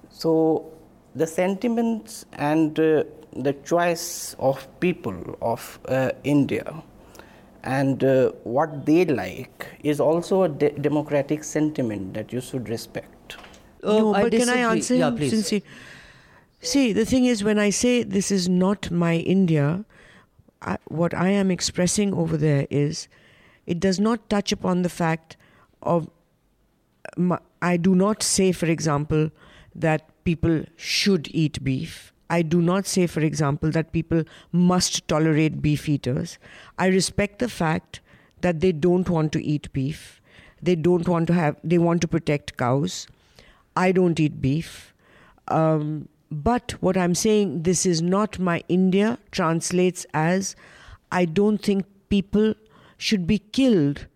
So, 0.09 0.71
the 1.15 1.27
sentiments 1.27 2.25
and 2.33 2.79
uh, 2.79 3.03
the 3.33 3.53
choice 3.65 4.35
of 4.39 4.67
people 4.79 5.37
of 5.41 5.79
uh, 5.87 6.11
India 6.23 6.83
and 7.63 8.03
uh, 8.03 8.31
what 8.43 8.85
they 8.85 9.05
like 9.05 9.67
is 9.83 9.99
also 9.99 10.43
a 10.43 10.49
de- 10.49 10.71
democratic 10.71 11.43
sentiment 11.43 12.13
that 12.13 12.33
you 12.33 12.41
should 12.41 12.69
respect. 12.69 13.37
no, 13.83 14.09
Uh, 14.09 14.17
I 14.17 14.23
but 14.23 14.31
can 14.31 14.49
I 14.49 14.57
answer 14.57 14.95
Yeah, 14.95 15.11
please. 15.11 15.29
Since 15.31 15.49
he, 15.49 15.63
see, 16.61 16.93
the 16.93 17.05
thing 17.05 17.25
is, 17.25 17.43
when 17.43 17.59
I 17.59 17.69
say 17.69 18.03
this 18.03 18.31
is 18.31 18.49
not 18.49 18.89
my 18.91 19.15
India, 19.15 19.85
I, 20.61 20.77
what 20.87 21.13
I 21.13 21.29
am 21.29 21.51
expressing 21.51 22.13
over 22.13 22.37
there 22.37 22.67
is, 22.69 23.07
it 23.65 23.79
does 23.79 23.99
not 23.99 24.29
touch 24.29 24.51
upon 24.51 24.81
the 24.81 24.89
fact 24.89 25.37
of. 25.81 26.09
I 27.61 27.77
do 27.77 27.95
not 27.95 28.23
say, 28.23 28.51
for 28.51 28.67
example, 28.67 29.31
that 29.75 30.23
people 30.23 30.63
should 30.75 31.27
eat 31.31 31.63
beef. 31.63 32.13
I 32.29 32.41
do 32.41 32.61
not 32.61 32.85
say, 32.85 33.07
for 33.07 33.19
example, 33.21 33.71
that 33.71 33.91
people 33.91 34.23
must 34.51 35.07
tolerate 35.07 35.61
beef 35.61 35.89
eaters. 35.89 36.37
I 36.77 36.87
respect 36.87 37.39
the 37.39 37.49
fact 37.49 37.99
that 38.41 38.61
they 38.61 38.71
don't 38.71 39.09
want 39.09 39.31
to 39.33 39.43
eat 39.43 39.71
beef. 39.73 40.21
They 40.61 40.75
don't 40.75 41.07
want 41.07 41.27
to 41.27 41.33
have, 41.33 41.57
they 41.63 41.77
want 41.77 42.01
to 42.01 42.07
protect 42.07 42.55
cows. 42.55 43.07
I 43.75 43.91
don't 43.91 44.19
eat 44.19 44.41
beef. 44.41 44.93
Um, 45.47 46.07
but 46.31 46.71
what 46.79 46.95
I'm 46.95 47.15
saying, 47.15 47.63
this 47.63 47.85
is 47.85 48.01
not 48.01 48.39
my 48.39 48.63
India, 48.69 49.17
translates 49.31 50.05
as 50.13 50.55
I 51.11 51.25
don't 51.25 51.57
think 51.57 51.85
people 52.07 52.53
should 53.01 53.25
be 53.25 53.39
killed 53.39 54.07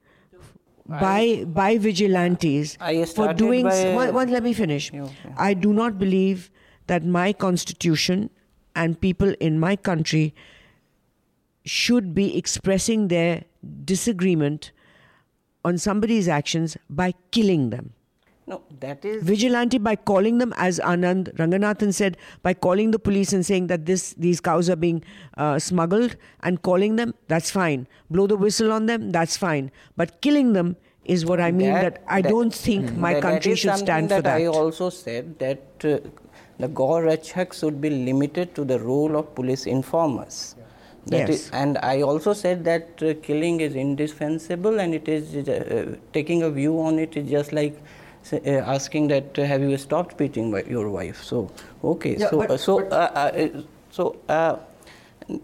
by 0.88 1.44
by 1.48 1.78
vigilantes 1.78 2.78
I 2.80 3.06
for 3.06 3.34
doing. 3.34 3.66
one, 3.66 4.14
one, 4.14 4.30
let 4.30 4.44
me 4.44 4.54
finish. 4.54 4.94
Okay. 4.94 5.34
I 5.38 5.54
do 5.54 5.74
not 5.74 5.98
believe 5.98 6.52
that 6.88 7.04
my 7.04 7.34
constitution 7.34 8.30
and 8.76 9.00
people 9.02 9.34
in 9.40 9.60
my 9.60 9.76
country 9.76 10.36
should 11.66 12.14
be 12.14 12.38
expressing 12.38 13.08
their 13.08 13.44
disagreement 13.84 14.72
on 15.64 15.80
somebody's 15.80 16.28
actions 16.28 16.78
by 16.88 17.14
killing 17.32 17.72
them. 17.72 17.95
No, 18.48 18.62
that 18.80 19.04
is. 19.04 19.24
Vigilante 19.24 19.80
by 19.80 19.96
calling 19.96 20.38
them, 20.38 20.54
as 20.58 20.80
Anand 20.80 21.34
Ranganathan 21.38 21.92
said, 21.94 22.18
by 22.44 22.54
calling 22.54 22.92
the 22.92 23.00
police 23.00 23.34
and 23.34 23.44
saying 23.46 23.68
that 23.68 23.86
this 23.88 24.14
these 24.26 24.40
cows 24.40 24.70
are 24.70 24.76
being 24.76 25.04
uh, 25.38 25.58
smuggled 25.58 26.16
and 26.44 26.62
calling 26.62 26.96
them, 26.96 27.16
that's 27.28 27.50
fine. 27.50 27.88
Blow 28.12 28.28
the 28.28 28.38
whistle 28.38 28.72
on 28.72 28.86
them, 28.86 29.12
that's 29.12 29.36
fine. 29.36 29.72
But 29.98 30.22
killing 30.22 30.54
them 30.54 30.76
is 31.06 31.26
what 31.26 31.42
I 31.42 31.52
mean. 31.52 31.74
That, 31.74 32.04
I 32.08 32.22
don't 32.22 32.54
think 32.54 32.94
my 32.98 33.14
that- 33.14 33.22
that 33.24 33.30
country 33.32 33.56
should 33.56 33.78
stand 33.78 34.10
for 34.10 34.22
that. 34.22 34.38
I 34.42 34.46
also 34.46 34.92
said 34.92 35.40
that 35.40 35.64
uh, 35.84 35.98
the 36.60 36.68
Gaurakshak 36.68 37.54
should 37.60 37.82
be 37.82 37.90
limited 37.90 38.54
to 38.56 38.64
the 38.64 38.80
role 38.80 39.16
of 39.18 39.34
police 39.34 39.66
informers. 39.66 40.56
That 41.08 41.30
Yes. 41.30 41.30
is- 41.40 41.50
and 41.52 41.80
I 41.80 42.02
also 42.04 42.34
said 42.34 42.64
that 42.66 43.02
uh, 43.02 43.14
killing 43.24 43.60
is 43.62 43.74
indefensible 43.76 44.80
and 44.80 44.94
it 44.94 45.08
is 45.08 45.36
uh, 45.36 45.96
taking 46.14 46.44
a 46.44 46.50
view 46.52 46.80
on 46.80 47.00
it 47.00 47.16
is 47.18 47.30
just 47.30 47.54
like 47.54 47.76
say, 48.30 48.40
uh, 48.46 48.74
asking 48.76 49.08
that 49.14 49.38
uh, 49.40 49.44
have 49.52 49.62
you 49.62 49.78
stopped 49.88 50.18
beating 50.22 50.52
wi- 50.52 50.70
your 50.78 50.90
wife? 51.00 51.24
So 51.32 51.50
okay, 51.96 52.16
Yeah, 52.18 52.30
so 52.32 52.38
but- 52.44 52.52
uh, 52.52 52.58
so 52.68 52.80
uh, 53.02 53.12
uh, 53.26 53.62
so 54.00 54.16
uh, 54.38 54.56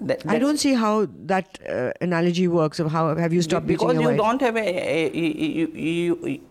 That, 0.08 0.22
I 0.32 0.38
don't 0.42 0.60
see 0.62 0.72
how 0.80 1.08
that 1.30 1.58
uh, 1.76 1.92
analogy 2.08 2.44
works. 2.56 2.80
Of 2.82 2.90
how 2.96 3.04
have 3.22 3.34
you 3.38 3.42
stopped 3.46 3.66
because 3.70 3.94
beating 3.94 4.02
your 4.02 4.12
you 4.12 4.18
wife? 4.18 4.18
don't 4.24 4.42
have 4.48 4.58
a, 4.64 4.66
a, 4.98 5.00
you, 5.22 5.72
you, 5.74 6.42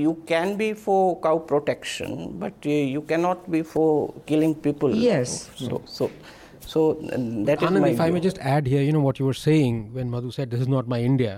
you 0.00 0.12
can 0.32 0.52
be 0.62 0.68
for 0.74 0.98
cow 1.26 1.38
protection, 1.52 2.12
but 2.42 2.52
uh, 2.66 2.76
you 2.96 3.00
cannot 3.12 3.48
be 3.54 3.62
for 3.62 4.12
killing 4.32 4.54
people. 4.66 4.94
Yes. 5.04 5.48
So 5.62 5.80
so 5.86 6.10
so 6.74 6.82
that 7.48 7.62
is 7.62 7.70
Anand, 7.70 7.80
my 7.86 7.88
if 7.96 8.04
I 8.08 8.10
may 8.10 8.20
just 8.28 8.38
add 8.56 8.66
here, 8.74 8.82
you 8.82 8.92
know 8.92 9.00
what 9.08 9.18
you 9.18 9.24
were 9.32 9.40
saying 9.46 9.80
when 9.94 10.10
Madhu 10.16 10.30
said 10.40 10.50
this 10.56 10.60
is 10.60 10.68
not 10.76 10.86
my 10.96 11.00
India. 11.00 11.34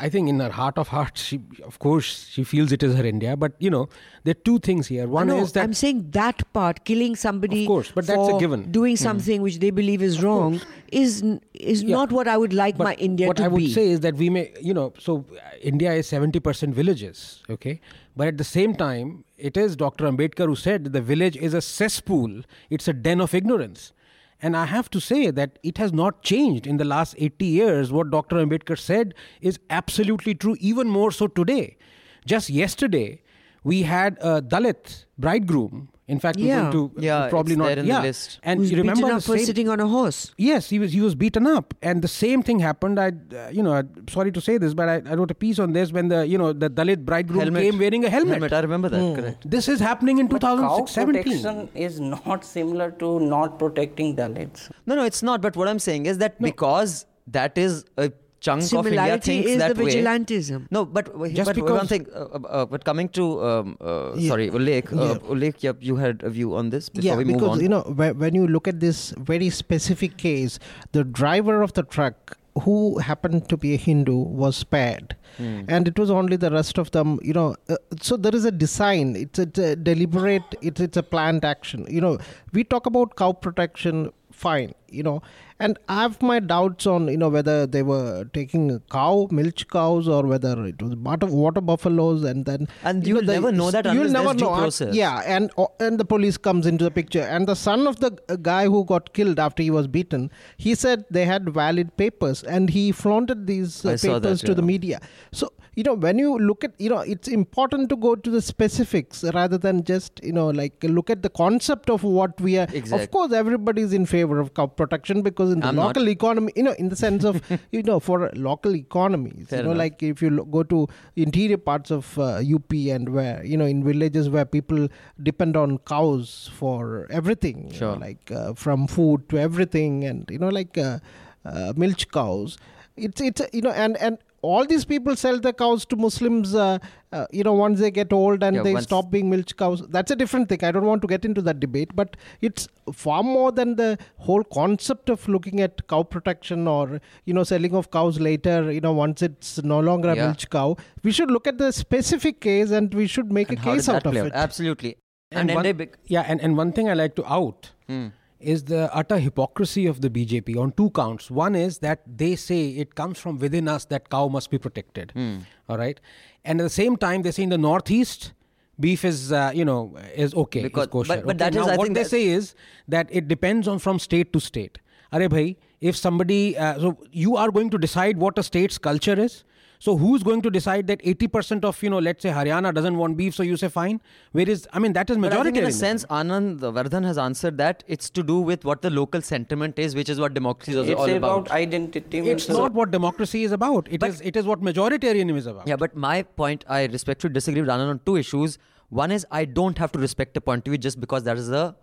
I 0.00 0.08
think 0.08 0.28
in 0.28 0.38
her 0.38 0.50
heart 0.50 0.78
of 0.78 0.88
hearts, 0.88 1.22
she, 1.22 1.40
of 1.64 1.78
course, 1.80 2.28
she 2.30 2.44
feels 2.44 2.70
it 2.70 2.82
is 2.82 2.94
her 2.94 3.04
India. 3.04 3.36
But 3.36 3.54
you 3.58 3.68
know, 3.68 3.88
there 4.24 4.32
are 4.32 4.42
two 4.48 4.58
things 4.60 4.86
here. 4.86 5.08
One 5.08 5.26
no, 5.26 5.38
is 5.40 5.52
that 5.52 5.64
I'm 5.64 5.74
saying 5.74 6.10
that 6.12 6.52
part, 6.52 6.84
killing 6.84 7.16
somebody, 7.16 7.64
Of 7.64 7.68
course, 7.68 7.90
but 7.94 8.06
that's 8.06 8.28
a 8.28 8.38
given. 8.38 8.64
Hmm. 8.64 8.70
Doing 8.70 8.96
something 8.96 9.42
which 9.42 9.58
they 9.58 9.70
believe 9.70 10.02
is 10.02 10.22
wrong 10.22 10.60
is 10.92 11.22
is 11.52 11.82
Yeah. 11.82 11.96
not 11.96 12.12
what 12.12 12.28
I 12.28 12.36
would 12.36 12.52
like 12.52 12.78
but 12.78 12.84
my 12.84 12.94
India 12.94 13.26
to 13.26 13.34
be. 13.34 13.42
what 13.42 13.44
I 13.44 13.48
would 13.48 13.70
say 13.72 13.88
is 13.90 14.00
that 14.00 14.14
we 14.14 14.30
may, 14.30 14.52
you 14.60 14.72
know, 14.72 14.92
so 14.98 15.24
uh, 15.32 15.50
India 15.60 15.92
is 15.92 16.06
70% 16.06 16.72
villages, 16.72 17.42
okay? 17.50 17.80
But 18.16 18.28
at 18.28 18.38
the 18.38 18.44
same 18.44 18.74
time, 18.74 19.24
it 19.36 19.56
is 19.56 19.76
Dr. 19.76 20.04
Ambedkar 20.04 20.46
who 20.46 20.56
said 20.56 20.84
that 20.84 20.92
the 20.92 21.00
village 21.00 21.36
is 21.36 21.54
a 21.54 21.60
cesspool, 21.60 22.42
it's 22.70 22.88
a 22.88 22.92
den 22.92 23.20
of 23.20 23.34
ignorance. 23.34 23.92
And 24.40 24.56
I 24.56 24.66
have 24.66 24.88
to 24.90 25.00
say 25.00 25.30
that 25.30 25.58
it 25.62 25.78
has 25.78 25.92
not 25.92 26.22
changed 26.22 26.66
in 26.66 26.76
the 26.76 26.84
last 26.84 27.14
80 27.18 27.44
years. 27.44 27.92
What 27.92 28.10
Dr. 28.10 28.36
Ambedkar 28.36 28.78
said 28.78 29.14
is 29.40 29.58
absolutely 29.68 30.34
true, 30.34 30.56
even 30.60 30.88
more 30.88 31.10
so 31.10 31.26
today. 31.26 31.76
Just 32.24 32.48
yesterday, 32.48 33.22
we 33.64 33.82
had 33.82 34.16
a 34.20 34.40
Dalit 34.40 35.06
bridegroom. 35.18 35.88
In 36.08 36.18
fact, 36.18 36.38
we're 36.38 36.46
Yeah. 36.46 36.70
going 36.72 36.72
to 36.72 37.00
Yeah, 37.06 37.28
probably 37.28 37.52
it's 37.52 37.58
not. 37.58 37.66
there 37.66 37.78
in 37.80 37.84
the 37.86 37.92
yeah. 37.92 38.00
list. 38.02 38.38
And 38.42 38.60
Who's 38.60 38.70
you 38.70 38.78
remember 38.78 39.00
beaten 39.02 39.10
the 39.10 39.16
up 39.16 39.22
for 39.24 39.36
same- 39.36 39.46
sitting 39.46 39.68
on 39.68 39.78
a 39.78 39.86
horse? 39.86 40.20
Yes, 40.38 40.70
he 40.70 40.78
was 40.82 40.92
he 40.92 41.02
was 41.02 41.14
beaten 41.14 41.46
up, 41.46 41.74
and 41.82 42.00
the 42.02 42.08
same 42.08 42.42
thing 42.42 42.60
happened. 42.60 42.98
I, 42.98 43.08
uh, 43.08 43.50
you 43.56 43.62
know, 43.62 43.74
I'm 43.74 44.08
sorry 44.08 44.32
to 44.32 44.40
say 44.40 44.56
this, 44.62 44.72
but 44.74 44.88
I, 44.88 44.96
I 45.10 45.14
wrote 45.20 45.30
a 45.30 45.34
piece 45.34 45.58
on 45.58 45.74
this 45.74 45.92
when 45.92 46.08
the 46.08 46.20
you 46.26 46.38
know 46.42 46.52
the 46.54 46.70
Dalit 46.70 47.04
bridegroom 47.10 47.40
Helmet. 47.42 47.62
came 47.62 47.78
wearing 47.78 48.04
a 48.06 48.10
helmet. 48.16 48.34
helmet 48.36 48.52
I 48.54 48.60
remember 48.60 48.88
that. 48.88 49.04
Correct. 49.20 49.50
This 49.56 49.68
is 49.68 49.80
happening 49.80 50.18
in 50.24 50.28
But 50.28 50.40
cow 50.40 50.54
2017. 50.56 51.22
protection 51.22 51.68
is 51.88 52.00
not 52.00 52.44
similar 52.52 52.90
to 53.02 53.12
not 53.20 53.58
protecting 53.58 54.16
Dalits. 54.16 54.70
No, 54.86 54.94
no, 54.94 55.04
it's 55.04 55.22
not. 55.22 55.42
But 55.42 55.56
what 55.56 55.68
I'm 55.68 55.78
saying 55.78 56.06
is 56.06 56.18
that 56.24 56.40
because 56.40 57.04
that 57.38 57.58
is 57.58 57.84
a 57.98 58.10
chunk 58.40 58.62
of 58.62 58.72
India 58.72 58.82
Similarity 58.82 59.32
thinks 59.32 59.50
is 59.50 59.58
that 59.58 59.76
the 59.76 59.84
way. 59.84 59.92
vigilantism. 59.94 60.66
No, 60.70 60.84
but 60.84 61.06
Just 61.34 61.46
but 61.50 61.56
one 61.56 61.64
because- 61.66 61.88
thing. 61.88 62.06
Uh, 62.14 62.18
uh, 62.18 62.38
uh, 62.48 62.66
but 62.66 62.84
coming 62.84 63.08
to 63.20 63.24
um, 63.44 63.76
uh, 63.80 64.12
Yeah. 64.16 64.28
sorry, 64.28 64.50
Ullekh. 64.50 64.92
Uh, 64.92 65.04
Yeah. 65.04 65.14
Ullekh, 65.36 65.62
yep, 65.62 65.76
you 65.80 65.96
had 65.96 66.22
a 66.22 66.30
view 66.30 66.54
on 66.54 66.70
this 66.70 66.88
before 66.88 67.06
yeah, 67.10 67.16
we 67.16 67.24
move 67.24 67.34
because 67.40 67.56
on. 67.58 67.60
you 67.60 67.68
know 67.68 67.82
when 68.24 68.34
you 68.34 68.46
look 68.46 68.68
at 68.68 68.80
this 68.80 69.12
very 69.32 69.50
specific 69.50 70.16
case, 70.16 70.58
the 70.92 71.04
driver 71.04 71.62
of 71.62 71.72
the 71.74 71.82
truck, 71.82 72.36
who 72.62 72.98
happened 72.98 73.48
to 73.48 73.56
be 73.56 73.72
a 73.74 73.76
Hindu, 73.76 74.14
was 74.44 74.56
spared, 74.56 75.14
Hmm. 75.36 75.60
and 75.68 75.86
it 75.90 75.98
was 75.98 76.10
only 76.10 76.36
the 76.44 76.50
rest 76.50 76.76
of 76.82 76.90
them. 76.96 77.12
You 77.22 77.32
know, 77.32 77.44
uh, 77.68 77.76
so 78.00 78.16
there 78.16 78.34
is 78.34 78.44
a 78.44 78.50
design. 78.50 79.14
It's 79.24 79.38
a 79.38 79.46
deliberate. 79.90 80.56
It's 80.60 80.80
it's 80.80 80.96
a 80.96 81.02
planned 81.02 81.44
action. 81.44 81.86
You 81.88 82.00
know, 82.00 82.18
we 82.52 82.64
talk 82.64 82.86
about 82.86 83.14
cow 83.16 83.32
protection. 83.32 84.10
Fine, 84.40 84.74
you 84.88 85.02
know, 85.02 85.20
and 85.58 85.78
I 85.88 86.02
have 86.02 86.20
my 86.22 86.38
doubts 86.50 86.86
on 86.86 87.08
you 87.08 87.16
know 87.22 87.28
whether 87.36 87.54
they 87.66 87.82
were 87.82 88.24
taking 88.36 88.78
cow 88.96 89.26
milch 89.38 89.62
cows 89.68 90.06
or 90.16 90.20
whether 90.32 90.52
it 90.66 90.80
was 90.80 90.94
water, 91.08 91.26
water 91.26 91.60
buffaloes, 91.60 92.22
and 92.32 92.44
then 92.50 92.68
And 92.84 93.06
you 93.06 93.16
you'll 93.16 93.24
never 93.24 93.50
know 93.50 93.70
that 93.72 93.92
you'll 93.92 94.14
never 94.18 94.34
know. 94.34 94.50
Process. 94.54 94.94
Yeah, 94.94 95.22
and 95.36 95.50
uh, 95.58 95.66
and 95.80 95.98
the 95.98 96.04
police 96.14 96.36
comes 96.36 96.66
into 96.72 96.84
the 96.84 96.90
picture 97.00 97.22
and 97.22 97.48
the 97.48 97.56
son 97.56 97.86
of 97.92 97.98
the 98.04 98.12
guy 98.42 98.66
who 98.66 98.84
got 98.84 99.12
killed 99.12 99.38
after 99.48 99.62
he 99.62 99.70
was 99.70 99.88
beaten 99.88 100.30
he 100.56 100.74
said 100.74 101.04
they 101.10 101.24
had 101.24 101.52
valid 101.60 101.96
papers 101.96 102.42
and 102.44 102.70
he 102.70 102.92
flaunted 102.92 103.46
these 103.46 103.84
uh, 103.84 103.96
saw 103.96 104.14
that, 104.14 104.22
papers 104.22 104.42
to 104.42 104.54
the 104.54 104.62
media 104.62 105.00
so 105.32 105.52
you 105.78 105.84
know 105.86 105.94
when 106.04 106.18
you 106.22 106.30
look 106.48 106.64
at 106.66 106.72
you 106.84 106.90
know 106.92 107.00
it's 107.14 107.28
important 107.38 107.88
to 107.92 107.96
go 108.04 108.10
to 108.26 108.30
the 108.36 108.40
specifics 108.42 109.22
rather 109.38 109.58
than 109.66 109.82
just 109.90 110.20
you 110.28 110.32
know 110.38 110.46
like 110.60 110.86
look 110.98 111.10
at 111.14 111.22
the 111.26 111.30
concept 111.40 111.90
of 111.94 112.02
what 112.18 112.40
we 112.46 112.54
are 112.62 112.66
of 112.98 113.04
course 113.16 113.32
everybody 113.40 113.82
is 113.88 113.92
in 113.98 114.06
favor 114.14 114.40
of 114.44 114.52
cow 114.58 114.66
protection 114.80 115.22
because 115.28 115.52
in 115.52 115.60
the 115.60 115.68
I'm 115.68 115.76
not. 115.76 115.86
local 115.88 116.08
economy 116.08 116.52
you 116.56 116.64
know 116.68 116.74
in 116.84 116.88
the 116.88 116.96
sense 117.04 117.24
of 117.30 117.40
you 117.76 117.82
know 117.90 118.00
for 118.00 118.16
local 118.48 118.74
economies 118.74 119.46
Fair 119.48 119.58
you 119.60 119.64
know 119.66 119.70
enough. 119.70 119.84
like 119.84 120.02
if 120.02 120.20
you 120.20 120.30
go 120.56 120.62
to 120.74 120.80
interior 121.26 121.60
parts 121.70 121.92
of 121.98 122.18
uh, 122.18 122.40
UP 122.56 122.72
and 122.96 123.14
where 123.18 123.44
you 123.44 123.56
know 123.56 123.68
in 123.74 123.84
villages 123.84 124.28
where 124.28 124.44
people 124.56 124.88
depend 125.30 125.56
on 125.56 125.78
cows 125.94 126.50
for 126.54 127.06
everything 127.10 127.70
you 127.72 127.80
know, 127.80 127.94
like 127.94 128.32
uh, 128.32 128.52
from 128.64 128.88
food 128.96 129.28
to 129.28 129.38
everything 129.38 130.04
and 130.04 130.28
you 130.28 130.40
know 130.40 130.48
like 130.48 130.76
uh, 130.76 130.98
uh, 131.44 131.72
milch 131.76 132.10
cows 132.10 132.58
it's 132.96 133.20
it's 133.20 133.42
you 133.52 133.62
know 133.62 133.70
and 133.70 133.96
and 133.98 134.18
all 134.42 134.64
these 134.64 134.84
people 134.84 135.16
sell 135.16 135.38
the 135.40 135.52
cows 135.52 135.84
to 135.86 135.96
Muslims, 135.96 136.54
uh, 136.54 136.78
uh, 137.12 137.26
you 137.32 137.42
know, 137.42 137.52
once 137.54 137.80
they 137.80 137.90
get 137.90 138.12
old 138.12 138.42
and 138.42 138.56
Yeah, 138.56 138.62
they 138.62 138.74
stop 138.76 139.10
being 139.10 139.28
milch 139.28 139.56
cows. 139.56 139.82
That's 139.88 140.10
a 140.12 140.16
different 140.16 140.48
thing. 140.48 140.62
I 140.62 140.70
don't 140.70 140.84
want 140.84 141.02
to 141.02 141.08
get 141.08 141.24
into 141.24 141.42
that 141.42 141.58
debate, 141.58 141.90
but 141.96 142.16
it's 142.40 142.68
far 142.92 143.22
more 143.22 143.50
than 143.50 143.74
the 143.76 143.98
whole 144.18 144.44
concept 144.44 145.08
of 145.10 145.26
looking 145.28 145.60
at 145.60 145.86
cow 145.88 146.02
protection 146.04 146.68
or, 146.68 147.00
you 147.24 147.34
know, 147.34 147.42
selling 147.42 147.74
of 147.74 147.90
cows 147.90 148.20
later, 148.20 148.70
you 148.70 148.80
know, 148.80 148.92
once 148.92 149.22
it's 149.22 149.62
no 149.62 149.80
longer 149.80 150.10
a 150.10 150.16
Yeah. 150.16 150.26
milch 150.26 150.48
cow. 150.50 150.76
We 151.02 151.10
should 151.10 151.30
look 151.30 151.46
at 151.48 151.58
the 151.58 151.72
specific 151.72 152.40
case 152.40 152.70
and 152.70 152.94
we 152.94 153.06
should 153.08 153.32
make 153.32 153.48
And 153.50 153.58
a 153.58 153.62
case 153.62 153.88
out 153.88 154.06
of 154.06 154.14
it. 154.14 154.32
Absolutely. 154.34 154.96
And 155.32 155.50
And, 155.50 155.56
one- 155.56 155.66
endemic. 155.66 155.98
Yeah, 156.06 156.22
and, 156.26 156.40
and 156.40 156.56
one 156.56 156.72
thing 156.72 156.88
I 156.88 156.94
like 156.94 157.14
to 157.16 157.26
out 157.32 157.70
Hmm. 157.88 158.08
Is 158.40 158.64
the 158.64 158.94
utter 158.94 159.18
hypocrisy 159.18 159.86
of 159.86 160.00
the 160.00 160.08
BJP 160.10 160.56
on 160.56 160.72
two 160.72 160.90
counts. 160.90 161.30
One 161.30 161.54
is 161.54 161.78
that 161.78 162.02
they 162.06 162.36
say 162.36 162.68
it 162.70 162.94
comes 162.94 163.18
from 163.18 163.38
within 163.38 163.68
us 163.68 163.84
that 163.86 164.08
cow 164.10 164.28
must 164.28 164.50
be 164.50 164.58
protected. 164.58 165.10
Hmm. 165.12 165.38
All 165.68 165.76
right. 165.78 166.00
And 166.44 166.60
at 166.60 166.64
the 166.64 166.70
same 166.70 166.96
time, 166.96 167.22
they 167.22 167.32
say 167.32 167.42
in 167.42 167.48
the 167.48 167.58
Northeast, 167.58 168.32
beef 168.78 169.04
is, 169.04 169.32
uh, 169.32 169.50
you 169.54 169.64
know, 169.64 169.96
is 170.14 170.34
okay. 170.34 170.62
Because- 170.62 170.86
is 170.86 170.92
kosher. 170.92 171.08
but- 171.16 171.26
but 171.26 171.36
okay? 171.36 171.38
that 171.50 171.54
is, 171.60 171.66
now, 171.66 171.72
I 171.72 171.76
what 171.76 171.84
think 171.86 171.96
they 171.96 172.04
say 172.04 172.26
is 172.26 172.54
that 172.86 173.08
it 173.10 173.26
depends 173.28 173.66
on 173.66 173.78
from 173.78 173.98
state 173.98 174.32
to 174.32 174.40
state. 174.40 174.78
Are 175.10 175.26
bhai, 175.28 175.56
if 175.80 175.96
somebody, 175.96 176.56
uh, 176.56 176.78
so 176.78 176.98
you 177.10 177.36
are 177.36 177.50
going 177.50 177.70
to 177.70 177.78
decide 177.78 178.18
what 178.18 178.38
a 178.38 178.42
state's 178.42 178.78
culture 178.78 179.18
is. 179.18 179.44
So 179.80 179.96
who's 179.96 180.24
going 180.24 180.42
to 180.42 180.50
decide 180.50 180.88
that 180.88 181.00
80% 181.02 181.64
of, 181.64 181.80
you 181.82 181.90
know, 181.90 181.98
let's 182.00 182.22
say 182.22 182.30
Haryana 182.30 182.74
doesn't 182.74 182.96
want 182.96 183.16
beef, 183.16 183.34
so 183.34 183.44
you 183.44 183.56
say 183.56 183.68
fine? 183.68 184.00
Where 184.32 184.48
is, 184.48 184.66
I 184.72 184.80
mean, 184.80 184.92
that 184.94 185.08
is 185.08 185.16
But 185.16 185.32
I 185.32 185.42
think 185.44 185.56
in 185.56 185.64
a 185.64 185.70
sense, 185.72 186.04
Anand 186.06 186.58
Vardhan 186.58 187.04
has 187.04 187.16
answered 187.16 187.58
that 187.58 187.84
it's 187.86 188.10
to 188.10 188.24
do 188.24 188.40
with 188.40 188.64
what 188.64 188.82
the 188.82 188.90
local 188.90 189.22
sentiment 189.22 189.78
is, 189.78 189.94
which 189.94 190.08
is 190.08 190.18
what 190.18 190.34
democracy 190.34 190.72
is 190.72 190.88
It's 190.88 190.98
all 190.98 191.08
about, 191.08 191.38
about. 191.46 191.50
identity. 191.52 192.18
It's 192.18 192.48
means- 192.48 192.58
not 192.58 192.72
what 192.72 192.90
democracy 192.90 193.44
is 193.44 193.52
about. 193.52 193.86
It 193.90 194.00
But- 194.00 194.10
is. 194.10 194.20
It 194.20 194.34
is 194.36 194.46
what 194.46 194.60
majoritarianism 194.60 195.36
is 195.36 195.46
about. 195.46 195.68
Yeah, 195.68 195.76
but 195.76 195.94
my 195.94 196.22
point, 196.24 196.64
I 196.68 196.86
respectfully 196.86 197.32
disagree 197.32 197.60
with 197.60 197.70
Anand 197.70 197.88
on 197.90 198.00
two 198.04 198.16
issues. 198.16 198.58
One 198.88 199.12
is 199.12 199.26
I 199.30 199.44
don't 199.44 199.78
have 199.78 199.92
to 199.92 199.98
respect 200.00 200.36
a 200.36 200.40
point 200.40 200.66
of 200.66 200.72
view 200.72 200.78
just 200.78 200.98
because 200.98 201.22
that 201.24 201.36
is 201.36 201.50
a 201.50 201.76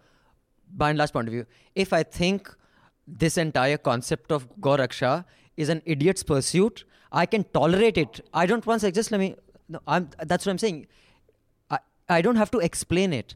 by 0.76 0.89
and 0.89 0.98
large 0.98 1.14
point 1.14 1.28
of 1.30 1.34
view. 1.34 1.46
If 1.76 1.93
I 1.93 2.04
think 2.04 2.54
this 3.08 3.38
entire 3.38 3.78
concept 3.78 4.32
of 4.32 4.50
Goraksha 4.60 5.24
is 5.56 5.70
an 5.70 5.82
idiot's 5.86 6.24
pursuit, 6.24 6.84
I 7.16 7.26
can 7.26 7.45
tolerate 7.45 7.97
it. 7.97 8.22
I 8.34 8.45
don't 8.45 8.66
want 8.66 8.82
to 8.82 8.91
just 8.91 9.09
let 9.11 9.20
me. 9.20 9.36
No, 9.70 9.80
I'm, 9.88 10.09
that's 10.24 10.45
what 10.45 10.51
I'm 10.51 10.57
saying. 10.57 10.88
I, 11.72 11.80
I 12.09 12.22
don't 12.22 12.36
have 12.36 12.51
to 12.51 12.59
explain 12.59 13.13
it. 13.13 13.36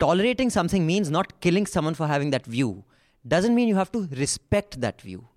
Tolerating 0.00 0.50
something 0.50 0.86
means 0.86 1.10
not 1.10 1.40
killing 1.40 1.64
someone 1.64 1.94
for 1.94 2.08
having 2.08 2.30
that 2.30 2.44
view. 2.44 2.84
Doesn't 3.26 3.54
mean 3.54 3.68
you 3.68 3.76
have 3.76 3.92
to 3.92 4.08
respect 4.10 4.80
that 4.80 5.00
view. 5.00 5.28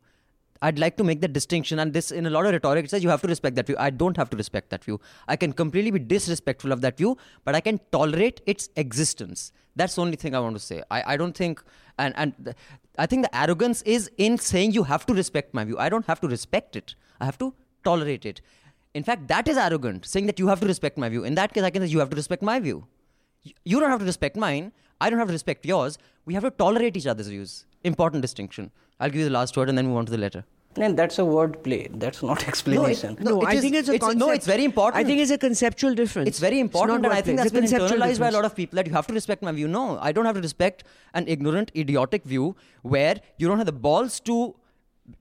I'd 0.61 0.79
like 0.79 0.97
to 0.97 1.03
make 1.03 1.21
that 1.21 1.33
distinction, 1.33 1.77
and 1.79 1.93
this 1.93 2.11
in 2.11 2.25
a 2.25 2.29
lot 2.29 2.45
of 2.47 2.53
rhetoric 2.53 2.86
it 2.86 2.89
says 2.89 3.03
you 3.03 3.09
have 3.09 3.21
to 3.21 3.27
respect 3.27 3.55
that 3.57 3.67
view. 3.67 3.75
I 3.77 3.91
don't 3.91 4.17
have 4.17 4.31
to 4.31 4.38
respect 4.38 4.71
that 4.71 4.83
view. 4.83 4.99
I 5.27 5.36
can 5.36 5.53
completely 5.53 5.91
be 5.91 5.99
disrespectful 5.99 6.71
of 6.71 6.81
that 6.81 6.97
view, 6.97 7.17
but 7.43 7.53
I 7.53 7.61
can 7.61 7.79
tolerate 7.91 8.41
its 8.47 8.69
existence. 8.75 9.51
That's 9.75 9.95
the 9.95 10.01
only 10.01 10.15
thing 10.15 10.33
I 10.33 10.39
want 10.39 10.55
to 10.55 10.63
say. 10.63 10.81
I, 10.89 11.03
I 11.13 11.17
don't 11.17 11.38
think, 11.38 11.61
and 11.99 12.15
and 12.17 12.55
I 12.97 13.05
think 13.05 13.23
the 13.23 13.38
arrogance 13.38 13.83
is 13.83 14.09
in 14.17 14.39
saying 14.39 14.71
you 14.71 14.83
have 14.83 15.05
to 15.05 15.13
respect 15.13 15.53
my 15.53 15.65
view. 15.65 15.77
I 15.77 15.89
don't 15.89 16.05
have 16.07 16.21
to 16.21 16.27
respect 16.27 16.75
it. 16.75 16.95
I 17.19 17.25
have 17.25 17.38
to 17.39 17.53
tolerate 17.86 18.25
it. 18.25 18.41
In 18.93 19.03
fact, 19.03 19.27
that 19.29 19.47
is 19.47 19.57
arrogant, 19.57 20.05
saying 20.05 20.25
that 20.27 20.39
you 20.39 20.47
have 20.47 20.59
to 20.61 20.67
respect 20.67 20.97
my 20.97 21.09
view. 21.09 21.23
In 21.23 21.36
that 21.36 21.53
case, 21.53 21.63
I 21.63 21.69
can 21.69 21.81
say 21.86 21.89
you 21.93 21.99
have 21.99 22.09
to 22.11 22.15
respect 22.23 22.41
my 22.41 22.59
view. 22.59 22.86
You 23.63 23.79
don't 23.79 23.89
have 23.89 23.99
to 23.99 24.05
respect 24.05 24.36
mine. 24.47 24.71
I 25.01 25.09
don't 25.09 25.19
have 25.19 25.27
to 25.27 25.33
respect 25.33 25.65
yours. 25.65 25.97
We 26.25 26.33
have 26.36 26.43
to 26.43 26.51
tolerate 26.51 26.95
each 26.97 27.07
other's 27.07 27.27
views. 27.27 27.65
Important 27.83 28.21
distinction. 28.21 28.71
I'll 28.99 29.09
give 29.09 29.19
you 29.19 29.25
the 29.25 29.38
last 29.39 29.57
word 29.57 29.69
and 29.69 29.77
then 29.77 29.88
move 29.88 29.97
on 29.97 30.05
to 30.05 30.11
the 30.11 30.17
letter. 30.17 30.45
And 30.77 30.97
that's 30.99 31.19
a 31.19 31.25
word 31.25 31.61
play. 31.65 31.88
That's 32.03 32.21
not 32.29 32.47
explanation. 32.51 33.17
No, 33.19 33.41
it 33.41 33.47
I 33.49 33.53
is- 33.55 33.61
think 33.61 33.75
it's 33.75 33.89
a 33.89 33.93
it's- 33.93 34.05
concept. 34.07 34.19
no, 34.19 34.31
it's 34.31 34.47
very 34.53 34.63
important. 34.69 35.01
I 35.01 35.07
think 35.09 35.21
it's 35.25 35.31
a 35.31 35.38
conceptual 35.38 35.93
difference. 35.93 36.27
It's 36.29 36.39
very 36.39 36.57
not 36.57 36.61
important, 36.69 37.05
and 37.05 37.13
I 37.13 37.21
think 37.21 37.39
It's 37.39 37.43
that's 37.43 37.51
a 37.51 37.53
been 37.53 37.63
conceptual 37.69 37.99
internalized 37.99 38.19
by 38.19 38.27
a 38.29 38.31
lot 38.31 38.45
of 38.45 38.55
people 38.55 38.75
that 38.77 38.88
you 38.88 38.93
have 38.93 39.07
to 39.07 39.13
respect 39.13 39.41
my 39.49 39.51
view. 39.51 39.67
No, 39.67 39.86
I 39.99 40.11
don't 40.11 40.25
have 40.25 40.36
to 40.36 40.41
respect 40.41 40.83
an 41.13 41.27
ignorant, 41.27 41.71
idiotic 41.75 42.25
view 42.25 42.55
where 42.81 43.15
you 43.38 43.47
don't 43.47 43.57
have 43.57 43.67
the 43.67 43.79
balls 43.88 44.19
to 44.31 44.55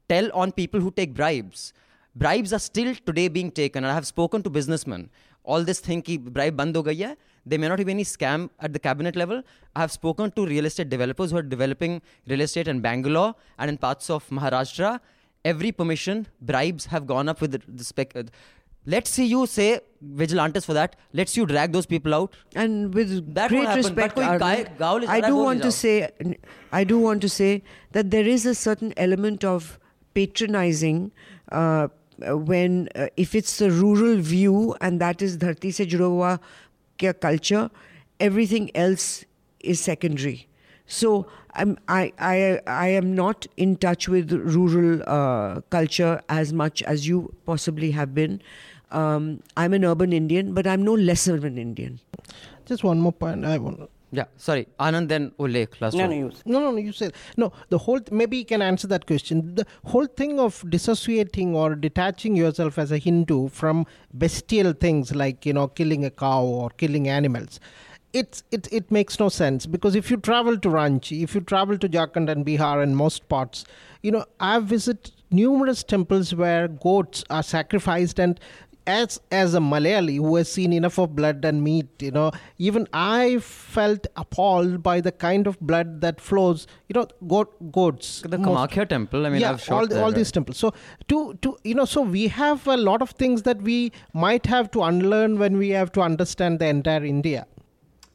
tell 0.08 0.30
on 0.32 0.50
people 0.52 0.80
who 0.80 0.90
take 0.90 1.14
bribes 1.14 1.72
bribes 2.14 2.52
are 2.52 2.58
still 2.58 2.94
today 3.06 3.28
being 3.28 3.50
taken. 3.50 3.84
And 3.84 3.90
I 3.90 3.94
have 3.94 4.06
spoken 4.06 4.42
to 4.42 4.50
businessmen. 4.50 5.10
All 5.42 5.62
this 5.62 5.80
thing 5.80 6.02
ki 6.02 6.18
bribe 6.18 6.56
band 6.56 6.76
ho 6.76 6.82
gayi 6.82 7.06
hai. 7.06 7.16
There 7.46 7.58
may 7.58 7.68
not 7.68 7.84
be 7.84 7.90
any 7.92 8.04
scam 8.04 8.48
at 8.58 8.72
the 8.72 8.78
cabinet 8.78 9.16
level. 9.16 9.42
I 9.76 9.80
have 9.80 9.92
spoken 9.92 10.30
to 10.32 10.46
real 10.46 10.64
estate 10.64 10.88
developers 10.88 11.30
who 11.30 11.36
are 11.36 11.42
developing 11.42 12.00
real 12.26 12.40
estate 12.40 12.68
in 12.68 12.80
Bangalore 12.80 13.34
and 13.58 13.68
in 13.68 13.76
parts 13.76 14.08
of 14.08 14.26
Maharashtra. 14.30 15.00
Every 15.44 15.72
permission, 15.72 16.26
bribes 16.40 16.86
have 16.86 17.06
gone 17.06 17.28
up 17.28 17.42
with 17.42 17.76
the, 17.76 17.84
spec. 17.84 18.16
Uh, 18.16 18.22
let's 18.86 19.10
see 19.10 19.26
you 19.26 19.44
say 19.44 19.80
vigilantes 20.00 20.64
for 20.64 20.72
that. 20.72 20.96
Let's 21.12 21.36
you 21.36 21.44
drag 21.44 21.72
those 21.72 21.84
people 21.84 22.14
out. 22.14 22.34
And 22.54 22.94
with 22.94 23.34
that 23.34 23.50
great 23.50 23.68
respect, 23.74 24.16
I 24.16 25.20
do 25.20 25.36
want 25.36 25.60
to 25.60 25.70
say, 25.70 26.08
I 26.72 26.84
do 26.84 26.98
want 26.98 27.20
to 27.20 27.28
say 27.28 27.62
that 27.92 28.10
there 28.10 28.26
is 28.26 28.46
a 28.46 28.54
certain 28.54 28.94
element 28.96 29.44
of 29.44 29.78
patronizing 30.14 31.12
uh, 31.52 31.88
when, 32.18 32.88
uh, 32.94 33.06
if 33.16 33.34
it's 33.34 33.58
the 33.58 33.70
rural 33.70 34.16
view 34.16 34.74
and 34.80 35.00
that 35.00 35.22
is 35.22 35.38
dharti 35.38 35.72
se 35.72 35.86
juda 35.86 36.40
culture, 37.20 37.70
everything 38.20 38.70
else 38.74 39.24
is 39.60 39.80
secondary. 39.80 40.46
So 40.86 41.26
I'm, 41.54 41.78
I, 41.88 42.12
I, 42.18 42.60
I 42.66 42.88
am 42.88 43.14
not 43.14 43.46
in 43.56 43.76
touch 43.76 44.08
with 44.08 44.32
rural 44.32 45.02
uh, 45.06 45.60
culture 45.70 46.20
as 46.28 46.52
much 46.52 46.82
as 46.82 47.06
you 47.08 47.34
possibly 47.46 47.90
have 47.92 48.14
been. 48.14 48.42
Um, 48.90 49.42
I'm 49.56 49.72
an 49.72 49.84
urban 49.84 50.12
Indian, 50.12 50.54
but 50.54 50.66
I'm 50.66 50.82
no 50.82 50.94
less 50.94 51.26
of 51.26 51.44
an 51.44 51.58
Indian. 51.58 52.00
Just 52.66 52.84
one 52.84 53.00
more 53.00 53.12
point. 53.12 53.44
I 53.44 53.58
want. 53.58 53.90
Yeah, 54.14 54.24
sorry. 54.36 54.68
Anand 54.78 55.08
then 55.08 55.32
Ullekh. 55.38 55.80
Last 55.80 55.94
No, 55.94 56.04
one. 56.06 56.10
no, 56.10 56.16
you 56.16 56.32
No, 56.46 56.58
no, 56.60 56.70
no. 56.70 56.76
You 56.78 56.92
said 56.92 57.12
no. 57.36 57.52
The 57.68 57.78
whole 57.78 58.00
maybe 58.10 58.36
you 58.38 58.44
can 58.44 58.62
answer 58.62 58.86
that 58.88 59.06
question. 59.06 59.54
The 59.56 59.66
whole 59.84 60.06
thing 60.06 60.38
of 60.38 60.64
dissociating 60.68 61.54
or 61.54 61.74
detaching 61.74 62.36
yourself 62.36 62.78
as 62.78 62.92
a 62.92 62.98
Hindu 62.98 63.48
from 63.48 63.86
bestial 64.12 64.72
things 64.72 65.14
like 65.14 65.44
you 65.44 65.52
know 65.52 65.66
killing 65.68 66.04
a 66.04 66.10
cow 66.10 66.42
or 66.44 66.70
killing 66.70 67.08
animals. 67.08 67.58
It's, 68.12 68.44
it, 68.52 68.68
it 68.72 68.92
makes 68.92 69.18
no 69.18 69.28
sense 69.28 69.66
because 69.66 69.96
if 69.96 70.08
you 70.08 70.16
travel 70.16 70.56
to 70.56 70.68
Ranchi, 70.68 71.24
if 71.24 71.34
you 71.34 71.40
travel 71.40 71.76
to 71.78 71.88
Jharkhand 71.88 72.30
and 72.30 72.46
Bihar 72.46 72.80
and 72.80 72.96
most 72.96 73.28
parts, 73.28 73.64
you 74.02 74.12
know, 74.12 74.24
I've 74.38 74.66
visited 74.66 75.10
numerous 75.32 75.82
temples 75.82 76.32
where 76.32 76.68
goats 76.68 77.24
are 77.28 77.42
sacrificed 77.42 78.20
and 78.20 78.38
as 78.86 79.20
as 79.30 79.54
a 79.54 79.58
Malayali 79.58 80.16
who 80.16 80.36
has 80.36 80.50
seen 80.52 80.72
enough 80.72 80.98
of 80.98 81.14
blood 81.16 81.44
and 81.44 81.62
meat, 81.62 81.86
you 82.00 82.10
know, 82.10 82.30
even 82.58 82.86
I 82.92 83.38
felt 83.38 84.06
appalled 84.16 84.82
by 84.82 85.00
the 85.00 85.12
kind 85.12 85.46
of 85.46 85.58
blood 85.60 86.00
that 86.02 86.20
flows. 86.20 86.66
You 86.88 86.94
know, 87.00 87.06
goat 87.26 87.54
goats. 87.72 88.22
The 88.22 88.36
most- 88.38 88.48
Kamakhya 88.48 88.88
temple. 88.88 89.24
I 89.26 89.30
mean, 89.30 89.40
yeah, 89.40 89.50
I've 89.52 89.62
shot 89.62 89.74
all 89.74 89.86
the, 89.86 89.94
there, 89.94 90.02
all 90.04 90.10
right? 90.10 90.16
these 90.16 90.30
temples. 90.32 90.58
So 90.58 90.74
to 91.08 91.34
to 91.42 91.56
you 91.64 91.74
know, 91.74 91.84
so 91.86 92.02
we 92.02 92.28
have 92.28 92.66
a 92.66 92.76
lot 92.76 93.00
of 93.00 93.10
things 93.10 93.42
that 93.42 93.62
we 93.62 93.92
might 94.12 94.46
have 94.46 94.70
to 94.72 94.82
unlearn 94.82 95.38
when 95.38 95.56
we 95.56 95.70
have 95.70 95.92
to 95.92 96.02
understand 96.02 96.58
the 96.58 96.66
entire 96.66 97.04
India. 97.04 97.46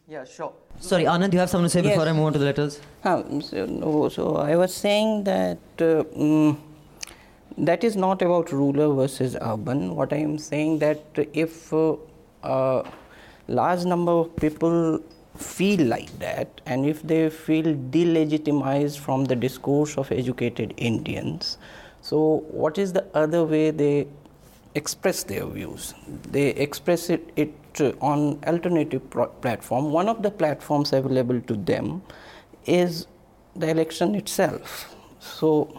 Yeah, 0.08 0.26
sure. 0.26 0.54
Sorry, 0.80 1.04
Anand, 1.04 1.34
you 1.34 1.40
have 1.40 1.50
something 1.50 1.66
to 1.66 1.70
say 1.70 1.82
Yes. 1.82 1.92
before 1.94 2.08
I 2.08 2.14
move 2.14 2.26
on 2.28 2.34
to 2.34 2.40
the 2.40 2.46
letters? 2.46 2.80
Um, 3.04 3.42
so, 3.42 3.66
no, 3.66 4.08
so 4.10 4.38
I 4.38 4.56
was 4.56 4.74
saying 4.74 5.26
that 5.26 5.58
uh, 5.80 6.04
mm, 6.18 6.58
that 7.60 7.84
is 7.84 7.96
not 7.96 8.22
about 8.22 8.52
rural 8.52 8.96
versus 8.96 9.36
urban. 9.42 9.96
What 9.96 10.14
I 10.14 10.18
am 10.18 10.38
saying 10.38 10.80
that 10.80 11.04
if 11.34 11.74
uh, 11.74 11.98
a 12.44 12.86
large 13.48 13.86
number 13.86 14.12
of 14.12 14.36
people 14.36 15.00
feel 15.38 15.86
like 15.86 16.18
that, 16.20 16.62
and 16.66 16.86
if 16.86 17.02
they 17.04 17.30
feel 17.30 17.76
delegitimized 17.76 19.00
from 19.00 19.26
the 19.26 19.36
discourse 19.36 19.98
of 19.98 20.12
educated 20.12 20.74
Indians, 20.78 21.58
so 22.02 22.44
what 22.50 22.78
is 22.78 22.94
the 22.94 23.06
other 23.14 23.44
way 23.44 23.72
they 23.72 24.08
express 24.76 25.24
their 25.24 25.46
views? 25.46 25.94
They 26.32 26.50
express 26.50 27.10
it, 27.10 27.30
it 27.36 27.54
uh, 27.80 27.92
on 28.02 28.40
alternative 28.46 29.10
pro- 29.10 29.28
platform. 29.28 29.92
One 29.92 30.08
of 30.08 30.24
the 30.24 30.32
platforms 30.32 30.94
available 30.94 31.42
to 31.42 31.56
them 31.56 32.02
is 32.66 33.08
the 33.56 33.70
election 33.70 34.16
itself. 34.16 34.96
So, 35.20 35.79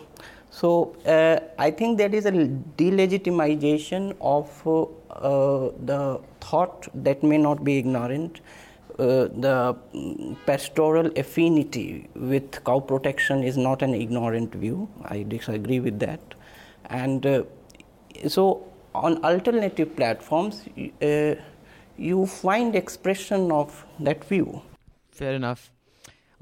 so 0.61 0.95
uh, 1.07 1.41
I 1.59 1.71
think 1.71 1.97
that 1.99 2.13
is 2.13 2.27
a 2.27 2.33
delegitimization 2.33 4.15
of 4.21 4.51
uh, 4.67 5.71
the 5.87 6.21
thought 6.41 6.89
that 6.95 7.23
may 7.23 7.39
not 7.39 7.65
be 7.65 7.79
ignorant. 7.79 8.41
Uh, 8.99 9.29
the 9.45 9.77
pastoral 10.45 11.11
affinity 11.17 12.11
with 12.15 12.63
cow 12.65 12.79
protection 12.81 13.43
is 13.43 13.57
not 13.57 13.81
an 13.81 13.95
ignorant 13.95 14.55
view. 14.55 14.89
I 15.05 15.23
disagree 15.23 15.81
with 15.81 15.99
that. 16.01 16.21
And 16.91 17.25
uh, 17.25 17.45
so, 18.29 18.67
on 18.95 19.25
alternative 19.25 19.97
platforms, 19.97 20.65
uh, 21.01 21.37
you 21.97 22.27
find 22.27 22.77
expression 22.77 23.51
of 23.51 23.87
that 24.01 24.25
view. 24.25 24.61
Fair 25.13 25.33
enough. 25.33 25.71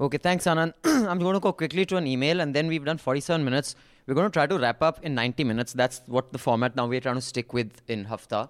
Okay, 0.01 0.17
thanks, 0.17 0.45
Anand. 0.45 0.73
I'm 0.83 1.19
going 1.19 1.33
to 1.35 1.39
go 1.39 1.53
quickly 1.53 1.85
to 1.85 1.97
an 1.97 2.07
email 2.07 2.41
and 2.41 2.53
then 2.53 2.67
we've 2.67 2.83
done 2.83 2.97
47 2.97 3.43
minutes. 3.45 3.75
We're 4.09 4.15
going 4.15 4.25
to 4.25 4.33
try 4.33 4.47
to 4.47 4.57
wrap 4.57 4.81
up 4.81 5.05
in 5.05 5.13
90 5.13 5.43
minutes. 5.43 5.71
That's 5.71 6.01
what 6.07 6.31
the 6.33 6.39
format 6.39 6.75
now 6.75 6.87
we're 6.87 6.99
trying 6.99 7.17
to 7.17 7.21
stick 7.21 7.53
with 7.53 7.83
in 7.87 8.05
Hafta. 8.05 8.49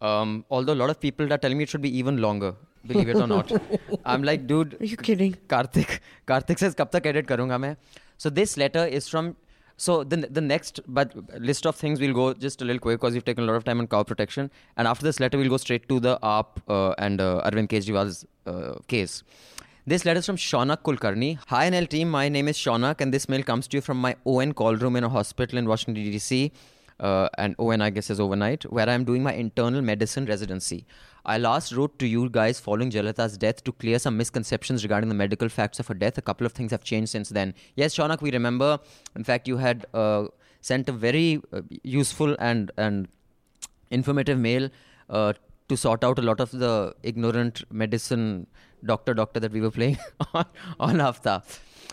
Um, 0.00 0.44
although 0.50 0.72
a 0.72 0.80
lot 0.82 0.90
of 0.90 0.98
people 0.98 1.32
are 1.32 1.38
telling 1.38 1.56
me 1.56 1.62
it 1.62 1.68
should 1.68 1.82
be 1.82 1.96
even 1.96 2.16
longer, 2.16 2.56
believe 2.84 3.08
it 3.08 3.14
or 3.14 3.28
not. 3.28 3.52
I'm 4.04 4.24
like, 4.24 4.48
dude. 4.48 4.76
Are 4.80 4.84
you 4.84 4.96
kidding? 4.96 5.36
Karthik. 5.46 6.00
Karthik 6.26 6.58
says, 6.58 6.74
"Kapta 6.74 6.98
tak 6.98 7.06
edit 7.06 7.28
karunga 7.28 7.60
main? 7.60 7.76
So 8.16 8.28
this 8.28 8.56
letter 8.56 8.86
is 8.86 9.08
from. 9.08 9.36
So 9.76 10.02
the, 10.02 10.16
the 10.16 10.40
next 10.40 10.80
but 10.88 11.14
list 11.40 11.64
of 11.64 11.76
things 11.76 12.00
we'll 12.00 12.14
go 12.14 12.34
just 12.34 12.60
a 12.60 12.64
little 12.64 12.80
quick 12.80 12.98
because 12.98 13.14
we've 13.14 13.24
taken 13.24 13.44
a 13.44 13.46
lot 13.46 13.54
of 13.54 13.62
time 13.62 13.78
on 13.78 13.86
cow 13.86 14.02
protection. 14.02 14.50
And 14.76 14.88
after 14.88 15.04
this 15.04 15.20
letter, 15.20 15.38
we'll 15.38 15.54
go 15.56 15.58
straight 15.58 15.88
to 15.88 16.00
the 16.00 16.18
AAP 16.24 16.46
uh, 16.66 16.94
and 16.98 17.20
uh, 17.20 17.48
Arvind 17.48 17.68
Kejriwal's 17.68 18.26
uh, 18.46 18.74
case. 18.88 19.22
This 19.90 20.04
letter 20.04 20.18
is 20.18 20.26
from 20.26 20.36
Shaunak 20.36 20.82
Kulkarni. 20.82 21.38
Hi 21.46 21.70
NL 21.70 21.88
team, 21.88 22.10
my 22.10 22.28
name 22.28 22.46
is 22.48 22.58
Shaunak, 22.58 23.00
and 23.00 23.10
this 23.10 23.26
mail 23.26 23.42
comes 23.42 23.66
to 23.68 23.78
you 23.78 23.80
from 23.80 23.98
my 23.98 24.16
ON 24.26 24.52
call 24.52 24.76
room 24.76 24.96
in 24.96 25.04
a 25.04 25.08
hospital 25.08 25.58
in 25.58 25.66
Washington 25.66 26.04
DC. 26.04 26.50
Uh, 27.00 27.30
and 27.38 27.54
ON, 27.58 27.80
I 27.80 27.88
guess, 27.88 28.10
is 28.10 28.20
overnight, 28.20 28.64
where 28.70 28.86
I'm 28.86 29.04
doing 29.04 29.22
my 29.22 29.32
internal 29.32 29.80
medicine 29.80 30.26
residency. 30.26 30.84
I 31.24 31.38
last 31.38 31.72
wrote 31.72 31.98
to 32.00 32.06
you 32.06 32.28
guys 32.28 32.60
following 32.60 32.90
Jayalalithaa's 32.90 33.38
death 33.38 33.64
to 33.64 33.72
clear 33.72 33.98
some 33.98 34.18
misconceptions 34.18 34.82
regarding 34.82 35.08
the 35.08 35.14
medical 35.14 35.48
facts 35.48 35.80
of 35.80 35.86
her 35.86 35.94
death. 35.94 36.18
A 36.18 36.22
couple 36.30 36.44
of 36.44 36.52
things 36.52 36.70
have 36.70 36.84
changed 36.84 37.10
since 37.12 37.30
then. 37.30 37.54
Yes, 37.74 37.96
Shaunak, 37.96 38.20
we 38.20 38.30
remember. 38.30 38.78
In 39.16 39.24
fact, 39.24 39.48
you 39.48 39.56
had 39.56 39.86
uh, 39.94 40.26
sent 40.60 40.90
a 40.90 40.92
very 40.92 41.40
uh, 41.50 41.62
useful 41.82 42.36
and 42.38 42.70
and 42.76 43.08
informative 43.90 44.38
mail 44.38 44.68
uh, 45.08 45.32
to 45.70 45.76
sort 45.78 46.04
out 46.04 46.18
a 46.18 46.22
lot 46.30 46.40
of 46.40 46.50
the 46.50 46.94
ignorant 47.02 47.64
medicine 47.72 48.46
doctor 48.84 49.14
doctor 49.14 49.40
that 49.40 49.52
we 49.52 49.60
were 49.60 49.70
playing 49.70 49.98
on, 50.34 50.44
on 50.80 50.96
Hafta. 50.96 51.42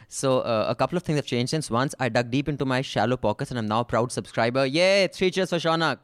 So 0.08 0.40
uh, 0.40 0.66
a 0.70 0.76
couple 0.76 0.98
of 0.98 1.04
things 1.04 1.18
have 1.18 1.26
changed 1.26 1.50
since 1.50 1.70
once 1.72 1.96
I 2.00 2.10
dug 2.10 2.32
deep 2.32 2.48
into 2.48 2.66
my 2.66 2.82
shallow 2.82 3.18
pockets 3.18 3.52
and 3.52 3.58
I'm 3.60 3.68
now 3.68 3.80
a 3.82 3.86
proud 3.86 4.12
subscriber. 4.12 4.66
Yay! 4.66 5.08
Three 5.08 5.32
cheers 5.32 5.50
for 5.50 5.58
Shaunak. 5.58 5.98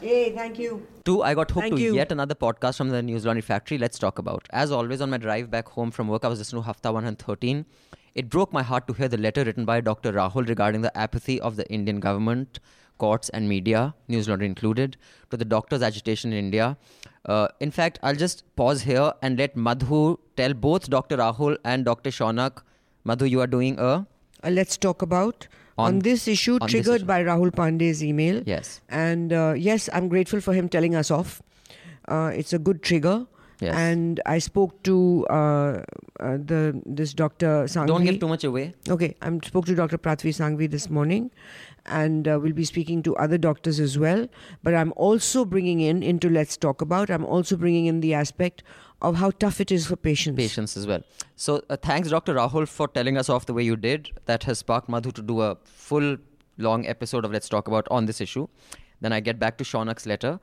Yay, 0.00 0.32
thank 0.32 0.58
you. 0.60 0.86
Two, 1.04 1.22
I 1.22 1.34
got 1.34 1.50
hooked 1.50 1.64
Thank 1.64 1.76
to 1.76 1.82
you. 1.82 1.94
yet 1.96 2.12
another 2.12 2.36
podcast 2.36 2.76
from 2.76 2.90
the 2.90 3.02
News 3.02 3.26
Laundry 3.26 3.42
Factory. 3.42 3.78
Let's 3.78 3.98
talk 3.98 4.20
about. 4.20 4.46
As 4.50 4.70
always, 4.70 5.00
on 5.00 5.10
my 5.10 5.16
drive 5.16 5.50
back 5.50 5.68
home 5.68 5.90
from 5.90 6.06
work, 6.06 6.24
I 6.24 6.28
was 6.28 6.38
listening 6.38 6.62
to 6.62 6.68
Hafta 6.68 6.92
113. 6.92 7.66
It 8.14 8.28
broke 8.28 8.52
my 8.52 8.62
heart 8.62 8.86
to 8.86 8.92
hear 8.92 9.08
the 9.08 9.16
letter 9.16 9.42
written 9.42 9.64
by 9.64 9.80
Dr. 9.80 10.12
Rahul 10.12 10.48
regarding 10.48 10.82
the 10.82 10.96
apathy 10.96 11.40
of 11.40 11.56
the 11.56 11.68
Indian 11.68 11.98
government, 11.98 12.60
courts, 12.98 13.28
and 13.30 13.48
media, 13.48 13.94
News 14.08 14.28
Laundry 14.28 14.46
included, 14.46 14.96
to 15.30 15.36
the 15.36 15.44
doctors' 15.44 15.82
agitation 15.82 16.32
in 16.32 16.38
India. 16.38 16.76
Uh, 17.24 17.48
in 17.60 17.70
fact, 17.70 17.98
I'll 18.02 18.14
just 18.14 18.44
pause 18.56 18.82
here 18.82 19.12
and 19.22 19.38
let 19.38 19.56
Madhu 19.56 20.18
tell 20.36 20.54
both 20.54 20.88
Dr. 20.88 21.16
Rahul 21.16 21.56
and 21.64 21.84
Dr. 21.84 22.10
Shaunak. 22.10 22.62
Madhu, 23.04 23.24
you 23.26 23.40
are 23.40 23.46
doing 23.46 23.78
a. 23.78 24.06
Uh, 24.42 24.50
let's 24.50 24.76
talk 24.76 25.02
about 25.02 25.48
On- 25.76 25.94
on, 25.94 25.98
this 26.00 26.28
issue 26.28 26.54
on 26.54 26.58
this 26.62 26.70
triggered 26.72 26.96
issue. 26.96 27.04
by 27.06 27.22
Rahul 27.24 27.50
Pandey's 27.50 28.02
email. 28.04 28.42
Yes. 28.46 28.80
And 28.88 29.32
uh, 29.32 29.54
yes, 29.56 29.88
I'm 29.92 30.08
grateful 30.08 30.40
for 30.40 30.52
him 30.52 30.68
telling 30.68 30.94
us 30.94 31.10
off. 31.10 31.42
Uh, 32.06 32.30
it's 32.34 32.52
a 32.52 32.58
good 32.58 32.82
trigger. 32.82 33.26
Yes. 33.60 33.74
And 33.74 34.20
I 34.24 34.38
spoke 34.38 34.82
to 34.84 35.26
uh, 35.28 35.82
uh, 36.20 36.38
the 36.50 36.80
this 36.86 37.12
Dr. 37.12 37.64
Sangvi. 37.64 37.88
Don't 37.88 38.04
give 38.04 38.20
too 38.20 38.28
much 38.28 38.44
away. 38.44 38.72
Okay, 38.88 39.16
I 39.20 39.36
spoke 39.44 39.66
to 39.66 39.74
Dr. 39.74 39.98
Prathvi 39.98 40.30
Sangvi 40.30 40.70
this 40.70 40.88
morning, 40.88 41.32
and 41.88 42.28
uh, 42.28 42.38
we'll 42.40 42.52
be 42.52 42.64
speaking 42.64 43.02
to 43.02 43.16
other 43.16 43.38
doctors 43.38 43.80
as 43.80 43.98
well. 43.98 44.28
But 44.62 44.74
I'm 44.74 44.92
also 44.96 45.44
bringing 45.44 45.80
in 45.80 46.02
into 46.02 46.28
Let's 46.28 46.56
Talk 46.56 46.80
About. 46.80 47.10
I'm 47.10 47.24
also 47.24 47.56
bringing 47.56 47.86
in 47.86 48.00
the 48.00 48.14
aspect 48.14 48.62
of 49.00 49.16
how 49.16 49.30
tough 49.30 49.60
it 49.60 49.70
is 49.70 49.86
for 49.86 49.96
patients. 49.96 50.36
patients 50.36 50.76
as 50.76 50.86
well. 50.86 51.02
So 51.36 51.62
uh, 51.70 51.76
thanks, 51.76 52.10
Dr. 52.10 52.34
Rahul, 52.34 52.66
for 52.66 52.88
telling 52.88 53.16
us 53.16 53.28
off 53.28 53.46
the 53.46 53.54
way 53.54 53.62
you 53.62 53.76
did. 53.76 54.10
That 54.26 54.44
has 54.44 54.58
sparked 54.58 54.88
Madhu 54.88 55.12
to 55.12 55.22
do 55.22 55.40
a 55.40 55.56
full, 55.64 56.16
long 56.56 56.86
episode 56.86 57.24
of 57.24 57.32
Let's 57.32 57.48
Talk 57.48 57.68
About 57.68 57.86
on 57.90 58.06
this 58.06 58.20
issue. 58.20 58.48
Then 59.00 59.12
I 59.12 59.20
get 59.20 59.38
back 59.38 59.58
to 59.58 59.64
Shaunak's 59.64 60.06
letter. 60.06 60.40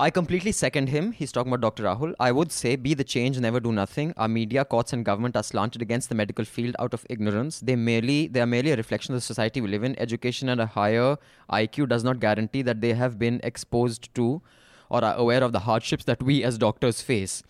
I 0.00 0.08
completely 0.08 0.50
second 0.52 0.88
him. 0.88 1.12
He's 1.12 1.30
talking 1.30 1.52
about 1.52 1.60
Dr. 1.60 1.82
Rahul. 1.82 2.14
I 2.18 2.32
would 2.32 2.50
say, 2.50 2.74
be 2.74 2.94
the 2.94 3.04
change, 3.04 3.38
never 3.38 3.60
do 3.60 3.70
nothing. 3.70 4.14
Our 4.16 4.28
media, 4.28 4.64
courts, 4.64 4.94
and 4.94 5.04
government 5.04 5.36
are 5.36 5.42
slanted 5.42 5.82
against 5.82 6.08
the 6.08 6.14
medical 6.14 6.46
field 6.46 6.74
out 6.78 6.94
of 6.94 7.04
ignorance. 7.10 7.60
They 7.60 7.76
merely 7.76 8.26
they 8.26 8.40
are 8.40 8.46
merely 8.46 8.70
a 8.70 8.76
reflection 8.76 9.12
of 9.12 9.18
the 9.18 9.26
society 9.26 9.60
we 9.60 9.68
live 9.68 9.84
in. 9.84 9.98
Education 9.98 10.48
and 10.48 10.58
a 10.58 10.64
higher 10.64 11.18
IQ 11.52 11.90
does 11.90 12.02
not 12.02 12.18
guarantee 12.18 12.62
that 12.62 12.80
they 12.80 12.94
have 12.94 13.18
been 13.18 13.42
exposed 13.42 14.14
to 14.14 14.40
or 14.88 15.04
are 15.04 15.14
aware 15.16 15.44
of 15.44 15.52
the 15.52 15.66
hardships 15.68 16.06
that 16.06 16.22
we 16.22 16.42
as 16.44 16.56
doctors 16.56 17.02
face. 17.02 17.42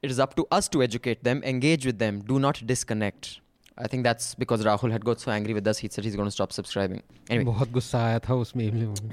It 0.00 0.12
is 0.12 0.20
up 0.20 0.36
to 0.36 0.46
us 0.52 0.68
to 0.68 0.84
educate 0.84 1.24
them, 1.24 1.42
engage 1.42 1.84
with 1.84 1.98
them, 1.98 2.20
do 2.20 2.38
not 2.38 2.64
disconnect. 2.64 3.40
I 3.78 3.86
think 3.86 4.04
that's 4.04 4.34
because 4.34 4.64
Rahul 4.64 4.90
had 4.92 5.04
got 5.04 5.20
so 5.20 5.30
angry 5.30 5.54
with 5.54 5.66
us. 5.66 5.78
He 5.78 5.88
said 5.88 6.04
he's 6.04 6.16
going 6.16 6.28
to 6.28 6.32
stop 6.32 6.52
subscribing. 6.52 7.02
Anyway, 7.30 7.44
बहुत 7.44 7.70
गुस्सा 7.72 8.04
आया 8.06 8.18
था 8.28 8.34
उसमें 8.34 8.64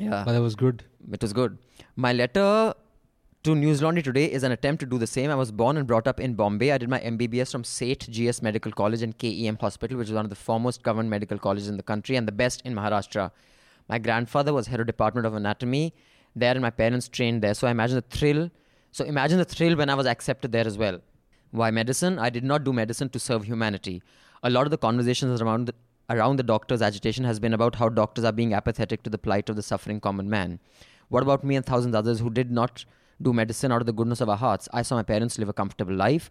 या 0.02 0.24
but 0.24 0.36
it 0.36 1.24
was 1.24 1.34
good 1.40 1.64
to 3.48 3.54
News 3.56 3.82
Laundry 3.82 4.02
today 4.06 4.26
is 4.38 4.44
an 4.44 4.52
attempt 4.52 4.82
to 4.82 4.86
do 4.86 4.98
the 5.02 5.08
same. 5.08 5.32
I 5.32 5.36
was 5.36 5.52
born 5.60 5.78
and 5.78 5.88
brought 5.88 6.08
up 6.12 6.20
in 6.20 6.34
Bombay. 6.40 6.72
I 6.72 6.78
did 6.84 6.90
my 6.94 7.00
MBBS 7.10 7.52
from 7.56 7.64
Seth 7.64 8.06
GS 8.16 8.42
Medical 8.48 8.74
College 8.80 9.04
and 9.06 9.18
KEM 9.18 9.58
Hospital, 9.62 10.00
which 10.00 10.10
is 10.10 10.14
one 10.14 10.26
of 10.26 10.32
the 10.32 10.40
foremost 10.48 10.82
government 10.88 11.10
medical 11.10 11.40
colleges 11.46 11.70
in 11.74 11.78
the 11.78 11.86
country 11.92 12.18
and 12.18 12.28
the 12.28 12.34
best 12.42 12.66
in 12.66 12.76
Maharashtra. 12.80 13.30
My 13.94 14.00
grandfather 14.00 14.54
was 14.58 14.68
head 14.68 14.82
of 14.82 14.88
Department 14.88 15.30
of 15.30 15.38
Anatomy 15.42 15.94
there, 16.36 16.52
and 16.52 16.62
my 16.62 16.74
parents 16.82 17.08
trained 17.08 17.42
there. 17.42 17.54
So 17.54 17.68
I 17.68 17.72
imagine 17.72 17.96
the 17.96 18.18
thrill. 18.18 18.50
So 18.92 19.06
imagine 19.06 19.38
the 19.38 19.46
thrill 19.46 19.78
when 19.78 19.90
I 19.90 19.96
was 19.96 20.08
accepted 20.08 20.52
there 20.52 20.68
as 20.68 20.78
well. 20.78 21.00
Why 21.52 21.72
medicine? 21.72 22.20
I 22.20 22.30
did 22.30 22.44
not 22.44 22.66
do 22.66 22.74
medicine 22.74 23.10
to 23.10 23.20
serve 23.20 23.46
humanity. 23.46 24.02
A 24.44 24.50
lot 24.50 24.68
of 24.68 24.72
the 24.72 24.78
conversations 24.78 25.42
around 25.42 25.66
the, 25.66 25.74
around 26.10 26.38
the 26.38 26.44
doctors' 26.44 26.82
agitation 26.82 27.26
has 27.26 27.40
been 27.40 27.54
about 27.54 27.76
how 27.76 27.90
doctors 27.90 28.24
are 28.24 28.32
being 28.32 28.54
apathetic 28.54 29.04
to 29.04 29.10
the 29.10 29.18
plight 29.18 29.50
of 29.50 29.56
the 29.56 29.64
suffering 29.64 30.00
common 30.00 30.30
man. 30.30 30.60
What 31.10 31.24
about 31.24 31.44
me 31.44 31.56
and 31.56 31.66
thousands 31.66 31.96
others 31.96 32.20
who 32.20 32.30
did 32.30 32.52
not 32.52 32.86
do 33.22 33.34
medicine 33.34 33.72
out 33.72 33.82
of 33.82 33.88
the 33.88 33.94
goodness 33.94 34.22
of 34.22 34.30
our 34.30 34.38
hearts? 34.38 34.70
I 34.72 34.84
saw 34.84 34.96
my 34.96 35.04
parents 35.04 35.40
live 35.40 35.50
a 35.50 35.54
comfortable 35.54 35.96
life. 35.96 36.30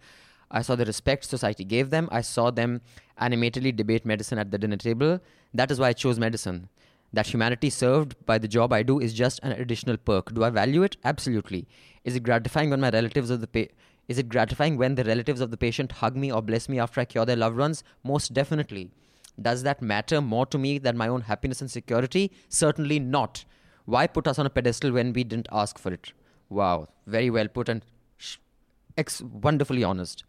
I 0.50 0.62
saw 0.62 0.76
the 0.76 0.84
respect 0.84 1.24
society 1.24 1.64
gave 1.64 1.90
them. 1.90 2.08
I 2.12 2.20
saw 2.20 2.50
them 2.50 2.80
animatedly 3.18 3.72
debate 3.72 4.06
medicine 4.06 4.38
at 4.38 4.52
the 4.52 4.58
dinner 4.58 4.76
table. 4.76 5.20
That 5.52 5.70
is 5.70 5.80
why 5.80 5.88
I 5.88 5.92
chose 5.92 6.20
medicine. 6.20 6.68
That 7.12 7.26
humanity 7.26 7.70
served 7.70 8.14
by 8.26 8.38
the 8.38 8.46
job 8.46 8.72
I 8.72 8.82
do 8.82 9.00
is 9.00 9.14
just 9.14 9.40
an 9.42 9.52
additional 9.52 9.96
perk. 9.96 10.32
Do 10.34 10.44
I 10.44 10.50
value 10.50 10.82
it? 10.82 10.96
Absolutely. 11.04 11.66
Is 12.04 12.14
it 12.14 12.22
gratifying 12.22 12.70
when 12.70 12.80
my 12.80 12.90
relatives 12.90 13.30
of 13.30 13.40
the 13.40 13.46
pa- 13.46 13.72
is 14.08 14.18
it 14.18 14.28
gratifying 14.28 14.76
when 14.76 14.94
the 14.94 15.04
relatives 15.04 15.40
of 15.40 15.50
the 15.50 15.56
patient 15.56 15.92
hug 15.92 16.16
me 16.16 16.30
or 16.32 16.40
bless 16.40 16.68
me 16.68 16.78
after 16.78 17.00
I 17.00 17.04
cure 17.04 17.24
their 17.24 17.36
loved 17.36 17.56
ones? 17.56 17.82
Most 18.04 18.32
definitely. 18.32 18.90
Does 19.40 19.62
that 19.64 19.82
matter 19.82 20.20
more 20.20 20.46
to 20.46 20.58
me 20.58 20.78
than 20.78 20.96
my 20.96 21.08
own 21.08 21.22
happiness 21.22 21.60
and 21.60 21.70
security? 21.70 22.30
Certainly 22.48 23.00
not. 23.00 23.44
Why 23.84 24.06
put 24.06 24.26
us 24.26 24.38
on 24.38 24.46
a 24.46 24.50
pedestal 24.50 24.92
when 24.92 25.12
we 25.12 25.24
didn't 25.24 25.48
ask 25.52 25.78
for 25.78 25.92
it? 25.92 26.12
Wow, 26.48 26.88
very 27.06 27.30
well 27.30 27.48
put 27.48 27.68
and 27.68 27.84
ex- 28.96 29.20
wonderfully 29.20 29.84
honest. 29.84 30.24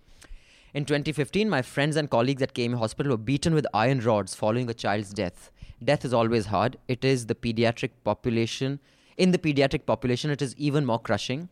In 0.74 0.86
2015, 0.86 1.50
my 1.50 1.62
friends 1.62 1.96
and 1.96 2.10
colleagues 2.10 2.42
at 2.42 2.54
KEM 2.54 2.74
Hospital 2.74 3.12
were 3.12 3.18
beaten 3.18 3.54
with 3.54 3.66
iron 3.74 4.00
rods 4.00 4.36
following 4.36 4.70
a 4.70 4.74
child's 4.74 5.14
death. 5.14 5.52
Death 5.84 6.04
is 6.04 6.14
always 6.14 6.48
hard. 6.48 6.78
It 6.88 7.06
is 7.06 7.28
the 7.28 7.36
pediatric 7.36 7.92
population. 8.04 8.80
In 9.16 9.32
the 9.32 9.38
pediatric 9.38 9.86
population, 9.86 10.30
it 10.30 10.42
is 10.42 10.56
even 10.58 10.86
more 10.86 11.00
crushing. 11.00 11.50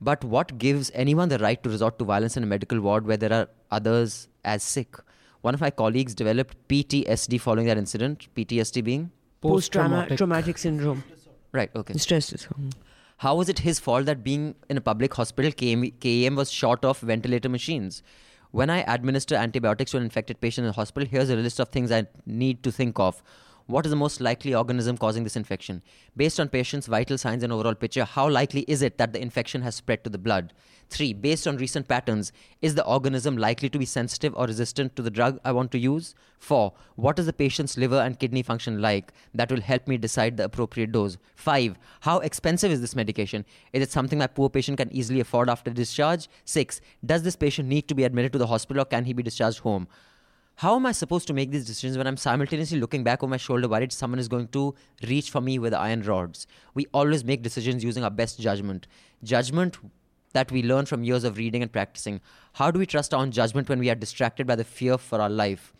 But 0.00 0.24
what 0.24 0.58
gives 0.58 0.90
anyone 0.94 1.28
the 1.28 1.38
right 1.38 1.62
to 1.62 1.70
resort 1.70 1.98
to 1.98 2.04
violence 2.04 2.36
in 2.36 2.42
a 2.42 2.46
medical 2.46 2.80
ward 2.80 3.06
where 3.06 3.16
there 3.16 3.32
are 3.32 3.48
others 3.70 4.28
as 4.44 4.62
sick? 4.62 4.96
One 5.40 5.54
of 5.54 5.60
my 5.60 5.70
colleagues 5.70 6.14
developed 6.14 6.56
PTSD 6.68 7.40
following 7.40 7.66
that 7.66 7.78
incident. 7.78 8.28
PTSD 8.34 8.82
being? 8.82 9.10
Post 9.40 9.72
Post-traumatic. 9.72 10.18
traumatic 10.18 10.58
syndrome. 10.58 11.04
Right, 11.52 11.70
okay. 11.76 11.94
Stress 11.98 12.28
disorder. 12.28 12.70
How 13.18 13.36
was 13.36 13.48
it 13.48 13.60
his 13.60 13.78
fault 13.78 14.06
that 14.06 14.24
being 14.24 14.54
in 14.68 14.76
a 14.76 14.80
public 14.80 15.14
hospital, 15.14 15.50
KM, 15.52 15.92
KEM 16.00 16.34
was 16.34 16.50
short 16.50 16.84
of 16.84 16.98
ventilator 17.00 17.48
machines? 17.48 18.02
When 18.50 18.70
I 18.70 18.84
administer 18.86 19.34
antibiotics 19.34 19.92
to 19.92 19.96
an 19.98 20.02
infected 20.02 20.40
patient 20.40 20.64
in 20.64 20.68
the 20.68 20.74
hospital, 20.74 21.08
here's 21.08 21.30
a 21.30 21.36
list 21.36 21.60
of 21.60 21.68
things 21.68 21.92
I 21.92 22.06
need 22.26 22.62
to 22.62 22.72
think 22.72 22.98
of. 22.98 23.22
What 23.66 23.86
is 23.86 23.90
the 23.90 23.96
most 23.96 24.20
likely 24.20 24.54
organism 24.54 24.98
causing 24.98 25.24
this 25.24 25.36
infection? 25.36 25.82
Based 26.14 26.38
on 26.38 26.50
patient's 26.50 26.86
vital 26.86 27.16
signs 27.16 27.42
and 27.42 27.50
overall 27.50 27.74
picture, 27.74 28.04
how 28.04 28.28
likely 28.28 28.60
is 28.68 28.82
it 28.82 28.98
that 28.98 29.14
the 29.14 29.22
infection 29.22 29.62
has 29.62 29.74
spread 29.74 30.04
to 30.04 30.10
the 30.10 30.18
blood? 30.18 30.52
Three, 30.90 31.14
based 31.14 31.46
on 31.46 31.56
recent 31.56 31.88
patterns, 31.88 32.30
is 32.60 32.74
the 32.74 32.84
organism 32.84 33.38
likely 33.38 33.70
to 33.70 33.78
be 33.78 33.86
sensitive 33.86 34.34
or 34.36 34.44
resistant 34.44 34.94
to 34.96 35.02
the 35.02 35.10
drug 35.10 35.40
I 35.46 35.52
want 35.52 35.70
to 35.72 35.78
use? 35.78 36.14
Four, 36.38 36.74
what 36.96 37.18
is 37.18 37.24
the 37.24 37.32
patient's 37.32 37.78
liver 37.78 37.98
and 37.98 38.18
kidney 38.18 38.42
function 38.42 38.82
like? 38.82 39.14
That 39.32 39.50
will 39.50 39.62
help 39.62 39.88
me 39.88 39.96
decide 39.96 40.36
the 40.36 40.44
appropriate 40.44 40.92
dose. 40.92 41.16
Five, 41.34 41.78
how 42.00 42.18
expensive 42.18 42.70
is 42.70 42.82
this 42.82 42.94
medication? 42.94 43.46
Is 43.72 43.82
it 43.82 43.90
something 43.90 44.18
my 44.18 44.26
poor 44.26 44.50
patient 44.50 44.76
can 44.76 44.92
easily 44.92 45.20
afford 45.20 45.48
after 45.48 45.70
discharge? 45.70 46.28
Six, 46.44 46.82
does 47.06 47.22
this 47.22 47.34
patient 47.34 47.70
need 47.70 47.88
to 47.88 47.94
be 47.94 48.04
admitted 48.04 48.32
to 48.32 48.38
the 48.38 48.48
hospital 48.48 48.82
or 48.82 48.84
can 48.84 49.06
he 49.06 49.14
be 49.14 49.22
discharged 49.22 49.60
home? 49.60 49.88
How 50.58 50.76
am 50.76 50.86
I 50.86 50.92
supposed 50.92 51.26
to 51.26 51.34
make 51.34 51.50
these 51.50 51.64
decisions 51.64 51.98
when 51.98 52.06
I'm 52.06 52.16
simultaneously 52.16 52.78
looking 52.78 53.02
back 53.02 53.22
over 53.22 53.30
my 53.30 53.36
shoulder 53.36 53.66
worried 53.66 53.92
someone 53.92 54.20
is 54.20 54.28
going 54.28 54.48
to 54.48 54.72
reach 55.02 55.28
for 55.30 55.40
me 55.40 55.58
with 55.58 55.74
iron 55.74 56.02
rods? 56.02 56.46
We 56.74 56.86
always 56.94 57.24
make 57.24 57.42
decisions 57.42 57.82
using 57.82 58.04
our 58.04 58.10
best 58.10 58.38
judgment. 58.38 58.86
Judgment 59.24 59.78
that 60.32 60.52
we 60.52 60.62
learn 60.62 60.86
from 60.86 61.02
years 61.02 61.24
of 61.24 61.38
reading 61.38 61.62
and 61.62 61.72
practicing. 61.72 62.20
How 62.52 62.70
do 62.70 62.78
we 62.78 62.86
trust 62.86 63.12
our 63.12 63.20
own 63.20 63.32
judgment 63.32 63.68
when 63.68 63.80
we 63.80 63.90
are 63.90 63.96
distracted 63.96 64.46
by 64.46 64.54
the 64.54 64.62
fear 64.62 64.96
for 64.96 65.20
our 65.20 65.28
life? 65.28 65.72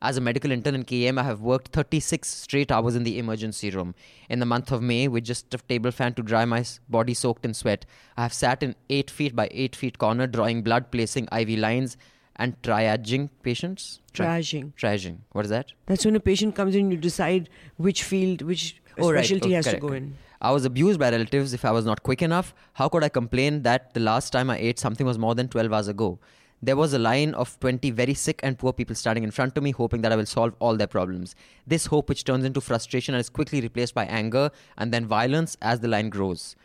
As 0.00 0.16
a 0.16 0.22
medical 0.22 0.50
intern 0.50 0.74
in 0.74 0.84
KEM, 0.84 1.18
I 1.18 1.22
have 1.22 1.40
worked 1.40 1.68
36 1.68 2.26
straight 2.26 2.72
hours 2.72 2.94
in 2.94 3.04
the 3.04 3.18
emergency 3.18 3.70
room. 3.70 3.94
In 4.30 4.38
the 4.38 4.46
month 4.46 4.72
of 4.72 4.82
May, 4.82 5.06
with 5.06 5.24
just 5.24 5.52
a 5.52 5.58
table 5.58 5.90
fan 5.90 6.14
to 6.14 6.22
dry 6.22 6.46
my 6.46 6.64
body 6.88 7.14
soaked 7.14 7.44
in 7.44 7.52
sweat, 7.52 7.84
I 8.16 8.22
have 8.22 8.34
sat 8.34 8.62
in 8.62 8.74
8 8.88 9.10
feet 9.10 9.36
by 9.36 9.48
8 9.50 9.76
feet 9.76 9.98
corner, 9.98 10.26
drawing 10.26 10.62
blood, 10.62 10.90
placing 10.90 11.28
IV 11.30 11.58
lines, 11.58 11.96
and 12.36 12.60
triaging 12.62 13.30
patients. 13.42 14.00
Triaging. 14.12 14.72
Triaging. 14.74 15.18
What 15.32 15.44
is 15.44 15.50
that? 15.50 15.72
That's 15.86 16.04
when 16.04 16.16
a 16.16 16.20
patient 16.20 16.54
comes 16.54 16.74
in, 16.74 16.90
you 16.90 16.96
decide 16.96 17.48
which 17.76 18.02
field, 18.02 18.42
which 18.42 18.80
Oh, 18.98 19.10
right. 19.10 19.24
specialty 19.24 19.52
Oh, 19.52 19.56
has 19.56 19.64
correct, 19.66 19.80
to 19.82 19.86
go 19.88 19.92
in. 19.94 20.14
I 20.40 20.50
was 20.52 20.64
abused 20.64 21.00
by 21.00 21.10
relatives 21.10 21.52
if 21.52 21.64
I 21.64 21.70
was 21.70 21.84
not 21.84 22.02
quick 22.02 22.22
enough. 22.22 22.54
How 22.74 22.88
could 22.88 23.02
I 23.02 23.08
complain 23.08 23.62
that 23.62 23.92
the 23.94 24.00
last 24.00 24.30
time 24.30 24.50
I 24.50 24.58
ate 24.58 24.78
something 24.78 25.06
was 25.06 25.18
more 25.18 25.34
than 25.34 25.48
12 25.48 25.72
hours 25.72 25.88
ago? 25.88 26.18
There 26.62 26.76
was 26.76 26.92
a 26.94 26.98
line 26.98 27.34
of 27.34 27.58
20 27.60 27.90
very 27.90 28.14
sick 28.14 28.40
and 28.42 28.58
poor 28.58 28.72
people 28.72 28.94
standing 28.94 29.24
in 29.24 29.30
front 29.30 29.56
of 29.56 29.62
me, 29.62 29.70
hoping 29.72 30.00
that 30.02 30.12
I 30.12 30.16
will 30.16 30.26
solve 30.26 30.54
all 30.60 30.76
their 30.76 30.86
problems. 30.86 31.34
This 31.66 31.86
hope, 31.86 32.08
which 32.08 32.24
turns 32.24 32.44
into 32.44 32.60
frustration 32.60 33.14
and 33.14 33.20
is 33.20 33.28
quickly 33.28 33.60
replaced 33.60 33.94
by 33.94 34.04
anger 34.06 34.50
and 34.78 34.92
then 34.92 35.06
violence 35.06 35.56
as 35.60 35.80
the 35.80 35.88
line 35.88 36.08
grows. 36.08 36.56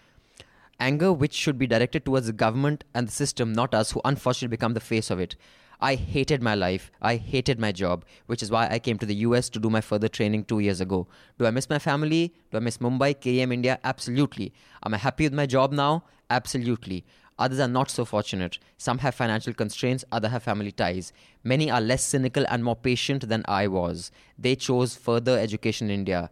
Anger, 0.79 1.11
which 1.11 1.33
should 1.33 1.57
be 1.57 1.67
directed 1.67 2.05
towards 2.05 2.27
the 2.27 2.33
government 2.33 2.83
and 2.93 3.07
the 3.07 3.11
system, 3.11 3.51
not 3.51 3.73
us, 3.73 3.91
who 3.91 4.01
unfortunately 4.05 4.55
become 4.55 4.73
the 4.73 4.79
face 4.79 5.09
of 5.09 5.19
it. 5.19 5.35
I 5.81 5.95
hated 5.95 6.43
my 6.43 6.55
life. 6.55 6.91
I 7.01 7.15
hated 7.15 7.59
my 7.59 7.71
job, 7.71 8.03
which 8.25 8.43
is 8.43 8.51
why 8.51 8.67
I 8.69 8.79
came 8.79 8.97
to 8.97 9.05
the 9.05 9.15
US 9.15 9.49
to 9.49 9.59
do 9.59 9.69
my 9.69 9.81
further 9.81 10.09
training 10.09 10.43
two 10.43 10.59
years 10.59 10.81
ago. 10.81 11.07
Do 11.37 11.45
I 11.45 11.51
miss 11.51 11.69
my 11.69 11.79
family? 11.79 12.33
Do 12.51 12.57
I 12.57 12.59
miss 12.59 12.79
Mumbai, 12.79 13.19
KEM, 13.19 13.51
India? 13.51 13.79
Absolutely. 13.83 14.53
Am 14.85 14.93
I 14.93 14.97
happy 14.97 15.23
with 15.23 15.33
my 15.33 15.45
job 15.45 15.71
now? 15.71 16.03
Absolutely. 16.29 17.05
Others 17.37 17.61
are 17.61 17.69
not 17.69 17.89
so 17.89 18.03
fortunate. 18.03 18.59
Some 18.77 18.97
have 18.97 19.15
financial 19.15 19.53
constraints, 19.53 20.03
others 20.11 20.31
have 20.31 20.43
family 20.43 20.73
ties. 20.73 21.13
Many 21.45 21.71
are 21.71 21.79
less 21.79 22.03
cynical 22.03 22.45
and 22.49 22.65
more 22.65 22.75
patient 22.75 23.29
than 23.29 23.45
I 23.47 23.67
was. 23.67 24.11
They 24.37 24.57
chose 24.57 24.97
further 24.97 25.39
education 25.39 25.89
in 25.89 25.99
India. 25.99 26.29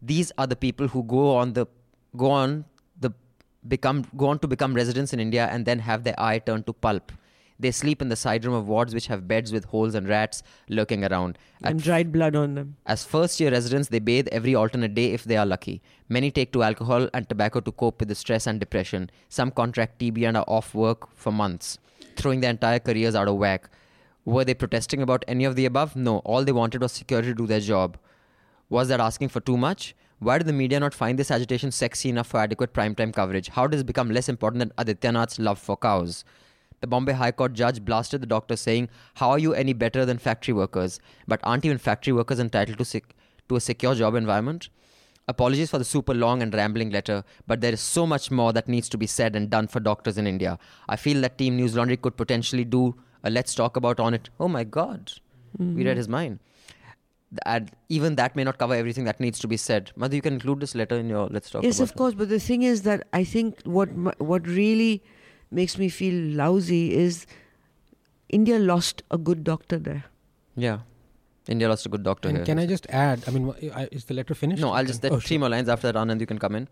These 0.00 0.32
are 0.38 0.46
the 0.46 0.56
people 0.56 0.88
who 0.88 1.02
go 1.02 1.36
on 1.36 1.52
the 1.52 1.66
go 2.16 2.30
on 2.30 2.64
become 3.66 4.04
go 4.16 4.26
on 4.28 4.38
to 4.40 4.48
become 4.48 4.74
residents 4.74 5.12
in 5.12 5.20
India 5.20 5.48
and 5.50 5.66
then 5.66 5.80
have 5.80 6.04
their 6.04 6.18
eye 6.18 6.38
turned 6.38 6.66
to 6.66 6.72
pulp. 6.72 7.12
They 7.58 7.70
sleep 7.70 8.00
in 8.00 8.08
the 8.08 8.16
side 8.16 8.46
room 8.46 8.54
of 8.54 8.68
wards 8.68 8.94
which 8.94 9.06
have 9.08 9.28
beds 9.28 9.52
with 9.52 9.66
holes 9.66 9.94
and 9.94 10.08
rats 10.08 10.42
lurking 10.70 11.04
around. 11.04 11.36
At 11.62 11.72
And 11.72 11.82
dried 11.82 12.10
blood 12.10 12.34
on 12.34 12.54
them. 12.54 12.76
as 12.86 13.04
first 13.04 13.38
year 13.38 13.50
residents, 13.50 13.88
they 13.88 13.98
bathe 13.98 14.28
every 14.32 14.54
alternate 14.54 14.94
day 14.94 15.12
if 15.12 15.24
they 15.24 15.36
are 15.36 15.44
lucky. 15.44 15.82
Many 16.08 16.30
take 16.30 16.52
to 16.54 16.62
alcohol 16.62 17.10
and 17.12 17.28
tobacco 17.28 17.60
to 17.60 17.70
cope 17.72 18.00
with 18.00 18.08
the 18.08 18.14
stress 18.14 18.46
and 18.46 18.58
depression. 18.58 19.10
Some 19.28 19.50
contract 19.50 19.98
TB 20.00 20.26
and 20.26 20.38
are 20.38 20.44
off 20.48 20.74
work 20.74 21.14
for 21.14 21.30
months, 21.30 21.78
throwing 22.16 22.40
their 22.40 22.50
entire 22.50 22.78
careers 22.78 23.14
out 23.14 23.28
of 23.28 23.36
whack. 23.36 23.68
Were 24.24 24.44
they 24.44 24.54
protesting 24.54 25.02
about 25.02 25.22
any 25.28 25.44
of 25.44 25.54
the 25.54 25.66
above? 25.66 25.96
No. 25.96 26.18
All 26.20 26.44
they 26.44 26.52
wanted 26.52 26.80
was 26.80 26.92
security 26.92 27.28
to 27.28 27.34
do 27.34 27.46
their 27.46 27.60
job. 27.60 27.98
Was 28.70 28.88
that 28.88 29.00
asking 29.00 29.28
for 29.28 29.40
too 29.40 29.58
much? 29.58 29.94
Why 30.20 30.36
did 30.36 30.46
the 30.46 30.52
media 30.52 30.78
not 30.78 30.92
find 30.92 31.18
this 31.18 31.30
agitation 31.30 31.70
sexy 31.70 32.10
enough 32.10 32.26
for 32.26 32.40
adequate 32.40 32.74
primetime 32.74 33.10
coverage? 33.10 33.48
How 33.48 33.66
does 33.66 33.80
it 33.80 33.86
become 33.86 34.10
less 34.10 34.28
important 34.28 34.58
than 34.58 34.72
Adityanath's 34.76 35.38
love 35.38 35.58
for 35.58 35.78
cows? 35.78 36.24
The 36.82 36.86
Bombay 36.86 37.14
High 37.14 37.32
Court 37.32 37.54
judge 37.54 37.82
blasted 37.82 38.20
the 38.20 38.26
doctor, 38.26 38.54
saying, 38.56 38.90
How 39.14 39.30
are 39.30 39.38
you 39.38 39.54
any 39.54 39.72
better 39.72 40.04
than 40.04 40.18
factory 40.18 40.52
workers? 40.52 41.00
But 41.26 41.40
aren't 41.42 41.64
even 41.64 41.78
factory 41.78 42.12
workers 42.12 42.38
entitled 42.38 42.76
to, 42.76 42.84
sec- 42.84 43.14
to 43.48 43.56
a 43.56 43.60
secure 43.60 43.94
job 43.94 44.14
environment? 44.14 44.68
Apologies 45.26 45.70
for 45.70 45.78
the 45.78 45.84
super 45.84 46.12
long 46.12 46.42
and 46.42 46.52
rambling 46.52 46.90
letter, 46.90 47.24
but 47.46 47.62
there 47.62 47.72
is 47.72 47.80
so 47.80 48.06
much 48.06 48.30
more 48.30 48.52
that 48.52 48.68
needs 48.68 48.90
to 48.90 48.98
be 48.98 49.06
said 49.06 49.34
and 49.34 49.48
done 49.48 49.68
for 49.68 49.80
doctors 49.80 50.18
in 50.18 50.26
India. 50.26 50.58
I 50.86 50.96
feel 50.96 51.22
that 51.22 51.38
Team 51.38 51.56
News 51.56 51.74
Laundry 51.74 51.96
could 51.96 52.18
potentially 52.18 52.64
do 52.64 52.94
a 53.22 53.30
Let's 53.30 53.54
Talk 53.54 53.76
About 53.76 53.98
on 53.98 54.12
it. 54.12 54.28
Oh 54.38 54.48
my 54.48 54.64
God, 54.64 55.12
mm-hmm. 55.58 55.76
we 55.76 55.86
read 55.86 55.96
his 55.96 56.08
mind. 56.08 56.40
And 57.46 57.70
even 57.88 58.16
that 58.16 58.34
may 58.34 58.42
not 58.42 58.58
cover 58.58 58.74
everything 58.74 59.04
that 59.04 59.20
needs 59.20 59.38
to 59.38 59.46
be 59.48 59.56
said. 59.56 59.92
Madhu, 59.96 60.16
you 60.16 60.22
can 60.22 60.32
include 60.34 60.60
this 60.60 60.74
letter 60.74 60.96
in 60.98 61.08
your 61.08 61.28
Let's 61.28 61.48
Talk 61.50 61.62
yes, 61.62 61.78
About 61.78 61.90
of 61.90 61.96
course. 61.96 62.14
But 62.14 62.28
the 62.28 62.40
thing 62.40 62.62
is 62.62 62.82
that 62.82 63.06
I 63.12 63.22
think 63.24 63.60
what 63.62 63.88
what 64.20 64.46
really 64.46 65.02
makes 65.52 65.78
me 65.78 65.88
feel 65.88 66.14
lousy 66.36 66.94
is 66.94 67.26
India 68.28 68.58
lost 68.58 69.02
a 69.10 69.18
good 69.18 69.44
doctor 69.44 69.78
there. 69.78 70.04
Yeah. 70.56 70.80
India 71.48 71.68
lost 71.68 71.86
a 71.86 71.88
good 71.88 72.02
doctor 72.02 72.28
And 72.28 72.38
here. 72.38 72.46
can 72.46 72.58
I 72.58 72.66
just 72.66 72.86
add? 72.90 73.22
I 73.26 73.30
mean, 73.30 73.52
is 73.92 74.04
the 74.06 74.14
letter 74.14 74.34
finished? 74.34 74.60
No, 74.60 74.70
I'll 74.72 74.84
just, 74.84 75.02
there 75.02 75.12
Oh, 75.12 75.18
three 75.18 75.28
sure. 75.36 75.38
more 75.40 75.48
lines 75.48 75.68
after 75.68 75.90
that, 75.90 75.96
Anand, 75.96 76.20
you 76.20 76.26
can 76.26 76.38
come 76.38 76.54
in. 76.54 76.68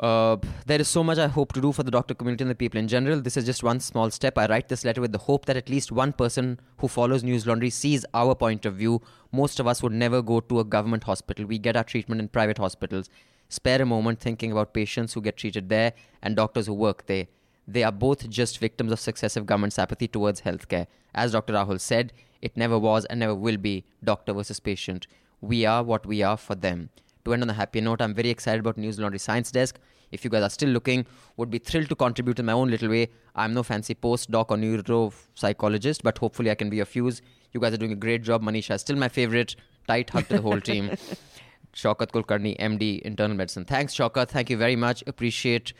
Uh, 0.00 0.38
there 0.64 0.80
is 0.80 0.88
so 0.88 1.04
much 1.04 1.18
I 1.18 1.26
hope 1.26 1.52
to 1.52 1.60
do 1.60 1.72
for 1.72 1.82
the 1.82 1.90
doctor 1.90 2.14
community 2.14 2.42
and 2.42 2.50
the 2.50 2.54
people 2.54 2.80
in 2.80 2.88
general. 2.88 3.20
This 3.20 3.36
is 3.36 3.44
just 3.44 3.62
one 3.62 3.80
small 3.80 4.10
step. 4.10 4.38
I 4.38 4.46
write 4.46 4.68
this 4.68 4.82
letter 4.82 5.02
with 5.02 5.12
the 5.12 5.18
hope 5.18 5.44
that 5.44 5.58
at 5.58 5.68
least 5.68 5.92
one 5.92 6.14
person 6.14 6.58
who 6.78 6.88
follows 6.88 7.22
News 7.22 7.46
Laundry 7.46 7.68
sees 7.68 8.06
our 8.14 8.34
point 8.34 8.64
of 8.64 8.76
view. 8.76 9.02
Most 9.30 9.60
of 9.60 9.66
us 9.66 9.82
would 9.82 9.92
never 9.92 10.22
go 10.22 10.40
to 10.40 10.60
a 10.60 10.64
government 10.64 11.04
hospital. 11.04 11.44
We 11.44 11.58
get 11.58 11.76
our 11.76 11.84
treatment 11.84 12.18
in 12.22 12.28
private 12.28 12.56
hospitals. 12.56 13.10
Spare 13.50 13.82
a 13.82 13.86
moment 13.86 14.20
thinking 14.20 14.52
about 14.52 14.72
patients 14.72 15.12
who 15.12 15.20
get 15.20 15.36
treated 15.36 15.68
there 15.68 15.92
and 16.22 16.34
doctors 16.34 16.66
who 16.66 16.72
work 16.72 17.04
there. 17.04 17.26
They 17.68 17.82
are 17.84 17.92
both 17.92 18.30
just 18.30 18.58
victims 18.58 18.92
of 18.92 19.00
successive 19.00 19.44
government's 19.44 19.78
apathy 19.78 20.08
towards 20.08 20.40
healthcare. 20.40 20.86
As 21.14 21.32
Dr. 21.32 21.52
Rahul 21.52 21.78
said, 21.78 22.14
it 22.40 22.56
never 22.56 22.78
was 22.78 23.04
and 23.04 23.20
never 23.20 23.34
will 23.34 23.58
be 23.58 23.84
doctor 24.02 24.32
versus 24.32 24.60
patient. 24.60 25.06
We 25.42 25.66
are 25.66 25.82
what 25.82 26.06
we 26.06 26.22
are 26.22 26.38
for 26.38 26.54
them 26.54 26.88
to 27.24 27.34
end 27.34 27.42
on 27.42 27.50
a 27.50 27.54
happy 27.54 27.80
note, 27.80 28.00
I'm 28.00 28.14
very 28.14 28.30
excited 28.30 28.60
about 28.60 28.76
News 28.76 28.98
Laundry 28.98 29.18
Science 29.18 29.50
Desk. 29.50 29.78
If 30.10 30.24
you 30.24 30.30
guys 30.30 30.42
are 30.42 30.50
still 30.50 30.70
looking, 30.70 31.06
would 31.36 31.50
be 31.50 31.58
thrilled 31.58 31.88
to 31.88 31.94
contribute 31.94 32.38
in 32.38 32.46
my 32.46 32.52
own 32.52 32.70
little 32.70 32.88
way. 32.88 33.08
I'm 33.34 33.54
no 33.54 33.62
fancy 33.62 33.94
postdoc 33.94 34.46
or 34.50 34.56
neuro 34.56 35.12
psychologist, 35.34 36.02
but 36.02 36.18
hopefully 36.18 36.50
I 36.50 36.54
can 36.54 36.70
be 36.70 36.80
of 36.80 36.94
use. 36.94 37.22
You 37.52 37.60
guys 37.60 37.72
are 37.72 37.76
doing 37.76 37.92
a 37.92 37.96
great 37.96 38.22
job. 38.22 38.42
Manisha 38.42 38.74
is 38.74 38.80
still 38.80 38.96
my 38.96 39.08
favorite. 39.08 39.56
Tight 39.86 40.10
hug 40.10 40.28
to 40.28 40.36
the 40.36 40.42
whole 40.42 40.60
team. 40.60 40.90
Shaunak 41.74 42.10
Kulkarni, 42.10 42.58
MD, 42.58 43.00
Internal 43.00 43.36
Medicine. 43.36 43.64
Thanks, 43.64 43.94
Shaunak. 43.94 44.28
Thank 44.28 44.50
you 44.50 44.56
very 44.56 44.76
much. 44.76 45.04
Appreciate 45.06 45.72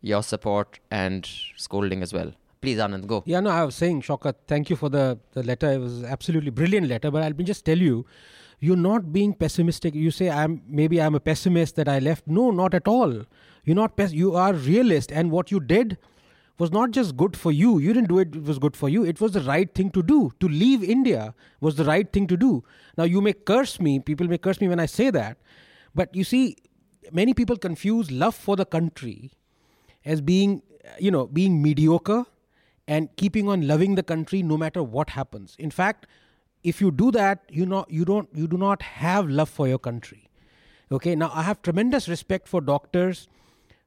your 0.00 0.22
support 0.22 0.80
and 0.90 1.28
scolding 1.56 2.02
as 2.02 2.12
well. 2.12 2.32
Please, 2.60 2.78
Anand, 2.78 3.06
go. 3.06 3.22
Yeah, 3.24 3.38
no, 3.40 3.50
I 3.50 3.64
was 3.64 3.76
saying, 3.76 4.02
Shaunak, 4.02 4.34
thank 4.48 4.68
you 4.70 4.76
for 4.76 4.88
the, 4.88 5.18
the 5.32 5.44
letter. 5.44 5.70
It 5.70 5.78
was 5.78 6.02
absolutely 6.02 6.50
brilliant 6.50 6.88
letter. 6.88 7.10
But 7.10 7.22
I'll 7.22 7.32
just 7.32 7.64
tell 7.64 7.78
you, 7.78 8.04
you're 8.60 8.76
not 8.76 9.12
being 9.12 9.32
pessimistic 9.32 9.94
you 9.94 10.10
say 10.10 10.28
i'm 10.28 10.62
maybe 10.66 11.00
i'm 11.00 11.14
a 11.14 11.20
pessimist 11.20 11.76
that 11.76 11.88
i 11.88 11.98
left 11.98 12.26
no 12.26 12.50
not 12.50 12.74
at 12.74 12.88
all 12.88 13.22
you're 13.68 13.76
not 13.76 13.96
pes- 13.96 14.12
you 14.12 14.34
are 14.34 14.52
realist 14.54 15.12
and 15.12 15.30
what 15.30 15.50
you 15.50 15.60
did 15.60 15.98
was 16.58 16.72
not 16.72 16.90
just 16.90 17.16
good 17.16 17.36
for 17.36 17.52
you. 17.52 17.78
You 17.78 17.92
didn't 17.92 18.08
do 18.08 18.18
it 18.18 18.34
it 18.34 18.44
was 18.44 18.58
good 18.58 18.76
for 18.76 18.88
you. 18.88 19.04
It 19.04 19.20
was 19.20 19.32
the 19.32 19.42
right 19.42 19.72
thing 19.74 19.90
to 19.90 20.02
do. 20.02 20.32
To 20.40 20.48
leave 20.48 20.82
india 20.82 21.34
was 21.60 21.76
the 21.76 21.84
right 21.84 22.12
thing 22.12 22.26
to 22.32 22.36
do. 22.36 22.64
Now 22.96 23.04
you 23.04 23.20
may 23.20 23.32
curse 23.32 23.78
me 23.80 23.98
people 24.00 24.26
may 24.26 24.38
curse 24.38 24.60
me 24.60 24.68
when 24.72 24.80
i 24.80 24.86
say 24.86 25.10
that 25.10 25.38
but 25.94 26.14
you 26.14 26.24
see 26.24 26.56
many 27.20 27.34
people 27.34 27.56
confuse 27.56 28.10
love 28.10 28.34
for 28.34 28.56
the 28.56 28.64
country 28.64 29.30
as 30.04 30.20
being 30.32 30.62
you 30.98 31.10
know 31.10 31.26
being 31.26 31.62
mediocre 31.62 32.24
and 32.86 33.14
keeping 33.16 33.48
on 33.48 33.66
loving 33.68 33.94
the 33.94 34.02
country 34.02 34.42
no 34.42 34.56
matter 34.56 34.82
what 34.82 35.10
happens. 35.10 35.56
In 35.58 35.70
fact 35.70 36.06
if 36.64 36.80
you 36.80 36.90
do 36.90 37.10
that 37.12 37.42
you 37.48 37.66
know 37.66 37.84
you 37.88 38.04
don't 38.04 38.28
you 38.34 38.48
do 38.48 38.56
not 38.56 38.82
have 38.82 39.28
love 39.28 39.48
for 39.48 39.68
your 39.68 39.78
country. 39.78 40.22
Okay 40.90 41.14
now 41.14 41.30
i 41.34 41.42
have 41.42 41.60
tremendous 41.62 42.08
respect 42.08 42.48
for 42.48 42.60
doctors 42.60 43.28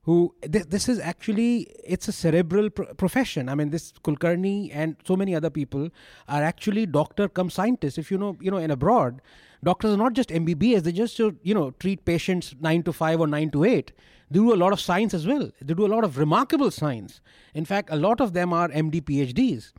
who 0.03 0.33
this, 0.41 0.65
this 0.65 0.89
is 0.89 0.99
actually 0.99 1.67
it's 1.83 2.07
a 2.07 2.11
cerebral 2.11 2.69
profession. 2.69 3.49
I 3.49 3.55
mean 3.55 3.69
this 3.69 3.93
kulkarni 4.03 4.69
and 4.73 4.95
so 5.05 5.15
many 5.15 5.35
other 5.35 5.49
people 5.49 5.89
are 6.27 6.43
actually 6.43 6.85
doctor 6.85 7.29
come 7.29 7.49
scientists. 7.49 7.97
If 7.97 8.11
you 8.11 8.17
know 8.17 8.37
you 8.41 8.51
know 8.51 8.57
in 8.57 8.71
abroad 8.71 9.21
doctors 9.63 9.93
are 9.93 9.97
not 9.97 10.13
just 10.13 10.29
mbbs 10.29 10.83
they 10.83 10.91
just 10.91 11.19
you 11.19 11.53
know 11.53 11.71
treat 11.79 12.03
patients 12.03 12.55
9 12.59 12.83
to 12.83 12.93
5 12.93 13.19
or 13.19 13.27
9 13.27 13.51
to 13.51 13.63
8 13.63 13.91
they 14.31 14.39
do 14.39 14.53
a 14.53 14.55
lot 14.55 14.73
of 14.73 14.79
science 14.79 15.13
as 15.13 15.27
well. 15.27 15.51
They 15.61 15.73
do 15.73 15.85
a 15.85 15.93
lot 15.93 16.05
of 16.05 16.17
remarkable 16.17 16.71
science. 16.71 17.21
In 17.53 17.65
fact 17.65 17.89
a 17.91 17.95
lot 17.95 18.21
of 18.21 18.33
them 18.33 18.53
are 18.53 18.69
md 18.69 19.03
phds 19.03 19.73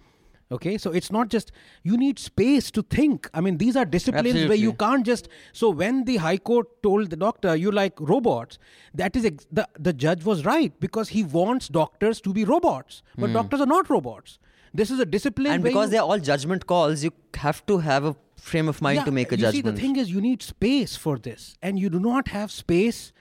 okay 0.57 0.76
so 0.78 0.90
it's 0.90 1.11
not 1.11 1.28
just 1.28 1.53
you 1.82 1.96
need 1.96 2.18
space 2.18 2.70
to 2.70 2.82
think. 2.82 3.28
I 3.34 3.40
mean 3.40 3.59
these 3.59 3.76
are 3.76 3.84
disciplines 3.84 4.26
Absolutely. 4.28 4.48
where 4.48 4.59
you 4.59 4.72
can't 4.74 5.05
just 5.05 5.28
so 5.53 5.70
when 5.70 6.05
the 6.05 6.16
high 6.16 6.36
court 6.36 6.82
told 6.82 7.11
the 7.11 7.16
doctor 7.16 7.57
you 7.57 7.72
like 7.72 8.00
robots 8.00 8.59
that 8.94 9.16
is 9.16 9.24
ex- 9.24 9.46
the 9.50 9.68
the 9.78 9.92
judge 9.92 10.24
was 10.24 10.44
right 10.44 10.78
because 10.80 11.11
he 11.11 11.24
wants 11.24 11.68
doctors 11.68 12.20
to 12.20 12.32
be 12.32 12.44
robots. 12.44 13.03
But 13.16 13.30
mm. 13.30 13.34
doctors 13.34 13.61
are 13.61 13.66
not 13.66 13.90
robots. 13.90 14.38
This 14.74 14.90
is 14.90 15.00
a 15.00 15.07
discipline 15.07 15.53
and 15.53 15.62
because 15.62 15.88
you, 15.88 15.92
they're 15.92 16.03
all 16.03 16.18
judgment 16.18 16.66
calls 16.66 17.05
you 17.05 17.12
have 17.34 17.64
to 17.66 17.78
have 17.78 18.05
a 18.05 18.16
frame 18.36 18.68
of 18.68 18.80
mind 18.82 18.96
yeah, 18.96 19.05
to 19.05 19.11
make 19.11 19.32
a 19.32 19.36
you 19.36 19.42
judgment 19.42 19.64
see 19.64 19.70
the 19.70 19.76
thing 19.80 19.96
is 19.96 20.11
you 20.11 20.20
need 20.20 20.42
space 20.42 20.96
for 20.96 21.18
this. 21.18 21.57
And 21.62 21.78
you 21.78 21.90
do 21.90 22.00
not 22.00 22.28
have 22.28 22.50
space 22.50 23.12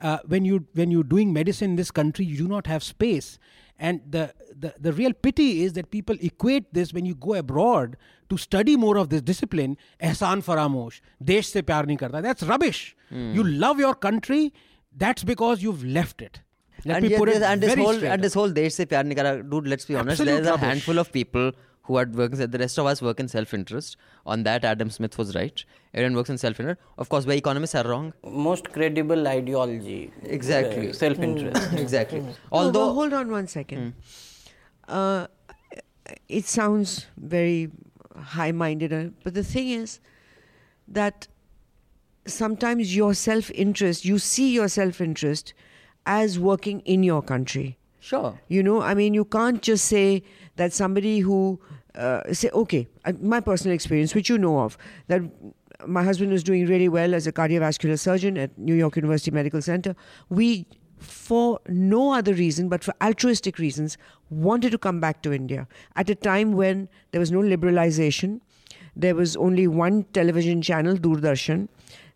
uh, 0.00 0.18
when 0.26 0.44
you 0.44 0.66
when 0.74 0.90
you're 0.90 1.04
doing 1.04 1.32
medicine 1.32 1.70
in 1.70 1.76
this 1.76 1.90
country 1.90 2.24
you 2.24 2.36
do 2.36 2.48
not 2.48 2.66
have 2.66 2.82
space 2.82 3.38
and 3.78 4.00
the, 4.08 4.32
the, 4.56 4.74
the 4.78 4.92
real 4.92 5.12
pity 5.12 5.64
is 5.64 5.72
that 5.74 5.90
people 5.90 6.16
equate 6.20 6.72
this 6.72 6.92
when 6.92 7.04
you 7.04 7.14
go 7.14 7.34
abroad 7.34 7.96
to 8.30 8.36
study 8.36 8.76
more 8.76 8.96
of 8.96 9.08
this 9.10 9.22
discipline, 9.22 9.76
ehsan 10.00 10.44
faramosh, 10.44 11.00
desh 11.22 11.48
se 11.48 11.62
pyar 11.62 11.84
nahi 11.84 11.98
karta. 11.98 12.22
That's 12.22 12.42
rubbish. 12.44 12.96
Mm. 13.12 13.34
You 13.34 13.44
love 13.44 13.78
your 13.78 13.94
country, 13.94 14.52
that's 14.96 15.24
because 15.24 15.62
you've 15.62 15.84
left 15.84 16.22
it. 16.22 16.40
Let 16.84 17.02
and, 17.02 17.10
yeah, 17.10 17.18
this, 17.24 17.42
and 17.42 17.62
this 17.62 17.74
whole 17.74 18.04
and 18.04 18.22
this 18.22 18.34
whole 18.34 18.50
desh 18.50 18.74
se 18.74 18.86
pyar 18.86 19.04
nahi 19.04 19.16
kara, 19.16 19.42
dude. 19.42 19.66
Let's 19.66 19.84
be 19.84 19.96
honest. 19.96 20.20
Absolute 20.20 20.36
there's 20.36 20.46
rubbish. 20.46 20.62
a 20.62 20.66
handful 20.66 20.98
of 20.98 21.12
people 21.12 21.52
who 21.84 21.96
are 21.96 22.06
working. 22.06 22.38
The 22.38 22.58
rest 22.58 22.78
of 22.78 22.86
us 22.86 23.00
work 23.00 23.20
in 23.20 23.28
self-interest. 23.28 23.96
On 24.26 24.42
that, 24.42 24.64
Adam 24.64 24.90
Smith 24.90 25.16
was 25.18 25.34
right. 25.34 25.64
Everyone 25.92 26.16
works 26.16 26.30
in 26.30 26.38
self-interest. 26.38 26.80
Of 26.98 27.08
course, 27.08 27.26
where 27.26 27.36
economists 27.36 27.74
are 27.74 27.84
wrong. 27.84 28.12
Most 28.24 28.72
credible 28.72 29.28
ideology. 29.28 30.10
Exactly. 30.24 30.90
Uh, 30.90 30.92
self-interest. 30.92 31.70
Mm. 31.70 31.78
exactly. 31.86 32.20
Mm. 32.20 32.34
Although, 32.52 32.92
hold 32.92 33.12
on 33.12 33.30
one 33.30 33.46
second. 33.46 33.94
Mm. 34.88 34.92
Uh, 34.92 35.26
it 36.28 36.44
sounds 36.44 37.06
very 37.16 37.70
high-minded, 38.16 38.92
uh, 38.92 39.04
but 39.22 39.34
the 39.34 39.44
thing 39.44 39.68
is 39.68 40.00
that 40.88 41.28
sometimes 42.26 42.96
your 42.96 43.14
self-interest, 43.14 44.04
you 44.04 44.18
see 44.18 44.52
your 44.54 44.68
self-interest 44.68 45.52
as 46.06 46.38
working 46.38 46.80
in 46.80 47.02
your 47.02 47.22
country. 47.22 47.78
Sure. 48.00 48.38
You 48.48 48.62
know, 48.62 48.82
I 48.82 48.94
mean, 48.94 49.14
you 49.14 49.24
can't 49.24 49.62
just 49.62 49.86
say 49.86 50.22
that 50.56 50.72
somebody 50.72 51.20
who 51.20 51.58
uh, 51.96 52.32
say, 52.32 52.50
okay, 52.50 52.86
uh, 53.04 53.12
my 53.20 53.40
personal 53.40 53.74
experience, 53.74 54.14
which 54.14 54.28
you 54.28 54.38
know 54.38 54.60
of, 54.60 54.76
that 55.08 55.22
my 55.86 56.02
husband 56.02 56.32
was 56.32 56.42
doing 56.42 56.66
really 56.66 56.88
well 56.88 57.14
as 57.14 57.26
a 57.26 57.32
cardiovascular 57.32 57.98
surgeon 57.98 58.38
at 58.38 58.56
New 58.58 58.74
York 58.74 58.96
University 58.96 59.30
Medical 59.30 59.62
Center. 59.62 59.94
We, 60.28 60.66
for 60.98 61.60
no 61.68 62.12
other 62.12 62.32
reason 62.32 62.68
but 62.68 62.82
for 62.82 62.94
altruistic 63.02 63.58
reasons, 63.58 63.98
wanted 64.30 64.70
to 64.72 64.78
come 64.78 65.00
back 65.00 65.22
to 65.22 65.32
India 65.32 65.66
at 65.96 66.08
a 66.08 66.14
time 66.14 66.52
when 66.52 66.88
there 67.10 67.20
was 67.20 67.30
no 67.30 67.40
liberalization. 67.40 68.40
There 68.96 69.14
was 69.14 69.36
only 69.36 69.66
one 69.66 70.04
television 70.12 70.62
channel, 70.62 70.96
Doordarshan. 70.96 71.68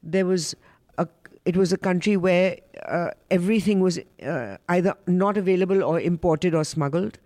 There 0.03 0.25
was 0.25 0.55
a, 0.97 1.09
it 1.45 1.57
was 1.57 1.73
a 1.73 1.77
country 1.77 2.17
where 2.17 2.59
uh, 2.87 3.11
everything 3.31 3.81
was 3.81 3.99
uh, 4.25 4.57
either 4.69 4.95
not 5.07 5.37
available 5.37 5.83
or 5.83 6.01
imported 6.01 6.55
or 6.55 6.65
smuggled 6.65 7.19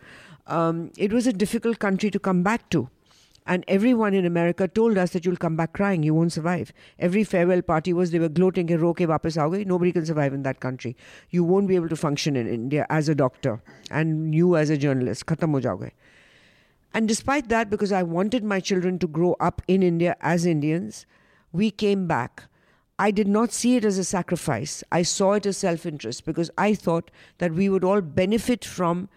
um, 0.47 0.90
it 0.97 1.12
was 1.12 1.26
a 1.26 1.32
difficult 1.32 1.78
country 1.78 2.11
to 2.11 2.18
come 2.18 2.43
back 2.43 2.68
to. 2.70 2.88
And 3.45 3.64
everyone 3.66 4.14
in 4.14 4.24
America 4.24 4.68
told 4.68 4.97
us 4.97 5.11
that 5.11 5.24
you'll 5.24 5.36
come 5.36 5.57
back 5.57 5.72
crying, 5.72 6.05
you 6.05 6.14
won't 6.14 6.32
survive. 6.32 6.72
Every 6.99 7.24
farewell 7.24 7.61
party 7.61 7.93
was 7.93 8.12
they 8.12 8.20
were 8.20 8.28
gloating, 8.28 8.66
ke 8.66 8.70
wapas 8.70 9.36
aoge. 9.36 9.66
Nobody 9.66 9.90
can 9.90 10.07
survive 10.07 10.32
in 10.32 10.45
that 10.45 10.61
country. 10.61 10.97
You 11.30 11.43
won't 11.43 11.66
be 11.66 11.74
able 11.74 11.88
to 11.88 11.97
function 11.97 12.36
in 12.36 12.47
India 12.47 12.86
as 12.88 13.09
a 13.09 13.16
doctor 13.16 13.61
and 13.90 14.32
you 14.32 14.57
as 14.57 14.70
a 14.70 14.76
journalist. 14.76 15.26
Khatam. 15.26 15.90
And 16.95 17.09
despite 17.09 17.49
that, 17.49 17.68
because 17.68 17.90
I 17.90 18.03
wanted 18.03 18.45
my 18.45 18.61
children 18.61 18.99
to 19.01 19.09
grow 19.09 19.34
up 19.40 19.61
in 19.66 19.82
India 19.82 20.16
as 20.20 20.47
Indians, 20.47 21.07
we 21.51 21.70
came 21.70 22.07
back. 22.07 22.45
I 22.99 23.11
did 23.11 23.26
not 23.26 23.53
see 23.53 23.76
it 23.76 23.84
as 23.84 23.99
a 23.99 24.05
sacrifice. 24.05 24.84
I 24.93 25.03
saw 25.03 25.32
it 25.32 25.47
as 25.47 25.57
self 25.57 25.84
interest 25.86 26.24
because 26.24 26.51
I 26.57 26.74
thought 26.74 27.11
that 27.38 27.53
we 27.53 27.68
would 27.68 27.82
all 27.82 28.01
benefit 28.01 28.64
from 28.64 29.09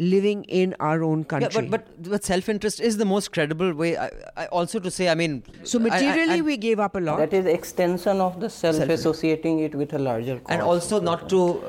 living 0.00 0.44
in 0.44 0.74
our 0.80 1.02
own 1.04 1.24
country. 1.24 1.48
Yeah, 1.52 1.68
but, 1.70 1.70
but, 1.70 2.10
but 2.10 2.24
self 2.24 2.48
interest 2.48 2.80
is 2.80 2.96
the 2.96 3.04
most 3.04 3.32
credible 3.32 3.72
way. 3.74 3.96
I, 3.98 4.10
I 4.36 4.46
also 4.46 4.80
to 4.80 4.90
say, 4.90 5.08
I 5.10 5.14
mean. 5.14 5.42
So 5.62 5.78
materially, 5.78 6.32
I, 6.32 6.38
I, 6.38 6.40
we 6.40 6.56
gave 6.56 6.80
up 6.80 6.96
a 6.96 7.00
lot. 7.00 7.18
That 7.18 7.34
is 7.34 7.46
extension 7.46 8.20
of 8.20 8.40
the 8.40 8.48
self, 8.48 8.76
self 8.76 8.88
associating 8.88 9.60
it 9.60 9.74
with 9.74 9.92
a 9.92 9.98
larger 9.98 10.38
cause. 10.38 10.46
And 10.48 10.62
also 10.62 11.00
not 11.00 11.28
to 11.28 11.62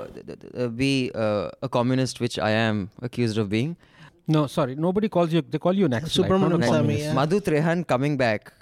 uh, 0.55 0.67
be 0.67 1.11
uh, 1.13 1.49
a 1.61 1.69
communist, 1.69 2.21
which 2.21 2.39
I 2.39 2.51
am 2.51 2.89
accused 3.01 3.37
of 3.37 3.49
being. 3.49 3.75
No, 4.27 4.47
sorry, 4.47 4.75
nobody 4.75 5.09
calls 5.09 5.33
you. 5.33 5.41
They 5.41 5.59
call 5.59 5.73
you 5.73 5.85
an 5.85 5.93
ex 5.93 6.11
Superman 6.13 6.89
yeah. 6.89 7.13
Madhu 7.13 7.41
Trehan 7.41 7.85
coming 7.85 8.15
back 8.15 8.53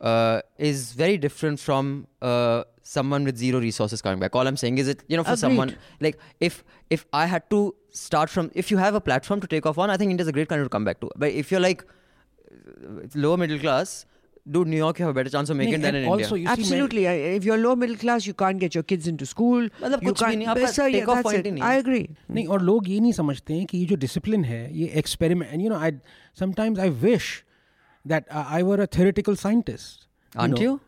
uh, 0.00 0.40
is 0.56 0.92
very 0.92 1.18
different 1.18 1.58
from 1.58 2.06
uh, 2.22 2.62
someone 2.87 3.23
with 3.23 3.37
zero 3.37 3.59
resources 3.59 4.01
coming 4.01 4.19
back. 4.19 4.35
All 4.35 4.47
I'm 4.47 4.57
saying 4.57 4.77
is 4.77 4.87
it, 4.87 5.03
you 5.07 5.17
know, 5.17 5.23
for 5.23 5.31
Agreed. 5.31 5.39
someone 5.39 5.75
like 5.99 6.17
if 6.39 6.63
if 6.89 7.05
I 7.13 7.25
had 7.25 7.49
to 7.49 7.75
start 7.91 8.29
from, 8.29 8.49
if 8.53 8.71
you 8.71 8.77
have 8.77 8.95
a 8.95 9.01
platform 9.01 9.41
to 9.41 9.47
take 9.47 9.65
off 9.65 9.77
on, 9.77 9.89
I 9.89 9.97
think 9.97 10.11
India's 10.11 10.27
a 10.27 10.31
great 10.31 10.49
country 10.49 10.65
to 10.65 10.69
come 10.69 10.85
back 10.85 10.99
to. 11.01 11.11
But 11.15 11.31
if 11.43 11.51
you're 11.51 11.61
like 11.67 11.85
uh, 11.85 13.07
lower 13.15 13.37
middle 13.37 13.59
class, 13.59 14.05
dude, 14.49 14.67
New 14.67 14.77
York, 14.77 14.99
you 14.99 15.05
have 15.05 15.15
a 15.15 15.17
better 15.19 15.29
chance 15.29 15.49
of 15.49 15.57
making 15.57 15.75
it 15.75 15.81
than 15.81 15.95
in 15.95 16.07
also, 16.07 16.35
India. 16.35 16.49
Absolutely. 16.49 17.05
if 17.05 17.43
you're 17.43 17.57
low 17.57 17.75
middle 17.75 17.95
class, 17.95 18.27
you 18.27 18.33
can't 18.33 18.59
get 18.59 18.75
your 18.75 18.83
kids 18.83 19.07
into 19.07 19.25
school. 19.25 19.63
You 19.63 20.13
can't, 20.13 20.39
नहीं, 20.39 20.67
sir, 20.67 20.87
yeah, 20.87 21.05
that's 21.05 21.31
it. 21.31 21.61
I 21.61 21.75
agree. 21.75 22.05
नहीं 22.31 22.47
और 22.47 22.61
लोग 22.61 22.89
ये 22.89 22.99
नहीं 22.99 23.13
समझते 23.21 23.53
हैं 23.53 23.65
कि 23.65 23.77
ये 23.77 23.85
जो 23.85 23.95
डिसिप्लिन 24.09 24.43
है 24.45 24.61
ये 24.77 24.87
experiment 25.03 25.61
you 25.61 25.69
know 25.69 25.79
I 25.79 25.91
sometimes 26.39 26.79
I 26.79 26.89
wish 27.07 27.33
that 28.05 28.25
uh, 28.29 28.45
I 28.47 28.63
were 28.63 28.81
a 28.81 28.87
theoretical 28.87 29.35
scientist. 29.35 30.07
Aren't 30.35 30.59
you? 30.59 30.79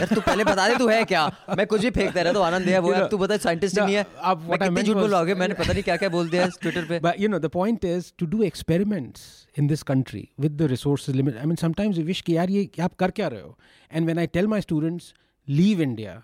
यार 0.00 0.14
तू 0.14 0.20
पहले 0.20 0.44
बता 0.44 0.68
दे 0.68 0.76
तू 0.78 0.86
है 0.88 1.04
क्या? 1.04 1.24
मैं 1.58 1.66
कुछ 1.66 1.80
भी 1.80 1.90
फेंकता 1.90 2.22
रहा 2.22 2.32
तो 2.32 2.40
आनंद 2.42 2.68
है 2.68 2.78
वो। 2.78 2.92
यार 2.92 3.06
तू 3.10 3.18
बता 3.18 3.36
साइंटिस्ट 3.36 3.78
नहीं 3.78 3.94
है। 3.94 4.04
आप 4.18 4.42
मैं 4.42 4.58
कितने 4.58 4.82
झूठ 4.82 4.96
बोलोगे? 4.96 5.34
मैंने 5.34 5.54
पता 5.54 5.72
नहीं 5.72 5.82
क्या 5.82 5.96
क्या 5.96 6.08
बोल 6.08 6.28
दिया 6.30 6.46
ट्विटर 6.60 6.84
पे। 6.88 7.22
You 7.22 7.28
know 7.28 7.38
the 7.38 7.48
point 7.56 7.84
is 7.84 8.12
to 8.18 8.26
do 8.26 8.42
experiments 8.42 9.24
in 9.58 9.66
this 9.66 9.82
country 9.90 10.28
with 10.40 10.56
the 10.56 10.70
resources 10.70 11.16
limit 11.16 11.36
I 11.36 11.46
mean 11.46 11.56
sometimes 11.56 11.98
you 11.98 12.04
wish 12.04 12.20
कि 12.20 12.36
यार 12.36 12.50
ये 12.50 12.70
आप 12.82 12.94
कर 12.94 13.10
क्या 13.10 13.28
रहे 13.28 13.42
हो? 13.42 13.58
And 13.92 14.04
when 14.04 14.18
I 14.18 14.26
tell 14.38 14.46
my 14.54 14.60
students 14.60 15.12
leave 15.48 15.82
India 15.82 16.22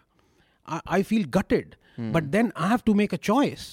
I 0.91 1.03
feel 1.03 1.25
gutted 1.37 1.75
but 2.01 2.25
then 2.37 2.53
I 2.57 2.69
have 2.69 2.81
to 2.87 2.95
make 2.95 3.15
a 3.15 3.19
choice 3.31 3.69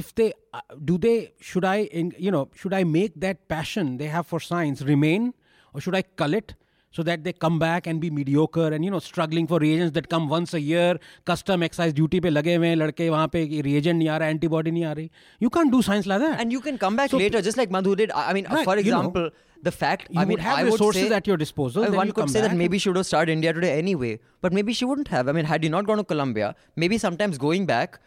if 0.00 0.06
they 0.18 0.26
uh, 0.58 0.60
do 0.88 0.94
they 1.00 1.16
should 1.46 1.64
i 1.70 1.80
in, 2.00 2.06
you 2.26 2.30
know 2.34 2.40
should 2.60 2.74
i 2.76 2.78
make 2.92 3.16
that 3.24 3.40
passion 3.52 3.88
they 3.96 4.06
have 4.12 4.26
for 4.28 4.38
science 4.44 4.84
remain? 4.90 5.26
Or 5.74 5.82
should 5.86 5.96
i 5.98 6.00
cull 6.20 6.36
it? 6.38 6.54
so 6.92 7.02
that 7.02 7.24
they 7.24 7.32
come 7.32 7.58
back 7.58 7.86
and 7.86 8.00
be 8.00 8.10
mediocre 8.10 8.68
and 8.72 8.84
you 8.84 8.90
know 8.90 8.98
struggling 8.98 9.46
for 9.46 9.58
reagents 9.58 9.94
that 9.98 10.08
come 10.08 10.28
once 10.28 10.54
a 10.54 10.60
year 10.60 10.98
custom 11.32 11.62
excise 11.68 11.94
duty 12.00 12.20
पे 12.22 12.30
लगे 12.30 12.54
हुए 12.54 12.68
हैं 12.68 12.76
लड़के 12.76 13.08
वहाँ 13.10 13.28
पे 13.36 13.46
reagent 13.68 13.98
नहीं 14.02 14.08
आ 14.08 14.16
रहा 14.16 14.32
antibody 14.34 14.72
नहीं 14.72 14.84
आ 14.84 14.92
रही 14.92 15.10
you 15.46 15.50
can't 15.56 15.72
do 15.76 15.82
science 15.88 16.10
like 16.12 16.20
that 16.26 16.40
and 16.44 16.52
you 16.52 16.60
can 16.60 16.78
come 16.84 17.00
back 17.02 17.10
so, 17.10 17.22
later 17.24 17.42
just 17.48 17.62
like 17.62 17.70
Madhu 17.70 17.96
did 18.02 18.10
I 18.10 18.32
mean 18.32 18.46
right, 18.50 18.64
for 18.64 18.76
example 18.76 19.22
you 19.22 19.30
know, 19.30 19.50
the 19.62 19.72
fact 19.72 20.08
you 20.10 20.20
I 20.20 20.24
mean, 20.24 20.32
would 20.32 20.40
have 20.40 20.58
I 20.58 20.62
resources 20.62 21.08
say, 21.08 21.14
at 21.14 21.26
your 21.26 21.36
disposal. 21.36 21.84
I 21.84 21.88
mean, 21.88 21.96
one 21.96 22.06
you 22.08 22.12
could 22.12 22.30
say 22.30 22.40
that 22.40 22.54
maybe 22.56 22.78
she 22.78 22.88
would 22.88 22.96
have 22.96 23.06
started 23.06 23.32
India 23.32 23.52
today 23.52 23.78
anyway, 23.78 24.18
but 24.40 24.52
maybe 24.52 24.72
she 24.72 24.84
wouldn't 24.84 25.08
have. 25.08 25.28
I 25.28 25.32
mean, 25.32 25.44
had 25.44 25.62
you 25.62 25.70
not 25.70 25.86
gone 25.86 25.98
to 25.98 26.04
Columbia, 26.04 26.56
maybe 26.74 26.98
sometimes 26.98 27.38
going 27.38 27.64
back 27.64 28.00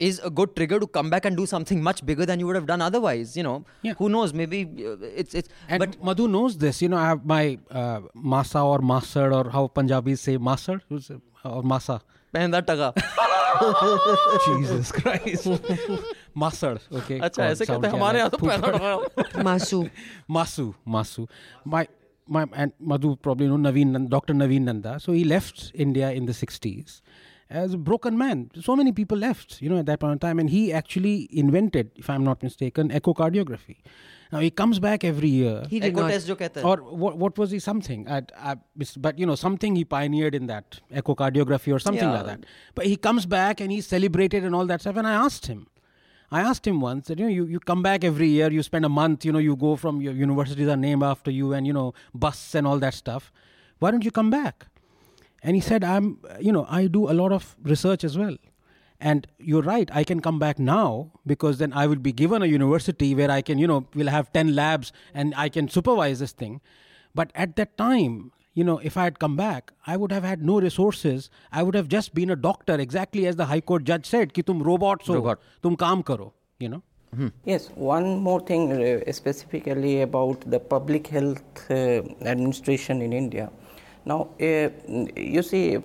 is 0.00 0.20
a 0.24 0.30
good 0.30 0.56
trigger 0.56 0.80
to 0.80 0.86
come 0.86 1.10
back 1.10 1.26
and 1.26 1.36
do 1.36 1.46
something 1.46 1.82
much 1.82 2.04
bigger 2.04 2.26
than 2.26 2.40
you 2.40 2.46
would 2.46 2.56
have 2.56 2.66
done 2.66 2.80
otherwise. 2.80 3.36
You 3.36 3.42
know, 3.42 3.64
yeah. 3.82 3.94
who 3.98 4.08
knows? 4.08 4.32
Maybe 4.32 4.62
uh, 4.84 4.96
it's 5.22 5.34
it's. 5.34 5.48
And 5.68 5.78
but 5.80 6.02
Madhu 6.02 6.26
knows 6.26 6.56
this. 6.58 6.82
You 6.82 6.88
know, 6.88 6.96
I 6.96 7.06
have 7.08 7.24
my 7.24 7.58
uh, 7.70 8.00
masa 8.16 8.64
or 8.64 8.78
masar 8.78 9.32
or 9.32 9.50
how 9.50 9.68
Punjabis 9.68 10.20
say 10.22 10.38
masar 10.38 10.80
or 11.44 11.62
masa. 11.62 12.00
Jesus 14.46 14.92
Christ. 14.98 15.48
मासड़ 16.36 16.78
Okay. 16.92 17.18
अच्छा 17.20 17.44
ऐसे 17.44 17.64
कहते 17.66 17.86
हैं 17.86 17.94
हमारे 17.94 18.18
यहाँ 18.18 18.30
तो 18.30 18.38
पहला 18.38 19.42
मासू 19.42 19.82
Masu. 20.28 20.74
Masu, 20.88 21.26
Masu. 21.66 21.88
my 22.30 22.46
and 22.54 22.72
Madhu 22.78 23.16
probably 23.16 23.48
know 23.48 23.56
Navin 23.56 24.08
Dr. 24.08 24.34
Navin 24.34 24.62
Nanda. 24.62 25.00
So 25.00 25.12
he 25.12 25.24
left 25.24 25.72
India 25.74 26.12
in 26.12 26.26
the 26.26 26.32
60s 26.32 27.00
as 27.50 27.74
a 27.74 27.78
broken 27.78 28.16
man. 28.16 28.50
So 28.60 28.76
many 28.76 28.92
people 28.92 29.18
left, 29.18 29.60
you 29.60 29.68
know, 29.68 29.78
at 29.78 29.86
that 29.86 30.00
point 30.00 30.12
in 30.12 30.18
time. 30.20 30.38
And 30.38 30.48
he 30.48 30.72
actually 30.72 31.28
invented, 31.32 31.90
if 31.96 32.08
I'm 32.08 32.24
not 32.24 32.42
mistaken, 32.42 32.90
echocardiography. 32.90 33.78
Now 34.32 34.38
he 34.38 34.50
comes 34.50 34.78
back 34.78 35.02
every 35.02 35.28
year. 35.28 35.64
He 35.68 35.80
did 35.80 35.92
echo 35.92 36.02
not. 36.02 36.10
test 36.10 36.28
Or 36.64 36.76
what, 36.76 37.18
what 37.18 37.36
was 37.36 37.50
he? 37.50 37.58
Something. 37.58 38.06
But 38.96 39.18
you 39.18 39.26
know, 39.26 39.34
something 39.34 39.74
he 39.74 39.84
pioneered 39.84 40.36
in 40.36 40.46
that 40.46 40.80
echocardiography 40.94 41.74
or 41.74 41.80
something 41.80 42.04
yeah. 42.04 42.14
like 42.14 42.26
that. 42.26 42.46
But 42.76 42.86
he 42.86 42.96
comes 42.96 43.26
back 43.26 43.60
and 43.60 43.72
he's 43.72 43.88
celebrated 43.88 44.44
and 44.44 44.54
all 44.54 44.66
that 44.66 44.82
stuff. 44.82 44.96
And 44.96 45.06
I 45.06 45.12
asked 45.12 45.46
him. 45.46 45.66
I 46.32 46.42
asked 46.42 46.64
him 46.64 46.80
once 46.80 47.08
that 47.08 47.18
you 47.18 47.24
know 47.24 47.30
you, 47.30 47.44
you 47.46 47.58
come 47.58 47.82
back 47.82 48.04
every 48.04 48.28
year, 48.28 48.52
you 48.52 48.62
spend 48.62 48.84
a 48.84 48.88
month, 48.88 49.24
you 49.24 49.32
know, 49.32 49.40
you 49.40 49.56
go 49.56 49.74
from 49.74 50.00
your 50.00 50.12
universities 50.12 50.68
are 50.68 50.76
named 50.76 51.02
after 51.02 51.28
you 51.28 51.52
and 51.54 51.66
you 51.66 51.72
know, 51.72 51.92
buses 52.14 52.54
and 52.54 52.68
all 52.68 52.78
that 52.78 52.94
stuff. 52.94 53.32
Why 53.80 53.90
don't 53.90 54.04
you 54.04 54.12
come 54.12 54.30
back? 54.30 54.66
And 55.42 55.56
he 55.56 55.60
said 55.60 55.84
i'm 55.84 56.18
you 56.40 56.52
know 56.52 56.66
i 56.68 56.86
do 56.86 57.10
a 57.10 57.14
lot 57.20 57.32
of 57.32 57.56
research 57.62 58.04
as 58.04 58.16
well. 58.18 58.36
And 59.08 59.26
you're 59.38 59.62
right 59.62 59.90
i 59.98 60.04
can 60.08 60.20
come 60.24 60.38
back 60.40 60.58
now 60.58 61.12
because 61.32 61.56
then 61.60 61.72
i 61.72 61.86
will 61.86 62.02
be 62.06 62.12
given 62.12 62.42
a 62.42 62.46
university 62.46 63.14
where 63.20 63.30
i 63.30 63.40
can 63.40 63.58
you 63.58 63.66
know 63.70 63.86
we'll 63.94 64.10
have 64.14 64.30
10 64.34 64.54
labs 64.54 64.92
and 65.14 65.34
i 65.44 65.48
can 65.48 65.68
supervise 65.68 66.18
this 66.18 66.32
thing. 66.32 66.60
But 67.14 67.30
at 67.34 67.56
that 67.56 67.78
time 67.78 68.18
you 68.52 68.64
know 68.64 68.76
if 68.90 68.98
i 68.98 69.04
had 69.04 69.18
come 69.18 69.36
back 69.38 69.72
i 69.86 69.96
would 69.96 70.12
have 70.12 70.24
had 70.32 70.42
no 70.50 70.60
resources. 70.60 71.30
I 71.50 71.62
would 71.62 71.74
have 71.74 71.88
just 71.88 72.12
been 72.20 72.28
a 72.36 72.36
doctor 72.36 72.78
exactly 72.86 73.26
as 73.26 73.36
the 73.36 73.46
high 73.46 73.60
court 73.72 73.84
judge 73.84 74.04
said 74.06 74.34
ki 74.34 74.42
tum 74.42 74.62
robots 74.62 75.06
ho 75.06 75.14
Robot. 75.14 75.40
tum 75.62 75.76
kaam 75.86 76.04
karo 76.12 76.32
you 76.58 76.68
know? 76.68 76.82
Yes, 77.44 77.70
one 77.74 78.18
more 78.18 78.40
thing 78.40 78.70
uh, 78.72 79.12
specifically 79.12 80.02
about 80.02 80.42
the 80.48 80.60
public 80.60 81.08
health 81.08 81.70
uh, 81.70 82.02
administration 82.34 83.02
in 83.02 83.12
India. 83.12 83.50
Now, 84.04 84.28
uh, 84.40 84.70
you 85.14 85.42
see, 85.42 85.76
uh, 85.76 85.80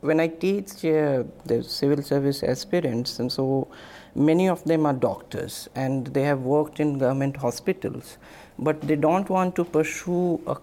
when 0.00 0.18
I 0.18 0.26
teach 0.26 0.84
uh, 0.84 1.22
the 1.44 1.62
civil 1.62 2.02
service 2.02 2.42
aspirants, 2.42 3.18
and 3.20 3.30
so 3.30 3.68
many 4.14 4.48
of 4.48 4.64
them 4.64 4.86
are 4.86 4.92
doctors 4.92 5.68
and 5.74 6.06
they 6.08 6.22
have 6.22 6.40
worked 6.40 6.80
in 6.80 6.98
government 6.98 7.36
hospitals, 7.36 8.18
but 8.58 8.80
they 8.80 8.96
don't 8.96 9.28
want 9.30 9.54
to 9.56 9.64
pursue 9.64 10.40
a 10.46 10.56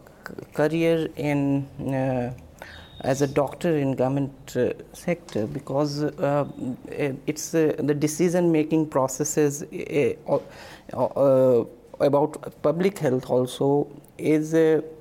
career 0.54 1.08
in. 1.16 1.68
As 3.02 3.22
a 3.22 3.28
doctor 3.28 3.78
in 3.78 3.94
government 3.94 4.56
uh, 4.56 4.74
sector 4.92 5.46
because 5.46 6.02
uh, 6.02 6.48
it's 7.28 7.54
uh, 7.54 7.76
the 7.78 7.94
decision 7.94 8.52
making 8.52 8.88
processes 8.88 9.64
about 12.00 12.62
public 12.64 12.98
health 12.98 13.30
also 13.30 13.88
is 14.18 14.56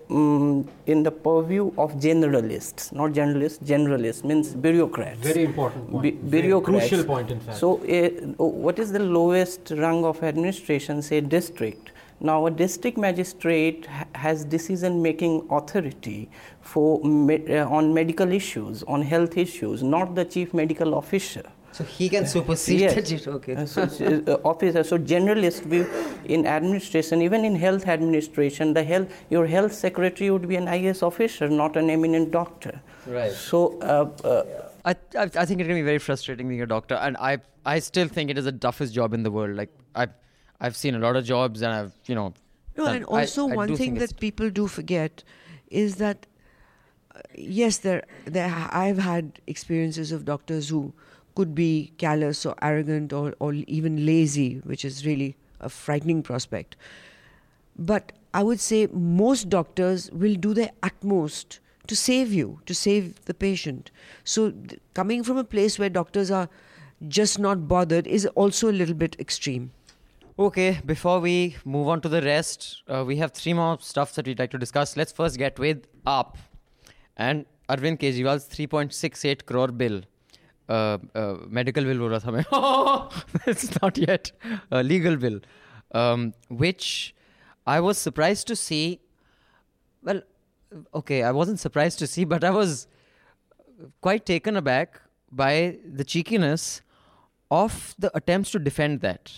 mm, 0.09 0.67
in 0.87 1.03
the 1.03 1.11
purview 1.11 1.73
of 1.79 1.93
generalists 1.95 2.93
not 2.93 3.13
journalists 3.13 3.59
generalists 3.73 4.25
means 4.25 4.55
bureaucrats 4.55 5.19
Very 5.21 5.45
important 5.45 5.91
point. 5.91 6.03
Bu- 6.03 6.31
bureaucrats 6.31 6.89
crucial 6.89 7.05
point, 7.05 7.31
in 7.31 7.41
fact. 7.41 7.59
so 7.59 7.79
uh, 7.99 8.45
what 8.67 8.79
is 8.79 8.93
the 8.93 9.01
lowest 9.19 9.73
rung 9.77 10.05
of 10.05 10.23
administration 10.23 11.03
say 11.03 11.21
district 11.21 11.91
now, 12.19 12.47
a 12.47 12.51
district 12.51 12.97
magistrate 12.97 13.85
ha- 13.85 14.07
has 14.15 14.43
decision 14.43 15.03
making 15.03 15.47
authority 15.51 16.31
for 16.63 16.99
me- 17.05 17.45
uh, 17.59 17.69
on 17.69 17.93
medical 17.93 18.33
issues, 18.33 18.83
on 18.85 19.03
health 19.03 19.37
issues, 19.37 19.83
not 19.83 20.15
the 20.15 20.25
chief 20.25 20.55
medical 20.55 20.95
officer. 20.95 21.43
So 21.77 21.85
he 21.85 22.09
can 22.09 22.27
supersede 22.27 22.81
Yes. 22.81 22.95
the 22.99 23.03
chief- 23.09 23.29
okay 23.37 23.55
Uh, 23.63 23.67
so, 23.67 23.83
uh, 23.83 24.37
officer, 24.51 24.83
so 24.91 24.99
generalist 25.15 25.63
view 25.73 25.87
in 26.37 26.47
administration, 26.47 27.23
even 27.29 27.45
in 27.49 27.57
health 27.65 27.87
administration, 27.97 28.73
the 28.79 28.85
health 28.93 29.19
your 29.35 29.47
health 29.55 29.75
secretary 29.81 30.31
would 30.37 30.49
be 30.53 30.57
an 30.63 30.69
IS 30.77 31.03
officer, 31.09 31.49
not 31.49 31.77
an 31.83 31.91
eminent 31.97 32.31
doctor. 32.39 32.81
Right. 33.07 33.33
So. 33.33 33.79
Uh, 33.81 34.09
uh, 34.25 34.45
I, 34.87 34.95
I, 35.19 35.23
I 35.23 35.27
think 35.29 35.61
it's 35.61 35.69
going 35.69 35.69
to 35.69 35.75
be 35.75 35.83
very 35.83 35.99
frustrating 35.99 36.49
being 36.49 36.63
a 36.63 36.67
doctor, 36.67 36.95
and 36.95 37.17
I 37.17 37.39
I 37.75 37.81
still 37.81 38.09
think 38.17 38.31
it 38.31 38.39
is 38.39 38.45
the 38.45 38.53
toughest 38.67 38.95
job 38.95 39.13
in 39.19 39.25
the 39.25 39.33
world. 39.37 39.57
Like 39.57 39.73
I've 39.95 40.15
I've 40.61 40.77
seen 40.77 40.95
a 40.95 41.01
lot 41.07 41.17
of 41.17 41.25
jobs, 41.25 41.63
and 41.63 41.75
I've 41.79 41.93
you 42.07 42.15
know. 42.15 42.33
No, 42.77 42.87
and 42.87 43.05
also 43.05 43.49
I 43.49 43.57
one 43.57 43.69
do 43.69 43.77
thing 43.77 43.95
that 43.95 44.21
people 44.21 44.51
do 44.51 44.67
forget 44.69 45.25
is 45.85 45.97
that 45.97 46.27
uh, 47.15 47.21
yes, 47.35 47.79
there, 47.79 48.05
there 48.27 48.53
I've 48.71 48.99
had 48.99 49.41
experiences 49.47 50.13
of 50.13 50.25
doctors 50.25 50.69
who 50.69 50.93
could 51.37 51.55
be 51.55 51.93
callous 51.99 52.45
or 52.45 52.57
arrogant 52.63 53.13
or, 53.13 53.35
or 53.39 53.53
even 53.53 54.05
lazy, 54.05 54.57
which 54.65 54.85
is 54.85 55.07
really 55.07 55.37
a 55.61 55.69
frightening 55.69 56.23
prospect. 56.23 56.75
But 57.79 58.13
I 58.35 58.43
would 58.43 58.59
say 58.59 58.89
most 58.93 59.49
doctors 59.49 60.11
will 60.11 60.35
do 60.35 60.53
their 60.55 60.71
utmost 60.83 61.61
to 61.87 61.95
save 61.95 62.33
you, 62.33 62.61
to 62.67 62.75
save 62.75 63.25
the 63.27 63.35
patient. 63.35 63.91
So, 64.25 64.51
th- 64.51 64.81
coming 64.95 65.23
from 65.23 65.37
a 65.37 65.45
place 65.45 65.79
where 65.79 65.89
doctors 65.89 66.31
are 66.31 66.49
just 67.07 67.39
not 67.39 67.69
bothered 67.69 68.07
is 68.07 68.27
also 68.35 68.71
a 68.71 68.73
little 68.73 68.95
bit 68.95 69.17
extreme. 69.21 69.71
Okay, 70.39 70.81
before 70.85 71.21
we 71.21 71.57
move 71.65 71.89
on 71.89 72.01
to 72.01 72.09
the 72.09 72.21
rest, 72.23 72.83
uh, 72.89 73.05
we 73.07 73.17
have 73.17 73.33
three 73.33 73.55
more 73.55 73.79
stuffs 73.81 74.17
that 74.17 74.27
we'd 74.27 74.39
like 74.39 74.51
to 74.51 74.59
discuss. 74.59 74.97
Let's 74.97 75.13
first 75.13 75.39
get 75.39 75.59
with 75.59 75.87
AAP 76.07 76.37
and 77.17 77.47
Arvind 77.69 78.01
Kejriwal's 78.01 78.47
3.68 78.47 79.47
crore 79.47 79.69
bill. 79.69 80.03
Uh, 80.70 80.98
uh, 81.16 81.38
medical 81.50 81.84
bill 81.84 81.98
बोल 81.98 82.12
रहा 82.12 82.20
था 82.20 82.32
मैं. 82.32 82.44
it's 83.48 83.82
not 83.82 83.98
yet. 83.98 84.32
A 84.72 84.84
legal 84.84 85.18
bill. 85.18 85.40
Um, 85.94 86.34
which 86.50 87.14
I 87.68 87.80
was 87.80 87.98
surprised 87.98 88.48
to 88.48 88.56
see. 88.56 89.02
Well, 90.04 90.22
okay, 90.96 91.24
I 91.24 91.32
wasn't 91.32 91.60
surprised 91.60 92.00
to 92.00 92.08
see, 92.08 92.24
but 92.24 92.44
I 92.44 92.52
was 92.52 92.88
quite 94.02 94.26
taken 94.26 94.56
aback 94.56 95.02
by 95.32 95.78
the 95.86 96.04
cheekiness 96.04 96.82
of 97.50 97.96
the 98.00 98.16
attempts 98.16 98.52
to 98.52 98.60
defend 98.60 99.02
that. 99.02 99.32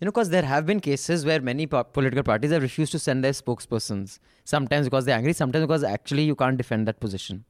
You 0.00 0.06
know, 0.06 0.12
because 0.12 0.30
there 0.30 0.42
have 0.42 0.64
been 0.66 0.80
cases 0.80 1.26
where 1.26 1.40
many 1.40 1.66
po- 1.66 1.84
political 1.84 2.22
parties 2.22 2.52
have 2.52 2.62
refused 2.62 2.92
to 2.92 2.98
send 2.98 3.22
their 3.22 3.32
spokespersons. 3.32 4.18
Sometimes 4.44 4.86
because 4.86 5.04
they're 5.04 5.16
angry, 5.16 5.32
sometimes 5.34 5.64
because 5.64 5.84
actually 5.84 6.22
you 6.22 6.34
can't 6.34 6.56
defend 6.56 6.88
that 6.88 7.00
position. 7.00 7.44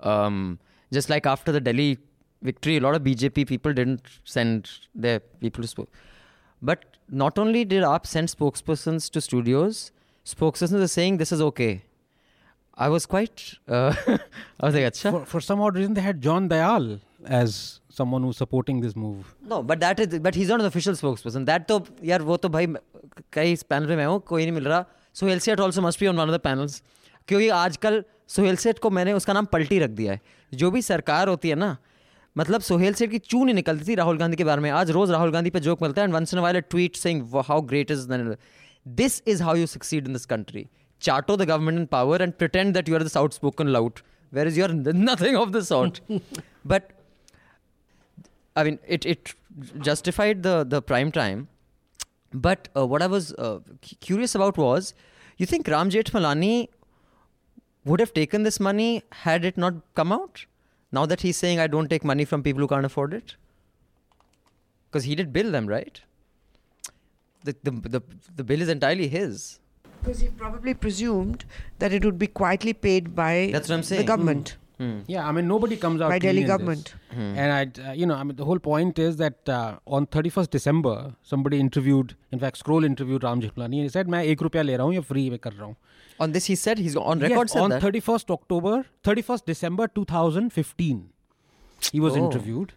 Um, 0.00 0.58
just 0.92 1.10
like 1.10 1.26
after 1.26 1.52
the 1.52 1.60
Delhi 1.60 1.98
victory, 2.41 2.77
a 2.77 2.81
lot 2.81 2.95
of 2.95 3.03
BJP 3.03 3.47
people 3.47 3.73
didn't 3.73 4.01
send 4.23 4.69
their 4.95 5.19
people 5.19 5.61
to 5.61 5.67
spoke. 5.67 5.89
But 6.61 6.85
not 7.09 7.37
only 7.37 7.65
did 7.65 7.83
AAP 7.83 8.05
send 8.05 8.27
spokespersons 8.29 9.09
to 9.11 9.21
studios, 9.21 9.91
spokespersons 10.25 10.81
are 10.81 10.87
saying 10.87 11.17
this 11.17 11.31
is 11.31 11.41
okay. 11.41 11.83
I 12.75 12.89
was 12.89 13.05
quite. 13.05 13.55
Uh, 13.67 13.93
I 14.59 14.65
was 14.65 14.75
like, 14.75 14.85
Acha. 14.85 15.11
For, 15.11 15.25
for 15.25 15.41
some 15.41 15.61
odd 15.61 15.75
reason, 15.75 15.93
they 15.93 16.01
had 16.01 16.21
John 16.21 16.47
Dayal 16.49 16.99
as 17.25 17.81
someone 17.89 18.23
who's 18.23 18.37
supporting 18.37 18.81
this 18.81 18.95
move. 18.95 19.35
No, 19.43 19.61
but 19.61 19.79
that 19.81 19.99
is, 19.99 20.19
but 20.19 20.33
he's 20.35 20.47
not 20.47 20.61
an 20.61 20.65
official 20.65 20.93
spokesperson. 20.93 21.45
That 21.45 21.67
तो 21.67 21.85
यार 22.03 22.21
वो 22.21 22.37
तो 22.37 22.49
भाई 22.49 22.67
कई 23.33 23.55
panel 23.69 23.87
पे 23.87 23.95
मैं 23.95 24.05
हूँ 24.05 24.19
कोई 24.27 24.45
नहीं 24.45 24.53
मिल 24.53 24.67
रहा. 24.67 24.85
Suhel 25.13 25.39
सेठ 25.41 25.59
also 25.59 25.81
must 25.81 25.99
be 25.99 26.07
on 26.07 26.15
one 26.15 26.29
of 26.29 26.33
the 26.33 26.39
panels. 26.39 26.81
क्योंकि 27.27 27.49
आजकल 27.49 28.03
सोहेल 28.27 28.55
सेठ 28.55 28.79
को 28.79 28.89
मैंने 28.89 29.13
उसका 29.13 29.33
नाम 29.33 29.45
पलटी 29.45 29.79
रख 29.79 29.89
दिया 29.89 30.13
है 30.13 30.21
जो 30.53 30.71
भी 30.71 30.81
सरकार 30.81 31.27
होती 31.27 31.49
है 31.49 31.55
ना 31.55 31.77
मतलब 32.37 32.61
सोहेल 32.61 32.93
सेठ 32.93 33.09
की 33.11 33.19
चू 33.19 33.43
नहीं 33.43 33.55
निकलती 33.55 33.85
थी 33.87 33.95
राहुल 33.95 34.17
गांधी 34.17 34.37
के 34.37 34.43
बारे 34.43 34.61
में 34.61 34.69
आज 34.69 34.91
रोज 34.91 35.11
राहुल 35.11 35.31
गांधी 35.31 35.49
पे 35.49 35.59
जोक 35.59 35.81
मिलता 35.83 36.01
है 36.01 36.07
and 36.07 36.15
once 36.15 36.33
in 36.33 36.39
while 36.39 36.59
tweet 36.69 36.95
saying 36.95 37.35
how 37.47 37.61
great 37.73 37.91
is 37.91 38.07
this 39.01 39.21
is 39.27 39.43
how 39.43 39.55
you 39.55 39.65
succeed 39.67 40.07
in 40.07 40.13
this 40.13 40.25
country 40.25 40.65
चाटो 41.01 41.37
the 41.37 41.41
government 41.41 41.79
in 41.79 41.85
power 41.91 42.21
and 42.21 42.33
pretend 42.33 42.73
that 42.73 42.89
you 42.89 42.95
are 42.95 43.03
this 43.03 43.17
outspoken 43.17 43.67
lout 43.67 43.99
whereas 44.47 44.59
you're 44.59 44.71
nothing 44.73 45.37
of 45.37 45.49
the 45.49 45.61
sort 45.73 46.01
but 46.67 46.91
I 48.55 48.63
mean, 48.63 48.79
it 48.85 49.05
it 49.05 49.33
justified 49.79 50.43
the 50.43 50.63
the 50.65 50.81
prime 50.81 51.11
time. 51.11 51.47
But 52.33 52.69
uh, 52.75 52.85
what 52.85 53.01
I 53.01 53.07
was 53.07 53.33
uh, 53.33 53.59
cu- 53.81 53.95
curious 53.99 54.35
about 54.35 54.57
was, 54.57 54.93
you 55.37 55.45
think 55.45 55.67
Ram 55.67 55.89
Jethmalani 55.89 56.69
would 57.85 57.99
have 57.99 58.13
taken 58.13 58.43
this 58.43 58.59
money 58.59 59.03
had 59.11 59.45
it 59.45 59.57
not 59.57 59.79
come 59.95 60.11
out? 60.11 60.45
Now 60.91 61.05
that 61.05 61.21
he's 61.21 61.37
saying 61.37 61.59
I 61.59 61.67
don't 61.67 61.89
take 61.89 62.03
money 62.03 62.25
from 62.25 62.43
people 62.43 62.61
who 62.61 62.67
can't 62.67 62.85
afford 62.85 63.13
it, 63.13 63.35
because 64.89 65.05
he 65.05 65.15
did 65.15 65.31
bill 65.31 65.51
them, 65.51 65.67
right? 65.67 66.01
The, 67.43 67.55
the 67.63 67.71
the 67.71 68.01
the 68.35 68.43
bill 68.43 68.61
is 68.61 68.69
entirely 68.69 69.07
his. 69.07 69.59
Because 70.01 70.19
he 70.19 70.27
probably 70.29 70.73
presumed 70.73 71.45
that 71.79 71.93
it 71.93 72.03
would 72.03 72.17
be 72.19 72.27
quietly 72.27 72.73
paid 72.73 73.15
by 73.15 73.49
That's 73.53 73.69
what 73.69 73.75
I'm 73.75 73.83
saying. 73.83 74.01
the 74.01 74.07
government, 74.07 74.57
Hmm. 74.80 74.98
Yeah, 75.08 75.26
I 75.26 75.32
mean 75.32 75.46
nobody 75.48 75.76
comes 75.82 76.02
out 76.02 76.10
by 76.10 76.18
clean 76.18 76.28
Delhi 76.34 76.42
in 76.42 76.46
this. 76.46 76.54
government. 76.54 76.94
And 77.42 77.52
I, 77.58 77.88
uh, 77.90 77.92
you 78.00 78.06
know, 78.08 78.14
I 78.14 78.24
mean 78.24 78.36
the 78.36 78.44
whole 78.44 78.58
point 78.58 78.98
is 78.98 79.16
that 79.16 79.48
uh, 79.48 79.78
on 79.86 80.06
31st 80.06 80.50
December, 80.56 80.94
somebody 81.22 81.60
interviewed, 81.60 82.14
in 82.30 82.38
fact, 82.38 82.58
Scroll 82.58 82.84
interviewed 82.88 83.24
Ram 83.24 83.40
Jethmalani, 83.40 83.80
and 83.82 83.88
he 83.90 83.92
said, 83.94 84.06
"मैं 84.16 84.22
एक 84.34 84.42
रुपया 84.48 84.62
ले 84.70 84.76
रहा 84.76 84.86
हूँ 84.86 84.94
या 84.94 85.00
free 85.12 85.28
में 85.30 85.38
कर 85.46 85.52
रहा 85.52 85.66
हूँ." 85.70 85.76
On 86.26 86.32
this, 86.36 86.46
he 86.52 86.56
said 86.64 86.78
he's 86.86 86.96
on 87.14 87.24
record 87.26 87.48
yes, 87.48 87.52
said 87.54 87.62
on 87.62 87.70
that. 87.76 87.82
31st 87.86 88.30
October, 88.36 88.74
31st 89.10 89.46
December 89.52 89.88
2015, 90.00 91.00
he 91.92 92.00
was 92.08 92.14
Oh. 92.16 92.24
interviewed. 92.26 92.74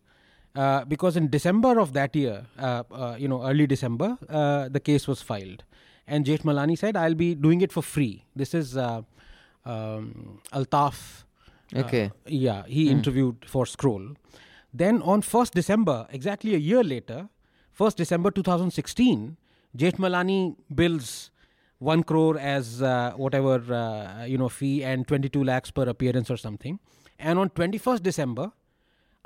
Uh, 0.55 0.83
because 0.91 1.15
in 1.19 1.29
December 1.33 1.77
of 1.81 1.91
that 1.93 2.15
year, 2.15 2.37
uh, 2.57 2.83
uh, 2.91 3.15
you 3.19 3.27
know, 3.27 3.43
early 3.49 3.67
December, 3.67 4.17
uh, 4.29 4.67
the 4.77 4.79
case 4.79 5.07
was 5.07 5.21
filed. 5.21 5.63
And 6.07 6.25
Jethmalani 6.25 6.77
said, 6.77 6.97
I'll 6.97 7.13
be 7.13 7.35
doing 7.35 7.61
it 7.61 7.71
for 7.71 7.83
free. 7.83 8.25
This 8.35 8.53
is 8.53 8.75
uh, 8.75 9.01
um, 9.65 10.39
Altaf. 10.51 11.23
uh, 11.74 11.80
Okay. 11.80 12.10
yeah, 12.26 12.64
he 12.66 12.90
interviewed 12.90 13.44
for 13.46 13.66
Scroll. 13.66 14.14
Then 14.72 15.00
on 15.02 15.22
1st 15.22 15.52
December, 15.52 16.06
exactly 16.10 16.54
a 16.54 16.58
year 16.58 16.82
later, 16.82 17.28
1st 17.78 17.96
December 17.96 18.30
2016, 18.30 19.36
Jethmalani 19.76 20.56
bills 20.74 21.30
1 21.78 22.02
crore 22.04 22.38
as 22.38 22.82
uh, 22.82 23.12
whatever, 23.16 23.54
uh, 23.72 24.24
you 24.24 24.38
know, 24.38 24.48
fee 24.48 24.82
and 24.84 25.06
22 25.06 25.42
lakhs 25.44 25.70
per 25.70 25.82
appearance 25.82 26.30
or 26.30 26.36
something. 26.36 26.78
And 27.18 27.38
on 27.38 27.50
21st 27.50 28.02
December, 28.02 28.52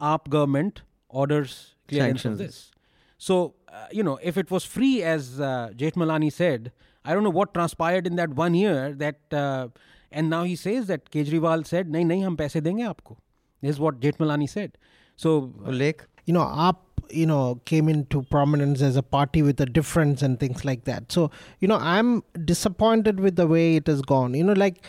AAP 0.01 0.28
government 0.28 0.82
orders 1.09 1.74
clearance 1.89 2.22
Sanctions. 2.22 2.41
of 2.41 2.47
this. 2.47 2.70
So, 3.18 3.55
uh, 3.68 3.86
you 3.91 4.03
know, 4.03 4.18
if 4.22 4.36
it 4.36 4.51
was 4.51 4.64
free, 4.64 5.03
as 5.03 5.41
uh, 5.41 5.70
Jethmalani 5.76 6.32
said, 6.32 6.72
I 7.05 7.14
don't 7.14 7.22
know 7.24 7.30
what 7.30 7.53
transpired 7.55 8.07
in 8.07 8.16
that 8.16 8.30
one 8.30 8.55
year 8.55 8.93
that, 8.95 9.18
uh, 9.32 9.68
and 10.11 10.30
now 10.30 10.44
he 10.44 10.56
says 10.56 10.86
that 10.86 11.11
Kejriwal 11.11 11.66
said, 11.66 11.88
nahi, 11.88 12.04
nahi, 12.04 12.22
hum 12.22 12.36
paise 12.36 12.54
denge 12.54 12.84
aapko. 12.90 13.16
This 13.61 13.76
is 13.76 13.80
what 13.80 14.00
Jethmalani 14.00 14.48
said. 14.48 14.78
So, 15.16 15.52
Lake. 15.66 16.02
you 16.26 16.32
know, 16.34 16.76
you 17.11 17.26
know, 17.26 17.61
came 17.64 17.88
into 17.88 18.22
prominence 18.22 18.82
as 18.82 18.96
a 18.96 19.02
party 19.02 19.42
with 19.42 19.61
a 19.61 19.66
difference 19.66 20.22
and 20.22 20.38
things 20.38 20.64
like 20.64 20.84
that. 20.84 21.11
So, 21.11 21.30
you 21.61 21.68
know, 21.68 21.76
I'm 21.76 22.22
disappointed 22.44 23.18
with 23.20 23.36
the 23.36 23.46
way 23.46 23.76
it 23.76 23.86
has 23.86 24.02
gone. 24.02 24.34
You 24.34 24.44
know, 24.44 24.52
like, 24.52 24.84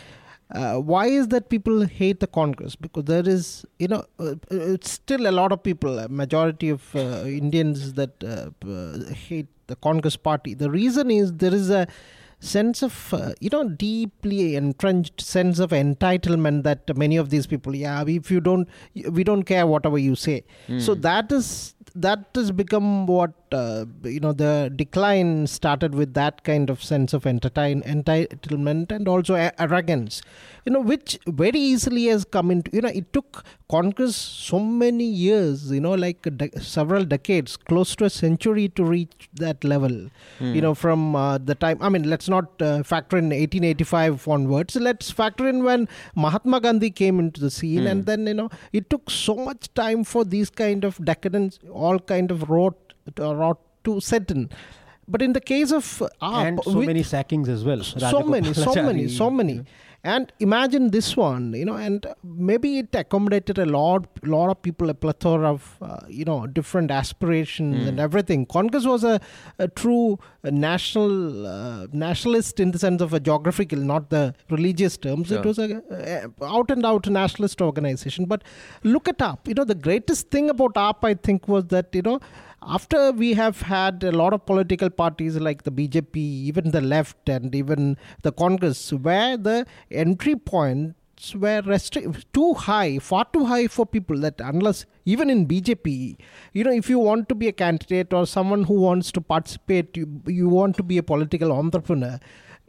uh, 0.52 0.76
why 0.76 1.06
is 1.06 1.28
that 1.28 1.48
people 1.48 1.86
hate 1.86 2.20
the 2.20 2.26
Congress? 2.26 2.76
Because 2.76 3.04
there 3.04 3.28
is, 3.28 3.64
you 3.78 3.88
know, 3.88 4.04
uh, 4.18 4.34
it's 4.50 4.90
still 4.90 5.28
a 5.28 5.30
lot 5.32 5.52
of 5.52 5.62
people, 5.62 5.98
a 5.98 6.08
majority 6.08 6.68
of 6.68 6.94
uh, 6.94 7.24
Indians 7.24 7.94
that 7.94 8.22
uh, 8.22 8.50
uh, 8.68 9.14
hate 9.14 9.48
the 9.68 9.76
Congress 9.76 10.16
party. 10.16 10.54
The 10.54 10.70
reason 10.70 11.10
is 11.10 11.32
there 11.32 11.54
is 11.54 11.70
a 11.70 11.86
sense 12.40 12.82
of 12.82 13.12
uh, 13.14 13.32
you 13.40 13.50
know 13.50 13.68
deeply 13.68 14.56
entrenched 14.56 15.20
sense 15.20 15.58
of 15.58 15.70
entitlement 15.70 16.62
that 16.62 16.96
many 16.96 17.16
of 17.16 17.28
these 17.30 17.46
people 17.46 17.74
yeah 17.76 18.02
if 18.06 18.30
you 18.30 18.40
don't 18.40 18.66
we 19.10 19.22
don't 19.22 19.42
care 19.44 19.66
whatever 19.66 19.98
you 19.98 20.14
say. 20.16 20.42
So 20.80 20.94
that 20.94 21.30
is 21.30 21.74
that 21.94 22.24
has 22.34 22.50
become 22.52 23.06
what 23.06 23.32
uh, 23.52 23.84
you 24.04 24.20
know 24.20 24.32
the 24.32 24.72
decline 24.76 25.46
started 25.46 25.94
with 25.94 26.14
that 26.14 26.44
kind 26.44 26.70
of 26.70 26.82
sense 26.82 27.12
of 27.12 27.26
entertain, 27.26 27.82
entitlement 27.82 28.92
and 28.92 29.08
also 29.08 29.34
a- 29.34 29.52
arrogance 29.60 30.22
you 30.64 30.72
know 30.72 30.80
which 30.80 31.18
very 31.26 31.58
easily 31.58 32.06
has 32.06 32.24
come 32.24 32.50
into 32.50 32.70
you 32.72 32.80
know 32.80 32.88
it 33.00 33.12
took 33.12 33.44
congress 33.68 34.14
so 34.16 34.58
many 34.60 35.04
years 35.04 35.70
you 35.70 35.80
know 35.80 35.94
like 35.94 36.22
de- 36.36 36.60
several 36.60 37.04
decades 37.04 37.56
close 37.56 37.94
to 37.96 38.04
a 38.04 38.10
century 38.10 38.68
to 38.68 38.84
reach 38.84 39.28
that 39.34 39.62
level 39.64 39.94
you 40.54 40.60
know 40.60 40.74
from 40.74 41.16
uh, 41.16 41.38
the 41.38 41.54
time 41.54 41.78
i 41.80 41.88
mean 41.88 42.04
let's 42.12 42.28
not 42.28 42.60
uh, 42.62 42.82
factor 42.82 43.16
in 43.16 43.26
1885 43.32 44.28
onwards 44.28 44.76
let's 44.76 45.10
factor 45.10 45.48
in 45.48 45.64
when 45.64 45.88
mahatma 46.14 46.60
gandhi 46.60 46.90
came 46.90 47.18
into 47.18 47.40
the 47.40 47.50
scene 47.50 47.86
and 47.86 48.06
then 48.06 48.26
you 48.26 48.34
know 48.34 48.48
it 48.72 48.88
took 48.90 49.10
so 49.10 49.34
much 49.34 49.72
time 49.74 50.04
for 50.04 50.24
these 50.24 50.50
kind 50.50 50.84
of 50.84 51.02
decadence 51.04 51.58
all 51.80 51.98
kind 52.12 52.30
of 52.34 52.48
rot 52.50 52.78
rot 53.42 53.60
to 53.84 53.92
set 54.10 54.30
in 54.34 54.42
but 55.10 55.20
in 55.28 55.32
the 55.38 55.40
case 55.52 55.70
of 55.72 55.84
AAP, 55.84 56.46
and 56.46 56.60
so 56.64 56.80
many 56.90 57.02
sackings 57.02 57.48
as 57.48 57.64
well. 57.64 57.82
so 57.82 58.22
many, 58.34 58.54
so 58.54 58.74
many, 58.88 59.08
so 59.20 59.30
many. 59.30 59.56
And 60.02 60.32
imagine 60.40 60.84
this 60.92 61.08
one, 61.14 61.52
you 61.52 61.66
know, 61.66 61.74
and 61.86 62.06
maybe 62.24 62.68
it 62.78 62.94
accommodated 62.94 63.58
a 63.58 63.66
lot, 63.66 64.06
lot 64.34 64.48
of 64.48 64.62
people, 64.62 64.88
a 64.88 64.94
plethora 64.94 65.50
of, 65.52 65.76
uh, 65.82 65.98
you 66.08 66.24
know, 66.24 66.46
different 66.46 66.90
aspirations 66.90 67.86
and 67.86 68.00
everything. 68.00 68.46
Congress 68.46 68.86
was 68.86 69.04
a, 69.04 69.20
a 69.58 69.68
true 69.68 70.18
national 70.42 71.46
uh, 71.46 71.86
nationalist 71.92 72.60
in 72.60 72.70
the 72.70 72.78
sense 72.78 73.02
of 73.02 73.12
a 73.12 73.20
geographical, 73.20 73.78
not 73.78 74.08
the 74.08 74.34
religious 74.48 74.96
terms. 74.96 75.30
It 75.30 75.44
was 75.44 75.58
a, 75.58 75.82
a 75.90 76.46
out 76.46 76.70
and 76.70 76.86
out 76.86 77.06
nationalist 77.06 77.60
organization. 77.60 78.24
But 78.24 78.42
look 78.82 79.06
at 79.06 79.18
AAP. 79.18 79.48
You 79.48 79.54
know, 79.54 79.64
the 79.64 79.74
greatest 79.74 80.30
thing 80.30 80.48
about 80.48 80.76
AAP, 80.76 81.04
I 81.04 81.12
think, 81.12 81.46
was 81.46 81.66
that 81.66 81.88
you 81.92 82.00
know 82.00 82.20
after 82.62 83.12
we 83.12 83.34
have 83.34 83.62
had 83.62 84.04
a 84.04 84.12
lot 84.12 84.32
of 84.32 84.44
political 84.44 84.90
parties 84.90 85.36
like 85.36 85.62
the 85.62 85.72
BJP, 85.72 86.16
even 86.16 86.70
the 86.70 86.80
left, 86.80 87.28
and 87.28 87.54
even 87.54 87.96
the 88.22 88.32
Congress, 88.32 88.92
where 88.92 89.36
the 89.36 89.66
entry 89.90 90.36
points 90.36 91.34
were 91.34 91.62
restri- 91.62 92.24
too 92.32 92.54
high, 92.54 92.98
far 92.98 93.26
too 93.32 93.46
high 93.46 93.66
for 93.66 93.86
people 93.86 94.18
that 94.20 94.40
unless 94.40 94.84
even 95.04 95.30
in 95.30 95.46
BJP, 95.46 96.16
you 96.52 96.64
know, 96.64 96.72
if 96.72 96.88
you 96.88 96.98
want 96.98 97.28
to 97.30 97.34
be 97.34 97.48
a 97.48 97.52
candidate 97.52 98.12
or 98.12 98.26
someone 98.26 98.64
who 98.64 98.74
wants 98.74 99.10
to 99.12 99.20
participate, 99.20 99.96
you, 99.96 100.22
you 100.26 100.48
want 100.48 100.76
to 100.76 100.82
be 100.82 100.98
a 100.98 101.02
political 101.02 101.52
entrepreneur. 101.52 102.18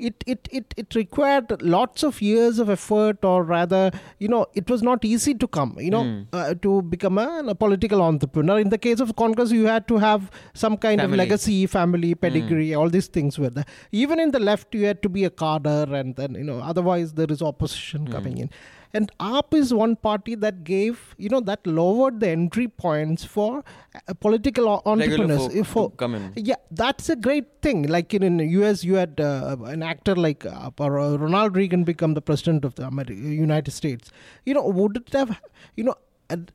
It, 0.09 0.23
it, 0.25 0.47
it, 0.51 0.73
it 0.81 0.95
required 0.95 1.61
lots 1.61 2.03
of 2.07 2.21
years 2.27 2.59
of 2.63 2.69
effort, 2.75 3.23
or 3.31 3.43
rather, 3.43 3.91
you 4.17 4.27
know, 4.33 4.47
it 4.61 4.69
was 4.73 4.81
not 4.81 5.05
easy 5.05 5.33
to 5.43 5.47
come, 5.57 5.77
you 5.79 5.91
know, 5.95 6.03
hmm. 6.03 6.21
uh, 6.33 6.55
to 6.65 6.81
become 6.93 7.19
a, 7.23 7.43
a 7.53 7.55
political 7.63 8.01
entrepreneur. 8.01 8.57
In 8.65 8.69
the 8.69 8.79
case 8.87 8.99
of 8.99 9.15
Congress, 9.15 9.51
you 9.51 9.65
had 9.67 9.87
to 9.93 9.97
have 9.97 10.31
some 10.53 10.77
kind 10.77 10.99
Family. 11.01 11.13
of 11.13 11.17
legacy, 11.23 11.59
family, 11.67 12.11
hmm. 12.13 12.19
pedigree, 12.25 12.73
all 12.73 12.89
these 12.89 13.07
things 13.07 13.37
were 13.45 13.51
there. 13.51 13.65
Even 13.91 14.19
in 14.19 14.31
the 14.31 14.39
left, 14.39 14.73
you 14.73 14.85
had 14.85 15.01
to 15.03 15.09
be 15.09 15.23
a 15.23 15.29
cadre, 15.29 15.99
and 15.99 16.15
then, 16.15 16.35
you 16.35 16.43
know, 16.43 16.59
otherwise 16.73 17.13
there 17.13 17.31
is 17.37 17.41
opposition 17.53 18.05
hmm. 18.07 18.11
coming 18.11 18.37
in. 18.37 18.49
And 18.93 19.11
AAP 19.19 19.53
is 19.53 19.73
one 19.73 19.95
party 19.95 20.35
that 20.35 20.63
gave, 20.63 21.15
you 21.17 21.29
know, 21.29 21.39
that 21.41 21.65
lowered 21.65 22.19
the 22.19 22.29
entry 22.29 22.67
points 22.67 23.23
for 23.23 23.63
uh, 24.07 24.13
political 24.15 24.65
Regular 24.65 24.81
entrepreneurs. 24.85 25.67
folk 25.67 25.91
for, 25.91 25.91
come 25.91 26.15
in. 26.15 26.33
yeah, 26.35 26.55
that's 26.71 27.07
a 27.09 27.15
great 27.15 27.47
thing. 27.61 27.83
Like 27.87 28.13
in, 28.13 28.23
in 28.23 28.37
the 28.37 28.45
US, 28.59 28.83
you 28.83 28.95
had 28.95 29.19
uh, 29.19 29.55
an 29.63 29.81
actor 29.81 30.15
like 30.15 30.45
uh, 30.45 30.71
or, 30.77 30.99
uh, 30.99 31.15
Ronald 31.15 31.55
Reagan 31.55 31.83
become 31.85 32.13
the 32.15 32.21
president 32.21 32.65
of 32.65 32.75
the 32.75 32.83
Ameri- 32.83 33.17
United 33.47 33.71
States. 33.71 34.11
You 34.45 34.53
know, 34.55 34.65
would 34.67 34.97
it 34.97 35.13
have, 35.13 35.39
you 35.75 35.85
know, 35.85 35.95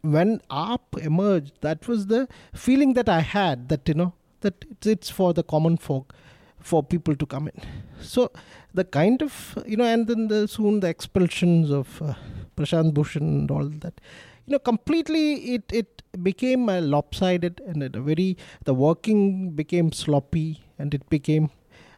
when 0.02 0.40
AAP 0.50 0.98
emerged, 1.04 1.52
that 1.62 1.86
was 1.88 2.06
the 2.06 2.28
feeling 2.54 2.94
that 2.94 3.08
I 3.08 3.20
had 3.20 3.68
that, 3.70 3.88
you 3.88 3.94
know, 3.94 4.12
that 4.40 4.64
it's, 4.70 4.86
it's 4.86 5.10
for 5.10 5.32
the 5.34 5.42
common 5.42 5.76
folk, 5.76 6.14
for 6.58 6.82
people 6.82 7.14
to 7.16 7.26
come 7.26 7.48
in. 7.48 7.60
So 8.00 8.30
the 8.76 8.84
kind 8.84 9.22
of, 9.22 9.58
you 9.66 9.76
know, 9.76 9.84
and 9.84 10.06
then 10.06 10.28
the, 10.28 10.46
soon 10.46 10.80
the 10.80 10.88
expulsions 10.88 11.70
of 11.70 12.00
uh, 12.02 12.14
Prashant 12.56 12.92
Bhushan 12.94 13.22
and 13.40 13.50
all 13.50 13.68
that 13.84 14.00
you 14.46 14.52
know 14.52 14.58
completely 14.58 15.54
it 15.56 15.64
it 15.72 16.02
became 16.22 16.66
lopsided 16.66 17.60
and 17.66 17.82
a 17.82 18.00
very 18.00 18.36
the 18.64 18.74
working 18.74 19.50
became 19.50 19.92
sloppy 19.92 20.64
and 20.78 20.94
it 20.94 21.08
became 21.10 21.50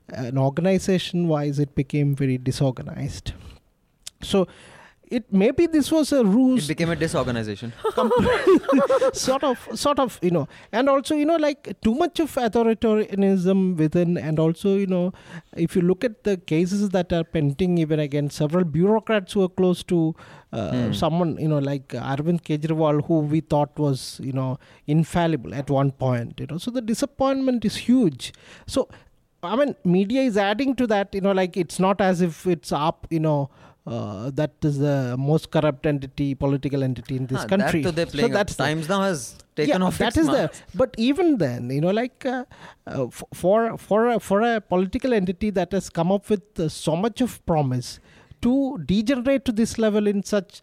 an 0.09 0.39
organization 0.39 1.29
wise 1.29 1.59
it 1.59 1.75
became 1.75 2.15
very 2.15 2.39
disorganized. 2.39 3.33
So 4.23 4.49
it 5.11 5.33
maybe 5.33 5.67
this 5.67 5.91
was 5.91 6.13
a 6.13 6.25
ruse 6.25 6.65
It 6.65 6.69
became 6.69 6.91
a 6.91 6.97
disorganization. 6.97 7.73
sort 9.13 9.45
of 9.45 9.69
sort 9.75 9.99
of 9.99 10.19
you 10.23 10.31
know 10.31 10.47
and 10.73 10.89
also 10.89 11.15
you 11.15 11.25
know 11.25 11.37
like 11.37 11.69
too 11.83 11.95
much 11.95 12.21
of 12.21 12.35
authoritarianism 12.35 13.77
within 13.77 14.17
and 14.17 14.39
also 14.39 14.77
you 14.77 14.87
know 14.87 15.13
if 15.57 15.75
you 15.77 15.83
look 15.83 16.05
at 16.05 16.25
the 16.25 16.37
cases 16.37 16.91
that 16.91 17.13
are 17.13 17.25
pending 17.25 17.79
even 17.79 18.01
against 18.01 18.37
several 18.37 18.65
bureaucrats 18.65 19.33
who 19.33 19.43
are 19.43 19.49
close 19.49 19.83
to 19.83 20.15
uh, 20.53 20.73
Hmm. 20.73 20.93
someone 20.93 21.37
you 21.39 21.49
know 21.49 21.59
like 21.59 21.89
Arvind 21.89 22.41
Kejriwal 22.43 23.05
who 23.07 23.19
we 23.21 23.41
thought 23.41 23.79
was 23.79 24.19
you 24.23 24.33
know 24.33 24.59
infallible 24.87 25.55
at 25.55 25.69
one 25.71 25.91
point 25.93 26.41
you 26.41 26.47
know 26.51 26.59
so 26.59 26.71
the 26.71 26.81
disappointment 26.81 27.65
is 27.65 27.77
huge 27.77 28.33
so 28.67 28.89
I 29.41 29.55
mean, 29.55 29.77
media 29.85 30.23
is 30.23 30.37
adding 30.37 30.75
to 30.75 30.87
that. 30.89 31.15
You 31.15 31.21
know, 31.21 31.31
like 31.31 31.57
it's 31.57 31.79
not 31.79 32.01
as 32.01 32.21
if 32.23 32.45
it's 32.45 32.73
up. 32.73 33.07
You 33.09 33.21
know, 33.21 33.51
uh, 33.97 34.31
that 34.41 34.53
is 34.69 34.79
the 34.87 34.97
most 35.29 35.51
corrupt 35.55 35.85
entity, 35.93 36.29
political 36.45 36.83
entity 36.89 37.17
in 37.21 37.27
this 37.33 37.43
Ah, 37.45 37.47
country. 37.53 37.83
That 37.83 38.11
So 38.13 38.27
up. 38.27 38.33
that's 38.39 38.55
the- 38.57 38.65
Times 38.65 38.89
now 38.95 39.01
has 39.03 39.21
taken 39.61 39.81
yeah, 39.81 39.87
off 39.87 39.99
that 40.05 40.17
is 40.23 40.27
the. 40.37 40.45
But 40.83 40.91
even 41.09 41.29
then, 41.45 41.71
you 41.77 41.81
know, 41.85 41.95
like 42.03 42.27
uh, 42.35 42.45
uh, 42.87 43.07
for 43.43 43.61
for 43.87 44.01
a, 44.15 44.21
for 44.29 44.39
a 44.51 44.55
political 44.75 45.13
entity 45.21 45.51
that 45.61 45.73
has 45.79 45.89
come 46.01 46.13
up 46.19 46.29
with 46.35 46.47
uh, 46.61 46.69
so 46.69 46.95
much 47.05 47.21
of 47.29 47.33
promise 47.53 47.91
to 48.41 48.79
degenerate 48.87 49.45
to 49.45 49.53
this 49.53 49.79
level 49.79 50.07
in 50.07 50.23
such 50.23 50.63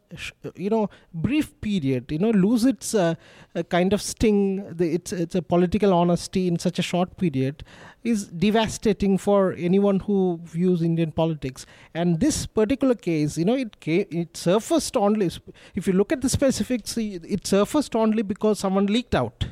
you 0.55 0.69
know 0.69 0.89
brief 1.13 1.59
period 1.61 2.11
you 2.11 2.19
know 2.19 2.31
lose 2.31 2.65
its 2.65 2.93
uh, 2.93 3.15
uh, 3.55 3.63
kind 3.63 3.91
of 3.93 4.01
sting 4.01 4.65
the, 4.75 4.93
it's 4.93 5.11
it's 5.11 5.35
a 5.35 5.41
political 5.41 5.93
honesty 5.93 6.47
in 6.47 6.57
such 6.57 6.79
a 6.79 6.81
short 6.81 7.17
period 7.17 7.63
is 8.03 8.27
devastating 8.27 9.17
for 9.17 9.53
anyone 9.53 9.99
who 10.01 10.39
views 10.43 10.81
indian 10.81 11.11
politics. 11.11 11.65
And 11.93 12.19
this 12.19 12.45
particular 12.45 12.95
case 12.95 13.37
you 13.37 13.45
know 13.45 13.55
it 13.55 13.79
came, 13.79 14.05
it 14.11 14.37
surfaced 14.37 14.95
only 14.95 15.29
if 15.73 15.87
you 15.87 15.93
look 15.93 16.11
at 16.11 16.21
the 16.21 16.29
specifics 16.29 16.97
it 16.97 17.25
it 17.25 17.47
surfaced 17.47 17.95
only 17.95 18.21
because 18.21 18.59
someone 18.59 18.85
leaked 18.85 19.15
out. 19.15 19.47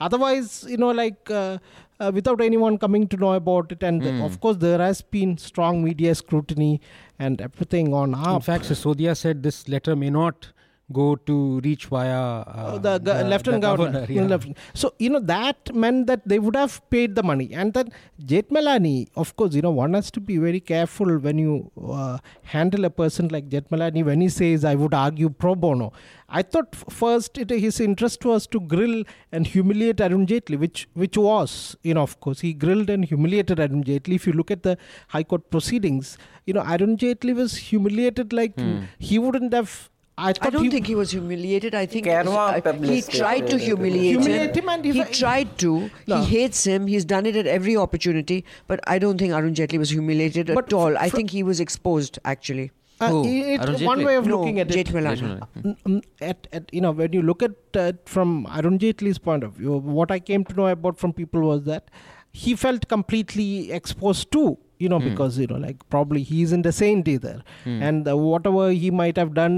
Otherwise 0.00 0.64
you 0.68 0.76
know 0.76 0.90
like 0.90 1.30
uh, 1.30 1.58
uh, 2.00 2.10
without 2.14 2.40
anyone 2.40 2.78
coming 2.78 3.06
to 3.08 3.16
know 3.16 3.32
about 3.34 3.72
it 3.72 3.82
and 3.82 4.02
Hmm. 4.02 4.20
of 4.28 4.40
course 4.40 4.58
there 4.58 4.78
has 4.78 5.00
been 5.16 5.36
strong 5.38 5.82
media 5.84 6.14
scrutiny 6.14 6.80
and 7.18 7.40
everything 7.40 7.92
on 8.02 8.14
AAP 8.14 8.34
In 8.36 8.40
fact, 8.50 8.64
Sisodia 8.70 9.16
said 9.16 9.42
this 9.42 9.68
letter 9.68 9.96
may 9.96 10.10
not 10.10 10.48
go 10.92 11.16
to 11.16 11.60
reach 11.64 11.86
via 11.86 12.18
uh, 12.18 12.70
Oh, 12.74 12.78
the, 12.78 12.98
go- 12.98 13.12
lieutenant 13.30 13.44
the 13.44 13.58
governor. 13.68 14.06
yeah. 14.08 14.22
Lieutenant- 14.22 14.56
So 14.74 14.94
you 14.98 15.10
know 15.10 15.20
that 15.20 15.74
meant 15.74 16.06
that 16.06 16.22
they 16.26 16.38
would 16.38 16.56
have 16.56 16.80
paid 16.90 17.14
the 17.14 17.22
money, 17.22 17.48
and 17.52 17.74
then 17.74 17.90
Jethmalani, 18.32 19.08
of 19.16 19.34
course, 19.36 19.54
you 19.54 19.62
know 19.62 19.70
one 19.70 19.94
has 19.94 20.10
to 20.12 20.20
be 20.20 20.36
very 20.38 20.60
careful 20.60 21.10
when 21.26 21.38
you 21.38 21.70
uh, 21.98 22.18
handle 22.54 22.84
a 22.84 22.90
person 22.90 23.28
like 23.28 23.48
Jethmalani 23.48 24.04
when 24.04 24.20
he 24.20 24.28
says, 24.28 24.64
"I 24.64 24.74
would 24.74 24.94
argue 24.94 25.30
pro 25.30 25.54
bono." 25.54 25.92
I 26.30 26.42
thought 26.42 26.74
first 27.02 27.38
it, 27.38 27.50
his 27.50 27.80
interest 27.80 28.24
was 28.30 28.46
to 28.48 28.60
grill 28.60 28.96
and 29.32 29.46
humiliate 29.46 30.00
Arun 30.00 30.26
Jaitley, 30.26 30.58
which 30.64 30.88
which 30.94 31.16
was, 31.16 31.76
you 31.82 31.94
know, 31.94 32.02
of 32.02 32.18
course, 32.20 32.40
he 32.40 32.52
grilled 32.64 32.90
and 32.96 33.04
humiliated 33.04 33.60
Arun 33.66 33.84
Jaitley. 33.84 34.16
If 34.22 34.26
you 34.26 34.32
look 34.32 34.50
at 34.50 34.62
the 34.62 34.76
High 35.08 35.22
Court 35.24 35.50
proceedings, 35.50 36.16
you 36.46 36.54
know, 36.54 36.62
Arun 36.74 36.96
Jaitley 37.04 37.34
was 37.34 37.56
humiliated 37.70 38.32
like 38.32 38.58
he 38.98 39.18
wouldn't 39.18 39.52
have. 39.60 39.78
I, 40.18 40.30
I 40.40 40.50
don't 40.50 40.64
he, 40.64 40.70
think 40.70 40.86
he 40.88 40.94
was 40.96 41.12
humiliated. 41.12 41.74
I 41.74 41.86
think 41.86 42.06
he 42.06 43.02
tried 43.02 43.46
to 43.50 43.56
humiliate, 43.56 44.16
Humiliate 44.16 44.56
him 44.56 44.68
and 44.68 44.84
he 44.84 45.04
tried 45.04 45.56
to. 45.58 45.90
No. 46.08 46.20
He 46.22 46.24
hates 46.38 46.64
him. 46.64 46.88
He's 46.88 47.04
done 47.04 47.24
it 47.24 47.36
at 47.36 47.46
every 47.46 47.76
opportunity. 47.76 48.44
But 48.66 48.80
I 48.86 48.98
don't 48.98 49.18
think 49.18 49.32
Arun 49.32 49.54
Jaitley 49.54 49.78
was 49.78 49.90
humiliated 49.90 50.50
But 50.54 50.66
at 50.66 50.72
all. 50.72 50.98
I 50.98 51.08
think 51.08 51.30
he 51.30 51.44
was 51.44 51.60
exposed, 51.60 52.18
actually. 52.24 52.72
Uh, 53.00 53.10
Who? 53.10 53.24
it- 53.24 53.80
one 53.82 54.04
way 54.04 54.16
of 54.16 54.26
No, 54.26 54.40
looking 54.40 54.58
at 54.58 54.74
it. 54.74 54.88
Jaitley. 54.88 55.02
Jaitley. 55.02 55.48
Mm, 55.62 55.76
mm, 55.86 56.02
at, 56.20 56.48
at 56.52 56.74
you 56.74 56.80
know 56.80 56.90
when 56.90 57.12
you 57.12 57.22
look 57.22 57.44
at 57.44 57.52
uh, 57.76 57.92
from 58.06 58.46
Arun 58.50 58.78
Jaitley's 58.80 59.18
point 59.18 59.44
of 59.44 59.52
view, 59.52 59.76
what 59.76 60.10
I 60.10 60.18
came 60.18 60.44
to 60.46 60.54
know 60.54 60.66
about 60.66 60.98
from 60.98 61.12
people 61.12 61.42
was 61.42 61.62
that 61.64 61.92
he 62.32 62.56
felt 62.56 62.88
completely 62.88 63.70
exposed 63.70 64.32
to 64.32 64.58
you 64.78 64.88
know 64.88 64.98
because 65.00 65.38
you 65.38 65.46
know 65.46 65.56
like 65.56 65.76
probably 65.90 66.22
he 66.22 66.42
isn't 66.42 66.66
a 66.66 66.72
saint 66.72 67.08
either 67.08 67.42
and 67.64 68.08
uh, 68.08 68.16
whatever 68.16 68.70
he 68.70 68.90
might 68.90 69.16
have 69.16 69.34
done 69.34 69.56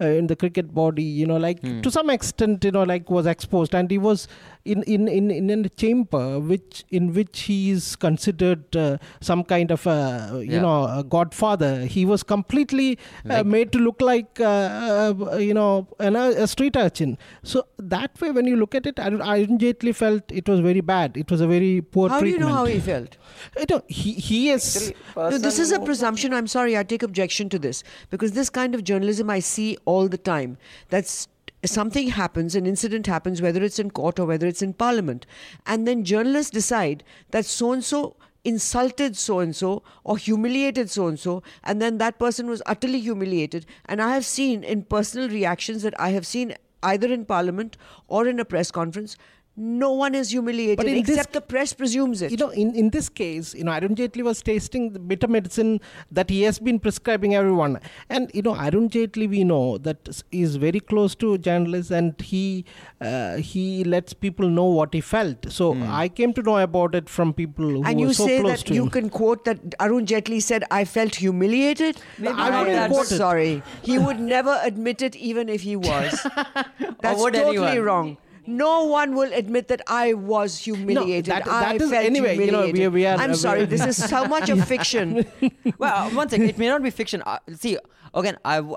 uh, 0.00 0.04
in 0.06 0.26
the 0.26 0.36
cricket 0.36 0.74
body 0.74 1.02
you 1.02 1.26
know 1.26 1.36
like 1.36 1.60
to 1.82 1.90
some 1.90 2.10
extent 2.10 2.64
you 2.64 2.70
know 2.70 2.82
like 2.82 3.10
was 3.10 3.26
exposed. 3.26 3.74
And 3.74 3.90
he 3.90 3.98
was 3.98 4.28
in 4.64 4.82
in 4.82 5.08
in, 5.08 5.30
in 5.30 5.64
a 5.64 5.68
chamber 5.70 6.38
which 6.38 6.84
in 6.90 7.12
which 7.14 7.40
he 7.42 7.70
is 7.70 7.96
considered 7.96 8.76
uh, 8.76 8.98
some 9.20 9.44
kind 9.44 9.70
of 9.70 9.86
a 9.86 9.98
you 10.44 10.52
Yeah. 10.52 10.60
know 10.60 10.84
a 10.98 11.04
godfather. 11.04 11.86
He 11.86 12.04
was 12.04 12.22
completely 12.22 12.98
uh, 13.24 13.28
Like- 13.34 13.46
made 13.46 13.72
to 13.72 13.78
look 13.78 14.00
like 14.00 14.40
uh, 14.40 15.14
uh, 15.32 15.36
you 15.36 15.54
know 15.54 15.86
an, 15.98 16.16
a 16.16 16.46
street 16.46 16.76
urchin. 16.76 17.16
So 17.42 17.66
that 17.78 18.20
way 18.20 18.30
when 18.30 18.46
you 18.46 18.56
look 18.56 18.74
at 18.74 18.86
it 18.86 18.98
I, 18.98 19.06
Arun 19.08 19.58
Jaitley 19.58 19.94
felt 19.94 20.30
it 20.30 20.48
was 20.48 20.60
very 20.60 20.80
bad. 20.82 21.16
It 21.16 21.30
was 21.30 21.40
a 21.40 21.46
very 21.46 21.80
poor 21.80 22.08
How 22.10 22.20
do 22.20 22.26
you 22.26 22.32
treatment 22.32 22.50
know 22.50 22.56
how 22.56 22.64
he 22.66 22.80
felt? 22.80 23.16
I 23.58 23.64
don't, 23.64 23.90
he 23.90 24.12
he 24.12 24.49
Actually, 24.52 24.96
No, 25.16 25.38
this 25.38 25.58
is 25.58 25.72
a 25.72 25.80
presumption. 25.80 26.32
I'm 26.34 26.46
sorry, 26.46 26.76
I 26.76 26.82
take 26.82 27.02
objection 27.02 27.48
to 27.50 27.58
this 27.58 27.82
because 28.10 28.32
this 28.32 28.50
kind 28.50 28.74
of 28.74 28.84
journalism 28.84 29.30
I 29.30 29.40
see 29.40 29.76
all 29.84 30.08
the 30.08 30.18
time. 30.18 30.58
That's 30.88 31.28
something 31.64 32.08
happens, 32.08 32.54
an 32.54 32.66
incident 32.66 33.06
happens, 33.06 33.42
whether 33.42 33.62
it's 33.62 33.78
in 33.78 33.90
court 33.90 34.18
or 34.18 34.26
whether 34.26 34.46
it's 34.46 34.62
in 34.62 34.72
parliament, 34.72 35.26
and 35.66 35.86
then 35.86 36.04
journalists 36.04 36.50
decide 36.50 37.04
that 37.30 37.44
so 37.44 37.72
and 37.72 37.84
so 37.84 38.16
insulted 38.42 39.16
so 39.18 39.38
and 39.40 39.54
so 39.54 39.82
or 40.02 40.16
humiliated 40.16 40.88
so 40.90 41.06
and 41.06 41.20
so, 41.20 41.42
and 41.62 41.82
then 41.82 41.98
that 41.98 42.18
person 42.18 42.48
was 42.48 42.62
utterly 42.66 43.00
humiliated. 43.00 43.66
And 43.86 44.00
I 44.00 44.14
have 44.14 44.24
seen 44.24 44.64
in 44.64 44.84
personal 44.84 45.28
reactions 45.28 45.82
that 45.82 45.98
I 46.00 46.10
have 46.10 46.26
seen 46.26 46.54
either 46.82 47.12
in 47.12 47.26
parliament 47.26 47.76
or 48.08 48.26
in 48.26 48.40
a 48.40 48.44
press 48.44 48.70
conference. 48.70 49.16
No 49.62 49.88
one 49.92 50.14
is 50.14 50.30
humiliated 50.30 50.78
But 50.78 50.86
in 50.86 51.02
this- 51.02 51.10
except 51.16 51.34
the 51.34 51.40
press 51.42 51.72
presumes 51.74 52.22
it. 52.22 52.30
you 52.30 52.36
know, 52.38 52.48
in, 52.48 52.74
in 52.74 52.88
this 52.90 53.08
case, 53.10 53.54
you 53.54 53.64
know, 53.64 53.72
Arun 53.72 53.94
Jaitley 53.94 54.22
was 54.22 54.40
tasting 54.42 54.92
the 54.94 54.98
bitter 54.98 55.28
medicine 55.28 55.80
that 56.10 56.30
he 56.30 56.42
has 56.44 56.58
been 56.58 56.78
prescribing 56.78 57.34
everyone. 57.34 57.78
And, 58.08 58.30
you 58.32 58.40
know, 58.46 58.54
Arun 58.56 58.88
Jaitley, 58.88 59.28
we 59.28 59.44
know 59.44 59.76
that 59.78 60.08
s- 60.08 60.22
is 60.32 60.56
very 60.56 60.80
close 60.80 61.14
to 61.16 61.36
journalists 61.38 61.90
and 61.90 62.18
he 62.20 62.64
uh, 63.02 63.36
he 63.36 63.84
lets 63.84 64.14
people 64.14 64.48
know 64.48 64.64
what 64.78 64.94
he 64.94 65.02
felt. 65.02 65.50
So 65.58 65.74
I 65.98 66.08
came 66.08 66.32
to 66.38 66.42
know 66.42 66.56
about 66.58 66.94
it 66.94 67.08
from 67.18 67.34
people 67.34 67.68
who 67.68 67.84
and 67.84 68.00
were 68.00 68.06
you 68.06 68.12
so 68.14 68.26
say 68.26 68.40
close 68.40 68.52
that 68.60 68.66
to 68.68 68.74
you 68.74 68.84
him. 68.84 68.90
can 68.96 69.10
quote 69.10 69.44
that 69.44 69.60
Arun 69.80 70.06
Jaitley 70.06 70.40
said, 70.42 70.64
I 70.70 70.84
felt 70.86 71.16
humiliated. 71.16 72.00
Maybe 72.18 72.34
I'm 72.48 72.72
not 72.72 72.90
quote 72.90 73.06
sorry. 73.06 73.62
He 73.82 73.98
would 73.98 74.20
never 74.20 74.58
admit 74.62 75.02
it 75.02 75.16
even 75.16 75.48
if 75.50 75.60
he 75.62 75.76
was. 75.76 76.26
That's 77.02 77.20
would 77.20 77.34
totally 77.34 77.56
anyone? 77.66 77.84
wrong. 77.84 78.16
No 78.58 78.84
one 78.84 79.14
will 79.14 79.32
admit 79.32 79.68
that 79.68 79.82
I 79.86 80.12
was 80.14 80.58
humiliated. 80.58 81.26
that- 81.26 81.48
I 81.48 81.60
that 81.64 81.82
is- 81.82 81.90
felt 81.90 82.04
anyway, 82.04 82.34
you 82.36 82.50
know, 82.50 82.60
we- 82.62 82.66
humiliated. 82.66 82.92
we 82.92 83.06
are- 83.06 83.16
I'm 83.24 83.30
we 83.30 83.36
sorry, 83.36 83.64
this 83.64 83.84
is 83.86 83.96
so 84.14 84.24
much 84.34 84.48
of 84.50 84.64
fiction. 84.66 85.24
well, 85.78 86.10
one 86.10 86.28
second. 86.28 86.48
It 86.54 86.58
may 86.58 86.68
not 86.68 86.82
be 86.82 86.90
fiction. 86.90 87.22
Uh, 87.24 87.38
see, 87.64 87.78
again, 88.14 88.38
I 88.44 88.56
w- 88.56 88.76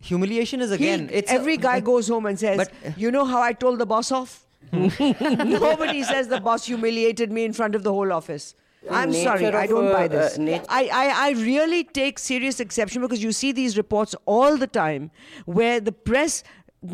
humiliation 0.00 0.60
is 0.60 0.70
again. 0.78 1.08
He- 1.08 1.14
it's 1.22 1.30
a- 1.30 1.34
every 1.34 1.56
guy 1.68 1.80
goes 1.80 2.08
home 2.08 2.26
and 2.26 2.38
says, 2.46 2.56
but- 2.58 2.98
"You 2.98 3.10
know 3.10 3.24
how 3.24 3.40
I 3.40 3.52
told 3.52 3.78
the 3.78 3.86
boss 3.86 4.10
off." 4.10 4.46
Nobody 4.72 6.02
says 6.02 6.28
the 6.28 6.40
boss 6.40 6.66
humiliated 6.66 7.30
me 7.30 7.44
in 7.44 7.52
front 7.52 7.74
of 7.74 7.82
the 7.82 7.92
whole 7.92 8.12
office. 8.12 8.54
I'm 8.90 9.10
nature 9.10 9.24
sorry, 9.38 9.46
I 9.46 9.66
don't 9.66 9.86
uh, 9.88 9.92
buy 9.92 10.04
uh, 10.06 10.08
this. 10.08 10.38
nat- 10.38 10.66
I, 10.68 10.82
I, 10.92 11.28
I 11.28 11.30
really 11.32 11.84
take 11.84 12.18
serious 12.18 12.58
exception 12.58 13.00
because 13.00 13.22
you 13.22 13.30
see 13.30 13.52
these 13.52 13.76
reports 13.76 14.14
all 14.24 14.56
the 14.56 14.66
time 14.66 15.12
where 15.44 15.78
the 15.78 15.92
press 15.92 16.42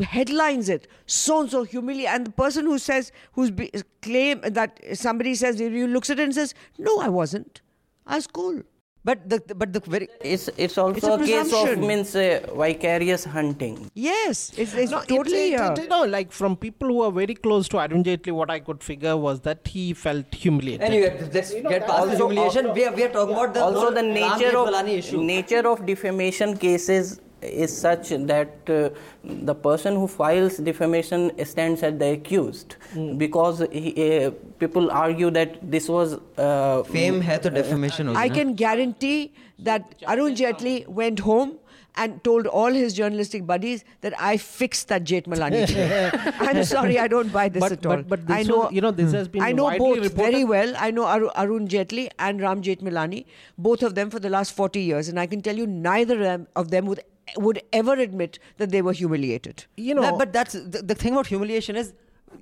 headlines 0.03 0.69
it 0.69 0.87
so 1.07 1.41
and 1.41 1.49
so 1.49 1.63
humiliate 1.63 2.09
and 2.09 2.27
the 2.27 2.31
person 2.31 2.65
who 2.65 2.77
says 2.77 3.11
who's 3.33 3.49
be, 3.51 3.71
claim 4.01 4.39
that 4.41 4.79
somebody 4.93 5.33
says 5.35 5.57
he 5.59 5.87
looks 5.87 6.09
at 6.09 6.19
it 6.19 6.23
and 6.23 6.35
says 6.35 6.53
no 6.77 6.99
i 6.99 7.07
wasn't 7.07 7.61
i 8.05 8.15
was 8.15 8.27
cool 8.27 8.61
But 9.07 9.19
the 9.31 9.37
but 9.59 9.69
the 9.75 9.79
very 9.91 10.07
It's 10.29 10.49
it's 10.63 10.77
also 10.77 10.95
It's 10.99 11.07
a 11.07 11.13
a, 11.13 11.27
case 11.27 11.53
of 11.59 11.77
means 11.89 12.09
uh, 12.15 12.23
vicarious 12.61 13.23
hunting. 13.35 13.77
yes 14.07 14.41
it's, 14.63 14.73
it's 14.81 14.91
No, 14.95 14.99
it- 14.99 15.07
totally 15.11 15.43
it, 15.53 15.61
uh, 15.61 15.69
it- 15.83 15.87
no, 15.93 15.99
like 16.15 16.33
from 16.39 16.57
people 16.65 16.89
who 16.93 16.97
are 17.05 17.11
very 17.19 17.35
close 17.45 17.69
to 17.69 17.79
Arun 17.83 18.03
Jaitley, 18.07 18.33
what 18.39 18.51
I 18.55 18.59
could 18.67 18.83
figure 18.89 19.15
was 19.27 19.39
that 19.47 19.71
he 19.75 19.85
felt 20.01 20.35
humiliated. 20.41 20.83
anyway. 20.89 21.29
Let's 21.37 21.53
get 21.53 21.87
past 21.87 21.87
the 21.87 21.93
Also- 21.93 22.27
humiliation. 22.27 22.67
also- 22.67 22.75
we 22.81 22.85
are 22.89 22.93
we 22.99 23.05
are 23.07 23.13
talking 23.15 23.35
about 23.39 23.53
the 23.59 23.63
also 23.69 23.85
whole 23.85 23.97
the 24.01 24.05
nature 24.19 24.53
of 24.65 24.91
issue. 24.99 25.23
nature 25.33 25.63
of 25.73 25.85
defamation 25.93 26.57
cases 26.67 27.15
is 27.41 27.75
such 27.75 28.09
that 28.09 28.69
uh, 28.69 28.89
the 29.23 29.55
person 29.55 29.95
who 29.95 30.07
files 30.07 30.57
defamation 30.57 31.31
stands 31.45 31.83
at 31.83 31.99
the 31.99 32.11
accused 32.11 32.75
mm. 32.93 33.17
because 33.17 33.63
he, 33.71 34.25
uh, 34.25 34.31
people 34.59 34.91
argue 34.91 35.29
that 35.31 35.59
this 35.71 35.87
was 35.87 36.17
uh, 36.37 36.83
fame 36.83 37.21
had 37.21 37.43
the 37.43 37.49
defamation 37.49 38.15
I 38.15 38.29
can 38.29 38.53
guarantee 38.55 39.33
that 39.59 39.95
Arun 40.07 40.35
Jaitley 40.35 40.87
went 40.87 41.19
home 41.19 41.59
and 41.95 42.23
told 42.23 42.47
all 42.47 42.71
his 42.71 42.93
journalistic 42.93 43.45
buddies 43.45 43.83
that 44.01 44.13
I 44.19 44.37
fixed 44.37 44.87
that 44.87 45.03
Jethmalani. 45.03 45.63
I'm 46.39 46.63
sorry, 46.63 46.97
I 46.99 47.07
don't 47.07 47.31
buy 47.31 47.49
this 47.49 47.59
but, 47.59 47.71
at 47.73 47.85
all. 47.85 47.97
But, 47.97 48.09
but 48.09 48.27
this 48.27 48.37
I 48.37 48.43
know, 48.43 48.57
was, 48.59 48.71
you 48.71 48.81
know, 48.81 48.91
this 48.91 49.11
has 49.11 49.27
been. 49.27 49.41
I 49.41 49.51
know 49.51 49.69
both 49.77 49.97
reported. 49.97 50.15
very 50.15 50.43
well. 50.43 50.73
I 50.77 50.91
know 50.91 51.05
Arun 51.35 51.67
Jaitley 51.67 52.09
and 52.17 52.41
Ram 52.41 52.61
Jethmalani, 52.61 53.25
both 53.57 53.83
of 53.83 53.95
them 53.95 54.09
for 54.09 54.19
the 54.19 54.29
last 54.29 54.55
40 54.55 54.79
years, 54.81 55.09
and 55.09 55.19
I 55.19 55.27
can 55.27 55.41
tell 55.41 55.57
you 55.57 55.67
neither 55.67 56.45
of 56.55 56.71
them 56.71 56.85
would 56.85 57.01
would 57.37 57.61
ever 57.73 57.93
admit 57.93 58.39
that 58.57 58.69
they 58.71 58.81
were 58.81 58.93
humiliated. 58.93 59.65
You 59.77 59.93
know, 59.95 60.01
That- 60.01 60.17
but 60.17 60.33
that's 60.33 60.53
the, 60.53 60.81
the 60.83 60.95
thing 60.95 61.13
about 61.13 61.27
humiliation 61.27 61.75
is 61.75 61.93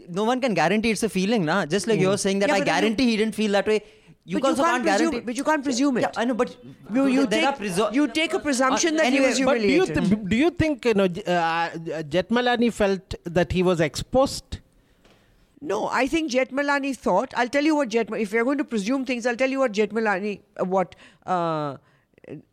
no 0.10 0.24
one 0.24 0.42
can 0.42 0.54
guarantee 0.54 0.92
it's 0.92 1.04
a 1.04 1.10
feeling, 1.10 1.46
nah. 1.46 1.66
Just 1.66 1.88
like 1.88 2.00
you're 2.00 2.18
saying 2.18 2.40
that 2.40 2.50
Yeah, 2.50 2.56
I 2.56 2.58
you- 2.60 2.66
guarantee 2.66 3.06
he 3.12 3.18
didn't 3.18 3.36
feel 3.36 3.52
that 3.54 3.68
way. 3.68 3.82
You 4.26 4.40
But 4.40 4.50
also 4.50 4.64
can't 4.64 4.84
can't, 4.84 4.84
presume 4.84 5.12
guarantee. 5.12 5.26
but 5.26 5.38
you 5.38 5.44
can't 5.46 5.64
presume 5.64 5.98
it. 5.98 6.02
Yeah, 6.02 6.12
I 6.18 6.26
know, 6.26 6.34
but 6.34 6.58
You, 6.94 7.06
you, 7.08 7.26
there 7.28 7.40
take, 7.42 7.50
are 7.50 7.58
presu- 7.64 7.94
you 7.94 8.08
take 8.10 8.34
a 8.34 8.40
presumption 8.40 8.96
Uh, 8.96 8.98
that 8.98 9.06
anyway, 9.06 9.24
he 9.24 9.30
was 9.30 9.40
but 9.40 9.46
But 9.46 9.62
do 9.62 9.68
you, 9.68 9.86
humiliated. 9.86 10.10
th- 10.10 10.30
do 10.32 10.36
you 10.36 10.50
think 10.50 10.84
you 10.84 10.94
know 10.94 11.06
uh, 11.06 11.32
uh, 11.32 11.70
Jethmalani 12.16 12.72
felt 12.74 13.16
that 13.24 13.54
he 13.54 13.64
was 13.64 13.80
exposed? 13.80 14.60
No, 15.62 15.88
I 15.88 16.08
think 16.08 16.32
Jethmalani 16.32 16.96
thought. 16.96 17.34
I'll 17.36 17.48
tell 17.48 17.64
you 17.64 17.76
what 17.76 17.90
Jethmalani. 17.90 18.22
If 18.22 18.34
we're 18.34 18.44
going 18.44 18.58
to 18.60 18.64
presume 18.66 19.06
things, 19.06 19.26
I'll 19.26 19.36
tell 19.38 19.50
you 19.50 19.60
what 19.60 19.72
Jethmalani, 19.72 20.40
uh, 20.62 20.66
what 20.66 20.96
uh, 21.26 21.78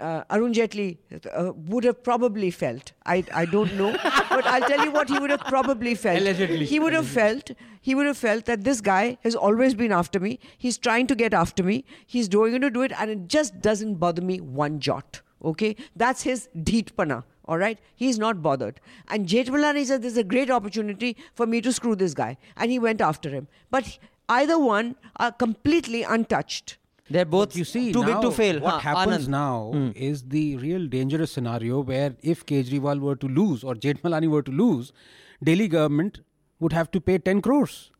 uh, 0.01 0.22
Arun 0.30 0.52
Jaitley 0.52 0.98
uh, 1.32 1.52
would 1.55 1.84
have 1.84 2.02
probably 2.02 2.51
felt. 2.51 2.92
I 3.05 3.24
I 3.32 3.44
don't 3.46 3.74
know, 3.76 3.92
but 4.30 4.46
I'll 4.46 4.66
tell 4.68 4.84
you 4.84 4.90
what 4.90 5.09
he 5.09 5.18
would 5.18 5.30
have 5.30 5.44
probably 5.44 5.94
felt. 5.94 6.20
Allegedly. 6.20 6.64
he 6.64 6.78
would 6.78 6.92
have 6.92 7.06
felt. 7.06 7.51
He 7.80 7.94
would 7.94 8.06
have 8.06 8.16
felt 8.16 8.46
that 8.46 8.64
this 8.64 8.80
guy 8.80 9.18
has 9.24 9.34
always 9.34 9.74
been 9.74 9.92
after 9.92 10.20
me. 10.20 10.38
He's 10.56 10.78
trying 10.78 11.06
to 11.09 11.14
get 11.14 11.34
after 11.34 11.62
me. 11.62 11.84
He's 12.06 12.28
going 12.28 12.60
to 12.60 12.70
do 12.70 12.82
it, 12.82 12.92
and 12.98 13.10
it 13.10 13.28
just 13.28 13.60
doesn't 13.60 13.96
bother 13.96 14.22
me 14.22 14.40
one 14.40 14.80
jot. 14.80 15.20
Okay, 15.44 15.76
that's 15.94 16.22
his 16.22 16.48
dheetpana. 16.56 17.24
All 17.46 17.59
right, 17.59 17.78
he's 17.94 18.18
not 18.18 18.40
bothered. 18.42 18.80
And 19.09 19.26
Jethmalani 19.26 19.84
said, 19.84 20.02
"There's 20.02 20.16
a 20.16 20.24
great 20.24 20.51
opportunity 20.51 21.16
for 21.34 21.46
me 21.46 21.60
to 21.60 21.72
screw 21.72 21.94
this 21.96 22.14
guy," 22.14 22.36
and 22.56 22.70
he 22.70 22.78
went 22.78 23.01
after 23.01 23.28
him. 23.28 23.48
But 23.70 23.98
either 24.28 24.59
one 24.59 24.96
are 25.16 25.30
completely 25.32 26.02
untouched. 26.02 26.78
They're 27.10 27.24
both 27.26 27.55
you 27.56 27.64
see 27.64 27.93
too 27.93 28.01
now, 28.02 28.06
big 28.06 28.20
to 28.22 28.31
fail. 28.36 28.60
What 28.60 28.74
huh, 28.74 28.78
happens 28.94 29.26
Anand. 29.28 29.28
now 29.28 29.93
is 29.94 30.22
the 30.35 30.56
real 30.56 30.86
dangerous 30.86 31.31
scenario 31.32 31.81
where 31.81 32.16
if 32.22 32.47
Kejriwal 32.47 32.98
were 33.01 33.16
to 33.16 33.28
lose 33.28 33.62
or 33.62 33.74
Jethmalani 33.74 34.28
were 34.28 34.43
to 34.43 34.51
lose, 34.51 34.93
Delhi 35.43 35.68
government 35.68 36.20
would 36.60 36.72
have 36.72 36.90
to 36.93 37.01
pay 37.01 37.18
10 37.18 37.43
crores. 37.43 37.90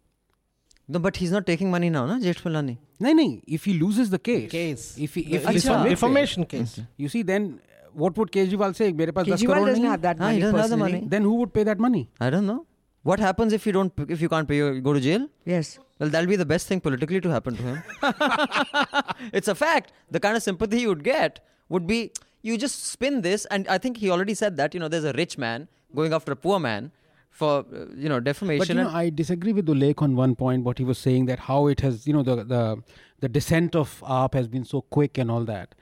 No, 0.89 0.99
but 0.99 1.17
he's 1.17 1.31
not 1.31 1.47
taking 1.47 1.71
money 1.71 1.91
now, 1.91 2.07
na, 2.07 2.19
Jethmalani. 2.19 2.79
No, 3.01 3.13
no. 3.13 3.41
If 3.47 3.65
he 3.67 3.75
loses 3.75 4.11
the 4.11 4.19
case, 4.19 4.51
Case. 4.51 4.97
if 4.99 5.15
he, 5.15 5.23
if 5.35 5.45
Acha. 5.45 5.51
he 5.51 5.57
Defam- 5.57 5.61
submits 5.61 5.87
it, 5.87 5.89
defamation 5.91 6.45
case. 6.47 6.81
you 6.97 7.09
see, 7.09 7.23
then 7.23 7.61
uh, 7.69 7.89
what 7.93 8.17
would 8.17 8.31
Kejriwal 8.33 8.75
say? 8.75 8.93
"Mere 8.93 9.13
paas 9.13 9.27
10 9.27 9.37
Kejriwal 9.37 9.53
crore 9.55 9.67
doesn't 9.67 9.85
nahi 9.85 9.91
have 9.91 10.03
that 10.03 10.17
Ah, 10.21 10.29
he 10.29 10.33
money 10.33 10.41
doesn't 10.41 10.61
have 10.61 10.71
the 10.71 10.77
money. 10.77 11.03
Then 11.07 11.23
who 11.23 11.35
would 11.37 11.53
pay 11.53 11.65
that 11.65 11.79
money? 11.79 12.09
I 12.21 12.31
don't 12.31 12.47
know. 12.47 12.67
What 13.03 13.21
happens 13.21 13.53
if 13.53 13.67
you 13.67 13.73
don't 13.73 13.93
if 14.09 14.21
you 14.27 14.29
can't 14.31 14.49
pay? 14.49 14.57
You 14.57 14.81
go 14.81 14.93
to 14.95 15.01
jail. 15.01 15.27
Yes. 15.45 15.79
Well, 15.99 16.09
that'll 16.09 16.29
be 16.29 16.37
the 16.37 16.45
best 16.45 16.67
thing 16.67 16.81
politically 16.81 17.21
to 17.21 17.31
happen 17.31 17.57
to 17.57 17.63
him. 17.63 17.83
it's 19.33 19.49
a 19.49 19.55
fact. 19.55 19.93
The 20.11 20.21
kind 20.21 20.37
of 20.37 20.43
sympathy 20.43 20.81
you 20.81 20.89
would 20.89 21.05
get 21.05 21.41
would 21.69 21.87
be 21.87 22.13
you 22.43 22.59
just 22.59 22.85
spin 22.85 23.23
this, 23.23 23.45
and 23.47 23.67
I 23.69 23.79
think 23.79 23.99
he 23.99 24.11
already 24.11 24.35
said 24.35 24.57
that. 24.57 24.75
You 24.75 24.81
know, 24.81 24.89
there's 24.89 25.05
a 25.05 25.13
rich 25.13 25.39
man 25.39 25.69
going 25.95 26.13
after 26.13 26.33
a 26.33 26.37
poor 26.37 26.59
man 26.59 26.91
for 27.31 27.65
uh, 27.73 27.87
you 27.97 28.09
know 28.09 28.21
defamation. 28.21 28.59
But 28.59 28.69
you 28.69 28.75
know, 28.75 28.91
I 28.91 29.11
disagree 29.11 29.53
with 29.53 29.67
Ullekh 29.67 30.03
on 30.03 30.17
one 30.17 30.35
point. 30.35 30.65
What 30.65 30.79
he 30.79 30.85
was 30.85 30.99
saying 30.99 31.27
that 31.27 31.39
how 31.39 31.69
it 31.69 31.81
has, 31.81 32.07
you 32.07 32.13
know, 32.13 32.23
the 32.23 32.37
the 32.45 32.83
the 33.21 33.29
descent 33.29 33.75
of 33.77 34.01
AAP 34.03 34.35
has 34.35 34.49
been 34.49 34.65
so 34.65 34.83
quick 34.83 35.17
and 35.17 35.31
all 35.31 35.45
that. 35.45 35.75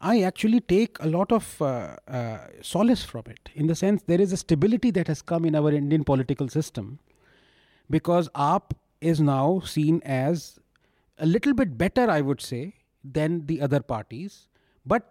I 0.00 0.20
actually 0.22 0.60
take 0.60 0.98
a 1.00 1.06
lot 1.06 1.32
of 1.32 1.62
uh, 1.62 1.96
uh, 2.06 2.38
solace 2.60 3.04
from 3.04 3.22
it 3.26 3.48
in 3.54 3.68
the 3.68 3.74
sense 3.74 4.02
there 4.06 4.20
is 4.20 4.32
a 4.32 4.36
stability 4.36 4.90
that 4.90 5.08
has 5.08 5.22
come 5.22 5.46
in 5.46 5.54
our 5.54 5.72
Indian 5.72 6.04
political 6.04 6.48
system 6.48 6.98
because 7.88 8.28
AAP 8.30 8.72
is 9.12 9.20
now 9.20 9.60
seen 9.74 10.00
as 10.04 10.58
a 11.18 11.26
little 11.26 11.54
bit 11.54 11.76
better, 11.78 12.10
I 12.10 12.20
would 12.20 12.40
say, 12.40 12.62
than 13.18 13.46
the 13.46 13.60
other 13.60 13.80
parties, 13.80 14.48
but 14.84 15.10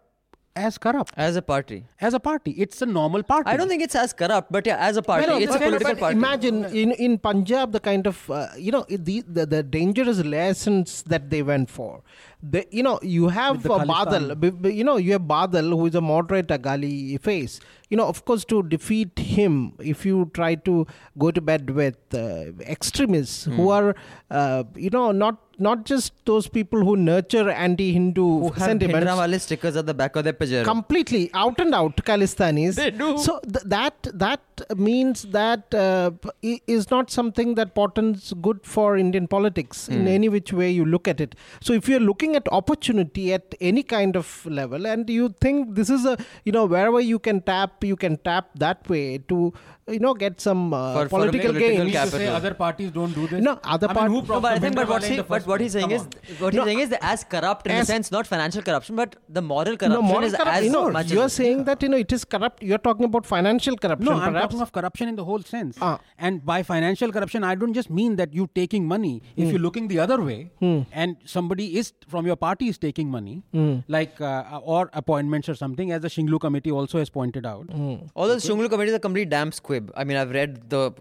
as 0.55 0.77
corrupt 0.77 1.13
as 1.17 1.35
a 1.35 1.41
party. 1.41 1.85
as 1.99 2.13
a 2.13 2.19
party. 2.19 2.51
It's 2.51 2.81
a 2.81 2.85
normal 2.85 3.23
party. 3.23 3.49
I 3.49 3.57
don't 3.57 3.67
think 3.67 3.81
it's 3.81 3.95
as 3.95 4.13
corrupt, 4.13 4.51
but 4.51 4.67
yeah, 4.67 4.77
as 4.77 4.97
a 4.97 5.01
party, 5.01 5.27
Well, 5.27 5.41
it's 5.41 5.55
a 5.55 5.59
political 5.59 5.93
but 5.93 5.99
party. 5.99 6.17
Imagine 6.17 6.65
in, 6.65 6.91
in 6.91 7.17
Punjab 7.17 7.71
the 7.71 7.79
kind 7.79 8.05
of 8.05 8.29
uh, 8.29 8.47
you 8.57 8.71
know 8.71 8.85
the, 8.89 9.21
the 9.27 9.45
the 9.45 9.63
dangerous 9.63 10.19
lessons 10.23 11.03
that 11.03 11.29
they 11.29 11.41
went 11.41 11.69
for. 11.69 12.03
The, 12.51 12.65
you 12.71 12.83
know 12.83 12.99
you 13.01 13.29
have 13.29 13.65
uh, 13.65 13.69
Badal, 13.69 13.87
Khalistan. 13.87 14.39
b- 14.39 14.49
b- 14.49 14.71
you 14.73 14.83
know 14.83 14.97
you 14.97 15.13
have 15.13 15.21
Badal 15.21 15.69
who 15.69 15.85
is 15.85 15.95
a 15.95 16.01
moderate 16.01 16.51
Akali 16.51 17.15
face. 17.17 17.61
You 17.89 17.95
know 17.97 18.07
of 18.07 18.25
course 18.25 18.43
to 18.45 18.63
defeat 18.63 19.17
him, 19.17 19.73
if 19.79 20.05
you 20.05 20.29
try 20.33 20.55
to 20.55 20.85
go 21.17 21.31
to 21.31 21.39
bed 21.39 21.69
with 21.69 21.95
uh, 22.13 22.51
extremists 22.77 23.45
who 23.45 23.69
are 23.69 23.95
uh, 24.31 24.63
you 24.75 24.89
know 24.89 25.11
not 25.11 25.37
not 25.59 25.85
just 25.85 26.13
those 26.25 26.47
people 26.47 26.83
who 26.83 26.95
nurture 26.97 27.47
anti-Hindu 27.49 28.23
who 28.39 28.51
sentiments 28.59 29.05
Bhindranwale 29.09 29.39
stickers 29.39 29.75
at 29.75 29.85
the 29.85 29.93
back 29.93 30.15
of 30.15 30.23
their 30.23 30.33
pajero. 30.33 30.63
completely 30.63 31.29
out 31.35 31.59
and 31.59 31.75
out 31.75 31.95
Khalistanis. 31.97 32.75
They 32.75 32.89
do. 32.89 33.17
So 33.19 33.39
th- 33.41 33.63
that 33.65 34.07
that 34.25 34.41
means 34.75 35.21
that 35.37 35.73
uh, 35.75 36.09
is 36.41 36.89
not 36.89 37.11
something 37.11 37.53
that 37.55 37.75
portends 37.75 38.33
good 38.41 38.65
for 38.65 38.97
Indian 38.97 39.27
politics 39.27 39.87
in 39.87 40.07
any 40.07 40.27
which 40.29 40.51
way 40.51 40.71
you 40.71 40.85
look 40.85 41.07
at 41.07 41.21
it. 41.21 41.35
So 41.61 41.73
if 41.73 41.87
you're 41.87 41.99
looking 42.11 42.32
at 42.35 42.47
opportunity 42.51 43.33
at 43.33 43.55
any 43.61 43.83
kind 43.83 44.15
of 44.15 44.45
level, 44.45 44.85
and 44.87 45.09
you 45.09 45.29
think 45.39 45.75
this 45.75 45.89
is 45.89 46.05
a 46.05 46.17
you 46.43 46.51
know 46.51 46.65
wherever 46.65 46.99
you 46.99 47.19
can 47.19 47.41
tap, 47.41 47.83
you 47.83 47.95
can 47.95 48.17
tap 48.17 48.49
that 48.55 48.87
way 48.89 49.17
to 49.29 49.53
you 49.87 49.99
know 49.99 50.13
get 50.13 50.39
some 50.39 50.73
uh, 50.73 50.93
For- 50.93 50.99
for 50.99 51.05
a 51.05 51.09
political 51.09 51.51
political 51.53 51.85
gains. 51.85 51.93
You 51.93 51.99
mean 51.99 52.11
say 52.11 52.27
other 52.27 52.53
parties 52.53 52.91
don't 52.91 53.13
do 53.13 53.27
this. 53.27 53.41
No, 53.43 53.59
other 53.63 53.89
I 53.89 53.93
part- 53.93 54.11
mean, 54.11 54.21
who 54.21 54.27
No, 54.27 54.33
No, 54.35 54.41
but 54.41 54.53
I 54.53 54.59
think, 54.59 54.75
but, 54.75 54.87
Bhindranwale 54.87 54.89
what's 54.89 55.05
in 55.07 55.13
he, 55.13 55.21
but 55.21 55.47
what 55.47 55.61
he's 55.61 55.71
saying 55.73 55.91
is, 55.91 56.01
on. 56.01 56.11
what 56.39 56.53
he's 56.53 56.63
saying 56.63 56.79
is 56.79 56.93
as 57.01 57.23
corrupt 57.23 57.67
in 57.67 57.73
As- 57.73 57.87
the 57.87 57.93
sense, 57.93 58.11
not 58.11 58.25
financial 58.27 58.61
corruption, 58.61 58.95
but 58.95 59.15
the 59.27 59.41
moral 59.41 59.75
corruption 59.77 59.89
no, 59.89 59.95
corruption 59.97 60.13
moral 60.13 60.27
is 60.29 60.33
corrupt- 60.35 60.57
as 60.57 60.63
you 60.65 60.71
know, 60.71 60.89
much. 60.91 61.11
you're 61.11 61.25
as, 61.25 61.33
saying 61.33 61.63
that 61.65 61.83
you 61.83 61.89
know 61.89 61.97
it 61.97 62.11
is 62.11 62.23
corrupt. 62.25 62.63
You're 62.63 62.77
talking 62.77 63.05
about 63.05 63.25
financial 63.25 63.75
corruption. 63.77 64.05
No, 64.05 64.13
I'm 64.19 64.33
talking 64.33 64.61
of 64.61 64.71
corruption 64.71 65.07
in 65.09 65.15
the 65.15 65.25
whole 65.25 65.41
sense. 65.41 65.77
Ah. 65.81 65.99
And 66.17 66.45
by 66.45 66.63
financial 66.63 67.11
corruption, 67.11 67.43
I 67.43 67.55
don't 67.55 67.73
just 67.73 67.89
mean 67.89 68.15
that 68.17 68.33
you 68.33 68.49
taking 68.55 68.87
money. 68.87 69.21
If 69.35 69.49
you're 69.51 69.59
looking 69.67 69.87
the 69.89 69.99
other 69.99 70.21
way, 70.21 70.51
and 70.61 71.17
somebody 71.25 71.77
is 71.77 71.93
from 72.07 72.25
your 72.25 72.35
party 72.37 72.67
is 72.69 72.77
taking 72.77 73.09
money, 73.09 73.43
like 73.87 74.19
uh, 74.21 74.59
or 74.63 74.89
appointments 74.93 75.49
or 75.49 75.55
something, 75.55 75.91
as 75.91 76.01
the 76.01 76.07
Shunglu 76.07 76.39
committee 76.39 76.71
also 76.71 76.99
has 76.99 77.09
pointed 77.09 77.45
out. 77.45 77.67
All 78.15 78.27
those 78.27 78.45
Shunglu 78.45 78.69
committee 78.69 78.89
is 78.91 78.95
a 78.95 78.99
complete 78.99 79.29
damn 79.29 79.51
I 79.95 80.03
mean, 80.03 80.17
I've 80.17 80.31
read 80.31 80.69
the 80.69 80.91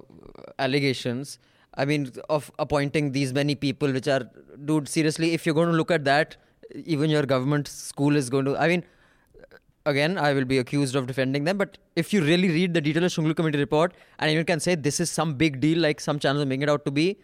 allegations. 0.58 1.38
I 1.74 1.84
mean, 1.84 2.12
of 2.28 2.50
appointing 2.58 3.12
these 3.12 3.32
many 3.32 3.54
people, 3.54 3.90
which 3.92 4.06
are, 4.08 4.28
dude, 4.64 4.88
seriously, 4.88 5.32
if 5.32 5.46
you're 5.46 5.54
going 5.54 5.70
to 5.70 5.76
look 5.76 5.90
at 5.90 6.04
that, 6.04 6.36
even 6.74 7.10
your 7.10 7.22
government 7.24 7.68
school 7.68 8.14
is 8.16 8.28
going 8.28 8.44
to. 8.44 8.56
I 8.58 8.68
mean, 8.68 8.84
again, 9.86 10.18
I 10.18 10.32
will 10.32 10.44
be 10.44 10.58
accused 10.58 10.94
of 10.96 11.06
defending 11.06 11.44
them, 11.44 11.56
but 11.58 11.78
if 11.96 12.12
you 12.12 12.22
really 12.22 12.48
read 12.48 12.74
the 12.74 12.80
detailed 12.80 13.06
Shunglu 13.06 13.34
committee 13.34 13.58
report 13.58 13.94
and 14.18 14.30
even 14.30 14.44
can 14.44 14.60
say 14.60 14.74
this 14.74 15.00
is 15.00 15.10
some 15.10 15.34
big 15.34 15.60
deal, 15.60 15.78
like 15.78 16.00
some 16.00 16.18
channels 16.18 16.42
are 16.42 16.46
making 16.46 16.62
it 16.62 16.68
out 16.68 16.84
to 16.84 16.90
be, 16.90 17.16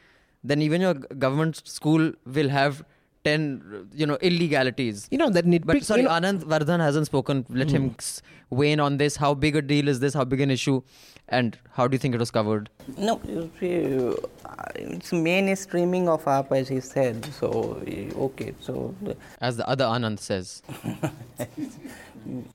then 0.45 0.63
even 0.63 0.81
your 0.81 0.95
government 0.95 1.61
school 1.67 2.13
will 2.27 2.49
have 2.49 2.83
10, 3.25 3.89
you 3.95 4.07
know, 4.07 4.17
illegalities. 4.23 5.09
You 5.11 5.19
know 5.19 5.29
that 5.31 5.45
nitpick. 5.45 5.67
But 5.67 5.83
sorry, 5.83 6.03
you 6.03 6.09
know, 6.09 6.15
Anand 6.15 6.45
Vardhan 6.45 6.81
hasn't 6.81 7.07
spoken. 7.07 7.45
Let 7.51 7.71
him 7.71 7.95
s- 7.99 8.23
weigh 8.49 8.73
in 8.73 8.81
on 8.81 8.97
this. 8.97 9.17
How 9.17 9.35
big 9.35 9.57
a 9.57 9.63
deal 9.63 9.89
is 9.89 10.01
this? 10.01 10.15
How 10.15 10.25
big 10.25 10.41
an 10.41 10.51
issue? 10.51 10.81
And 11.31 11.59
how 11.73 11.87
do 11.87 11.95
you 11.95 11.99
think 11.99 12.15
it 12.15 12.19
was 12.21 12.31
covered? 12.31 12.71
No, 12.97 13.21
you 13.29 13.51
see, 13.61 13.75
uh, 14.09 14.65
it's 14.77 15.11
mainstreaming 15.11 16.09
of 16.09 16.25
AAP 16.25 16.53
as 16.53 16.69
he 16.69 16.81
said. 16.81 17.25
So, 17.39 17.51
uh, 17.87 18.25
okay, 18.29 18.55
so 18.61 18.95
As 19.41 19.57
the 19.59 19.69
other 19.69 19.85
Anand 19.85 20.21
says. 20.21 20.63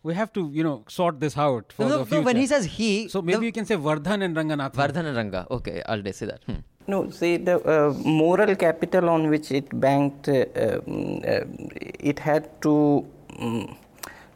We 0.04 0.14
have 0.14 0.32
to, 0.34 0.50
you 0.54 0.64
know, 0.64 0.84
sort 0.88 1.20
this 1.20 1.36
out 1.38 1.72
for 1.74 1.86
No, 1.86 2.04
the 2.04 2.16
no, 2.16 2.22
when 2.22 2.36
he 2.36 2.46
says 2.46 2.66
he, 2.66 3.08
so 3.08 3.22
maybe 3.22 3.40
the- 3.40 3.46
you 3.46 3.52
can 3.52 3.66
say 3.66 3.76
Vardhan 3.76 4.22
and 4.24 4.36
Ranganath. 4.36 4.74
Vardhan 4.74 5.06
and 5.06 5.18
Ranga. 5.18 5.48
Okay, 5.50 5.82
I'll 5.88 6.02
just 6.02 6.20
say 6.20 6.26
that. 6.28 6.42
Hmm. 6.46 6.60
No, 6.86 7.10
see, 7.10 7.38
the 7.38 7.56
uh, 7.76 7.94
moral 8.06 8.56
capital 8.56 9.10
on 9.10 9.30
which 9.30 9.52
it 9.52 9.68
banked, 9.80 10.28
uh, 10.30 10.46
um, 10.58 11.22
uh, 11.26 11.40
it 12.12 12.20
had 12.20 12.50
to 12.64 13.06
um, 13.40 13.76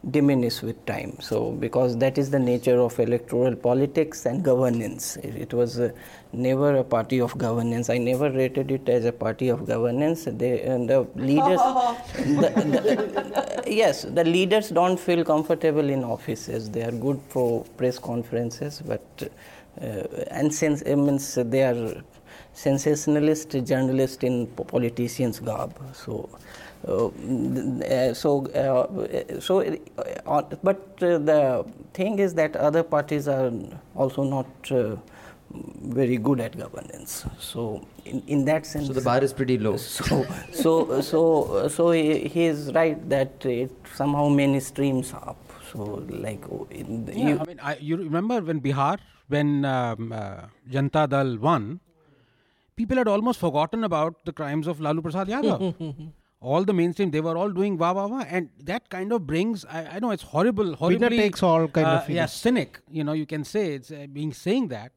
diminish 0.10 0.62
with 0.62 0.86
time. 0.86 1.18
So, 1.20 1.52
because 1.52 1.98
that 1.98 2.18
is 2.18 2.30
the 2.30 2.40
nature 2.40 2.80
of 2.80 3.00
electoral 3.00 3.56
politics 3.56 4.26
and 4.26 4.44
governance. 4.44 5.18
It, 5.18 5.36
it 5.36 5.54
was 5.54 5.80
uh, 5.80 5.92
never 6.32 6.78
a 6.78 6.84
party 6.84 7.20
of 7.20 7.38
governance. 7.38 7.90
I 7.90 7.98
never 7.98 8.32
rated 8.32 8.72
it 8.72 8.88
as 8.88 9.06
a 9.06 9.12
party 9.12 9.50
of 9.50 9.66
governance. 9.66 10.26
They, 10.26 10.62
and 10.62 10.90
the 10.90 11.08
leaders, 11.16 11.60
the, 12.16 12.52
the, 12.56 13.64
yes, 13.68 14.04
the 14.04 14.24
leaders 14.24 14.70
don't 14.70 15.00
feel 15.00 15.24
comfortable 15.24 15.90
in 15.90 16.04
offices. 16.04 16.70
They 16.70 16.84
are 16.84 16.92
good 16.92 17.20
for 17.30 17.64
press 17.76 18.00
conferences, 18.00 18.82
but 18.86 19.30
uh, 19.82 19.86
and 20.32 20.54
since 20.54 20.82
it 20.82 20.96
means 20.96 21.36
they 21.36 21.64
are 21.64 22.02
sensationalist 22.54 23.52
journalists 23.64 24.24
in 24.24 24.48
politicians 24.48 25.40
garb 25.40 25.72
so 25.94 26.28
so 26.88 28.34
uh, 28.56 29.40
so 29.48 29.62
uh, 29.62 30.42
but 30.64 31.04
uh, 31.04 31.18
the 31.32 31.66
thing 31.94 32.20
is 32.20 32.34
that 32.36 32.56
other 32.56 32.84
parties 32.84 33.28
are 33.28 33.52
also 33.96 34.24
not 34.24 34.72
uh, 34.72 34.96
very 36.00 36.18
good 36.18 36.40
at 36.40 36.58
governance. 36.58 37.26
So 37.40 37.86
in, 38.06 38.22
in 38.28 38.46
that 38.46 38.66
sense, 38.66 38.88
So 38.88 38.94
the 38.94 39.02
bar 39.02 39.24
is 39.24 39.34
pretty 39.34 39.58
low. 39.58 39.78
So 39.78 40.26
so 40.52 41.02
so 41.02 41.68
so 41.68 41.92
he, 41.92 42.28
he 42.36 42.46
is 42.46 42.72
right 42.74 43.00
that 43.10 43.46
it 43.46 43.72
somehow 43.96 44.28
many 44.30 44.60
streams 44.60 45.14
up. 45.14 45.38
So 45.72 46.04
like 46.28 46.44
oh, 46.52 46.68
in 46.70 47.06
the, 47.06 47.14
Yeah, 47.18 47.30
you- 47.30 47.40
I 47.40 47.46
mean, 47.46 47.60
I, 47.72 47.76
you 47.78 47.98
remember 47.98 48.40
when 48.42 48.62
Bihar, 48.62 48.98
when 49.28 49.66
um, 49.66 50.12
uh, 50.14 50.42
Janta 50.72 51.08
Dal 51.10 51.38
won, 51.38 51.80
people 52.76 52.98
had 52.98 53.08
almost 53.08 53.40
forgotten 53.40 53.84
about 53.84 54.24
the 54.26 54.32
crimes 54.34 54.68
of 54.68 54.80
Lalu 54.80 55.02
Prasad 55.02 55.28
Yadav. 55.28 55.60
all 56.40 56.64
the 56.64 56.74
mainstream, 56.74 57.12
they 57.12 57.22
were 57.22 57.36
all 57.38 57.50
doing 57.50 57.78
wah 57.78 57.94
wah 57.94 58.08
wah, 58.08 58.24
and 58.28 58.50
that 58.64 58.90
kind 58.90 59.12
of 59.12 59.26
brings. 59.26 59.66
I, 59.66 59.96
I 59.96 60.00
know 60.00 60.12
it's 60.12 60.24
horrible, 60.24 60.76
horribly 60.76 61.18
takes 61.18 61.42
all 61.42 61.68
kind 61.68 61.88
uh, 61.88 62.02
of 62.04 62.10
yeah, 62.10 62.28
cynic. 62.28 62.80
You 62.90 63.04
know, 63.04 63.14
you 63.14 63.26
can 63.26 63.44
say 63.44 63.74
it's 63.74 63.92
uh, 63.92 64.06
being 64.12 64.34
saying 64.34 64.68
that, 64.68 64.92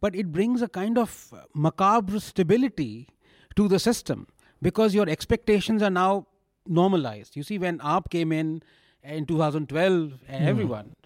but 0.00 0.16
it 0.16 0.32
brings 0.32 0.62
a 0.62 0.68
kind 0.68 0.98
of 0.98 1.32
macabre 1.54 2.18
stability 2.18 3.08
to 3.56 3.68
the 3.68 3.78
system 3.78 4.26
because 4.60 4.94
your 4.94 5.08
expectations 5.08 5.82
are 5.82 5.90
now 5.90 6.26
normalized. 6.66 7.36
You 7.36 7.44
see, 7.44 7.58
when 7.58 7.78
AAP 7.78 8.10
came 8.10 8.32
in 8.32 8.62
in 9.04 9.26
2012, 9.26 10.12
everyone, 10.28 10.96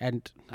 and 0.00 0.30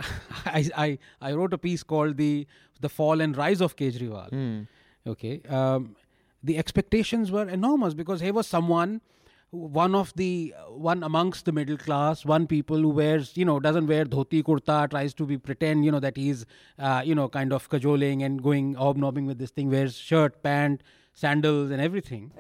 I, 0.46 0.70
I, 0.76 1.00
I 1.22 1.34
wrote 1.34 1.54
a 1.54 1.58
piece 1.58 1.84
called 1.84 2.18
the 2.18 2.48
the 2.82 2.90
fall 2.90 3.22
and 3.22 3.38
rise 3.38 3.62
of 3.62 3.78
Kejriwal. 3.78 4.68
Okay, 5.06 5.42
um, 5.50 5.96
the 6.44 6.58
expectations 6.58 7.32
were 7.32 7.48
enormous 7.48 7.94
because 7.94 8.22
he 8.22 8.32
was 8.32 8.48
someone 8.48 9.02
one 9.52 9.94
of 9.94 10.12
the 10.16 10.54
one 10.70 11.04
amongst 11.04 11.46
the 11.46 11.52
middle 11.52 11.78
class 11.78 12.26
one 12.26 12.48
people 12.48 12.78
who 12.78 12.90
wears 12.90 13.38
you 13.38 13.46
know 13.46 13.60
doesn't 13.60 13.86
wear 13.86 14.04
dhoti 14.04 14.42
kurta 14.44 14.90
tries 14.90 15.14
to 15.14 15.26
be 15.26 15.38
pretend 15.38 15.86
you 15.86 15.92
know 15.92 16.00
that 16.00 16.18
he's 16.18 16.46
uh, 16.80 17.04
you 17.06 17.14
know 17.14 17.30
kind 17.30 17.54
of 17.54 17.70
cajoling 17.70 18.24
and 18.24 18.42
going 18.42 18.74
hobnobbing 18.74 19.28
with 19.28 19.38
this 19.38 19.52
thing 19.52 19.70
wears 19.70 19.96
shirt 19.96 20.42
pant 20.42 20.82
sandals 21.14 21.70
and 21.70 21.80
everything. 21.80 22.32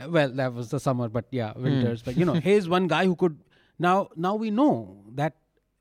Uh, 0.00 0.08
well 0.08 0.28
that 0.30 0.54
was 0.54 0.70
the 0.70 0.78
summer 0.78 1.08
but 1.08 1.24
yeah 1.30 1.52
winters. 1.56 2.02
But 2.02 2.16
you 2.16 2.24
know 2.24 2.34
he's 2.48 2.68
one 2.68 2.86
guy 2.86 3.04
who 3.04 3.16
could 3.16 3.38
now 3.78 4.08
now 4.14 4.36
we 4.36 4.50
know 4.52 5.02
that 5.14 5.34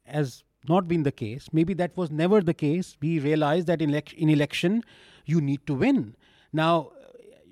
has 0.05 0.43
not 0.67 0.87
been 0.87 1.03
the 1.03 1.11
case. 1.11 1.49
Maybe 1.51 1.75
that 1.75 1.95
was 1.95 2.09
never 2.09 2.41
the 2.41 2.53
case. 2.55 2.97
We 2.99 3.19
realized 3.19 3.67
that 3.67 3.79
in, 3.81 3.91
elec- 3.91 4.13
in 4.13 4.29
election 4.29 4.83
you 5.25 5.39
need 5.39 5.67
to 5.67 5.75
win. 5.75 6.15
Now 6.51 6.91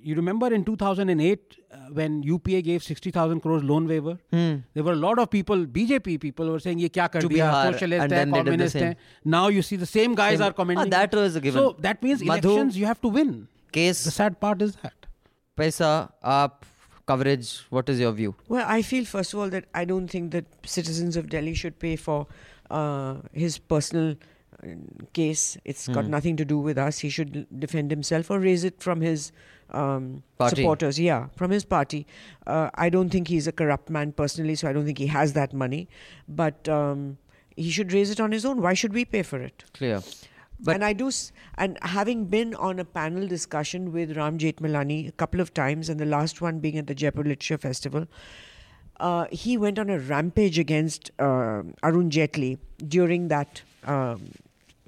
you 0.10 0.16
remember 0.16 0.48
in 0.58 0.64
2008 0.68 1.58
uh, 1.72 1.78
when 2.00 2.16
UPA 2.24 2.62
gave 2.68 2.84
60,000 2.84 3.40
crores 3.46 3.64
loan 3.72 3.88
waiver 3.92 4.16
there 4.32 4.84
were 4.88 4.94
a 4.94 5.02
lot 5.04 5.20
of 5.24 5.30
people 5.36 5.66
BJP 5.78 6.20
people 6.26 6.50
were 6.56 6.60
saying 6.66 6.80
ye 6.86 6.90
kya 6.98 7.08
kar 7.14 7.22
To 7.26 7.30
diya 7.34 7.48
Bihar, 7.52 7.72
socialist 7.72 8.04
and 8.08 8.12
hai 8.12 8.18
then 8.20 8.32
they 8.32 8.44
did 8.44 8.46
the 8.46 8.52
communist 8.52 8.76
hai 8.88 8.96
now 9.38 9.44
you 9.60 9.62
see 9.70 9.80
the 9.86 9.90
same 9.94 10.16
guys 10.22 10.38
Same- 10.40 10.48
are 10.50 10.54
commenting 10.60 10.94
Ah, 10.94 10.98
that 10.98 11.16
was 11.22 11.36
a 11.42 11.44
given. 11.48 11.62
so 11.64 11.76
that 11.88 12.04
means 12.08 12.24
Madhu- 12.34 12.50
elections 12.54 12.78
you 12.84 12.86
have 12.92 13.02
to 13.08 13.14
win 13.20 13.34
Case, 13.80 14.04
the 14.04 14.12
sad 14.20 14.40
part 14.46 14.62
is 14.62 14.76
that 14.84 15.08
paisa, 15.60 16.12
up, 16.22 16.66
coverage. 17.08 17.48
What 17.78 17.90
is 17.94 18.00
your 18.00 18.12
view? 18.12 18.36
Well, 18.48 18.66
I 18.68 18.82
feel 18.90 19.04
first 19.14 19.34
of 19.34 19.40
all 19.40 19.50
that 19.50 19.66
I 19.74 19.84
don't 19.94 20.08
think 20.08 20.32
that 20.36 20.46
citizens 20.74 21.18
of 21.22 21.28
Delhi 21.32 21.54
should 21.62 21.80
pay 21.80 21.96
for 21.96 22.28
uh, 22.70 23.16
his 23.32 23.58
personal 23.58 24.12
uh, 24.12 24.68
case. 25.14 25.58
It's 25.66 25.88
got 25.88 26.06
Hmm. 26.06 26.12
nothing 26.12 26.38
to 26.44 26.46
do 26.54 26.60
with 26.60 26.78
us. 26.78 27.00
He 27.00 27.10
should 27.10 27.48
defend 27.66 27.90
himself 27.98 28.30
or 28.30 28.40
raise 28.40 28.64
it 28.64 28.80
from 28.90 29.02
his 29.02 29.32
um, 29.74 30.24
supporters. 30.60 31.00
Yeah, 31.00 31.28
from 31.36 31.52
his 31.52 31.66
party. 31.66 32.06
Uh, 32.48 32.70
I 32.76 32.90
don't 32.90 33.10
think 33.10 33.28
he's 33.28 33.48
a 33.48 33.52
corrupt 33.52 33.90
man 33.90 34.12
personally, 34.12 34.56
so 34.56 34.68
I 34.70 34.74
don't 34.74 34.86
think 34.86 34.98
he 34.98 35.08
has 35.08 35.34
that 35.34 35.54
money. 35.54 35.88
But 36.28 36.68
um, 36.70 37.18
he 37.56 37.70
should 37.72 37.91
raise 37.94 38.10
it 38.10 38.20
on 38.20 38.32
his 38.32 38.45
own. 38.45 38.62
Why 38.62 38.74
should 38.74 38.94
we 38.94 39.06
pay 39.06 39.24
for 39.24 39.41
it? 39.41 39.64
Clear. 39.74 40.02
But 40.60 40.76
and 40.76 40.86
I 40.86 40.94
do, 40.94 41.08
s- 41.08 41.32
and 41.58 41.78
having 41.82 42.26
been 42.26 42.56
on 42.56 42.80
a 42.80 42.86
panel 42.86 43.28
discussion 43.28 43.91
with 43.91 44.16
Ram 44.16 44.38
Jethmalani 44.38 45.10
a 45.10 45.12
couple 45.12 45.41
of 45.41 45.54
times, 45.54 45.90
and 45.90 46.00
the 46.00 46.06
last 46.06 46.40
one 46.41 46.60
being 46.60 46.78
at 46.78 46.88
the 46.88 46.95
Jaipur 46.95 47.24
Literature 47.24 47.58
Festival, 47.58 48.08
uh, 49.00 49.26
he 49.32 49.58
went 49.58 49.78
on 49.80 49.90
a 49.90 50.00
rampage 50.00 50.58
against 50.60 51.12
uh, 51.20 51.64
Arun 51.82 52.10
Jaitley 52.10 52.60
during 52.88 53.28
that 53.28 53.62
um, 53.86 54.32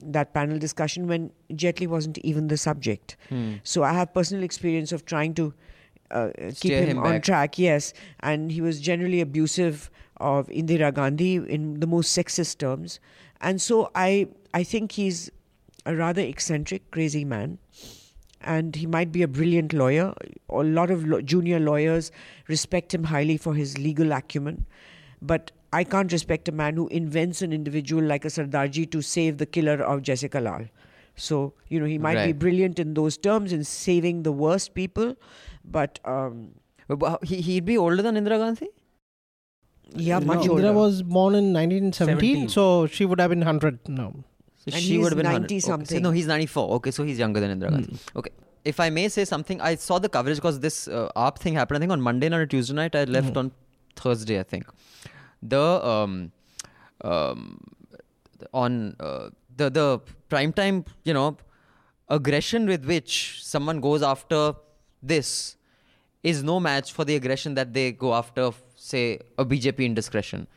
that 0.01 0.33
panel 0.33 0.59
discussion 0.59 1.07
when 1.07 1.31
Jaitley 1.51 1.87
wasn't 1.87 2.17
even 2.19 2.47
the 2.47 2.57
subject. 2.57 3.15
Hmm. 3.29 3.55
So 3.63 3.83
I 3.83 3.93
have 3.93 4.13
personal 4.13 4.43
experience 4.43 4.91
of 4.91 5.05
trying 5.05 5.33
to 5.35 5.53
uh, 6.11 6.29
keep 6.55 6.73
him, 6.73 6.89
him 6.89 6.97
on 6.99 7.13
back. 7.13 7.23
track. 7.23 7.59
Yes, 7.59 7.93
and 8.19 8.51
he 8.51 8.61
was 8.61 8.79
generally 8.79 9.21
abusive 9.21 9.89
of 10.17 10.47
Indira 10.47 10.93
Gandhi 10.93 11.35
in 11.35 11.79
the 11.79 11.87
most 11.87 12.17
sexist 12.17 12.57
terms, 12.59 12.99
and 13.41 13.61
so 13.61 13.91
I 13.95 14.27
I 14.53 14.63
think 14.63 14.93
he's 14.93 15.31
a 15.85 15.95
rather 15.95 16.21
eccentric, 16.21 16.89
crazy 16.91 17.25
man. 17.25 17.59
And 18.41 18.75
he 18.75 18.85
might 18.85 19.11
be 19.11 19.23
a 19.23 19.27
brilliant 19.27 19.73
lawyer. 19.73 20.13
A 20.49 20.57
lot 20.57 20.91
of 20.91 21.03
lo- 21.07 21.21
junior 21.21 21.59
lawyers 21.59 22.11
respect 22.47 22.93
him 22.93 23.05
highly 23.05 23.37
for 23.37 23.55
his 23.55 23.79
legal 23.79 24.11
acumen. 24.11 24.67
But 25.19 25.51
I 25.73 25.83
can't 25.83 26.11
respect 26.11 26.47
a 26.47 26.51
man 26.51 26.75
who 26.75 26.87
invents 26.87 27.41
an 27.41 27.51
individual 27.53 28.03
like 28.03 28.23
a 28.25 28.29
Sardarji 28.29 28.89
to 28.91 29.01
save 29.01 29.37
the 29.37 29.45
killer 29.45 29.81
of 29.83 30.01
Jessica 30.03 30.39
Lal. 30.39 30.65
So, 31.15 31.53
you 31.69 31.79
know, 31.79 31.85
he 31.85 31.97
might 31.97 32.25
be 32.25 32.33
brilliant 32.33 32.79
in 32.79 32.93
those 32.93 33.17
terms 33.17 33.51
in 33.53 33.63
saving 33.63 34.23
the 34.23 34.31
worst 34.31 34.73
people, 34.73 35.15
but 35.63 35.99
um, 36.05 36.51
But 36.87 37.23
he, 37.25 37.41
he'd 37.41 37.65
be 37.65 37.77
older 37.77 38.01
than 38.01 38.15
Indira 38.15 38.37
Gandhi? 38.37 38.67
yeah, 39.95 40.19
No, 40.19 40.25
much 40.25 40.39
Indira 40.45 40.49
older. 40.49 40.73
was 40.73 41.03
born 41.03 41.35
in 41.35 41.53
1917, 41.53 42.49
17. 42.49 42.49
so 42.49 42.87
she 42.87 43.05
would 43.05 43.19
have 43.19 43.29
been 43.29 43.39
100 43.39 43.87
now. 43.89 44.13
So 44.57 44.71
And 44.73 44.81
she 44.83 44.97
would 44.97 45.11
have 45.11 45.17
been 45.17 45.25
100. 45.25 45.41
90 45.41 45.55
Okay, 45.55 45.59
so 45.59 45.67
something. 45.67 46.01
no, 46.01 46.11
he's 46.11 46.27
94. 46.27 46.71
Okay, 46.75 46.91
so 46.91 47.03
he's 47.03 47.19
younger 47.19 47.39
than 47.39 47.59
Indira 47.59 47.71
Gandhi. 47.71 47.97
Okay. 48.15 48.31
If 48.63 48.79
I 48.79 48.89
may 48.89 49.07
say 49.09 49.25
something, 49.25 49.61
I 49.61 49.75
saw 49.75 49.99
the 49.99 50.09
coverage 50.09 50.37
because 50.37 50.59
this 50.59 50.87
uh, 50.87 51.09
AAP 51.15 51.37
thing 51.37 51.53
happened, 51.53 51.77
I 51.77 51.79
think, 51.81 51.91
on 51.91 52.01
Monday 52.01 52.29
night 52.29 52.39
or 52.39 52.45
Tuesday 52.47 52.73
night. 52.73 52.95
I 52.95 53.03
left 53.03 53.37
on 53.37 53.51
Thursday, 53.95 54.39
I 54.39 54.43
think. 54.43 54.65
The, 55.41 55.61
um, 55.61 56.31
um, 57.01 57.59
on 58.53 58.95
uh, 58.99 59.29
the, 59.55 59.69
the 59.69 60.01
prime 60.29 60.53
time, 60.53 60.85
you 61.03 61.13
know, 61.13 61.37
aggression 62.09 62.67
with 62.67 62.85
which 62.85 63.43
someone 63.43 63.79
goes 63.79 64.01
after 64.01 64.53
this 65.01 65.57
is 66.23 66.43
no 66.43 66.59
match 66.59 66.91
for 66.91 67.05
the 67.05 67.15
aggression 67.15 67.53
that 67.55 67.73
they 67.73 67.91
go 67.91 68.13
after, 68.13 68.51
say, 68.75 69.19
a 69.37 69.45
BJP 69.45 69.79
indiscretion. 69.79 70.47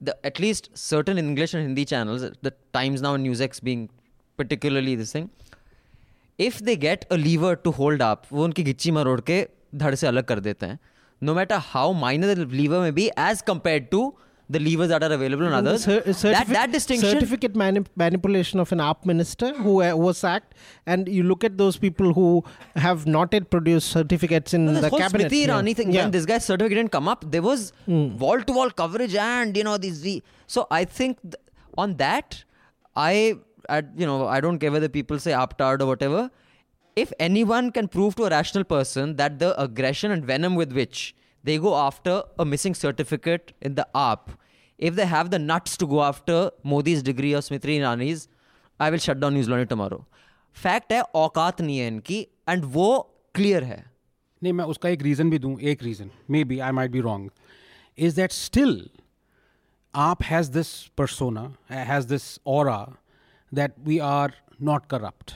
The, 0.00 0.16
at 0.24 0.38
least 0.38 0.70
certain 0.74 1.18
English 1.18 1.54
and 1.54 1.62
Hindi 1.62 1.84
channels, 1.84 2.22
the 2.42 2.54
Times 2.72 3.02
Now 3.02 3.14
and 3.14 3.26
NewsX 3.26 3.62
being 3.62 3.88
particularly 4.36 4.94
this 4.94 5.12
thing, 5.12 5.30
if 6.38 6.58
they 6.60 6.76
get 6.76 7.04
a 7.10 7.16
lever 7.16 7.56
to 7.56 7.70
hold 7.70 8.00
up, 8.00 8.26
वो 8.32 8.44
उनकी 8.44 8.62
गिच्ची 8.64 8.90
मरोड़ 8.90 9.20
के 9.20 9.46
धड़ 9.74 9.94
से 9.94 10.06
अलग 10.06 10.24
कर 10.24 10.40
देते 10.40 10.66
हैं 10.66 10.78
no 11.28 11.32
matter 11.38 11.58
how 11.72 11.86
minor 12.04 12.34
the 12.34 12.44
lever 12.60 12.80
may 12.88 12.90
be 12.98 13.06
as 13.30 13.40
compared 13.52 13.90
to 13.94 14.02
the 14.54 14.60
levers 14.64 14.88
that 14.92 15.02
are 15.06 15.12
available 15.16 15.46
on 15.48 15.52
others. 15.58 15.84
Cer- 15.84 16.00
that, 16.00 16.16
certifi- 16.22 16.46
that 16.56 16.72
distinction 16.72 17.10
Certificate 17.10 17.54
mani- 17.60 17.84
manipulation 18.02 18.60
of 18.64 18.72
an 18.76 18.80
AAP 18.86 19.06
minister 19.10 19.52
who 19.66 19.74
uh, 19.82 19.94
was 20.06 20.18
sacked, 20.24 20.54
and 20.94 21.08
you 21.18 21.22
look 21.30 21.44
at 21.48 21.56
those 21.62 21.78
people 21.84 22.12
who 22.18 22.26
have 22.86 23.06
not 23.06 23.32
yet 23.38 23.48
produced 23.54 23.88
certificates 23.98 24.52
in 24.58 24.66
No, 24.66 24.74
the 24.82 24.90
whole 24.90 24.98
cabinet. 25.04 25.30
Smriti 25.30 25.40
yeah. 25.46 25.48
Irani 25.54 25.74
thing, 25.80 25.92
Yeah. 25.92 26.02
when 26.02 26.10
this 26.10 26.26
guy's 26.32 26.44
certificate 26.44 26.76
didn't 26.80 26.92
come 26.98 27.08
up, 27.14 27.24
there 27.36 27.40
was 27.50 27.72
wall 27.86 28.42
to 28.50 28.52
wall 28.52 28.70
coverage 28.82 29.14
and, 29.14 29.56
you 29.56 29.64
know, 29.70 29.78
these. 29.78 30.02
The, 30.02 30.22
so 30.58 30.66
I 30.70 30.84
think 30.84 31.22
th- 31.22 31.34
on 31.78 31.96
that, 32.04 32.44
I, 32.94 33.36
I, 33.70 33.82
you 33.96 34.06
know, 34.06 34.26
I 34.26 34.40
don't 34.40 34.58
care 34.58 34.72
whether 34.72 34.88
people 34.88 35.18
say 35.18 35.30
aptard 35.30 35.80
or 35.80 35.86
whatever 35.86 36.30
if 36.96 37.12
anyone 37.18 37.70
can 37.72 37.88
prove 37.88 38.14
to 38.16 38.24
a 38.24 38.30
rational 38.30 38.64
person 38.64 39.16
that 39.16 39.38
the 39.38 39.60
aggression 39.60 40.10
and 40.10 40.24
venom 40.24 40.54
with 40.54 40.72
which 40.72 41.14
they 41.44 41.58
go 41.58 41.74
after 41.76 42.22
a 42.38 42.44
missing 42.44 42.74
certificate 42.74 43.52
in 43.60 43.74
the 43.74 43.86
AAP, 43.94 44.36
if 44.78 44.94
they 44.94 45.06
have 45.06 45.30
the 45.30 45.38
nuts 45.38 45.76
to 45.76 45.86
go 45.86 46.02
after 46.02 46.50
Modi's 46.64 47.02
degree 47.02 47.34
or 47.34 47.38
Smriti 47.38 47.78
Irani's, 47.78 48.28
I 48.80 48.90
will 48.90 48.98
shut 48.98 49.20
down 49.20 49.32
news 49.32 49.68
tomorrow. 49.68 50.06
Fact 50.56 50.92
है 50.92 51.02
औकात 51.14 51.60
नहीं 51.60 52.00
ki 52.00 52.26
and 52.46 52.64
and 52.64 52.64
clear 53.34 53.60
hai. 53.60 53.68
है 53.68 53.84
नहीं 54.42 54.52
मैं 54.52 54.64
उसका 54.64 54.88
एक 54.88 55.02
reason 55.02 55.30
भी 55.30 55.38
दूँ 55.38 55.60
एक 55.60 55.82
reason 55.82 56.10
maybe 56.44 56.58
I 56.58 56.72
might 56.72 56.90
be 56.90 57.00
wrong 57.00 57.30
is 57.98 58.14
that 58.14 58.32
still 58.32 58.90
AAP 59.94 60.22
has 60.22 60.50
this 60.50 60.86
persona 60.98 61.54
has 61.70 62.06
this 62.08 62.40
और 62.46 62.96
that 63.54 63.74
we 63.78 63.98
are 63.98 64.32
not 64.62 64.86
corrupt 64.86 65.32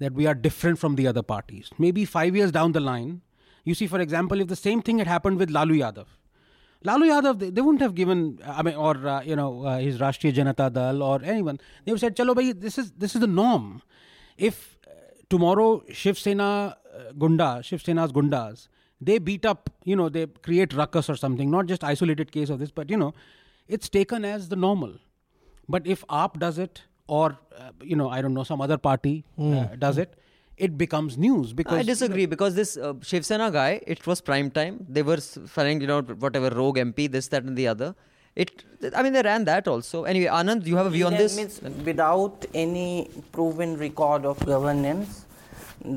that 0.00 0.12
we 0.12 0.26
are 0.26 0.34
different 0.34 0.78
from 0.78 0.96
the 0.96 1.06
other 1.06 1.22
parties 1.22 1.70
maybe 1.78 2.04
five 2.04 2.34
years 2.36 2.52
down 2.52 2.72
the 2.72 2.80
line 2.80 3.20
you 3.64 3.74
see 3.74 3.86
for 3.86 4.00
example 4.00 4.40
if 4.40 4.48
the 4.48 4.62
same 4.68 4.82
thing 4.82 4.98
had 4.98 5.06
happened 5.16 5.38
with 5.44 5.50
lalu 5.58 5.78
yadav 5.82 6.16
Lalu 6.82 7.08
Yadav, 7.08 7.38
they, 7.38 7.50
they 7.50 7.60
wouldn't 7.60 7.82
have 7.82 7.94
given, 7.94 8.38
I 8.46 8.62
mean, 8.62 8.74
or 8.74 9.06
uh, 9.06 9.22
you 9.22 9.36
know, 9.36 9.66
uh, 9.66 9.78
his 9.78 9.98
Rashtriya 9.98 10.32
Janata 10.32 10.72
Dal 10.72 11.02
or 11.02 11.20
anyone. 11.22 11.60
They 11.84 11.92
would 11.92 12.00
have 12.00 12.14
said, 12.14 12.16
"Chalo, 12.16 12.34
bhai, 12.34 12.52
this 12.52 12.78
is 12.78 12.92
this 12.92 13.14
is 13.14 13.20
the 13.20 13.26
norm." 13.26 13.82
If 14.38 14.78
uh, 14.86 14.92
tomorrow 15.28 15.82
Shiv 15.92 16.18
Sena 16.18 16.44
uh, 16.44 17.12
Gunda, 17.18 17.60
Shiv 17.62 17.82
Sena's 17.82 18.12
Gundas, 18.12 18.68
they 18.98 19.18
beat 19.18 19.44
up, 19.44 19.68
you 19.84 19.94
know, 19.94 20.08
they 20.08 20.26
create 20.26 20.72
ruckus 20.72 21.10
or 21.10 21.16
something. 21.16 21.50
Not 21.50 21.66
just 21.66 21.84
isolated 21.84 22.32
case 22.32 22.48
of 22.48 22.58
this, 22.58 22.70
but 22.70 22.88
you 22.88 22.96
know, 22.96 23.12
it's 23.68 23.90
taken 23.90 24.24
as 24.24 24.48
the 24.48 24.56
normal. 24.56 24.94
But 25.68 25.86
if 25.86 26.06
AAP 26.06 26.38
does 26.38 26.58
it, 26.58 26.82
or 27.18 27.26
uh, 27.58 27.70
you 27.92 27.96
know 28.00 28.08
I 28.16 28.18
don't 28.24 28.34
know 28.38 28.44
some 28.50 28.60
other 28.66 28.78
party 28.88 29.14
uh, 29.38 29.64
does 29.84 29.96
it, 30.04 30.14
it 30.66 30.76
becomes 30.82 31.16
news 31.24 31.52
because 31.60 31.78
I 31.82 31.82
disagree 31.94 32.26
because 32.34 32.54
this 32.60 32.76
uh, 32.76 32.92
Shiv 33.10 33.24
Sena 33.28 33.50
guy, 33.56 33.70
it 33.96 34.06
was 34.10 34.20
prime 34.30 34.50
time. 34.58 34.74
They 34.98 35.02
were 35.10 35.20
s- 35.22 35.38
firing, 35.56 35.80
you 35.84 35.88
know, 35.90 36.00
whatever 36.24 36.50
rogue 36.60 36.76
MP, 36.82 37.06
this, 37.14 37.28
that, 37.34 37.42
and 37.50 37.56
the 37.62 37.66
other. 37.72 37.88
It, 38.36 38.50
I 38.96 39.02
mean, 39.02 39.12
they 39.16 39.22
ran 39.28 39.44
that 39.46 39.66
also. 39.72 40.04
Anyway, 40.04 40.26
Anand, 40.40 40.66
you 40.72 40.76
have 40.80 40.86
a 40.90 40.90
view 40.96 41.06
on 41.06 41.14
this? 41.22 41.36
means 41.40 41.56
without 41.88 42.44
any 42.66 43.10
proven 43.32 43.72
record 43.86 44.24
of 44.32 44.44
governance, 44.52 45.24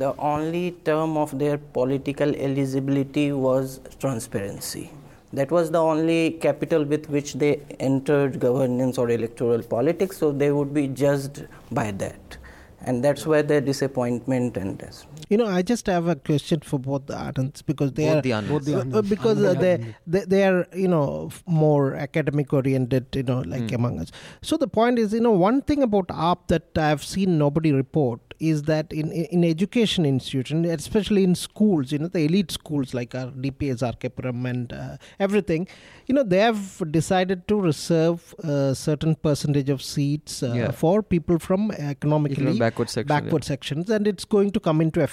the 0.04 0.12
only 0.34 0.66
term 0.90 1.18
of 1.26 1.38
their 1.44 1.58
political 1.80 2.34
eligibility 2.48 3.28
was 3.48 3.80
transparency. 4.00 4.86
That 5.34 5.50
was 5.50 5.72
the 5.72 5.80
only 5.80 6.32
capital 6.32 6.84
with 6.84 7.10
which 7.10 7.34
they 7.34 7.62
entered 7.80 8.40
governance 8.40 9.00
or 9.00 9.10
electoral 9.10 9.64
politics, 9.64 10.18
so 10.18 10.32
they 10.32 10.52
would 10.52 10.74
be 10.76 10.88
judged 10.88 11.48
by 11.72 11.90
that. 11.92 12.38
And 12.82 13.04
that's 13.04 13.26
where 13.26 13.42
their 13.42 13.62
disappointment 13.62 14.58
and. 14.58 15.08
You 15.30 15.38
know, 15.38 15.46
I 15.48 15.62
just 15.62 15.88
have 15.88 16.08
a 16.08 16.16
question 16.16 16.60
for 16.60 16.78
both 16.80 17.06
the 17.08 17.14
Anands 17.16 17.62
because 17.66 17.94
they 17.94 18.06
Both 18.08 18.18
are 18.18 18.22
the 18.22 18.32
Anands. 18.32 18.50
Both 18.50 18.66
the 18.66 18.76
Uh, 18.80 18.84
Anands. 18.84 19.10
because 19.10 19.38
uh, 19.44 19.54
Anand 19.54 19.60
they, 19.62 19.96
they 20.08 20.26
they 20.26 20.44
are 20.48 20.68
you 20.74 20.88
know 20.88 21.28
f- 21.32 21.44
more 21.48 21.96
academic 21.96 22.52
oriented 22.54 23.06
you 23.16 23.24
know 23.24 23.40
like 23.54 23.70
Hmm. 23.70 23.76
among 23.76 24.00
us 24.04 24.12
so 24.42 24.58
the 24.58 24.68
point 24.68 25.00
is 25.00 25.14
you 25.14 25.22
know 25.22 25.32
one 25.32 25.62
thing 25.62 25.82
about 25.88 26.08
AAP 26.08 26.48
that 26.54 26.78
i've 26.88 27.04
seen 27.04 27.38
nobody 27.38 27.72
report 27.72 28.20
is 28.52 28.64
that 28.64 28.92
in 29.02 29.12
in 29.22 29.26
in 29.38 29.44
education 29.50 30.06
institution 30.12 30.66
especially 30.76 31.24
in 31.30 31.36
schools 31.44 31.92
you 31.94 32.00
know 32.04 32.10
the 32.18 32.24
elite 32.30 32.52
schools 32.60 32.94
like 33.00 33.16
our 33.22 33.30
dps 33.46 33.84
RK 33.92 34.04
Puram 34.18 34.50
and 34.52 34.74
uh, 34.74 34.98
everything 35.28 35.68
you 36.08 36.16
know 36.18 36.24
they 36.34 36.40
have 36.50 36.64
decided 37.00 37.48
to 37.54 37.60
reserve 37.70 38.34
a 38.56 38.76
certain 38.76 39.16
percentage 39.28 39.70
of 39.78 39.82
seats 39.92 40.42
uh, 40.44 40.52
Yeah. 40.62 40.72
for 40.84 40.96
people 41.16 41.40
from 41.48 41.72
economically 41.94 42.58
backward 42.66 42.90
section, 42.90 43.10
yeah. 43.16 43.22
backward 43.22 43.44
sections 43.54 43.90
and 43.90 44.08
it's 44.14 44.26
going 44.38 44.52
to 44.52 44.60
come 44.70 44.82
into 44.82 45.00
effect 45.02 45.13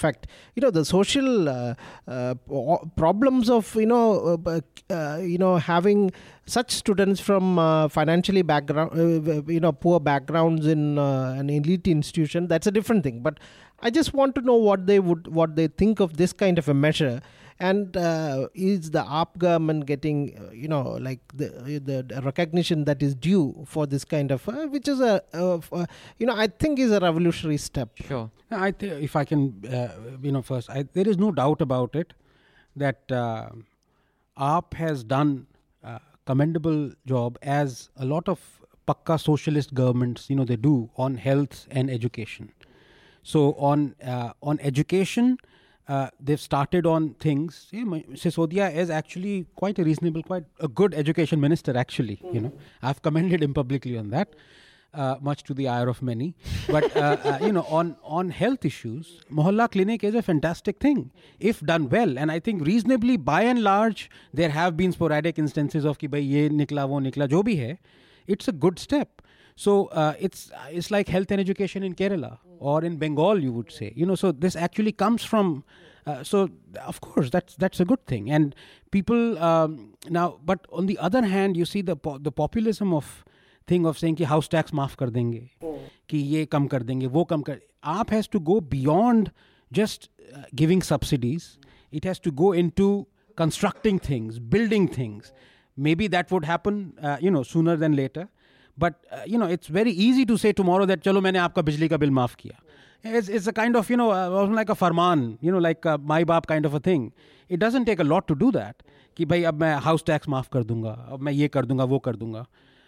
you 0.55 0.61
know 0.61 0.71
the 0.71 0.83
social 0.83 1.49
uh, 1.49 1.73
uh, 2.07 2.33
problems 2.95 3.49
of 3.49 3.73
you 3.75 3.85
know 3.85 4.37
uh, 4.45 4.59
uh, 4.89 5.17
you 5.17 5.37
know 5.37 5.57
having 5.57 6.11
such 6.45 6.71
students 6.71 7.19
from 7.21 7.59
uh, 7.59 7.87
financially 7.87 8.41
background 8.41 8.91
you 9.47 9.59
know 9.59 9.71
poor 9.71 9.99
backgrounds 9.99 10.67
in 10.67 10.97
an 10.97 11.49
elite 11.49 11.87
institution 11.87 12.47
that's 12.47 12.67
a 12.67 12.71
different 12.71 13.03
thing. 13.03 13.21
But 13.21 13.39
i 13.83 13.89
just 13.89 14.13
want 14.13 14.35
to 14.35 14.41
know 14.41 14.55
what 14.55 14.85
they 14.87 14.99
would 14.99 15.27
what 15.27 15.55
they 15.55 15.67
think 15.67 15.99
of 15.99 16.17
this 16.17 16.33
kind 16.33 16.59
of 16.59 16.67
a 16.69 16.73
measure 16.73 17.21
and 17.69 17.95
uh, 17.95 18.47
is 18.55 18.89
the 18.89 19.03
AAP 19.03 19.37
government 19.37 19.85
getting, 19.85 20.35
uh, 20.35 20.51
you 20.51 20.67
know, 20.67 20.97
like 21.07 21.19
the, 21.35 21.79
the 22.09 22.21
recognition 22.23 22.85
that 22.85 23.03
is 23.03 23.13
due 23.13 23.65
for 23.67 23.85
this 23.85 24.03
kind 24.03 24.31
of, 24.31 24.49
uh, 24.49 24.65
which 24.75 24.87
is 24.87 24.99
a, 24.99 25.21
uh, 25.35 25.57
f- 25.57 25.71
uh, 25.71 25.85
you 26.17 26.25
know, 26.25 26.35
I 26.35 26.47
think 26.47 26.79
is 26.79 26.91
a 26.91 26.99
revolutionary 26.99 27.57
step. 27.57 27.89
Sure. 28.07 28.31
I 28.49 28.71
think 28.71 29.03
if 29.03 29.15
I 29.15 29.25
can, 29.25 29.63
uh, 29.71 29.89
you 30.23 30.31
know, 30.31 30.41
first, 30.41 30.71
I, 30.71 30.85
there 30.93 31.07
is 31.07 31.19
no 31.19 31.31
doubt 31.31 31.61
about 31.61 31.95
it 31.95 32.15
that 32.75 33.11
uh, 33.11 33.49
AAP 34.39 34.73
has 34.73 35.03
done 35.03 35.45
a 35.83 36.01
commendable 36.25 36.91
job 37.05 37.37
as 37.43 37.89
a 37.95 38.05
lot 38.05 38.27
of 38.27 38.39
pakka 38.87 39.19
socialist 39.19 39.75
governments, 39.75 40.31
you 40.31 40.35
know, 40.35 40.45
they 40.45 40.55
do 40.55 40.89
on 40.97 41.13
health 41.15 41.67
and 41.69 41.91
education. 41.91 42.51
So 43.21 43.53
on 43.53 43.93
uh, 44.03 44.33
on 44.41 44.59
education, 44.61 45.37
uh, 45.91 46.07
they've 46.27 46.41
started 46.41 46.85
on 46.89 47.05
things. 47.23 47.55
Yeah, 47.77 48.01
Sisodia 48.23 48.65
is 48.81 48.91
actually 48.97 49.45
quite 49.61 49.79
a 49.83 49.85
reasonable, 49.87 50.23
quite 50.27 50.45
a 50.67 50.67
good 50.81 50.93
education 51.01 51.41
minister. 51.45 51.73
Actually, 51.81 52.15
mm-hmm. 52.17 52.35
you 52.35 52.41
know, 52.43 52.51
I've 52.81 53.01
commended 53.07 53.43
him 53.45 53.55
publicly 53.57 53.97
on 54.01 54.11
that, 54.11 54.35
uh, 54.93 55.15
much 55.29 55.43
to 55.49 55.55
the 55.57 55.67
ire 55.67 55.89
of 55.93 56.01
many. 56.09 56.27
But 56.75 56.95
uh, 56.95 57.17
uh, 57.31 57.39
you 57.47 57.51
know, 57.57 57.63
on 57.79 57.89
on 58.19 58.29
health 58.29 58.69
issues, 58.69 59.09
Mohalla 59.39 59.67
Clinic 59.75 60.05
is 60.11 60.15
a 60.21 60.23
fantastic 60.27 60.79
thing 60.85 61.01
if 61.51 61.59
done 61.71 61.89
well. 61.95 62.17
And 62.25 62.35
I 62.35 62.39
think 62.49 62.65
reasonably, 62.69 63.17
by 63.31 63.41
and 63.55 63.63
large, 63.63 64.05
there 64.33 64.53
have 64.59 64.77
been 64.83 64.95
sporadic 64.99 65.43
instances 65.47 65.89
of 65.93 65.99
ki 66.05 66.11
bhai 66.15 66.23
ye 66.35 66.45
nikla 66.61 66.87
wo 66.93 67.01
nikla 67.09 67.29
jo 67.35 67.43
bhi 67.49 67.57
hai. 67.65 67.73
It's 68.37 68.53
a 68.53 68.55
good 68.67 68.79
step. 68.85 69.27
So 69.67 69.77
uh, 69.87 70.13
it's 70.29 70.47
it's 70.69 70.91
like 70.97 71.13
health 71.17 71.35
and 71.37 71.45
education 71.47 71.89
in 71.91 71.99
Kerala 72.03 72.31
or 72.61 72.83
in 72.83 72.97
Bengal, 72.97 73.43
you 73.43 73.51
would 73.51 73.71
say. 73.71 73.91
You 73.95 74.05
know, 74.05 74.15
so 74.15 74.31
this 74.31 74.55
actually 74.55 74.91
comes 74.91 75.23
from. 75.23 75.63
Uh, 76.07 76.23
so 76.23 76.49
of 76.83 76.99
course 77.01 77.29
that's 77.29 77.55
that's 77.57 77.79
a 77.79 77.85
good 77.85 78.03
thing 78.07 78.31
and 78.31 78.55
people 78.89 79.37
um, 79.37 79.93
now 80.09 80.39
but 80.43 80.65
on 80.71 80.87
the 80.87 80.97
other 80.97 81.21
hand 81.23 81.55
you 81.55 81.63
see 81.63 81.83
the 81.89 81.95
po- 81.95 82.17
the 82.17 82.31
populism 82.31 82.91
of 82.91 83.23
thing 83.67 83.85
of 83.85 83.99
saying 83.99 84.15
ki 84.21 84.23
house 84.31 84.47
tax 84.47 84.73
maaf 84.79 84.95
kar 85.01 85.09
denge 85.17 85.51
ki 86.07 86.21
ye 86.31 86.41
kam 86.55 86.67
kar 86.73 86.79
denge 86.87 87.05
wo 87.19 87.23
kam 87.33 87.43
kar 87.51 87.59
aap 87.97 88.15
has 88.15 88.27
to 88.37 88.41
go 88.49 88.59
beyond 88.73 89.31
just 89.79 90.09
uh, 90.33 90.41
giving 90.63 90.81
subsidies 90.89 91.47
it 91.91 92.03
has 92.11 92.23
to 92.29 92.33
go 92.43 92.51
into 92.63 92.89
constructing 93.43 94.01
things 94.09 94.39
building 94.57 94.87
things 94.99 95.31
maybe 95.89 96.07
that 96.17 96.31
would 96.31 96.45
happen 96.45 96.81
uh, 97.03 97.17
you 97.27 97.29
know 97.37 97.43
sooner 97.43 97.75
than 97.85 98.01
later 98.03 98.27
but 98.80 98.94
uh, 99.10 99.22
you 99.26 99.38
know 99.38 99.48
it's 99.56 99.68
very 99.78 99.92
easy 100.06 100.24
to 100.24 100.38
say 100.44 100.52
tomorrow 100.52 100.86
that 100.86 101.02
चलो 101.04 101.20
मैंने 101.20 101.38
आपका 101.38 101.62
बिजली 101.62 101.88
का 101.88 101.96
bill 101.96 102.10
माफ 102.20 102.34
किया 102.34 102.60
it's, 103.04 103.28
it's 103.28 103.46
a 103.46 103.52
kind 103.52 103.76
of 103.76 103.90
you 103.90 103.96
know 103.96 104.10
uh, 104.10 104.28
almost 104.30 104.56
like 104.56 104.68
a 104.68 104.74
farman 104.74 105.38
you 105.40 105.52
know 105.52 105.62
like 105.68 105.84
a 105.84 105.98
my 105.98 106.22
बाप 106.24 106.46
kind 106.46 106.66
of 106.66 106.74
a 106.74 106.80
thing 106.80 107.12
it 107.48 107.60
doesn't 107.60 107.84
take 107.84 108.00
a 108.00 108.08
lot 108.12 108.28
to 108.28 108.38
do 108.44 108.52
that 108.58 108.82
कि 109.16 109.24
भाई 109.24 109.42
अब 109.50 109.60
मैं 109.60 109.76
house 109.80 110.02
tax 110.10 110.28
माफ 110.28 110.48
कर 110.52 110.64
दूंगा 110.64 110.90
अब 111.12 111.20
मैं 111.20 111.32
ये 111.32 111.48
कर 111.48 111.66
दूंगा 111.66 111.84
वो 111.92 111.98
कर 112.08 112.16
दूंगा 112.16 112.46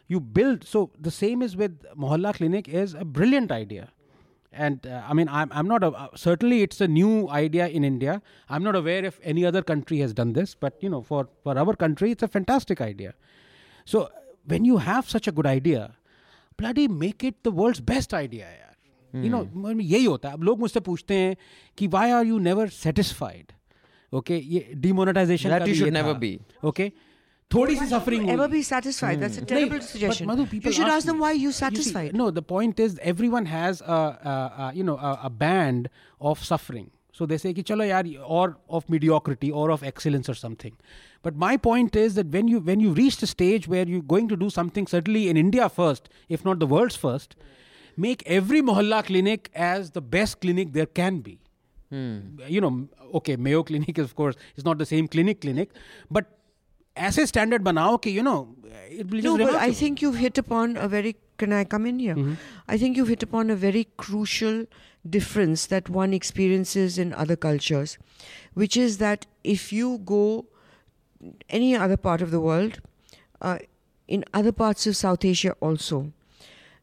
you 0.09 0.21
build 0.39 0.65
so 0.65 0.91
the 1.07 1.11
same 1.11 1.43
is 1.43 1.57
with 1.63 1.87
mohalla 2.05 2.35
clinic 2.35 2.69
is 2.83 2.95
a 2.95 3.05
brilliant 3.05 3.53
idea 3.53 3.89
and 4.53 4.87
uh, 4.87 5.03
i 5.09 5.15
mean 5.15 5.29
I'm, 5.29 5.51
I'm 5.53 5.69
not 5.69 5.85
a, 5.85 5.89
uh, 5.89 6.09
certainly 6.15 6.63
it's 6.63 6.81
a 6.81 6.89
new 6.89 7.29
idea 7.29 7.69
in 7.69 7.85
india 7.85 8.23
i'm 8.49 8.63
not 8.63 8.75
aware 8.75 9.05
if 9.05 9.21
any 9.23 9.45
other 9.45 9.63
country 9.63 9.99
has 9.99 10.15
done 10.15 10.33
this 10.33 10.55
but 10.55 10.79
you 10.81 10.89
know 10.89 11.03
for 11.03 11.29
for 11.43 11.59
our 11.59 11.75
country 11.85 12.11
it's 12.13 12.23
a 12.23 12.29
fantastic 12.29 12.81
idea 12.81 13.13
so 13.85 14.03
uh, 14.05 14.09
when 14.53 14.65
you 14.71 14.79
have 14.89 15.09
such 15.17 15.29
a 15.29 15.33
good 15.41 15.47
idea 15.57 15.83
bloody 16.63 16.87
make 17.03 17.25
it 17.31 17.37
the 17.49 17.53
world's 17.61 17.81
best 17.93 18.15
idea 18.23 18.47
यार 18.55 19.25
you 19.25 19.31
know 19.35 19.43
मतलब 19.57 19.81
यही 19.81 20.05
होता 20.05 20.29
है 20.29 20.35
अब 20.35 20.43
लोग 20.49 20.59
मुझसे 20.61 20.81
पूछते 20.89 21.15
हैं 21.19 21.37
कि 21.79 21.89
why 21.97 22.07
are 22.21 22.25
you 22.31 22.39
never 22.49 22.67
satisfied 22.79 23.53
okay 24.13 24.41
ये 24.55 24.75
demonetization 24.87 25.51
That 25.55 25.61
का 25.61 25.65
you 25.67 25.73
भी 25.73 25.79
should 25.79 25.93
ये 25.93 25.93
never 26.03 26.15
था. 26.15 26.21
be. 26.25 26.33
okay 26.73 26.91
थोड़ी 27.55 27.77
सी 27.77 27.87
suffering 27.91 28.29
Ever 28.31 28.47
हुई। 28.47 28.51
be 28.55 28.63
satisfied? 28.69 29.21
That's 29.25 29.39
a 29.43 29.45
terrible 29.51 29.79
But 29.79 29.85
suggestion. 29.91 30.27
Madhu, 30.31 30.45
people 30.47 30.71
you 30.71 30.77
should 30.79 30.91
ask 30.95 31.07
them 31.11 31.17
me- 31.17 31.23
why 31.27 31.31
you 31.43 31.53
see, 31.53 31.59
satisfied. 31.59 32.17
no, 32.21 32.27
the 32.39 32.43
point 32.51 32.81
is 32.87 32.99
everyone 33.13 33.47
has 33.53 33.81
a, 33.81 34.01
a, 34.33 34.35
a 34.65 34.67
you 34.79 34.85
know 34.89 34.97
a, 35.11 35.13
a 35.29 35.31
band 35.31 35.89
of 36.33 36.43
suffering. 36.49 36.91
So 37.21 37.27
they 37.31 37.39
say 37.45 37.53
कि 37.55 37.63
चलो 37.71 37.85
यार 37.93 38.11
or 38.41 38.57
of 38.81 38.91
mediocrity 38.97 39.51
or 39.63 39.71
of 39.77 39.83
excellence 39.93 40.29
or 40.29 40.35
something. 40.43 40.77
But 41.23 41.37
my 41.37 41.57
point 41.57 41.97
is 41.97 42.15
that 42.15 42.29
when 42.29 42.49
you 42.49 42.61
when 42.61 42.81
you 42.81 42.93
reach 42.93 43.17
the 43.19 43.27
stage 43.27 43.69
where 43.69 43.87
you're 43.87 44.03
going 44.15 44.29
to 44.29 44.37
do 44.37 44.51
something 44.51 44.87
certainly 44.87 45.29
in 45.29 45.37
India 45.37 45.69
first, 45.69 46.09
if 46.29 46.45
not 46.45 46.59
the 46.61 46.67
world's 46.67 46.97
first, 46.97 47.37
make 47.97 48.23
every 48.27 48.63
mohalla 48.63 49.05
clinic 49.05 49.51
as 49.55 49.91
the 49.93 50.01
best 50.01 50.41
clinic 50.41 50.73
there 50.73 50.87
can 50.87 51.21
be. 51.29 51.39
You 51.91 52.61
know, 52.61 52.89
okay, 53.15 53.37
Mayo 53.37 53.63
Clinic 53.63 53.99
is 53.99 54.05
of 54.05 54.15
course 54.15 54.37
is 54.57 54.65
not 54.65 54.79
the 54.79 54.87
same 54.87 55.09
clinic 55.09 55.41
clinic, 55.41 55.71
but 56.11 56.35
ऐसे 56.97 57.27
standard 57.29 57.63
बनाओ 57.65 57.97
कि 58.03 58.13
you 58.13 58.23
know 58.23 58.55
it 58.91 59.11
will 59.11 59.23
No, 59.23 59.37
just 59.39 59.39
but 59.39 59.43
I 59.43 59.53
remarkable. 59.53 59.75
think 59.81 60.03
you've 60.03 60.17
hit 60.17 60.39
upon 60.39 60.77
a 60.77 60.89
very. 60.89 61.17
Can 61.39 61.53
I 61.53 61.63
come 61.65 61.87
in 61.87 61.99
here? 62.01 62.15
Mm-hmm. 62.17 62.35
I 62.69 62.77
think 62.79 62.97
you've 62.97 63.09
hit 63.15 63.23
upon 63.23 63.51
a 63.51 63.57
very 63.57 63.87
crucial 63.97 64.65
difference 65.09 65.67
that 65.67 65.89
one 65.89 66.13
experiences 66.13 66.99
in 66.99 67.13
other 67.25 67.37
cultures, 67.37 67.97
which 68.55 68.77
is 68.77 68.99
that 68.99 69.27
if 69.45 69.73
you 69.73 69.99
go 70.05 70.23
any 71.50 71.76
other 71.76 71.98
part 71.98 72.22
of 72.22 72.32
the 72.32 72.40
world, 72.40 72.80
uh, 73.42 73.60
in 74.08 74.24
other 74.34 74.52
parts 74.52 74.86
of 74.88 74.96
South 74.96 75.24
Asia 75.26 75.56
also, 75.60 76.12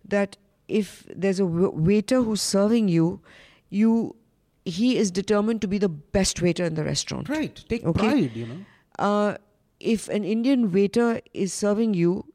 that 0.04 0.36
if 0.68 1.06
there's 1.14 1.40
a 1.40 1.46
waiter 1.46 2.22
who's 2.22 2.40
serving 2.42 2.88
you, 2.88 3.20
you 3.68 4.16
he 4.64 4.96
is 4.96 5.10
determined 5.10 5.60
to 5.62 5.66
be 5.68 5.78
the 5.78 5.88
best 5.88 6.40
waiter 6.42 6.64
in 6.64 6.74
the 6.74 6.84
restaurant. 6.84 7.28
Right. 7.28 7.62
Take 7.68 7.84
Okay. 7.84 8.08
pride, 8.08 8.36
you 8.36 8.46
know. 8.46 8.58
uh, 8.98 9.36
if 9.80 10.08
an 10.08 10.22
Indian 10.24 10.70
waiter 10.70 11.20
is 11.32 11.52
serving 11.52 11.94
you, 11.94 12.26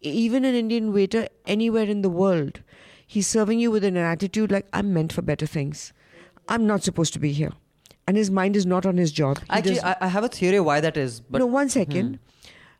even 0.00 0.44
an 0.44 0.54
Indian 0.54 0.92
waiter 0.92 1.28
anywhere 1.46 1.84
in 1.84 2.00
the 2.02 2.08
world, 2.08 2.60
he's 3.06 3.26
serving 3.26 3.60
you 3.60 3.70
with 3.70 3.84
an 3.84 3.96
attitude 3.96 4.50
like, 4.50 4.66
I'm 4.72 4.92
meant 4.94 5.12
for 5.12 5.22
better 5.22 5.46
things. 5.46 5.92
I'm 6.48 6.66
not 6.66 6.82
supposed 6.82 7.12
to 7.12 7.18
be 7.18 7.32
here. 7.32 7.52
And 8.06 8.16
his 8.16 8.30
mind 8.30 8.56
is 8.56 8.66
not 8.66 8.84
on 8.84 8.96
his 8.96 9.12
job. 9.12 9.38
He 9.38 9.44
Actually, 9.50 9.80
I, 9.80 9.96
I 10.00 10.08
have 10.08 10.24
a 10.24 10.28
theory 10.28 10.60
why 10.60 10.80
that 10.80 10.96
is. 10.96 11.20
But 11.20 11.38
no, 11.38 11.46
one 11.46 11.68
second. 11.68 12.18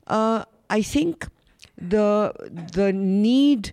Uh, 0.06 0.44
I 0.68 0.82
think 0.82 1.28
the 1.76 2.32
the 2.72 2.92
need 2.92 3.72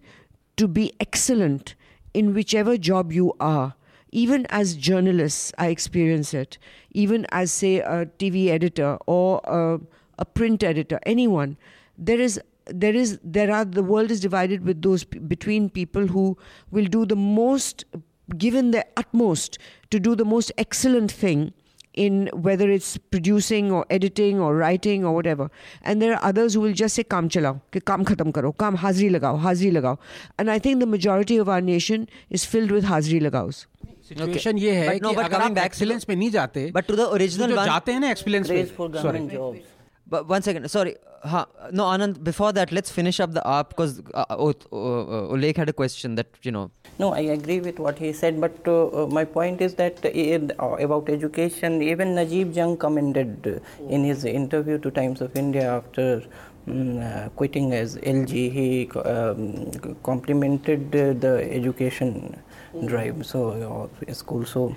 to 0.57 0.67
be 0.67 0.93
excellent 0.99 1.75
in 2.13 2.33
whichever 2.33 2.77
job 2.77 3.11
you 3.11 3.33
are, 3.39 3.75
even 4.11 4.45
as 4.49 4.75
journalists, 4.75 5.51
I 5.57 5.67
experience 5.67 6.33
it. 6.33 6.57
Even 6.91 7.25
as 7.31 7.51
say 7.51 7.77
a 7.79 8.05
TV 8.05 8.47
editor 8.47 8.97
or 9.05 9.41
a, 9.43 9.79
a 10.17 10.25
print 10.25 10.63
editor, 10.63 10.99
anyone, 11.03 11.57
there 11.97 12.19
is 12.19 12.39
there 12.65 12.93
is 12.93 13.19
there 13.23 13.51
are 13.51 13.65
the 13.65 13.83
world 13.83 14.11
is 14.11 14.19
divided 14.19 14.63
with 14.63 14.81
those 14.81 15.03
between 15.03 15.69
people 15.69 16.07
who 16.07 16.37
will 16.71 16.85
do 16.85 17.05
the 17.05 17.15
most 17.15 17.85
given 18.46 18.70
their 18.72 18.84
utmost 19.04 19.58
to 19.90 19.98
do 20.08 20.14
the 20.22 20.24
most 20.36 20.52
excellent 20.62 21.12
thing 21.24 21.52
in 22.04 22.14
whether 22.46 22.68
it's 22.76 22.86
producing 23.14 23.66
or 23.78 23.80
editing 23.96 24.38
or 24.44 24.48
writing 24.60 25.04
or 25.04 25.12
whatever 25.16 25.44
and 25.82 26.02
there 26.04 26.14
are 26.14 26.22
others 26.30 26.54
who 26.54 26.62
will 26.62 26.72
just 26.80 26.98
say 27.00 27.04
kam 27.14 27.28
chalao 27.34 27.52
कि 27.72 27.80
काम 27.90 28.04
खत्म 28.08 28.30
करो 28.38 28.50
काम 28.62 28.76
हाजिरी 28.84 29.08
लगाओ 29.16 29.36
हाजिरी 29.44 29.70
लगाओ 29.76 29.98
and 30.40 30.50
i 30.54 30.58
think 30.64 30.80
the 30.84 30.88
majority 30.94 31.36
of 31.44 31.52
our 31.56 31.60
nation 31.68 32.08
is 32.38 32.46
filled 32.54 32.74
with 32.78 32.88
हाजिरी 32.94 33.20
लगाओs 33.26 33.62
सिचुएशन 34.08 34.58
ये 34.58 34.72
है 34.80 34.88
But 34.88 35.02
no, 35.02 35.10
कि 35.10 35.16
but 35.16 35.24
अगर 35.24 35.36
coming 35.36 35.50
आप 35.50 35.54
back 35.54 35.62
to 35.62 35.66
एक्सीलेंस 35.66 36.04
पे 36.04 36.14
नहीं 36.16 36.30
जाते 36.30 36.70
but 36.72 36.88
to 36.90 36.96
the 36.96 37.04
तो 37.04 37.16
original 37.18 37.48
जो 37.48 37.56
one- 37.56 37.66
जाते 37.66 37.92
हैं 37.92 38.00
ना 38.00 38.10
एक्सीलेंस 38.10 38.48
Praise 38.48 38.74
for 38.80 38.88
पे 38.88 38.98
government 38.98 39.32
jobs. 39.36 39.70
but 40.09 40.27
one 40.27 40.41
second, 40.41 40.69
sorry. 40.69 40.95
Huh. 41.23 41.45
No, 41.71 41.83
Anand, 41.83 42.23
before 42.23 42.51
that, 42.53 42.71
let's 42.71 42.89
finish 42.89 43.19
up 43.19 43.33
the 43.33 43.41
AAP 43.41 43.69
because 43.69 43.99
uh, 44.13 44.25
uh, 44.29 44.35
uh, 44.35 45.33
Ullekh 45.33 45.57
had 45.57 45.69
a 45.69 45.73
question 45.73 46.15
that, 46.15 46.27
you 46.43 46.51
know. 46.51 46.71
No, 46.97 47.13
I 47.13 47.19
agree 47.19 47.59
with 47.59 47.77
what 47.79 47.99
he 47.99 48.13
said, 48.13 48.39
but 48.39 48.55
uh, 48.67 48.87
uh, 48.87 49.07
my 49.07 49.25
point 49.25 49.61
is 49.61 49.75
that 49.75 50.03
uh, 50.05 50.75
about 50.85 51.09
education, 51.09 51.81
even 51.81 52.15
Najib 52.15 52.53
Jung 52.53 52.77
commented 52.77 53.47
uh, 53.47 53.85
in 53.89 54.03
his 54.03 54.25
interview 54.25 54.77
to 54.79 54.91
Times 54.91 55.21
of 55.21 55.35
India 55.35 55.69
after 55.75 56.23
mm, 56.67 57.03
uh, 57.03 57.29
quitting 57.29 57.73
as 57.73 57.97
LG, 57.97 58.29
he 58.29 58.89
um, 58.91 59.71
complimented 60.03 60.95
uh, 60.95 61.13
the 61.13 61.47
education 61.51 62.41
drive, 62.85 63.25
so 63.25 63.89
school. 64.11 64.45
So, 64.45 64.75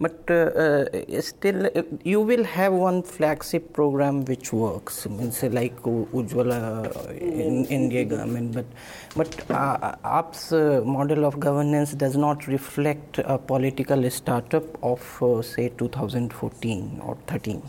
but 0.00 0.18
uh, 0.30 0.34
uh, 0.34 1.20
still, 1.20 1.66
uh, 1.66 1.82
you 2.04 2.20
will 2.20 2.44
have 2.44 2.72
one 2.72 3.02
flagship 3.02 3.72
program 3.72 4.24
which 4.24 4.52
works, 4.52 5.08
means 5.08 5.42
like 5.42 5.74
U- 5.84 6.08
Ujjwala 6.12 7.20
in 7.20 7.66
India 7.66 8.04
government, 8.04 8.52
but 8.52 8.66
but 9.16 9.50
uh, 9.50 9.96
uh, 10.52 10.82
model 10.84 11.24
of 11.24 11.38
governance 11.40 11.92
does 11.92 12.16
not 12.16 12.46
reflect 12.46 13.18
a 13.18 13.38
political 13.38 14.10
startup 14.10 14.64
of 14.82 15.00
say 15.44 15.68
2014 15.70 17.00
or 17.04 17.16
13 17.26 17.62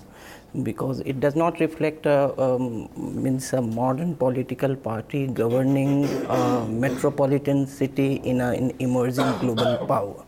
because 0.62 1.00
it 1.02 1.20
does 1.20 1.36
not 1.36 1.60
reflect 1.60 2.06
a 2.06 2.20
um, 2.42 2.90
means 2.96 3.54
a 3.54 3.62
modern 3.62 4.16
political 4.16 4.76
party 4.76 5.26
governing 5.28 6.06
a 6.30 6.68
metropolitan 6.70 7.66
city 7.66 8.16
in 8.24 8.42
a 8.42 8.54
in 8.54 8.72
emerging 8.80 9.34
global 9.40 9.78
power 9.88 10.24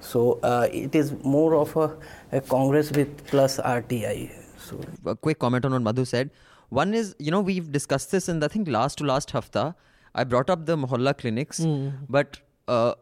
so 0.00 0.38
uh, 0.42 0.68
it 0.70 0.94
is 0.94 1.12
more 1.24 1.54
of 1.54 1.74
a, 1.76 1.96
a 2.32 2.40
congress 2.40 2.92
with 2.92 3.26
plus 3.26 3.58
rti 3.58 4.30
so 4.62 4.80
a 5.06 5.16
quick 5.16 5.38
comment 5.38 5.64
on 5.64 5.72
what 5.72 5.82
Madhu 5.82 6.04
said. 6.04 6.30
One 6.68 6.94
is, 6.94 7.14
you 7.18 7.30
know, 7.30 7.40
we've 7.40 7.70
discussed 7.70 8.10
this 8.10 8.28
in 8.28 8.42
I 8.42 8.48
think 8.48 8.68
last 8.68 8.98
to 8.98 9.04
last 9.04 9.30
hafta. 9.30 9.74
I 10.14 10.24
brought 10.24 10.50
up 10.50 10.66
the 10.66 10.76
Mohalla 10.76 11.16
clinics, 11.16 11.60
but 12.08 12.38
uh, 12.68 12.94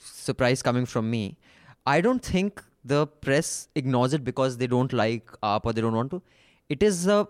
surprise 0.00 0.62
coming 0.62 0.86
from 0.86 1.10
me. 1.10 1.36
I 1.86 2.00
don't 2.00 2.22
think 2.22 2.62
the 2.88 3.06
press 3.06 3.68
ignores 3.74 4.14
it 4.14 4.24
because 4.24 4.56
they 4.56 4.66
don't 4.66 4.92
like 4.92 5.26
AAP 5.42 5.60
or 5.64 5.72
they 5.72 5.80
don't 5.80 5.94
want 5.94 6.10
to. 6.10 6.22
It 6.68 6.82
is 6.82 7.06
a 7.06 7.26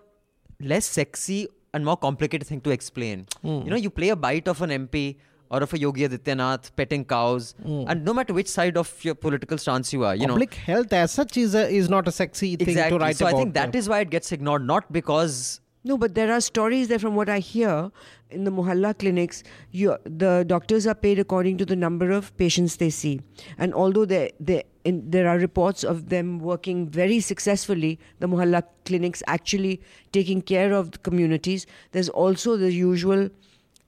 less 0.60 0.86
sexy 0.86 1.48
and 1.74 1.84
more 1.84 1.96
complicated 1.96 2.46
thing 2.48 2.60
to 2.62 2.70
explain. 2.70 3.26
Hmm. 3.42 3.62
You 3.64 3.70
know, 3.70 3.76
you 3.76 3.90
play 3.90 4.08
a 4.08 4.16
bite 4.16 4.48
of 4.48 4.62
an 4.62 4.70
MP 4.70 5.16
or 5.50 5.62
of 5.62 5.72
a 5.72 5.78
Yogi 5.78 6.06
Adityanath 6.06 6.70
petting 6.76 7.04
cows, 7.04 7.54
hmm. 7.62 7.84
and 7.88 8.04
no 8.04 8.12
matter 8.12 8.34
which 8.34 8.48
side 8.48 8.76
of 8.76 8.92
your 9.02 9.14
political 9.14 9.56
stance 9.56 9.92
you 9.92 10.04
are, 10.04 10.14
you 10.14 10.26
know, 10.26 10.34
Public 10.34 10.54
health 10.54 10.92
as 10.92 11.10
such 11.10 11.36
is 11.36 11.54
a, 11.54 11.68
is 11.68 11.88
not 11.88 12.06
a 12.06 12.12
sexy 12.12 12.56
thing 12.56 12.68
exactly. 12.68 12.98
to 12.98 13.04
write 13.04 13.16
so 13.16 13.26
about. 13.26 13.30
So 13.30 13.36
I 13.36 13.40
think 13.40 13.54
that 13.54 13.74
is 13.74 13.88
why 13.88 14.00
it 14.00 14.10
gets 14.10 14.30
ignored, 14.32 14.66
not 14.66 14.92
because 14.92 15.60
No, 15.88 15.96
but 15.96 16.14
there 16.14 16.30
are 16.30 16.40
stories 16.42 16.88
that, 16.88 17.00
from 17.00 17.14
what 17.14 17.30
I 17.30 17.38
hear, 17.38 17.90
in 18.30 18.44
the 18.44 18.50
Mohalla 18.50 18.96
clinics, 18.98 19.42
you, 19.70 19.96
the 20.04 20.44
doctors 20.46 20.86
are 20.86 20.94
paid 20.94 21.18
according 21.18 21.56
to 21.58 21.64
the 21.64 21.76
number 21.76 22.10
of 22.10 22.36
patients 22.36 22.76
they 22.76 22.90
see. 22.90 23.22
And 23.56 23.72
although 23.72 24.04
they, 24.04 24.32
they, 24.38 24.64
in, 24.84 25.10
there 25.10 25.26
are 25.26 25.38
reports 25.38 25.84
of 25.84 26.10
them 26.10 26.40
working 26.40 26.90
very 26.90 27.20
successfully, 27.20 27.98
the 28.18 28.26
Mohalla 28.26 28.64
clinics 28.84 29.22
actually 29.26 29.80
taking 30.12 30.42
care 30.42 30.74
of 30.74 30.90
the 30.90 30.98
communities, 30.98 31.64
there's 31.92 32.10
also 32.10 32.58
the 32.58 32.70
usual 32.70 33.30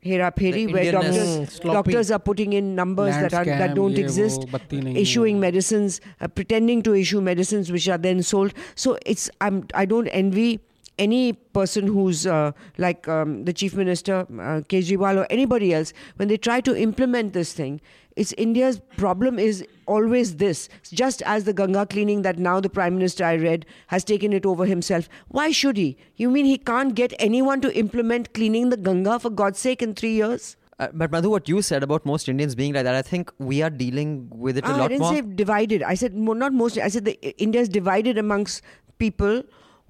hera 0.01 0.33
pheri 0.33 0.73
where 0.73 0.93
doctors, 0.93 1.59
doctors 1.61 2.11
are 2.11 2.19
putting 2.19 2.55
in 2.55 2.75
numbers 2.75 3.15
that, 3.17 3.35
are, 3.35 3.45
that 3.45 3.75
don't 3.75 3.99
exist, 3.99 4.47
issuing 4.71 5.39
medicines, 5.39 6.01
uh, 6.23 6.29
pretending 6.29 6.83
to 6.83 6.95
issue 6.95 7.21
medicines 7.21 7.71
which 7.71 7.87
are 7.91 7.99
then 7.99 8.23
sold. 8.23 8.55
So 8.75 8.99
it's 9.05 9.29
I'm 9.43 9.67
I 9.75 9.85
don't 9.85 10.09
envy 10.09 10.61
any 10.99 11.33
person 11.33 11.87
who's 11.87 12.27
uh, 12.27 12.53
like 12.79 13.09
um, 13.09 13.45
the 13.45 13.53
chief 13.53 13.75
minister 13.75 14.21
uh, 14.21 14.61
Kejriwal 14.69 15.17
or 15.23 15.27
anybody 15.31 15.73
else 15.73 15.93
when 16.17 16.29
they 16.29 16.37
try 16.37 16.61
to 16.61 16.77
implement 16.77 17.33
this 17.33 17.53
thing. 17.53 17.81
It's 18.17 18.33
India's 18.33 18.81
problem 18.99 19.39
is 19.39 19.65
always 19.87 20.37
this. 20.37 20.69
Just 20.93 21.23
as 21.23 21.45
the 21.45 21.55
Ganga 21.55 21.87
cleaning 21.87 22.23
that 22.23 22.39
now 22.39 22.61
the 22.61 22.69
prime 22.69 22.97
minister 22.97 23.25
I 23.25 23.37
read 23.37 23.65
has 23.87 24.05
taken 24.05 24.33
it 24.35 24.45
over 24.45 24.67
himself. 24.67 25.09
Why 25.29 25.53
should 25.53 25.77
he? 25.79 25.97
You 26.17 26.29
mean 26.29 26.45
he 26.45 26.59
can't 26.59 26.95
get 26.95 27.15
anyone 27.19 27.61
to 27.63 27.75
implement 27.79 28.35
cleaning 28.35 28.69
the 28.69 28.77
Ganga 28.77 29.19
for 29.21 29.31
God's 29.31 29.59
sake 29.59 29.81
in 29.81 29.95
three 29.95 30.13
years? 30.13 30.57
Uh, 30.79 30.89
but 30.93 31.11
Madhu, 31.13 31.31
what 31.31 31.49
you 31.49 31.63
said 31.63 31.83
about 31.83 32.05
most 32.05 32.29
Indians 32.29 32.55
being 32.55 32.75
like 32.75 32.85
that, 32.85 32.95
I 32.95 33.03
think 33.03 33.31
we 33.39 33.63
are 33.63 33.71
dealing 33.71 34.29
with 34.31 34.59
it 34.59 34.65
a 34.65 34.69
Ah, 34.69 34.83
I 34.85 34.89
didn't 34.89 35.01
more. 35.03 35.15
say 35.15 35.21
divided. 35.23 35.83
I 35.83 35.95
said 35.95 36.15
mo- 36.15 36.33
not 36.33 36.53
most. 36.53 36.77
I 36.79 36.89
said 36.89 37.05
the 37.05 37.19
India 37.43 37.61
is 37.61 37.69
divided 37.69 38.19
amongst 38.19 38.63
people 38.99 39.43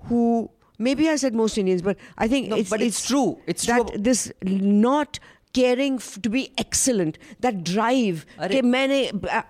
who 0.05 0.51
maybe 0.81 1.09
I 1.09 1.16
said 1.16 1.35
most 1.35 1.59
Indians, 1.59 1.82
but 1.82 1.97
I 2.19 2.27
think 2.27 2.48
no, 2.48 2.57
it's, 2.57 2.70
but 2.70 2.81
it's, 2.81 2.98
it's, 2.98 3.09
true. 3.09 3.39
It's 3.47 3.66
that 3.66 3.86
true. 3.86 3.98
this 3.98 4.32
not 4.43 5.20
caring 5.52 5.94
f- 5.97 6.20
to 6.23 6.31
be 6.31 6.52
excellent 6.59 7.19
that 7.40 7.65
drive 7.65 8.24
okay 8.40 8.62
man 8.62 8.93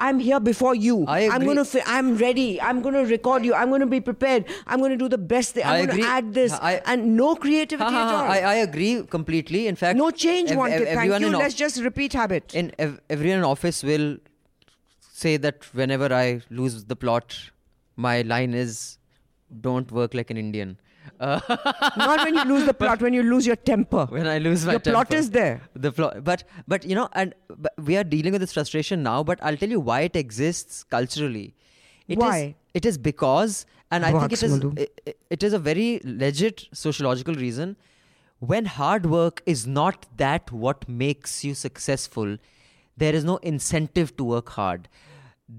i'm 0.01 0.19
here 0.19 0.41
before 0.41 0.75
you. 0.75 1.05
I 1.07 1.19
agree. 1.21 1.35
i'm 1.35 1.45
going 1.45 1.59
to 1.59 1.65
fi- 1.65 1.83
i'm 1.87 2.17
ready. 2.17 2.61
I'm 2.61 2.81
going 2.81 2.95
to 2.95 3.05
record 3.05 3.45
you. 3.45 3.55
I'm 3.55 3.69
going 3.69 3.83
to 3.83 3.87
be 3.87 4.01
prepared. 4.01 4.47
I'm 4.67 4.79
going 4.79 4.93
to 4.93 4.97
do 4.97 5.11
the 5.11 5.19
best 5.19 5.55
thing. 5.55 5.65
I'm 5.65 5.87
going 5.87 6.01
to 6.01 6.07
add 6.07 6.33
this. 6.33 6.53
I, 6.53 6.81
and 6.87 7.17
no 7.19 7.35
creativity 7.37 7.85
ha, 7.85 7.91
ha, 7.91 8.25
ha, 8.25 8.33
I, 8.33 8.39
I, 8.39 8.55
agree 8.69 9.03
completely. 9.03 9.67
In 9.67 9.77
fact 9.77 9.99
no 9.99 10.11
change 10.11 10.51
ev- 10.53 10.57
wanted. 10.57 10.89
Ev- 10.89 10.97
thank 10.97 11.21
you. 11.21 11.37
let's 11.37 11.55
just 11.55 11.83
repeat 11.83 12.15
habit. 12.15 12.55
In 12.55 12.73
ev- 12.79 12.99
everyone 13.11 13.39
in 13.39 13.45
office 13.45 13.83
will 13.83 14.17
say 15.13 15.37
that 15.37 15.67
whenever 15.75 16.13
i 16.15 16.41
lose 16.49 16.85
the 16.93 16.97
plot 16.97 17.39
my 17.97 18.23
line 18.23 18.55
is 18.55 18.99
don't 19.67 19.93
work 19.93 20.15
like 20.15 20.31
an 20.31 20.39
indian. 20.39 20.79
Uh, 21.19 21.41
not 21.97 22.25
when 22.25 22.35
you 22.35 22.45
lose 22.45 22.67
the 22.67 22.75
plot. 22.83 23.01
When 23.03 23.13
you 23.15 23.23
lose 23.23 23.47
your 23.47 23.57
temper. 23.57 24.07
when 24.07 24.27
I 24.27 24.39
lose 24.39 24.65
my 24.67 24.73
Your 24.73 24.81
plot 24.81 25.13
is 25.15 25.31
there. 25.31 25.61
the 25.75 25.93
plot 25.93 26.23
but 26.25 26.45
but 26.69 26.85
you 26.85 26.95
know 26.95 27.09
and 27.13 27.35
we 27.89 27.97
are 27.97 28.05
dealing 28.05 28.33
with 28.33 28.41
this 28.41 28.53
frustration 28.53 29.03
now 29.03 29.23
but 29.23 29.43
i'll 29.43 29.57
tell 29.57 29.69
you 29.77 29.81
why 29.81 30.01
it 30.09 30.17
exists 30.17 30.83
culturally 30.85 31.55
It 32.09 32.19
is- 32.19 32.23
Why? 32.23 32.55
it 32.81 32.87
is 32.91 32.99
because 32.99 33.67
and 33.91 34.05
i 34.07 34.13
think 34.17 34.33
it 34.39 34.43
is 34.49 34.55
it, 34.85 35.17
it 35.37 35.43
is 35.49 35.53
a 35.53 35.59
very 35.59 36.01
legit 36.05 36.65
sociological 36.85 37.35
reason 37.35 37.77
when 38.53 38.65
hard 38.77 39.07
work 39.15 39.43
is 39.55 39.67
not 39.67 40.07
that 40.25 40.51
what 40.65 40.89
makes 41.05 41.37
you 41.45 41.55
successful 41.55 42.37
there 43.05 43.15
is 43.21 43.25
no 43.25 43.37
incentive 43.53 44.17
to 44.23 44.25
work 44.33 44.51
hard 44.61 44.89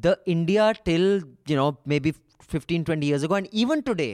the 0.08 0.18
india 0.38 0.74
till 0.92 1.08
you 1.54 1.56
know 1.62 1.70
maybe 1.96 2.14
15 2.42 2.86
20 2.92 3.06
years 3.14 3.24
ago 3.30 3.36
and 3.42 3.48
even 3.66 3.84
today 3.92 4.12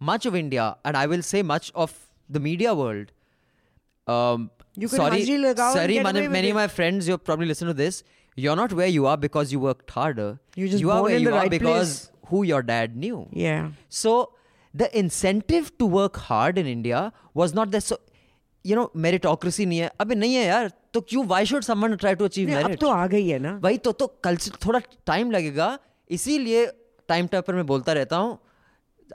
much 0.00 0.26
of 0.30 0.36
india 0.42 0.66
and 0.84 0.96
i 1.02 1.06
will 1.12 1.22
say 1.30 1.42
much 1.52 1.70
of 1.84 1.94
the 2.36 2.40
media 2.48 2.74
world 2.82 3.12
um, 4.06 4.50
You 4.82 4.88
can 4.88 4.96
sorry, 4.98 5.16
Hanji 5.22 5.34
lagao 5.40 5.64
and 5.64 5.78
sorry, 5.78 5.94
get 5.94 6.04
many, 6.04 6.18
away 6.18 6.28
with 6.28 6.32
many 6.34 6.48
it. 6.48 6.52
of 6.52 6.56
my 6.58 6.66
friends, 6.74 7.08
you 7.08 7.16
probably 7.18 7.46
listen 7.48 7.68
to 7.70 7.74
this. 7.80 7.96
You're 8.36 8.54
not 8.60 8.72
where 8.78 8.86
you 8.92 9.06
are 9.06 9.16
because 9.24 9.50
you 9.54 9.58
worked 9.64 9.90
harder. 9.96 10.28
You're 10.60 10.70
just 10.74 10.80
you 10.84 10.90
are 10.94 11.00
born 11.00 11.10
where 11.10 11.16
in 11.16 11.26
you 11.26 11.28
the 11.28 11.34
are 11.34 11.40
right 11.40 11.50
because 11.54 11.90
place. 11.90 12.30
who 12.30 12.40
your 12.50 12.60
dad 12.70 12.94
knew. 13.02 13.18
Yeah. 13.40 13.66
So 13.98 14.14
the 14.74 14.88
incentive 15.02 15.68
to 15.82 15.88
work 15.96 16.16
hard 16.30 16.62
in 16.62 16.70
India 16.72 17.02
was 17.42 17.52
not 17.58 17.70
that 17.76 17.86
so 17.90 17.98
you 18.64 18.78
know 18.78 18.86
meritocracy 19.06 19.66
नहीं 19.72 19.78
है 19.78 19.90
अबे 20.06 20.14
नहीं 20.22 20.34
है 20.34 20.46
यार 20.46 20.72
तो 20.94 21.00
क्यों 21.12 21.26
why 21.34 21.42
should 21.52 21.68
someone 21.68 21.98
try 22.06 22.14
to 22.22 22.30
achieve 22.30 22.48
नहीं, 22.48 22.62
अब 22.62 22.70
merit 22.70 22.80
तो 22.80 22.90
आ 22.90 23.06
गई 23.16 23.28
है 23.28 23.38
ना 23.48 23.52
वही 23.64 23.78
तो 23.88 23.92
तो 24.02 24.06
कल 24.28 24.36
से 24.46 24.50
थोड़ा 24.66 24.80
टाइम 25.12 25.30
लगेगा 25.36 25.68
इसीलिए 26.18 26.66
टाइम 27.08 27.26
टाइम 27.36 27.42
पर 27.50 27.54
मैं 27.60 27.66
बोलता 27.74 27.92
रहता 28.00 28.16
हूँ 28.24 28.38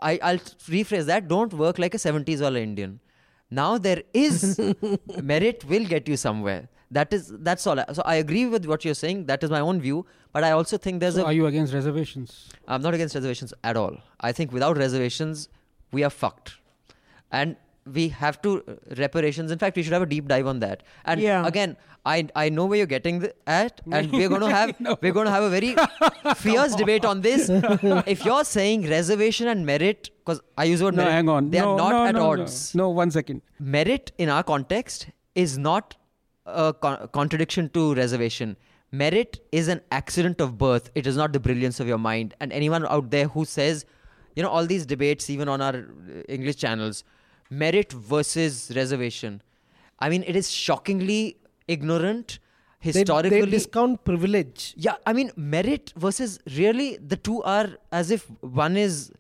I, 0.01 0.19
I'll 0.23 0.39
rephrase 0.39 1.07
that. 1.07 1.29
Don't 1.29 1.53
work 1.53 1.79
like 1.79 1.95
a 1.95 1.99
70s 1.99 2.41
or 2.41 2.49
an 2.49 2.57
Indian. 2.57 3.01
Now 3.51 3.77
there 3.79 4.03
is 4.15 4.59
merit 5.23 5.65
will 5.65 5.85
get 5.85 6.09
you 6.09 6.17
somewhere. 6.17 6.69
That 6.91 7.13
is 7.13 7.33
that's 7.41 7.67
all. 7.67 7.83
So 7.93 8.03
I 8.05 8.17
agree 8.17 8.47
with 8.47 8.67
what 8.67 8.85
you're 8.85 8.95
saying. 8.95 9.27
That 9.27 9.43
is 9.43 9.51
my 9.51 9.61
own 9.61 9.81
view. 9.81 10.07
But 10.33 10.45
I 10.45 10.53
also 10.53 10.77
think 10.77 11.01
there's 11.01 11.15
so 11.15 11.23
a. 11.23 11.27
Are 11.27 11.33
you 11.33 11.47
against 11.47 11.73
reservations? 11.73 12.51
I'm 12.69 12.83
not 12.83 12.95
against 12.95 13.15
reservations 13.15 13.53
at 13.65 13.77
all. 13.77 13.97
I 14.21 14.33
think 14.33 14.53
without 14.53 14.77
reservations, 14.77 15.49
we 15.91 16.05
are 16.05 16.11
fucked. 16.11 16.57
And 17.31 17.57
we 17.87 18.09
have 18.09 18.41
to 18.43 18.63
uh, 18.69 18.75
reparations. 18.97 19.51
In 19.51 19.59
fact, 19.59 19.77
we 19.77 19.83
should 19.83 19.93
have 19.93 20.03
a 20.03 20.07
deep 20.07 20.29
dive 20.29 20.47
on 20.47 20.61
that. 20.61 20.83
And 21.05 21.21
Yeah. 21.21 21.47
again, 21.47 21.77
I 22.05 22.29
I 22.35 22.49
know 22.49 22.67
where 22.67 22.79
you're 22.79 22.87
getting 22.93 23.21
the, 23.21 23.33
at, 23.47 23.81
and 23.91 24.11
we're 24.13 24.29
going 24.29 24.41
to 24.49 24.51
have 24.51 24.75
we're 25.03 25.13
going 25.13 25.27
to 25.27 25.33
have 25.33 25.43
a 25.45 25.51
very 25.51 25.75
fierce 26.37 26.75
debate 26.75 27.05
on 27.05 27.21
this. 27.21 27.49
if 28.07 28.25
you're 28.25 28.45
saying 28.45 28.89
reservation 28.89 29.49
and 29.49 29.65
merit, 29.67 30.11
because 30.25 30.41
I 30.57 30.65
use 30.65 30.81
the 30.81 30.87
word 30.87 30.97
No, 30.97 31.03
merit, 31.05 31.15
hang 31.15 31.29
on. 31.29 31.51
they 31.51 31.61
no, 31.61 31.73
are 31.73 31.79
not 31.79 31.93
no, 31.93 32.05
at 32.07 32.15
no, 32.15 32.31
odds. 32.33 32.75
No. 32.75 32.85
no, 32.85 32.91
one 32.91 33.11
second. 33.11 33.43
Merit 33.61 34.13
in 34.19 34.29
our 34.29 34.43
context 34.43 35.09
is 35.35 35.59
not 35.59 35.97
a 36.47 36.73
con- 36.75 37.09
contradiction 37.13 37.69
to 37.71 37.95
reservation. 37.95 38.57
Merit 38.91 39.41
is 39.53 39.69
an 39.69 39.81
accident 39.91 40.41
of 40.41 40.59
birth. 40.59 40.91
It 40.95 41.07
is 41.07 41.17
not 41.17 41.33
the 41.33 41.41
brilliance 41.41 41.81
of 41.81 41.89
your 41.89 41.99
mind. 41.99 42.35
And 42.41 42.53
anyone 42.53 42.85
out 42.87 43.11
there 43.11 43.29
who 43.29 43.45
says, 43.45 43.87
you 44.37 44.43
know, 44.43 44.51
all 44.51 44.67
these 44.67 44.85
debates, 44.85 45.31
even 45.31 45.49
on 45.49 45.61
our 45.63 45.77
uh, 45.77 46.23
English 46.29 46.57
channels, 46.57 47.03
merit 47.52 47.92
versus 47.94 48.72
reservation. 48.76 49.42
I 50.00 50.10
mean, 50.10 50.24
it 50.28 50.36
is 50.36 50.50
shockingly 50.52 51.38
ignorant, 51.68 52.40
They, 52.84 52.92
historically. 52.92 53.42
they 53.42 53.46
discount 53.52 54.04
privilege. 54.06 54.74
yeah, 54.78 54.96
I 55.06 55.14
mean, 55.14 55.32
merit 55.36 55.94
versus 55.96 56.40
really 56.58 56.98
the 56.98 57.16
two 57.18 57.42
are 57.44 57.70
as 57.92 58.12
if 58.12 58.30
one 58.42 58.78
is. 58.78 59.12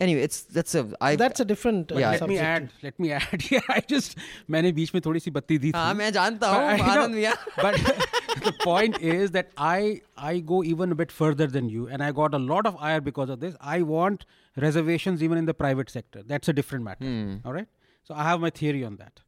Anyway, 0.00 0.22
it's 0.22 0.42
that's 0.42 0.74
a. 0.74 0.80
I, 1.00 1.14
That's 1.14 1.38
a 1.38 1.44
different. 1.44 1.92
Uh, 1.92 1.98
Yeah. 1.98 2.10
let 2.10 2.28
me 2.28 2.36
subject. 2.36 2.42
add. 2.44 2.70
Let 2.86 2.98
me 2.98 3.12
add. 3.12 3.44
Yeah, 3.50 3.60
I 3.74 3.80
just 3.92 4.16
मैंने 4.50 4.72
बीच 4.78 4.92
में 4.94 5.00
थोड़ी 5.04 5.20
सी 5.20 5.30
बत्ती 5.36 5.58
दी 5.58 5.70
थी. 5.70 5.76
हाँ, 5.76 5.94
मैं 6.00 6.10
जानता 6.12 6.50
But 6.52 6.62
हूँ, 6.62 6.72
I 6.72 6.76
know- 6.78 6.88
आनंद 6.94 7.14
मियाँ। 7.14 7.34
But 7.62 8.42
the 8.48 8.52
point 8.64 8.98
is 9.12 9.30
that 9.36 9.52
I 9.68 10.00
I 10.32 10.40
go 10.40 10.58
even 10.72 10.90
a 10.90 10.98
bit 11.02 11.12
further 11.20 11.46
than 11.46 11.68
you, 11.76 11.86
and 11.86 12.02
I 12.02 12.10
got 12.20 12.34
a 12.34 12.42
lot 12.48 12.66
of 12.72 12.76
ire 12.90 13.00
because 13.10 13.30
of 13.36 13.38
this. 13.44 13.54
I 13.60 13.78
want 13.92 14.26
reservations 14.66 15.22
even 15.28 15.38
in 15.44 15.46
the 15.52 15.54
private 15.62 15.94
sector. 15.98 16.24
That's 16.34 16.48
a 16.48 16.56
different 16.60 16.84
matter. 16.90 17.04
Hmm. 17.04 17.36
All 17.44 17.52
right. 17.60 17.68
So 18.08 18.14
I 18.14 18.24
have 18.24 18.40
my 18.40 18.50
theory 18.50 18.84
on 18.84 18.96
that, 18.96 19.20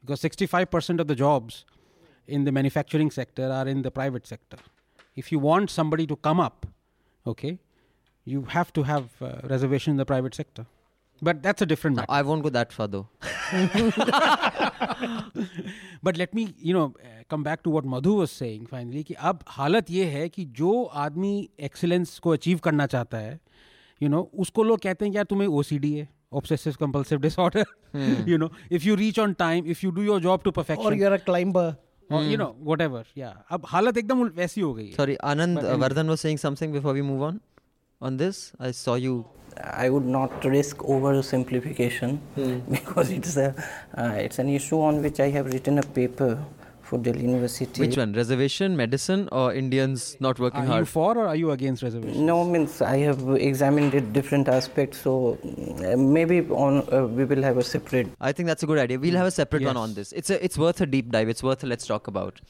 because 0.00 0.20
65% 0.20 1.00
of 1.00 1.06
the 1.06 1.14
jobs 1.14 1.64
in 2.28 2.44
the 2.44 2.52
manufacturing 2.52 3.10
sector 3.10 3.50
are 3.50 3.68
in 3.68 3.82
the 3.82 3.90
private 3.90 4.26
sector. 4.26 4.58
If 5.16 5.30
you 5.32 5.38
want 5.38 5.70
somebody 5.70 6.06
to 6.08 6.16
come 6.16 6.40
up, 6.40 6.66
okay, 7.26 7.58
you 8.24 8.42
have 8.54 8.72
to 8.72 8.82
have 8.82 9.10
uh, 9.20 9.34
reservation 9.44 9.92
in 9.92 9.96
the 9.96 10.04
private 10.04 10.34
sector. 10.34 10.66
But 11.22 11.42
that's 11.42 11.62
a 11.62 11.66
different 11.66 11.96
No, 11.96 12.02
matter. 12.02 12.12
I 12.12 12.22
won't 12.22 12.42
go 12.42 12.50
that 12.50 12.72
far 12.72 12.88
though. 12.88 13.08
But 16.04 16.16
let 16.16 16.34
me 16.34 16.46
you 16.64 16.74
know 16.74 16.86
come 17.30 17.42
back 17.44 17.60
to 17.64 17.70
what 17.70 17.84
Madhu 17.94 18.14
was 18.18 18.28
saying 18.28 18.66
finally 18.66 19.02
कि 19.02 19.14
अब 19.30 19.44
हालत 19.48 19.90
ये 19.90 20.04
है 20.10 20.28
कि 20.28 20.44
जो 20.60 20.72
आदमी 21.04 21.32
excellence 21.68 22.18
को 22.24 22.30
achieve 22.30 22.58
करना 22.64 22.86
चाहता 22.94 23.18
है 23.18 23.38
यू 24.02 24.08
नो 24.08 24.22
उसको 24.44 24.62
लोग 24.62 24.80
कहते 24.80 25.04
हैं 25.04 25.12
कि 25.12 25.16
यार 25.16 25.24
तुम्हें 25.30 25.48
ओसीडी 25.60 25.92
है 25.94 26.08
obsessive 26.40 26.78
compulsive 26.84 27.20
disorder 27.24 27.64
you 28.30 28.36
know 28.42 28.48
if 28.78 28.84
you 28.90 28.94
reach 29.02 29.18
on 29.24 29.34
time 29.42 29.68
if 29.74 29.82
you 29.84 29.90
do 29.98 30.02
your 30.12 30.20
job 30.28 30.42
to 30.46 30.52
perfection 30.60 30.86
Or 30.92 30.94
you're 31.02 31.14
a 31.18 31.20
climber. 31.30 31.68
or, 32.16 32.18
you 32.30 32.36
know 32.40 32.48
whatever 32.70 32.98
yeah 33.20 33.36
अब 33.56 33.62
हालत 33.74 33.96
एकदम 34.02 34.20
उल- 34.24 34.34
वैसी 34.36 34.60
हो 34.60 34.72
गई 34.74 34.86
है 34.88 34.96
Sorry, 34.96 35.16
Anand 35.30 35.58
But 35.58 35.64
uh, 35.64 35.70
anyway. 35.70 35.80
Vardhan 35.84 36.12
was 36.14 36.20
saying 36.26 36.40
something 36.42 36.74
before 36.78 36.92
we 36.98 37.02
move 37.12 37.22
on. 37.28 37.40
On 38.08 38.18
this, 38.20 38.38
I 38.68 38.70
saw 38.82 38.94
you. 39.06 39.14
I 39.84 39.88
would 39.94 40.06
not 40.16 40.44
risk 40.54 40.82
oversimplification 40.96 42.18
because 42.76 43.10
it's 43.18 43.36
a 43.36 43.48
uh, 44.02 44.12
it's 44.26 44.38
an 44.44 44.48
issue 44.58 44.80
on 44.90 45.02
which 45.06 45.20
I 45.26 45.28
have 45.36 45.46
written 45.52 45.78
a 45.78 45.86
paper 45.98 46.30
for 46.91 46.99
Delhi 47.07 47.21
University. 47.21 47.81
Which 47.83 47.97
one? 47.97 48.13
Reservation, 48.21 48.75
medicine, 48.75 49.27
or 49.31 49.53
Indians 49.53 50.17
not 50.19 50.39
working 50.45 50.65
hard. 50.69 50.71
are 50.71 50.79
you 50.81 50.89
for 50.93 51.17
or 51.17 51.27
are 51.33 51.37
you 51.41 51.51
against 51.57 51.83
reservation 51.87 52.25
No, 52.31 52.37
means 52.53 52.81
I 52.81 52.97
have 53.09 53.21
examined 53.49 53.95
it 53.99 54.11
different 54.17 54.49
aspects, 54.59 55.05
so 55.05 55.13
uh, 55.41 55.95
maybe 56.17 56.41
on 56.65 56.81
uh, 56.91 57.05
we 57.19 57.23
will 57.33 57.43
have 57.49 57.57
a 57.63 57.67
separate. 57.73 58.09
I 58.29 58.33
think 58.33 58.51
that's 58.53 58.63
a 58.67 58.69
good 58.73 58.81
idea. 58.85 58.99
We'll 59.05 59.21
have 59.23 59.31
a 59.33 59.37
separate 59.41 59.63
one 59.71 59.77
on 59.85 59.93
this. 59.93 60.11
It's 60.21 60.29
a, 60.29 60.43
it's 60.47 60.57
worth 60.65 60.81
a 60.81 60.89
deep 60.97 61.11
dive. 61.17 61.29
It's 61.35 61.43
worth 61.49 61.63
a 61.63 61.71
let's 61.75 61.87
talk 61.93 62.07
about. 62.15 62.41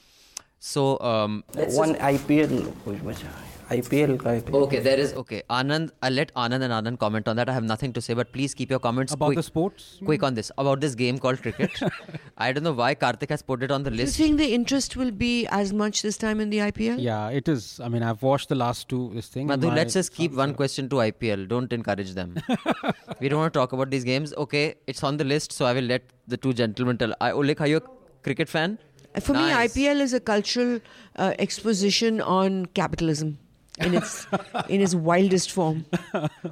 So 0.64 1.00
um, 1.00 1.44
one 1.54 1.94
just- 1.96 2.28
IPL, 2.28 2.52
which 2.86 3.24
IPL, 3.72 4.18
IPL. 4.18 4.54
Okay, 4.64 4.80
there 4.80 5.00
is 5.00 5.14
okay. 5.14 5.42
Anand, 5.50 5.90
I'll 6.04 6.12
let 6.12 6.32
Anand 6.36 6.62
and 6.62 6.74
Anand 6.78 7.00
comment 7.00 7.28
on 7.28 7.38
that. 7.38 7.50
I 7.50 7.54
have 7.54 7.64
nothing 7.64 7.94
to 7.94 8.02
say, 8.02 8.14
but 8.14 8.32
please 8.32 8.54
keep 8.54 8.70
your 8.70 8.80
comments 8.80 9.14
about 9.14 9.28
quick, 9.28 9.38
the 9.38 9.44
sports 9.44 9.98
quick 10.06 10.22
on 10.22 10.36
this 10.36 10.52
about 10.60 10.82
this 10.82 10.94
game 10.94 11.18
called 11.18 11.42
cricket. 11.42 11.72
I 12.38 12.52
don't 12.52 12.64
know 12.64 12.74
why 12.74 12.94
Karthik 12.94 13.30
has 13.30 13.42
put 13.42 13.64
it 13.64 13.72
on 13.72 13.82
the 13.84 13.90
list. 13.90 14.18
Do 14.18 14.24
you 14.24 14.28
think 14.28 14.38
the 14.40 14.54
interest 14.54 14.96
will 14.98 15.10
be 15.10 15.48
as 15.48 15.74
much 15.74 16.04
this 16.04 16.18
time 16.18 16.40
in 16.40 16.52
the 16.52 16.60
IPL? 16.68 17.02
yeah 17.02 17.30
it 17.40 17.48
is 17.48 17.80
i 17.84 17.88
mean 17.94 18.04
i've 18.04 18.22
watched 18.22 18.50
the 18.50 18.60
last 18.64 18.88
two 18.90 19.02
this 19.14 19.30
thing 19.30 19.48
Madhu, 19.48 19.72
let's 19.72 19.94
just 19.94 20.14
keep 20.14 20.34
one 20.34 20.54
question 20.54 20.90
to 20.90 20.98
IPL. 20.98 21.48
Don't 21.48 21.74
encourage 21.74 22.14
them. 22.14 22.36
we 23.20 23.30
don't 23.30 23.40
want 23.40 23.54
to 23.54 23.60
talk 23.60 23.74
about 23.74 23.90
these 23.90 24.04
games. 24.04 24.34
Okay, 24.46 24.76
it's 24.86 25.04
on 25.04 25.18
the 25.18 25.24
list, 25.24 25.52
so 25.54 25.66
I 25.66 25.74
will 25.74 25.90
let 25.96 26.04
the 26.28 26.38
two 26.38 26.54
gentlemen 26.54 26.98
tell. 26.98 27.16
I, 27.22 27.32
Ullekh, 27.32 27.62
are 27.62 27.68
you 27.68 27.78
a 27.78 27.84
cricket 28.22 28.50
fan? 28.50 28.78
For 29.20 29.34
Nice. 29.34 29.76
me, 29.76 29.86
IPL 29.86 30.00
is 30.00 30.14
a 30.14 30.20
cultural 30.20 30.80
uh, 31.18 31.34
exposition 31.38 32.22
on 32.22 32.66
capitalism 32.68 33.38
in 33.80 33.94
its 33.94 34.28
in 34.68 34.82
its 34.82 34.94
wildest 34.94 35.52
form. 35.52 35.86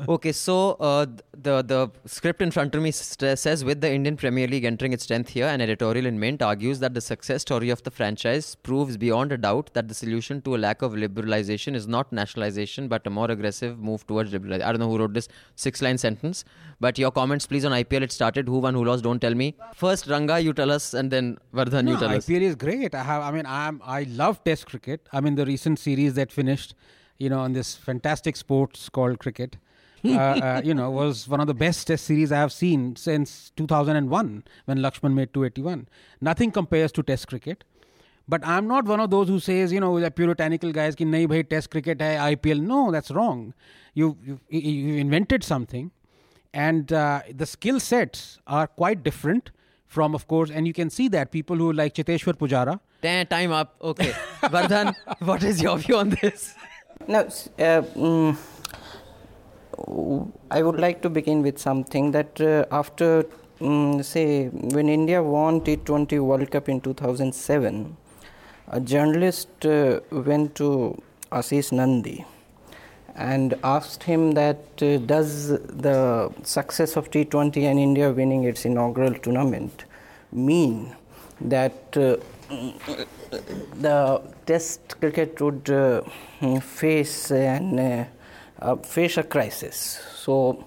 Okay, 0.08 0.32
so 0.32 0.72
uh, 0.80 1.06
the 1.34 1.62
the 1.62 1.92
script 2.06 2.42
in 2.42 2.50
front 2.52 2.74
of 2.76 2.82
me 2.82 2.92
st- 2.92 3.38
says 3.38 3.64
with 3.66 3.82
the 3.82 3.92
Indian 3.92 4.16
Premier 4.16 4.48
League 4.48 4.64
entering 4.64 4.94
its 4.94 5.06
10th 5.06 5.36
year, 5.36 5.48
an 5.48 5.60
editorial 5.62 6.06
in 6.06 6.20
Mint 6.20 6.42
argues 6.42 6.80
that 6.80 6.94
the 6.94 7.02
success 7.02 7.42
story 7.42 7.70
of 7.70 7.84
the 7.84 7.92
franchise 7.92 8.56
proves 8.56 8.96
beyond 8.98 9.32
a 9.32 9.38
doubt 9.38 9.70
that 9.74 9.88
the 9.90 9.94
solution 9.94 10.42
to 10.44 10.56
a 10.56 10.60
lack 10.60 10.82
of 10.82 10.94
liberalization 10.94 11.76
is 11.76 11.88
not 11.88 12.12
nationalization 12.12 12.88
but 12.88 13.06
a 13.06 13.10
more 13.10 13.30
aggressive 13.30 13.78
move 13.80 14.08
towards 14.08 14.32
liberalization. 14.32 14.64
I 14.64 14.72
don't 14.72 14.80
know 14.80 14.90
who 14.90 14.98
wrote 15.00 15.14
this 15.14 15.28
six 15.56 15.82
line 15.82 15.98
sentence, 15.98 16.46
but 16.80 16.98
your 16.98 17.12
comments 17.12 17.46
please 17.46 17.66
on 17.66 17.74
IPL. 17.74 18.02
It 18.04 18.12
started. 18.14 18.48
Who 18.48 18.60
won? 18.60 18.74
Who 18.76 18.86
lost? 18.86 19.04
Don't 19.04 19.20
tell 19.20 19.36
me. 19.36 19.56
First, 19.76 20.08
Ranga, 20.08 20.40
you 20.40 20.54
tell 20.54 20.72
us, 20.72 20.94
and 20.94 21.12
then 21.12 21.38
Vardhan, 21.54 21.88
you 21.88 21.94
No, 21.96 22.00
tell 22.00 22.12
us. 22.12 22.26
IPL 22.28 22.42
is 22.42 22.56
great. 22.56 22.96
I 22.96 23.04
have. 23.04 23.22
I 23.24 23.32
mean, 23.32 23.46
I'm. 23.46 23.82
I 23.84 24.04
love 24.04 24.42
Test 24.46 24.68
cricket. 24.68 25.08
I 25.12 25.20
mean, 25.20 25.36
the 25.36 25.46
recent 25.46 25.80
series 25.80 26.14
that 26.14 26.32
finished, 26.32 26.74
you 27.20 27.30
know, 27.30 27.40
on 27.40 27.54
this 27.54 27.76
fantastic 27.76 28.36
sports 28.36 28.90
called 28.90 29.20
cricket. 29.20 29.58
uh, 30.06 30.18
uh, 30.18 30.62
you 30.66 30.74
know, 30.74 30.90
was 30.90 31.28
one 31.28 31.42
of 31.42 31.48
the 31.48 31.54
best 31.54 31.86
test 31.88 32.06
series 32.06 32.32
I 32.32 32.38
have 32.38 32.54
seen 32.54 32.96
since 32.96 33.52
2001 33.58 34.44
when 34.66 34.78
Lakshman 34.78 35.14
made 35.14 35.34
281. 35.34 35.88
Nothing 36.22 36.52
compares 36.52 36.92
to 36.94 37.04
test 37.04 37.28
cricket. 37.28 37.64
But 38.28 38.46
I'm 38.46 38.68
not 38.68 38.86
one 38.86 39.00
of 39.00 39.10
those 39.10 39.28
who 39.28 39.40
says, 39.40 39.74
you 39.74 39.80
know, 39.80 40.00
the 40.00 40.12
puritanical 40.12 40.72
guys, 40.72 40.96
ki 40.96 41.06
nahi 41.06 41.28
bhai, 41.28 41.44
test 41.44 41.72
cricket 41.72 42.00
hai, 42.00 42.36
IPL. 42.36 42.62
No, 42.62 42.92
that's 42.92 43.10
wrong. 43.12 43.54
You, 43.96 44.18
you, 44.24 44.40
you 44.50 44.98
invented 44.98 45.44
something. 45.44 45.92
And 46.54 46.94
uh, 46.94 47.24
the 47.34 47.46
skill 47.48 47.80
sets 47.80 48.40
are 48.46 48.68
quite 48.68 49.04
different 49.04 49.52
from, 49.88 50.14
of 50.14 50.28
course, 50.28 50.52
and 50.52 50.68
you 50.68 50.74
can 50.74 50.92
see 50.92 51.08
that 51.10 51.32
people 51.32 51.56
who 51.58 51.74
like 51.74 51.96
Cheteshwar 51.96 52.36
Pujara. 52.36 52.80
Damn, 53.02 53.26
time 53.26 53.52
up. 53.52 53.76
Okay. 53.82 54.12
Vardhan, 54.42 54.96
what 55.20 55.44
is 55.44 55.62
your 55.62 55.78
view 55.80 55.98
on 55.98 56.12
this? 56.22 56.54
Now, 57.08 57.22
uh, 57.22 57.82
mm, 57.96 58.38
I 60.52 60.62
would 60.62 60.80
like 60.80 61.02
to 61.04 61.10
begin 61.10 61.42
with 61.42 61.58
something 61.58 62.12
that 62.12 62.40
uh, 62.42 62.66
after, 62.72 63.24
mm, 63.60 64.04
say, 64.04 64.48
when 64.48 64.90
India 64.90 65.24
won 65.24 65.62
T20 65.62 66.20
World 66.20 66.52
Cup 66.52 66.70
in 66.70 66.82
2007, 66.82 67.96
a 68.68 68.80
journalist 68.80 69.66
uh, 69.66 70.02
went 70.12 70.56
to 70.56 71.02
Ashis 71.32 71.72
Nandy 71.72 72.26
and 73.16 73.56
asked 73.64 74.04
him 74.04 74.32
that 74.34 74.64
uh, 74.82 74.98
does 74.98 75.48
the 75.50 76.32
success 76.44 76.96
of 76.96 77.10
T20 77.10 77.64
and 77.64 77.80
India 77.80 78.12
winning 78.12 78.44
its 78.44 78.66
inaugural 78.66 79.14
tournament 79.14 79.86
mean 80.32 80.96
that 81.42 81.98
uh, 81.98 82.18
the 83.32 84.22
test 84.46 85.00
cricket 85.00 85.40
would 85.42 85.70
uh, 85.70 86.02
face 86.62 87.32
an 87.32 87.80
uh, 87.80 88.06
uh, 88.62 88.76
face 88.78 89.18
a 89.18 89.24
crisis. 89.24 90.02
So 90.16 90.66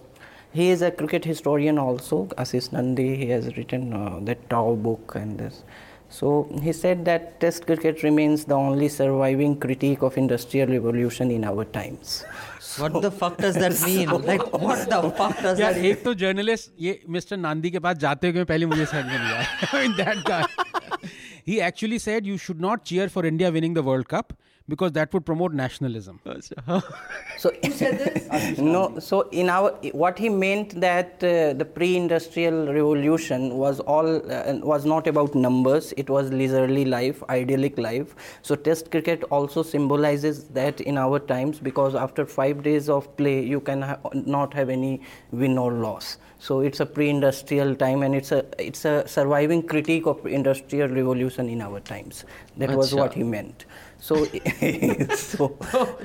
he 0.52 0.70
is 0.70 0.82
a 0.82 0.90
cricket 0.90 1.24
historian 1.24 1.78
also. 1.78 2.26
Ashis 2.38 2.72
Nandy 2.72 3.16
he 3.16 3.28
has 3.30 3.56
written 3.56 3.92
uh, 3.92 4.20
the 4.20 4.34
Tao 4.34 4.74
book 4.74 5.14
and 5.14 5.38
this. 5.38 5.62
So 6.08 6.48
he 6.62 6.72
said 6.72 7.04
that 7.06 7.40
test 7.40 7.66
cricket 7.66 8.02
remains 8.02 8.44
the 8.44 8.54
only 8.54 8.88
surviving 8.88 9.58
critique 9.58 10.02
of 10.02 10.18
industrial 10.18 10.68
revolution 10.68 11.30
in 11.30 11.42
our 11.44 11.64
times 11.64 12.24
What 12.79 13.01
the 13.01 13.11
fuck 13.11 13.37
does 13.37 13.55
that 13.55 13.75
mean? 13.85 14.09
Like, 14.29 14.45
what 14.65 14.83
the 14.89 15.01
fuck 15.19 15.35
does 15.41 15.59
यार 15.59 15.73
that 15.73 15.81
mean? 15.81 15.91
एक 15.91 16.03
तो 16.03 16.13
journalist 16.23 16.71
ये 16.81 16.99
mister 17.17 17.37
नांदी 17.37 17.71
के 17.71 17.79
पास 17.87 17.97
जाते 18.05 18.31
हुए 18.31 18.43
पहले 18.51 18.65
मुझे 18.73 18.85
समझ 18.85 19.05
में 19.05 19.17
नहीं 19.17 19.33
आया 19.33 20.03
that 20.03 20.27
guy 20.27 20.43
he 21.49 21.57
actually 21.65 21.97
said 22.03 22.25
you 22.29 22.37
should 22.45 22.61
not 22.63 22.83
cheer 22.89 23.07
for 23.11 23.21
India 23.27 23.49
winning 23.57 23.75
the 23.79 23.83
World 23.89 24.07
Cup 24.13 24.33
because 24.68 24.92
that 24.92 25.12
would 25.12 25.26
promote 25.26 25.52
nationalism. 25.52 26.20
So 27.38 27.50
no, 28.58 28.98
so 28.98 29.22
in 29.30 29.48
our 29.48 29.70
what 29.92 30.18
he 30.18 30.28
meant 30.28 30.80
that 30.80 31.14
uh, 31.24 31.52
the 31.54 31.64
pre-industrial 31.64 32.72
revolution 32.72 33.56
was 33.56 33.80
all 33.80 34.06
uh, 34.30 34.54
was 34.62 34.84
not 34.84 35.06
about 35.06 35.34
numbers. 35.34 35.92
It 35.96 36.08
was 36.08 36.30
leisurely 36.30 36.84
life, 36.84 37.22
idyllic 37.28 37.78
life. 37.78 38.14
So 38.42 38.54
Test 38.54 38.90
cricket 38.90 39.24
also 39.24 39.62
symbolizes 39.62 40.44
that 40.48 40.80
in 40.80 40.98
our 40.98 41.18
times 41.18 41.58
because 41.58 41.94
after 41.94 42.24
five 42.26 42.62
days 42.62 42.88
of 42.88 43.16
play, 43.16 43.44
you 43.44 43.60
can 43.60 43.82
ha- 43.82 43.98
not 44.12 44.54
have 44.54 44.68
any 44.68 45.00
win 45.30 45.58
or 45.58 45.72
loss. 45.72 46.18
So 46.38 46.60
it's 46.60 46.80
a 46.80 46.86
pre-industrial 46.86 47.76
time, 47.76 48.02
and 48.02 48.16
it's 48.16 48.32
a 48.32 48.44
it's 48.58 48.84
a 48.84 49.06
surviving 49.06 49.62
critique 49.62 50.06
of 50.06 50.26
industrial 50.26 50.88
revolution 50.88 51.48
in 51.48 51.60
our 51.60 51.78
times. 51.80 52.24
That 52.56 52.70
was 52.70 52.92
Acha. 52.92 52.98
what 52.98 53.14
he 53.14 53.22
meant. 53.22 53.64
So 54.02 54.24
so 55.14 55.54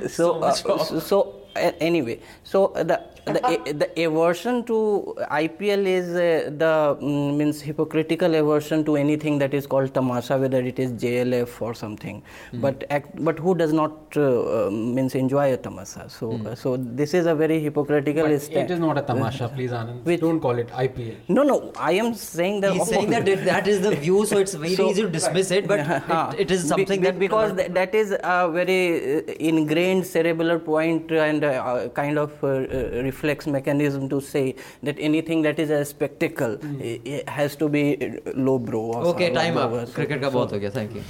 so 0.07 0.25
uh, 0.43 0.53
so, 0.53 0.99
so 1.01 1.17
uh, 1.57 1.71
anyway, 1.81 2.19
so 2.43 2.67
uh, 2.77 2.83
the 2.83 3.01
the, 3.33 3.73
the 3.95 4.05
aversion 4.05 4.63
to 4.65 5.15
IPL 5.31 5.85
is 5.85 6.09
uh, 6.09 6.49
the 6.63 6.97
mm, 7.01 7.37
means 7.37 7.61
hypocritical 7.61 8.33
aversion 8.35 8.83
to 8.85 8.95
anything 8.95 9.37
that 9.39 9.53
is 9.53 9.67
called 9.67 9.93
tamasha, 9.93 10.37
whether 10.37 10.59
it 10.61 10.79
is 10.79 10.91
JLF 10.93 11.61
or 11.61 11.73
something. 11.73 12.21
But 12.53 12.85
act, 12.89 13.11
but 13.23 13.39
who 13.39 13.55
does 13.55 13.73
not 13.73 13.93
uh, 14.15 14.67
uh, 14.67 14.69
means 14.71 15.15
enjoy 15.15 15.53
a 15.53 15.57
tamasha? 15.57 16.09
So 16.09 16.31
uh, 16.45 16.55
so 16.55 16.77
this 16.77 17.13
is 17.13 17.25
a 17.25 17.35
very 17.35 17.59
hypocritical 17.59 18.39
stand. 18.39 18.69
it 18.69 18.73
is 18.73 18.79
not 18.79 18.97
a 18.97 19.01
tamasha, 19.01 19.49
please, 19.55 19.71
Anand. 19.71 20.03
Which- 20.03 20.21
Don't 20.21 20.39
call 20.39 20.57
it 20.57 20.67
IPL. 20.69 21.15
No, 21.27 21.43
no, 21.43 21.71
I 21.77 21.93
am 21.93 22.13
saying 22.13 22.61
that. 22.61 22.73
He's 22.73 22.87
saying 22.87 23.09
that 23.11 23.27
it, 23.27 23.45
that 23.45 23.67
is 23.67 23.81
the 23.81 23.95
view, 23.95 24.25
so 24.25 24.37
it's 24.37 24.53
very 24.53 24.75
So- 24.81 24.89
easy 24.89 25.01
to 25.03 25.09
dismiss 25.09 25.51
it, 25.51 25.67
but 25.67 25.79
Huh. 25.87 26.31
it, 26.33 26.41
it 26.41 26.51
is 26.51 26.67
something 26.67 27.01
be- 27.01 27.05
that 27.07 27.19
because 27.19 27.55
th- 27.55 27.71
that 27.71 27.93
is 27.95 28.11
a 28.23 28.49
very 28.51 29.17
uh, 29.17 29.21
ingrained 29.39 30.05
cerebral 30.05 30.59
point 30.59 31.11
and 31.11 31.43
uh, 31.43 31.47
uh, 31.47 31.89
kind 31.89 32.17
of 32.17 32.31
uh, 32.43 32.47
uh, 32.47 32.89
reflex 33.17 33.47
mechanism 33.47 34.07
to 34.09 34.19
say 34.21 34.55
that 34.83 34.95
anything 34.99 35.41
that 35.41 35.59
is 35.59 35.69
a 35.69 35.83
spectacle 35.91 36.57
i- 36.89 36.99
i- 37.13 37.23
has 37.37 37.55
to 37.61 37.69
be 37.75 37.83
uh, 38.07 38.31
low 38.47 38.57
bro. 38.59 38.81
or 38.81 39.05
Okay, 39.11 39.29
so- 39.29 39.33
time 39.39 39.55
whatever. 39.55 39.79
up. 39.81 39.87
So- 39.87 39.93
Cricket 39.99 40.21
ka 40.25 40.29
bahut 40.35 40.51
ho 40.55 40.59
gaya. 40.59 40.71
Thank 40.71 40.95
you. 40.95 41.03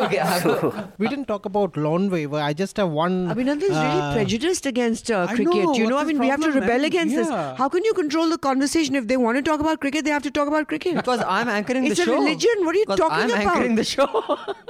okay, 0.06 0.18
I 0.18 0.26
have 0.26 0.64
a- 0.68 0.84
We 0.98 1.08
didn't 1.12 1.28
talk 1.32 1.46
about 1.50 1.76
loan 1.86 2.10
waiver. 2.16 2.40
I 2.48 2.52
just 2.62 2.76
have 2.82 2.90
one. 3.00 3.16
Abhinandan's 3.36 3.70
really 3.70 3.80
uh, 3.80 3.96
really 3.96 4.14
prejudiced 4.18 4.66
against 4.72 5.10
uh, 5.10 5.26
cricket. 5.32 5.54
know, 5.54 5.74
you 5.82 5.88
know, 5.94 5.98
I 6.02 6.04
mean, 6.10 6.20
the 6.20 6.26
we 6.26 6.32
have 6.34 6.42
to 6.48 6.52
rebel 6.58 6.78
man? 6.84 6.88
against 6.92 7.16
this. 7.22 7.28
How 7.62 7.68
can 7.76 7.84
you 7.90 7.94
control 8.02 8.28
the 8.36 8.40
conversation 8.50 9.00
if 9.02 9.08
they 9.12 9.20
want 9.26 9.40
to 9.42 9.46
talk 9.50 9.60
about 9.68 9.80
cricket? 9.86 10.04
They 10.10 10.16
have 10.18 10.28
to 10.30 10.34
talk 10.40 10.48
about 10.54 10.68
cricket. 10.74 10.96
because 11.02 11.24
I'm 11.38 11.48
anchoring 11.58 11.86
It's 11.92 12.04
the 12.04 12.10
a 12.12 12.16
religion. 12.20 12.64
What 12.68 12.74
are 12.76 12.82
you 12.84 12.86
Because 12.86 13.04
talking 13.04 13.24
I'm 13.24 13.30
about? 13.30 13.46
anchoring 13.46 13.76
the 13.82 13.84
show. 13.84 14.08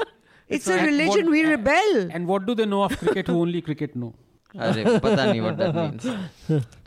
it's 0.58 0.66
So, 0.70 0.74
a 0.74 0.78
and 0.78 0.86
religion. 0.92 1.24
what- 1.32 1.38
we 1.38 1.44
rebel. 1.54 1.94
And 2.18 2.26
what 2.34 2.46
do 2.50 2.54
they 2.62 2.66
know 2.74 2.82
of 2.88 2.96
cricket 3.04 3.26
who 3.34 3.40
only 3.46 3.62
cricket 3.70 3.96
know? 4.04 4.12
अरे 4.55 4.83
पता 4.99 5.25
नहीं 5.25 5.41
what 5.41 5.57
that 5.61 5.75
means. 5.77 6.05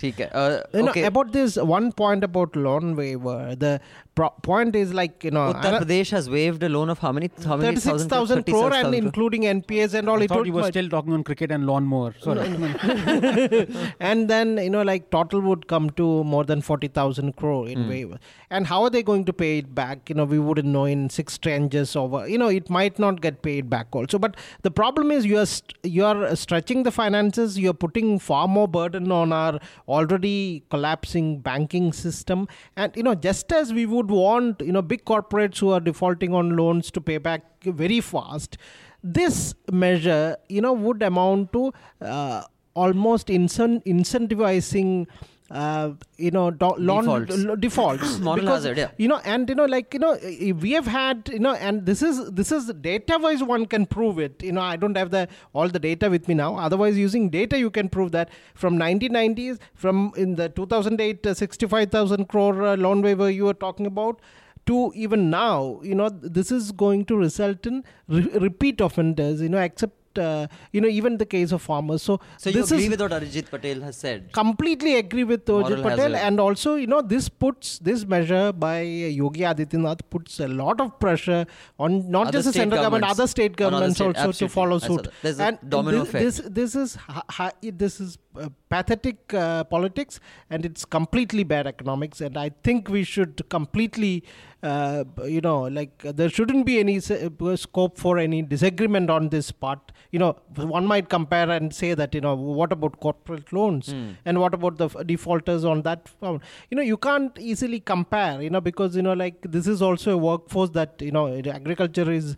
ठीक 0.01 0.21
है. 0.21 0.29
Uh, 0.31 0.61
You 0.75 0.83
know, 0.83 0.93
okay. 0.93 1.05
about 1.09 1.33
this 1.33 1.57
one 1.73 1.91
point 1.93 2.25
about 2.29 2.57
loan 2.67 2.95
waiver, 3.01 3.55
the 3.65 3.73
pro- 4.16 4.30
point 4.42 4.76
is 4.76 4.94
like, 4.94 5.24
you 5.24 5.32
know, 5.32 5.54
Uttar 5.54 5.82
Pradesh 5.82 6.12
has 6.12 6.30
waived 6.30 6.64
a 6.64 6.70
loan 6.70 6.90
of 6.90 7.00
how 7.00 7.12
many? 7.12 7.30
How 7.44 7.58
many? 7.58 7.76
36,000 7.76 8.44
crore 8.46 8.74
and 8.74 8.96
including 8.96 9.44
NPS 9.44 9.94
and 9.94 10.10
all. 10.10 10.20
I 10.20 10.24
it 10.24 10.30
thought 10.30 10.40
would 10.40 10.48
you 10.48 10.54
were 10.54 10.62
might- 10.62 10.74
still 10.74 10.90
talking 10.90 11.14
on 11.14 11.24
cricket 11.24 11.52
and 11.52 11.68
lawnmower. 11.68 12.14
Sorry. 12.20 12.46
and 14.00 14.30
then 14.30 14.58
you 14.58 14.70
know 14.70 14.82
like 14.82 15.10
total 15.10 15.42
would 15.42 15.68
come 15.68 15.90
to 15.92 16.24
more 16.24 16.44
than 16.44 16.62
40000 16.62 17.36
crore 17.36 17.68
in 17.68 17.84
hmm. 17.84 17.90
waiver 17.90 18.20
and 18.50 18.68
how 18.68 18.84
are 18.84 18.90
they 18.90 19.04
going 19.04 19.26
to 19.26 19.34
pay 19.34 19.58
it 19.60 19.74
back 19.74 20.10
you 20.10 20.16
know 20.16 20.26
we 20.26 20.40
wouldn't 20.40 20.68
know 20.68 20.86
in 20.86 21.10
six 21.10 21.38
tranches 21.38 21.96
over 21.96 22.28
you 22.28 22.38
know 22.38 22.48
it 22.48 22.70
might 22.70 23.00
not 23.00 23.22
get 23.22 23.42
paid 23.42 23.70
back 23.70 23.88
also 23.94 24.20
but 24.20 24.36
the 24.62 24.72
problem 24.72 25.12
is 25.12 25.26
you 25.26 25.38
are 25.38 25.46
st- 25.46 25.78
you 25.84 26.06
are 26.06 26.36
stretching 26.36 26.84
the 26.84 26.92
finances 26.92 27.58
you 27.58 27.70
are 27.70 27.80
putting 27.86 28.20
far 28.20 28.48
more 28.48 28.68
burden 28.68 29.12
on 29.12 29.34
our 29.34 29.60
already 29.88 30.64
collapsing 30.70 31.40
banking 31.40 31.92
system 31.94 32.48
and 32.76 32.96
you 32.96 33.04
know 33.04 33.16
just 33.16 33.52
as 33.52 33.74
we 33.74 33.86
would 33.86 34.05
want 34.10 34.62
you 34.62 34.72
know 34.72 34.82
big 34.82 35.06
corporates 35.06 35.60
who 35.60 35.72
are 35.72 35.80
defaulting 35.80 36.34
on 36.34 36.56
loans 36.56 36.92
to 36.92 37.02
pay 37.02 37.18
back 37.18 37.44
very 37.64 38.02
fast. 38.02 38.58
This 39.04 39.54
measure 39.72 40.38
you 40.50 40.62
know 40.62 40.74
would 40.74 41.04
amount 41.04 41.54
to 41.54 41.74
uh, 42.02 42.44
almost 42.74 43.28
incen- 43.28 43.84
incentivizing 43.86 45.08
uh, 45.52 45.92
you 46.18 46.32
know 46.32 46.50
do- 46.50 46.76
loan 46.78 47.26
Defaults. 47.60 48.20
Moral 48.20 48.42
Because, 48.42 48.64
hazard, 48.64 48.78
yeah. 48.78 48.90
you 48.98 49.08
know 49.08 49.22
and 49.24 49.48
you 49.48 49.56
know 49.56 49.66
like 49.66 49.94
you 49.94 50.00
know 50.00 50.18
we 50.62 50.72
have 50.72 50.88
had 50.88 51.30
you 51.32 51.40
know 51.40 51.54
and 51.54 51.86
this 51.86 52.02
is 52.02 52.32
this 52.32 52.52
is 52.52 52.72
data 52.82 53.20
wise 53.22 53.44
one 53.44 53.66
can 53.68 53.86
prove 53.86 54.18
it 54.18 54.42
you 54.42 54.52
know 54.52 54.62
i 54.62 54.76
don't 54.76 54.98
have 54.98 55.12
the 55.12 55.28
all 55.54 55.70
the 55.70 55.80
data 55.80 56.10
with 56.10 56.28
me 56.28 56.34
now 56.34 56.56
otherwise 56.56 56.98
using 56.98 57.30
data 57.30 57.60
you 57.60 57.70
can 57.70 57.88
prove 57.90 58.12
that 58.12 58.30
from 58.56 58.78
1990s 58.78 59.60
from 59.76 60.12
in 60.18 60.36
the 60.36 60.50
2008 60.50 61.28
uh, 61.28 61.34
65000 61.34 62.26
crore 62.28 62.64
uh, 62.64 62.76
loan 62.76 63.04
waiver 63.04 63.30
you 63.30 63.46
were 63.46 63.54
talking 63.54 63.86
about 63.86 64.20
to 64.66 64.92
even 64.96 65.30
now, 65.30 65.80
you 65.84 65.94
know, 65.96 66.10
this 66.10 66.52
is 66.52 66.72
going 66.72 67.06
to 67.06 67.16
result 67.16 67.66
in 67.68 67.84
re- 68.08 68.30
repeat 68.40 68.82
offenders, 68.82 69.42
you 69.42 69.50
know, 69.50 69.60
except, 69.60 69.94
uh, 70.20 70.48
you 70.72 70.82
know, 70.82 70.88
even 70.88 71.18
the 71.18 71.26
case 71.26 71.52
of 71.52 71.62
farmers. 71.62 72.02
So, 72.02 72.20
So 72.38 72.50
you 72.50 72.56
this 72.62 72.72
agree 72.72 72.84
is 72.86 72.90
with 72.92 73.02
what 73.02 73.12
Urjit 73.12 73.50
Patel 73.50 73.82
has 73.82 73.98
said? 73.98 74.32
completely 74.34 74.96
agree 74.96 75.24
with 75.24 75.48
Moral 75.48 75.84
Patel, 75.84 76.12
hazard. 76.14 76.16
and 76.16 76.40
also, 76.40 76.76
you 76.76 76.88
know, 76.88 77.02
this 77.02 77.30
puts 77.30 77.80
this 77.80 78.06
measure 78.06 78.52
by 78.52 78.82
Yogi 78.82 79.42
Adityanath 79.42 80.02
puts 80.10 80.40
a 80.40 80.48
lot 80.48 80.80
of 80.82 81.00
pressure 81.00 81.46
on 81.80 82.10
not 82.10 82.28
Other 82.28 82.38
just 82.40 82.48
the 82.48 82.54
central 82.54 82.82
government, 82.82 83.04
other 83.12 83.28
state 83.28 83.52
On 83.62 83.66
other 83.66 83.72
governments 83.78 83.98
state- 83.98 84.18
also 84.18 84.46
to 84.46 84.50
follow 84.50 84.80
suit. 84.80 85.08
There's 85.22 85.40
a 85.40 85.44
and 85.46 85.60
domino 85.70 86.00
this, 86.06 86.10
effect. 86.10 86.54
this 86.56 86.74
this 86.74 86.76
is 86.76 86.96
ha- 86.96 87.24
ha- 87.30 87.52
this 87.62 88.00
is 88.00 88.18
uh, 88.38 88.50
pathetic 88.70 89.34
uh, 89.34 89.64
politics, 89.66 90.20
and 90.50 90.66
it's 90.66 90.84
completely 90.86 91.44
bad 91.44 91.68
economics. 91.68 92.22
And 92.22 92.38
I 92.38 92.50
think 92.64 92.90
we 92.90 93.04
should 93.04 93.48
completely, 93.50 94.24
uh, 94.72 95.04
you 95.36 95.42
know, 95.48 95.60
like 95.80 96.04
uh, 96.10 96.12
there 96.20 96.30
shouldn't 96.38 96.66
be 96.70 96.76
any 96.84 96.98
uh, 96.98 97.56
scope 97.66 97.98
for 98.04 98.14
any 98.28 98.40
disagreement 98.54 99.10
on 99.18 99.30
this 99.36 99.50
part. 99.66 99.92
You 100.16 100.20
know, 100.24 100.32
one 100.78 100.86
might 100.92 101.08
compare 101.16 101.50
and 101.58 101.74
say 101.80 101.90
that 102.02 102.16
you 102.18 102.22
know 102.26 102.34
what 102.60 102.72
about 102.78 102.94
corporate 103.06 103.50
loans 103.58 103.92
Hmm. 103.96 104.12
and 104.26 104.40
what 104.44 104.54
about 104.58 104.78
the 104.82 104.88
defaulters 105.12 105.64
on 105.74 105.82
that 105.88 106.08
front? 106.14 106.42
You 106.72 106.78
know, 106.78 106.86
you 106.92 106.98
can't 107.08 107.38
easily 107.52 107.80
compare. 107.94 108.36
You 108.46 108.52
know, 108.56 108.62
because 108.70 108.96
you 109.02 109.06
know, 109.08 109.14
like 109.24 109.38
this 109.58 109.68
is 109.76 109.82
also 109.90 110.12
a 110.18 110.18
workforce 110.30 110.72
that 110.80 111.06
you 111.10 111.12
know 111.18 111.26
agriculture 111.60 112.10
is 112.20 112.36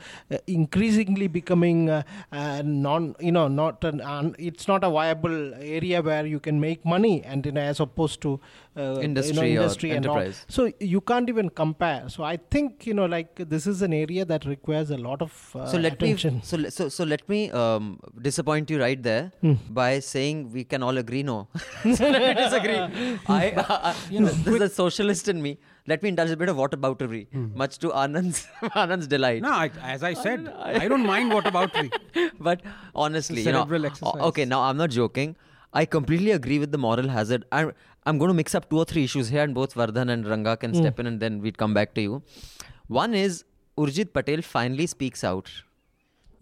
increasingly 0.48 1.28
becoming 1.28 1.90
uh, 1.90 2.04
uh, 2.32 2.62
non. 2.66 3.16
You 3.20 3.32
know, 3.32 3.48
not 3.48 3.84
an. 3.84 4.02
un 4.02 4.36
it's 4.38 4.68
not 4.68 4.84
a 4.84 4.90
viable 4.90 5.54
area 5.80 6.02
where 6.02 6.26
you 6.26 6.40
can 6.40 6.60
make 6.60 6.86
money, 6.86 7.16
and 7.24 7.46
you 7.46 7.52
know, 7.52 7.62
as 7.62 7.80
opposed 7.80 8.22
to 8.22 8.40
uh, 8.76 9.00
Industry 9.02 9.50
you 9.50 9.56
know, 9.56 9.62
industry 9.64 9.92
and 9.92 10.06
all. 10.06 10.18
enterprise. 10.18 10.46
So 10.50 10.72
you 10.80 11.02
can't 11.02 11.30
even 11.30 11.50
compare. 11.50 12.10
So 12.10 12.17
So 12.18 12.24
i 12.28 12.36
think 12.54 12.86
you 12.90 12.94
know, 12.98 13.06
like 13.14 13.40
this 13.54 13.66
is 13.72 13.82
an 13.88 13.94
area 13.96 14.24
that 14.30 14.46
requires 14.52 14.92
a 14.96 14.98
lot 15.08 15.22
of 15.26 15.34
uh, 15.56 15.66
so 15.72 15.78
let 15.86 15.94
attention. 15.98 16.36
me 16.36 16.42
so 16.52 16.58
so 16.78 16.86
so 16.98 17.04
let 17.14 17.24
me 17.34 17.40
um, 17.62 17.86
disappoint 18.28 18.72
you 18.74 18.80
right 18.84 19.02
there 19.08 19.26
Hmm. 19.46 19.54
by 19.80 19.90
saying 20.08 20.40
we 20.56 20.64
can 20.72 20.86
all 20.88 20.98
agree 21.04 21.22
no. 21.32 21.36
so 22.00 22.10
let 22.16 22.24
me 22.30 22.34
disagree. 22.44 22.80
I, 23.40 23.42
I, 23.90 23.96
you 24.16 24.22
know 24.24 24.32
this 24.48 24.54
is 24.56 24.60
the 24.66 24.70
socialist 24.78 25.28
in 25.34 25.42
me. 25.48 25.52
Let 25.92 26.02
me 26.06 26.10
indulge 26.14 26.32
a 26.36 26.38
bit 26.44 26.50
of 26.54 26.58
whataboutery, 26.62 27.22
much 27.64 27.78
to 27.84 27.92
Anand's 28.06 28.40
Anand's 28.86 29.08
delight. 29.16 29.42
No, 29.50 29.52
I, 29.66 29.70
as 29.96 30.02
I 30.12 30.14
said, 30.24 30.50
I 30.80 30.88
don't 30.94 31.06
mind 31.12 31.32
what 31.40 31.46
about 31.54 31.78
me. 31.82 31.92
but 32.50 32.62
honestly, 33.06 33.44
you 33.50 33.54
know, 33.58 33.62
Cerebral 33.68 33.86
exercise. 33.92 34.26
okay, 34.32 34.46
now 34.56 34.62
I'm 34.70 34.82
not 34.86 34.90
joking. 35.02 35.36
I 35.74 35.86
completely 35.94 36.32
agree 36.40 36.58
with 36.64 36.72
the 36.72 36.82
moral 36.88 37.08
hazard. 37.20 37.46
I'm, 37.60 37.72
I'm 38.07 38.19
going 38.19 38.29
to 38.29 38.35
mix 38.35 38.55
up 38.55 38.69
two 38.69 38.79
or 38.79 38.85
three 38.85 39.05
issues 39.05 39.29
here, 39.29 39.43
and 39.43 39.55
both 39.55 39.75
Vardhan 39.75 40.11
and 40.11 40.27
Ranga 40.27 40.57
can 40.57 40.75
step 40.75 40.99
in, 40.99 41.07
and 41.07 41.21
then 41.21 41.41
we'd 41.41 41.59
come 41.59 41.75
back 41.75 41.95
to 41.95 42.03
you. 42.03 42.23
One 42.89 43.15
is 43.15 43.45
Urjit 43.79 44.13
Patel 44.13 44.43
finally 44.43 44.87
speaks 44.87 45.23
out. 45.25 45.53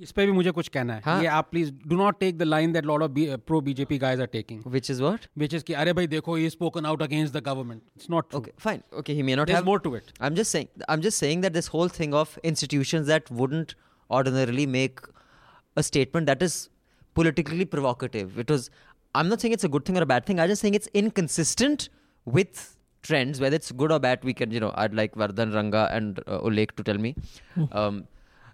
इस 0.02 0.12
पे 0.16 0.24
भी 0.27 0.32
मुझे 0.32 0.51
कुछ 0.51 0.68
कहना 0.74 0.94
है 0.94 1.02
हाँ. 1.05 1.20
ये 1.22 1.27
आप 1.28 1.48
please 1.51 1.72
do 1.86 1.97
not 1.97 2.18
take 2.20 2.36
the 2.39 2.43
line 2.43 2.72
that 2.72 2.85
lot 2.86 3.02
of 3.02 3.40
pro 3.47 3.60
BJP 3.60 3.98
guys 3.98 4.20
are 4.20 4.27
taking 4.27 4.62
Which 4.74 4.89
is 4.94 5.02
what? 5.06 5.27
which 5.43 5.56
is 5.59 5.62
कि 5.62 5.72
अरे 5.82 5.93
भाई 5.98 6.06
देखो 6.14 6.39
he 6.39 6.47
spoken 6.55 6.89
out 6.93 7.02
against 7.06 7.36
the 7.39 7.43
government 7.48 7.82
it's 7.98 8.10
not 8.14 8.31
true 8.31 8.40
Okay, 8.40 8.55
fine. 8.66 8.81
Okay, 9.01 9.16
he 9.18 9.27
may 9.28 9.35
not 9.40 9.51
there's 9.51 9.59
have 9.59 9.68
more 9.70 9.78
to 9.86 9.93
it 9.98 10.12
I'm 10.28 10.39
just 10.40 10.56
saying. 10.56 10.70
I'm 10.94 11.05
just 11.09 11.22
saying 11.24 11.43
that 11.47 11.59
this 11.59 11.68
whole 11.74 11.93
thing 11.98 12.14
of 12.22 12.32
institutions 12.52 13.12
that 13.14 13.31
wouldn't 13.43 13.74
ordinarily 14.20 14.66
make 14.77 15.02
a 15.77 15.82
statement 15.90 16.32
that 16.32 16.47
is 16.48 16.56
politically 17.20 17.66
provocative. 17.77 18.39
It 18.44 18.56
was. 18.56 18.70
I'm 19.19 19.29
not 19.33 19.41
saying 19.41 19.53
it's 19.57 19.63
a 19.63 19.69
good 19.75 19.85
thing 19.85 19.97
or 19.99 20.03
a 20.03 20.05
bad 20.13 20.25
thing. 20.25 20.39
I'm 20.39 20.49
just 20.53 20.61
saying 20.61 20.73
it's 20.79 20.89
inconsistent 20.93 21.89
with 22.37 22.63
trends, 23.09 23.39
whether 23.45 23.55
it's 23.61 23.71
good 23.83 23.91
or 23.91 23.99
bad. 23.99 24.23
We 24.23 24.33
can, 24.41 24.51
you 24.51 24.59
know, 24.65 24.71
I'd 24.83 24.93
like 24.99 25.15
Vardhan, 25.15 25.53
Ranga, 25.57 25.83
and 25.99 26.19
uh, 26.27 26.39
Ullekh 26.49 26.75
to 26.79 26.83
tell 26.89 26.97
me. 27.05 27.15
Um, 27.71 28.07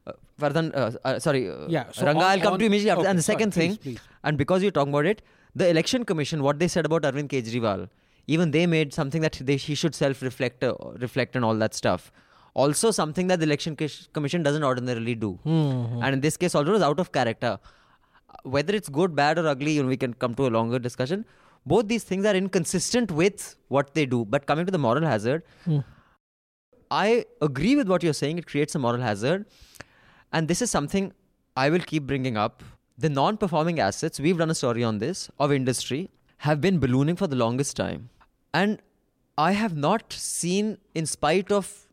uh, 0.05 0.13
Vardhan, 0.39 0.71
uh, 0.75 0.91
uh, 1.03 1.19
sorry, 1.19 1.49
uh, 1.49 1.67
Yeah, 1.77 1.85
so 1.91 2.05
Ranga, 2.05 2.23
on- 2.25 2.31
I'll 2.31 2.39
come 2.47 2.53
on- 2.53 2.59
to 2.59 2.65
you 2.65 2.71
immediately 2.73 2.91
after. 2.91 3.01
okay, 3.01 3.09
and 3.11 3.19
the 3.19 3.23
sorry, 3.23 3.37
second 3.39 3.51
please, 3.53 3.77
thing, 3.77 3.95
please. 3.95 3.99
and 4.23 4.37
because 4.37 4.61
you're 4.61 4.71
talking 4.79 4.93
about 4.93 5.05
it, 5.05 5.21
the 5.55 5.67
election 5.69 6.05
commission, 6.05 6.43
what 6.43 6.59
they 6.59 6.67
said 6.67 6.85
about 6.85 7.03
Arvind 7.11 7.29
Kejriwal, 7.35 7.87
even 8.27 8.51
they 8.51 8.65
made 8.67 8.93
something 8.93 9.21
that 9.21 9.39
they, 9.51 9.55
he 9.57 9.75
should 9.75 9.95
self-reflect, 9.95 10.63
uh, 10.63 10.73
reflect 11.07 11.35
and 11.35 11.43
all 11.51 11.55
that 11.67 11.73
stuff. 11.83 12.11
also 12.61 12.89
something 12.95 13.27
that 13.31 13.39
the 13.41 13.45
election 13.47 13.75
commission 14.15 14.41
doesn't 14.45 14.65
ordinarily 14.69 15.13
do. 15.19 15.27
Hmm. 15.43 16.01
And 16.05 16.15
in 16.15 16.21
this 16.25 16.35
case, 16.41 16.53
also, 16.59 16.71
it 16.71 16.73
was 16.77 16.81
out 16.87 16.99
of 17.03 17.11
character. 17.17 17.51
Whether 18.43 18.75
it's 18.75 18.89
good, 18.89 19.15
bad, 19.15 19.37
or 19.37 19.47
ugly, 19.47 19.73
you 19.73 19.83
know, 19.83 19.89
we 19.89 19.97
can 19.97 20.13
come 20.13 20.35
to 20.35 20.47
a 20.47 20.49
longer 20.49 20.79
discussion. 20.79 21.25
Both 21.65 21.87
these 21.87 22.03
things 22.03 22.25
are 22.25 22.35
inconsistent 22.35 23.11
with 23.11 23.55
what 23.67 23.93
they 23.93 24.05
do. 24.05 24.25
But 24.25 24.45
coming 24.45 24.65
to 24.65 24.71
the 24.71 24.77
moral 24.77 25.05
hazard, 25.05 25.43
hmm. 25.65 25.79
I 26.89 27.25
agree 27.41 27.75
with 27.75 27.87
what 27.87 28.03
you're 28.03 28.13
saying. 28.13 28.37
It 28.37 28.47
creates 28.47 28.75
a 28.75 28.79
moral 28.79 29.01
hazard. 29.01 29.45
And 30.33 30.47
this 30.47 30.61
is 30.61 30.71
something 30.71 31.13
I 31.55 31.69
will 31.69 31.79
keep 31.79 32.03
bringing 32.03 32.37
up. 32.37 32.63
The 32.97 33.09
non 33.09 33.37
performing 33.37 33.79
assets, 33.79 34.19
we've 34.19 34.37
done 34.37 34.49
a 34.49 34.55
story 34.55 34.83
on 34.83 34.99
this, 34.99 35.29
of 35.39 35.51
industry, 35.51 36.09
have 36.37 36.61
been 36.61 36.79
ballooning 36.79 37.15
for 37.15 37.27
the 37.27 37.35
longest 37.35 37.75
time. 37.75 38.09
And 38.53 38.81
I 39.37 39.53
have 39.53 39.75
not 39.75 40.11
seen, 40.11 40.77
in 40.93 41.05
spite 41.05 41.51
of 41.51 41.87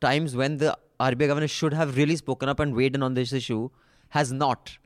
times 0.00 0.36
when 0.36 0.58
the 0.58 0.76
RBI 1.00 1.26
governor 1.26 1.48
should 1.48 1.72
have 1.72 1.96
really 1.96 2.16
spoken 2.16 2.48
up 2.48 2.60
and 2.60 2.74
weighed 2.74 2.94
in 2.94 3.02
on 3.02 3.14
this 3.14 3.32
issue, 3.32 3.70
has 4.10 4.32
not. 4.32 4.78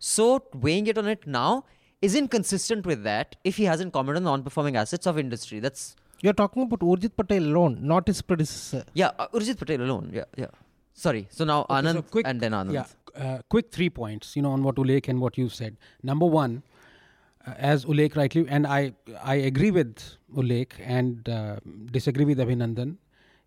So, 0.00 0.42
weighing 0.54 0.86
it 0.86 0.96
on 0.98 1.06
it 1.06 1.26
now 1.26 1.64
is 2.00 2.14
inconsistent 2.14 2.86
with 2.86 3.02
that 3.04 3.36
if 3.44 3.56
he 3.58 3.64
hasn't 3.64 3.92
commented 3.92 4.22
on 4.22 4.24
non 4.24 4.42
performing 4.42 4.76
assets 4.76 5.06
of 5.06 5.18
industry. 5.18 5.60
That's, 5.60 5.94
You're 6.22 6.32
talking 6.32 6.62
about 6.62 6.80
Urjit 6.80 7.14
Patel 7.16 7.42
alone, 7.44 7.78
not 7.82 8.06
his 8.06 8.22
predecessor. 8.22 8.84
yeah, 8.94 9.10
uh, 9.18 9.28
Urjit 9.34 9.58
Patel 9.58 9.82
alone. 9.82 10.10
Yeah, 10.12 10.24
yeah. 10.36 10.46
Sorry. 10.94 11.26
So 11.30 11.44
now 11.44 11.60
Okay, 11.68 11.74
Anand 11.74 11.92
so 11.94 12.02
quick- 12.02 12.26
and 12.26 12.40
then 12.40 12.52
Anand. 12.52 12.72
Yeah, 12.72 12.86
uh, 13.24 13.38
quick 13.50 13.70
three 13.70 13.90
points, 13.90 14.34
you 14.36 14.42
know, 14.42 14.52
on 14.52 14.62
what 14.62 14.76
Ullekh 14.76 15.08
and 15.08 15.20
what 15.20 15.36
you've 15.36 15.54
said. 15.54 15.76
Number 16.02 16.26
one, 16.26 16.62
uh, 17.46 17.54
as 17.58 17.84
Ullekh 17.84 18.16
rightly, 18.16 18.46
and 18.48 18.66
I, 18.66 18.94
I 19.22 19.34
agree 19.34 19.70
with 19.70 19.98
Ullekh 20.34 20.72
and 20.82 21.28
uh, 21.28 21.56
disagree 21.90 22.24
with 22.24 22.38
Abhinandan 22.38 22.96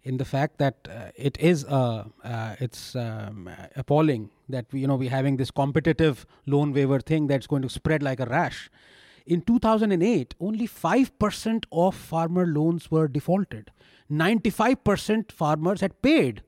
in 0.04 0.18
the 0.18 0.26
fact 0.26 0.58
that 0.60 0.88
uh, 0.90 1.10
it 1.16 1.36
is, 1.40 1.66
uh, 1.66 2.06
uh, 2.24 2.56
it's 2.60 2.96
um, 2.96 3.50
appalling 3.76 4.30
that 4.54 4.66
we, 4.72 4.80
you 4.82 4.88
know, 4.88 4.96
we're 4.96 5.10
having 5.10 5.38
this 5.38 5.52
competitive 5.52 6.26
loan 6.46 6.74
waiver 6.74 7.00
thing 7.00 7.28
that's 7.28 7.48
going 7.48 7.62
to 7.64 7.70
spread 7.70 8.02
like 8.02 8.20
a 8.20 8.26
rash. 8.26 8.70
In 9.26 9.42
2008, 9.42 10.36
only 10.40 10.68
5% 10.68 11.66
of 11.72 11.96
farmer 11.96 12.46
loans 12.46 12.90
were 12.92 13.08
defaulted. 13.08 13.72
95% 14.12 15.32
farmers 15.32 15.82
had 15.82 16.02
paid. 16.02 16.44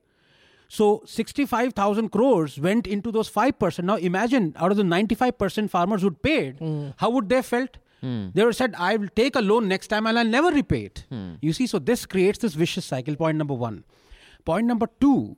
So 0.67 1.03
65,000 1.05 2.09
crores 2.09 2.59
went 2.59 2.87
into 2.87 3.11
those 3.11 3.29
5%. 3.31 3.83
Now 3.83 3.95
imagine 3.95 4.53
out 4.57 4.71
of 4.71 4.77
the 4.77 4.83
95% 4.83 5.69
farmers 5.69 6.01
who 6.01 6.11
paid, 6.11 6.57
hmm. 6.59 6.89
how 6.97 7.09
would 7.11 7.29
they 7.29 7.41
felt? 7.41 7.77
Hmm. 8.01 8.27
They 8.33 8.43
were 8.43 8.53
said, 8.53 8.75
I 8.77 8.97
will 8.97 9.07
take 9.15 9.35
a 9.35 9.41
loan 9.41 9.67
next 9.67 9.87
time 9.87 10.05
and 10.07 10.19
I'll 10.19 10.25
never 10.25 10.49
repay 10.49 10.85
it. 10.85 11.05
Hmm. 11.09 11.35
You 11.41 11.53
see, 11.53 11.67
so 11.67 11.79
this 11.79 12.05
creates 12.05 12.39
this 12.39 12.55
vicious 12.55 12.85
cycle. 12.85 13.15
Point 13.15 13.37
number 13.37 13.53
one. 13.53 13.83
Point 14.43 14.67
number 14.67 14.87
two 14.99 15.37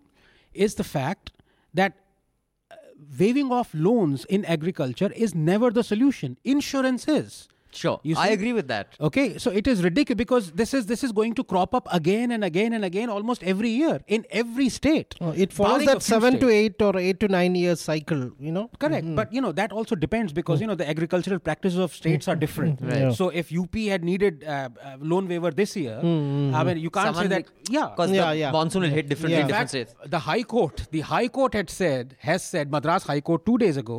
is 0.54 0.76
the 0.76 0.84
fact 0.84 1.32
that 1.74 1.94
waiving 3.20 3.52
off 3.52 3.72
loans 3.74 4.26
in 4.26 4.46
agriculture 4.46 5.12
is 5.16 5.36
never 5.36 5.72
the 5.72 5.84
solution. 5.84 6.38
Insurance 6.44 7.08
is. 7.08 7.48
Sure. 7.82 8.00
You 8.10 8.16
I 8.18 8.28
agree 8.36 8.54
with 8.60 8.68
that. 8.74 8.96
Okay, 9.08 9.26
so 9.44 9.52
it 9.62 9.68
is 9.72 9.84
ridiculous 9.88 10.18
because 10.24 10.46
this 10.62 10.74
is 10.80 10.86
this 10.92 11.04
is 11.08 11.12
going 11.20 11.34
to 11.40 11.44
crop 11.54 11.76
up 11.80 11.88
again 12.00 12.32
and 12.38 12.44
again 12.50 12.74
and 12.78 12.86
again 12.90 13.10
almost 13.16 13.44
every 13.54 13.70
year 13.82 13.96
in 14.18 14.26
every 14.44 14.68
state. 14.78 15.16
Uh, 15.22 15.34
it 15.46 15.54
follows 15.60 15.86
that 15.90 16.02
few 16.04 16.14
seven 16.16 16.40
to 16.44 16.50
eight 16.60 16.82
or 16.88 16.92
eight 16.98 17.20
to 17.26 17.28
nine 17.36 17.56
years 17.64 17.82
cycle, 17.90 18.24
you 18.48 18.52
know. 18.58 18.66
Correct, 18.86 19.14
but 19.22 19.32
you 19.40 19.42
know 19.48 19.52
that 19.62 19.72
also 19.82 19.96
depends 20.06 20.34
because 20.42 20.62
you 20.66 20.68
know 20.72 20.76
the 20.84 20.90
agricultural 20.96 21.40
practices 21.50 21.80
of 21.88 21.94
states 22.02 22.28
are 22.28 22.40
different. 22.46 22.82
Right. 22.88 23.14
So 23.20 23.30
if 23.44 23.52
UP 23.62 23.76
had 23.94 24.04
needed 24.12 24.44
uh, 24.44 24.70
uh, 24.84 24.96
loan 25.14 25.28
waiver 25.34 25.52
this 25.62 25.76
year, 25.84 25.98
I 26.00 26.64
mean 26.70 26.78
you 26.88 26.90
can't 27.00 27.16
say 27.22 27.28
that. 27.36 27.46
Yeah, 27.70 27.88
Because 27.96 28.12
Yeah, 28.18 28.32
the 28.32 28.38
yeah. 28.42 28.52
monsoon 28.58 28.84
will 28.88 28.90
hit 28.98 29.10
differently 29.10 29.38
Yeah. 29.38 29.42
in 29.42 29.48
in 29.48 29.48
different 29.54 29.72
fact, 29.72 29.92
states. 29.94 30.12
the 30.16 30.20
High 30.28 30.44
Court, 30.54 30.84
the 30.92 31.02
High 31.14 31.28
Court 31.38 31.54
had 31.60 31.70
said, 31.70 32.16
has 32.30 32.44
said, 32.52 32.72
Madras 32.76 33.04
High 33.12 33.20
Court 33.30 33.46
two 33.50 33.58
days 33.64 33.78
ago, 33.84 33.98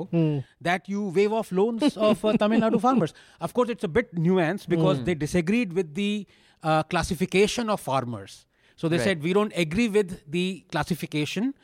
that 0.69 0.89
you 0.89 1.03
waive 1.19 1.33
off 1.41 1.53
loans 1.53 1.97
of 1.97 2.25
uh, 2.25 2.33
Tamil 2.43 2.61
Nadu 2.61 2.81
farmers. 2.87 3.13
Of 3.41 3.53
course, 3.59 3.68
it's 3.69 3.85
a 3.85 3.89
bit 3.89 4.15
nuanced 4.15 4.69
because 4.69 5.03
they 5.05 5.15
disagreed 5.15 5.73
with 5.73 5.95
the 5.95 6.27
uh, 6.63 6.83
classification 6.85 7.69
of 7.71 7.81
farmers. 7.81 8.47
So 8.77 8.89
they 8.89 8.97
Right. 8.99 9.05
said 9.05 9.23
we 9.23 9.33
don't 9.33 9.53
agree 9.57 9.89
with 9.89 10.31
the 10.31 10.65
classification 10.71 11.55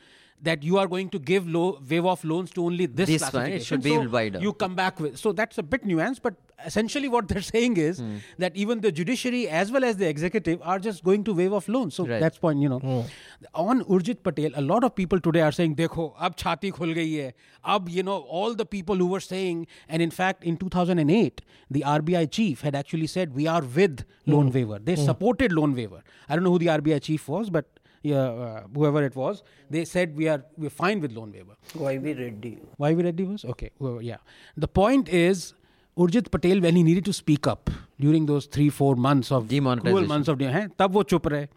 that 0.41 0.63
you 0.63 0.77
are 0.77 0.87
going 0.87 1.09
to 1.09 1.19
give 1.19 1.47
low 1.47 1.79
waive 1.89 2.05
off 2.05 2.23
loans 2.23 2.51
to 2.51 2.63
only 2.65 2.85
this, 2.85 3.07
This 3.07 3.33
one, 3.33 3.47
it 3.51 3.63
should 3.63 3.81
be 3.83 3.95
So 3.95 4.09
wider. 4.09 4.39
You 4.39 4.53
come 4.53 4.75
back 4.75 4.99
with 4.99 5.17
so 5.17 5.31
that's 5.31 5.57
a 5.57 5.63
bit 5.63 5.85
nuanced, 5.85 6.21
but 6.21 6.35
essentially 6.65 7.07
what 7.09 7.27
they're 7.27 7.41
saying 7.53 7.77
is 7.77 7.99
Hmm. 7.99 8.17
that 8.37 8.55
even 8.55 8.81
the 8.81 8.91
judiciary 8.91 9.47
as 9.49 9.71
well 9.71 9.83
as 9.83 9.97
the 9.97 10.07
executive 10.07 10.61
are 10.63 10.77
just 10.79 11.03
going 11.03 11.23
to 11.25 11.33
waive 11.33 11.53
off 11.53 11.67
loans. 11.67 11.95
So 11.95 12.05
Right. 12.07 12.19
that's 12.19 12.37
point 12.37 12.59
you 12.59 12.69
know. 12.69 13.05
On 13.53 13.83
Urjit 13.85 14.23
Patel, 14.23 14.51
a 14.55 14.61
lot 14.61 14.83
of 14.83 14.95
people 14.95 15.19
today 15.19 15.41
are 15.41 15.51
saying, 15.51 15.75
"Dekho, 15.75 16.05
ab 16.19 16.37
chhati 16.37 16.71
khul 16.79 16.95
gayi 16.99 17.23
hai." 17.25 17.33
Ab 17.75 17.89
you 17.89 18.03
know 18.03 18.17
all 18.39 18.53
the 18.63 18.65
people 18.65 18.95
who 18.95 19.07
were 19.07 19.19
saying, 19.27 19.65
and 19.89 20.01
in 20.01 20.11
fact 20.11 20.43
in 20.43 20.57
2008 20.65 21.41
the 21.69 21.83
RBI 21.95 22.25
chief 22.39 22.61
had 22.61 22.75
actually 22.83 23.07
said 23.07 23.33
we 23.35 23.47
are 23.47 23.61
with 23.79 24.05
loan 24.25 24.51
waiver. 24.59 24.79
They 24.91 24.95
supported 24.95 25.51
loan 25.61 25.75
waiver. 25.81 26.03
I 26.29 26.35
don't 26.35 26.43
know 26.43 26.51
who 26.51 26.59
the 26.59 26.71
RBI 26.77 26.99
chief 27.09 27.27
was, 27.27 27.49
but 27.49 27.65
yeah, 28.03 28.25
uh, 28.45 28.63
whoever 28.73 29.03
it 29.03 29.15
was, 29.15 29.41
they 29.75 29.83
said 29.83 30.15
we 30.15 30.27
are 30.27 30.41
we're 30.63 30.69
fine 30.79 30.99
with 31.05 31.11
loan 31.19 31.31
waiver. 31.37 31.55
YV 31.91 32.11
Reddy. 32.19 32.57
YV 32.79 33.03
Reddy 33.03 33.23
was? 33.23 33.45
Okay, 33.53 33.71
well, 33.79 33.99
yeah. 34.01 34.17
The 34.55 34.67
point 34.67 35.09
is, 35.09 35.53
Urjit 35.97 36.27
Patel 36.27 36.61
when 36.61 36.75
he 36.75 36.83
needed 36.83 37.03
to 37.05 37.11
speak 37.11 37.47
up 37.47 37.69
during 38.01 38.27
those 38.27 38.47
three 38.53 38.69
four 38.69 38.95
months 38.99 39.31
of 39.31 39.47
cruel 39.47 40.07
months 40.07 40.29
of 40.29 40.41
हैं 40.43 40.67
तब 40.79 40.91
वो 40.93 41.03
चुप 41.03 41.27
रहे। 41.27 41.47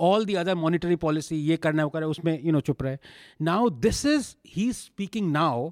All 0.00 0.24
the 0.24 0.34
other 0.34 0.54
monetary 0.54 0.96
policy 0.96 1.36
ये 1.36 1.56
करना 1.56 1.84
वो 1.84 1.90
करे 1.90 2.06
उसमें 2.06 2.38
यू 2.44 2.52
नो 2.52 2.60
चुप 2.60 2.82
रहे। 2.82 2.96
Now 3.42 3.68
this 3.80 4.04
is 4.06 4.34
he 4.56 4.72
speaking 4.72 5.30
now 5.32 5.70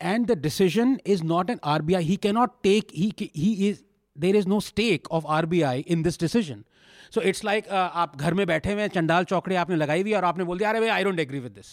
and 0.00 0.26
the 0.26 0.38
decision 0.38 0.96
is 1.06 1.24
not 1.24 1.50
an 1.50 1.58
R 1.64 1.82
B 1.82 1.94
I 1.94 2.04
he 2.04 2.16
cannot 2.22 2.50
take 2.62 2.88
he 2.94 3.52
is 3.68 3.82
there 4.16 4.36
is 4.36 4.48
no 4.48 4.60
stake 4.60 5.10
of 5.10 5.26
R 5.26 5.46
B 5.46 5.62
I 5.62 5.84
in 5.88 6.02
this 6.02 6.20
decision 6.20 6.64
so 7.14 7.20
it's 7.20 7.44
like 7.44 7.68
आप 7.68 8.16
घर 8.16 8.34
में 8.34 8.46
बैठे 8.46 8.72
हुए 8.72 8.82
हैं 8.82 8.88
चंडाल 8.94 9.24
चौकड़ी 9.24 9.56
आपने 9.56 9.76
लगाई 9.76 10.02
हुई 10.02 10.12
और 10.12 10.24
आपने 10.24 10.44
बोल 10.44 10.58
दिया 10.58 10.70
अरे 10.70 10.80
भाई 10.80 10.88
I 10.88 11.04
don't 11.04 11.20
agree 11.20 11.40
with 11.40 11.52
this 11.52 11.66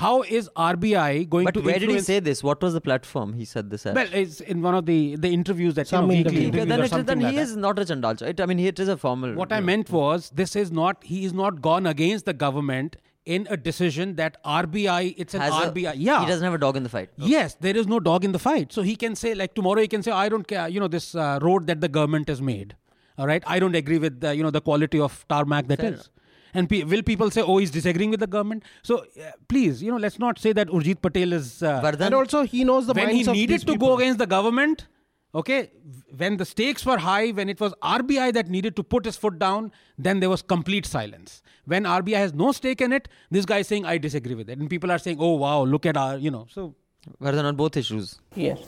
How 0.00 0.22
is 0.22 0.48
RBI 0.56 1.28
going 1.28 1.44
But 1.44 1.54
to 1.54 1.60
where 1.60 1.78
did 1.78 1.90
he 1.90 2.00
say 2.00 2.20
this? 2.20 2.42
What 2.42 2.62
was 2.62 2.72
the 2.72 2.80
platform 2.80 3.34
he 3.34 3.44
said 3.44 3.68
this 3.70 3.84
at? 3.86 3.94
Well, 3.94 4.08
it's 4.20 4.40
in 4.40 4.62
one 4.62 4.74
of 4.74 4.86
the 4.86 5.16
the 5.16 5.32
interviews 5.38 5.74
that 5.74 5.88
Some 5.88 6.10
you 6.10 6.24
know, 6.24 6.30
weekly 6.30 6.44
interview. 6.46 6.62
Interviews 6.62 6.90
then, 6.90 6.98
or 6.98 7.02
it, 7.02 7.06
then 7.06 7.20
like 7.20 7.30
he 7.32 7.36
that. 7.36 7.42
is. 7.42 7.50
is 7.50 7.56
not 7.64 7.78
a 7.78 7.84
Chandal. 7.90 8.22
It, 8.32 8.40
I 8.40 8.46
mean, 8.46 8.60
it 8.72 8.80
is 8.84 8.88
a 8.88 8.96
formal. 8.96 9.34
What 9.42 9.52
I 9.52 9.60
meant 9.60 9.90
was 9.90 10.30
this 10.42 10.56
is 10.56 10.72
not 10.80 11.04
he 11.12 11.24
is 11.24 11.32
not 11.32 11.60
gone 11.68 11.86
against 11.86 12.24
the 12.24 12.32
government 12.44 12.96
in 13.26 13.46
a 13.50 13.56
decision 13.56 14.14
that 14.16 14.38
RBI 14.44 15.14
it's 15.24 15.34
an 15.34 15.42
has 15.42 15.52
a- 15.64 15.70
RBI 15.70 15.92
yeah 15.96 16.20
He 16.20 16.26
doesn't 16.26 16.44
have 16.44 16.54
a 16.54 16.62
dog 16.66 16.76
in 16.76 16.82
the 16.82 16.88
fight. 16.88 17.10
Yes, 17.16 17.56
there 17.68 17.76
is 17.76 17.86
no 17.86 18.00
dog 18.00 18.24
in 18.24 18.32
the 18.32 18.38
fight. 18.38 18.72
So 18.72 18.82
he 18.82 18.96
can 18.96 19.14
say, 19.14 19.34
like 19.34 19.54
tomorrow, 19.54 19.82
he 19.82 19.88
can 19.88 20.02
say, 20.02 20.12
I 20.12 20.28
don't 20.28 20.46
care. 20.46 20.68
You 20.68 20.80
know, 20.80 20.88
this 20.88 21.14
uh, 21.14 21.38
road 21.42 21.66
that 21.66 21.82
the 21.82 21.88
government 21.88 22.28
has 22.28 22.40
made. 22.40 22.74
All 23.18 23.26
right, 23.26 23.42
I 23.46 23.58
don't 23.58 23.74
agree 23.74 23.98
with 23.98 24.20
the, 24.20 24.34
you 24.34 24.42
know 24.42 24.50
the 24.50 24.62
quality 24.62 24.98
of 24.98 25.26
tarmac 25.28 25.68
that 25.68 25.84
is. 25.84 26.06
Fair 26.06 26.14
And 26.54 26.68
pe- 26.68 26.82
will 26.84 27.02
people 27.02 27.30
say, 27.30 27.42
oh, 27.42 27.58
he's 27.58 27.70
disagreeing 27.70 28.10
with 28.10 28.20
the 28.20 28.26
government? 28.26 28.64
So 28.82 28.98
uh, 28.98 29.30
please, 29.48 29.82
you 29.82 29.90
know, 29.90 29.96
let's 29.98 30.18
not 30.18 30.38
say 30.38 30.52
that 30.52 30.68
Urjit 30.68 31.00
Patel 31.02 31.32
is. 31.32 31.62
Uh, 31.62 31.80
Vardhan, 31.82 32.06
and 32.06 32.14
also, 32.14 32.42
he 32.42 32.64
knows 32.64 32.86
the 32.86 32.92
when 32.94 33.06
minds 33.06 33.20
he 33.20 33.26
of 33.30 33.34
needed 33.34 33.54
these 33.54 33.64
to 33.64 33.72
people. 33.72 33.88
go 33.88 33.96
against 33.98 34.18
the 34.18 34.26
government, 34.26 34.86
okay, 35.34 35.70
when 36.16 36.36
the 36.38 36.44
stakes 36.44 36.84
were 36.84 36.98
high, 36.98 37.30
when 37.30 37.48
it 37.48 37.60
was 37.60 37.72
RBI 37.82 38.32
that 38.32 38.48
needed 38.48 38.74
to 38.76 38.82
put 38.82 39.04
his 39.04 39.16
foot 39.16 39.38
down, 39.38 39.70
then 39.98 40.20
there 40.20 40.28
was 40.30 40.42
complete 40.42 40.86
silence. 40.86 41.42
When 41.66 41.84
RBI 41.84 42.16
has 42.16 42.34
no 42.34 42.50
stake 42.52 42.80
in 42.80 42.92
it, 42.92 43.08
this 43.30 43.44
guy 43.44 43.58
is 43.58 43.68
saying, 43.68 43.84
I 43.86 43.98
disagree 43.98 44.34
with 44.34 44.50
it. 44.50 44.58
And 44.58 44.68
people 44.68 44.90
are 44.90 44.98
saying, 44.98 45.18
oh, 45.20 45.34
wow, 45.34 45.62
look 45.62 45.86
at 45.86 45.96
our, 45.96 46.16
you 46.18 46.30
know. 46.32 46.46
So 46.50 46.74
Vardhan 47.22 47.44
on 47.44 47.54
both 47.56 47.76
issues. 47.76 48.18
Yes. 48.34 48.58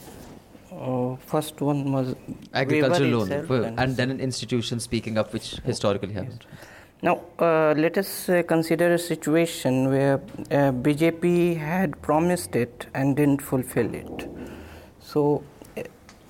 Uh, 0.71 1.15
first 1.17 1.61
one 1.61 1.91
was 1.91 2.15
Agricultural 2.53 3.09
loan. 3.09 3.31
and 3.31 3.79
and 3.79 3.95
then 3.97 4.09
an 4.09 4.19
institution 4.19 4.79
speaking 4.79 5.17
up, 5.19 5.31
which 5.31 5.51
historically 5.65 6.13
happened. 6.13 6.45
Now, 7.03 7.19
uh, 7.37 7.73
let 7.75 7.97
us 7.97 8.29
uh, 8.29 8.43
consider 8.43 8.93
a 8.93 8.97
situation 8.97 9.89
where 9.89 10.13
uh, 10.13 10.71
BJP 10.71 11.57
had 11.57 12.01
promised 12.01 12.55
it 12.55 12.85
and 12.93 13.13
didn't 13.17 13.41
fulfill 13.41 13.93
it. 13.93 14.29
So, 15.01 15.43
uh, 15.75 15.81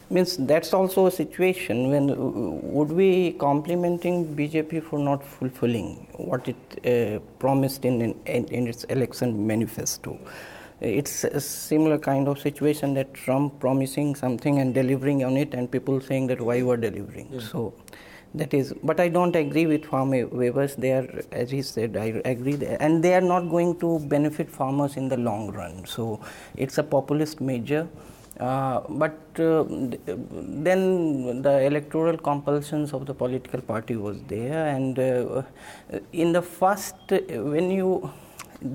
means 0.10 0.36
that's 0.36 0.74
also 0.74 1.06
a 1.06 1.12
situation 1.12 1.92
when 1.92 2.10
uh, 2.10 2.16
would 2.16 2.92
we 2.92 3.34
complimenting 3.34 4.36
BJP 4.36 4.82
for 4.82 4.98
not 4.98 5.24
fulfilling 5.24 6.08
what 6.18 6.48
it 6.48 6.58
uh, 6.88 7.20
promised 7.38 7.86
in, 7.86 8.02
in 8.02 8.46
in 8.46 8.68
its 8.68 8.84
election 8.86 9.46
manifesto. 9.46 10.20
It's 10.82 11.24
a 11.24 11.40
similar 11.40 12.00
kind 12.00 12.28
of 12.28 12.40
situation 12.40 12.96
that 12.96 13.14
Trump 13.14 13.60
promising 13.60 14.16
something 14.16 14.58
and 14.60 14.74
delivering 14.74 15.24
on 15.24 15.38
it, 15.38 15.54
and 15.54 15.72
people 15.72 16.02
saying 16.02 16.28
that 16.28 16.42
why 16.42 16.64
we're 16.64 16.78
delivering. 16.78 17.40
So 17.40 17.74
that 18.36 18.54
is, 18.54 18.74
but 18.84 19.00
I 19.00 19.10
don't 19.10 19.36
agree 19.36 19.66
with 19.68 19.86
farm 19.86 20.12
waivers. 20.12 20.76
They 20.76 20.92
are, 20.94 21.08
as 21.32 21.52
he 21.52 21.62
said, 21.62 21.98
I 21.98 22.22
agree, 22.26 22.58
and 22.80 23.04
they 23.04 23.14
are 23.14 23.22
not 23.22 23.50
going 23.50 23.80
to 23.80 24.00
benefit 24.00 24.50
farmers 24.50 24.98
in 24.98 25.08
the 25.10 25.18
long 25.18 25.52
run. 25.52 25.86
So 25.86 26.20
it's 26.56 26.78
a 26.78 26.84
populist 26.84 27.42
measure, 27.42 27.88
Uh, 28.40 28.82
but 29.02 29.40
uh, 29.40 29.64
then 30.68 31.42
the 31.44 31.52
electoral 31.66 32.18
compulsions 32.18 32.92
of 32.98 33.06
the 33.10 33.14
political 33.14 33.62
party 33.62 33.96
was 33.96 34.18
there, 34.32 34.62
and 34.76 34.98
uh, 34.98 35.44
in 36.12 36.34
the 36.38 36.42
first, 36.42 37.14
when 37.54 37.70
you 37.70 38.10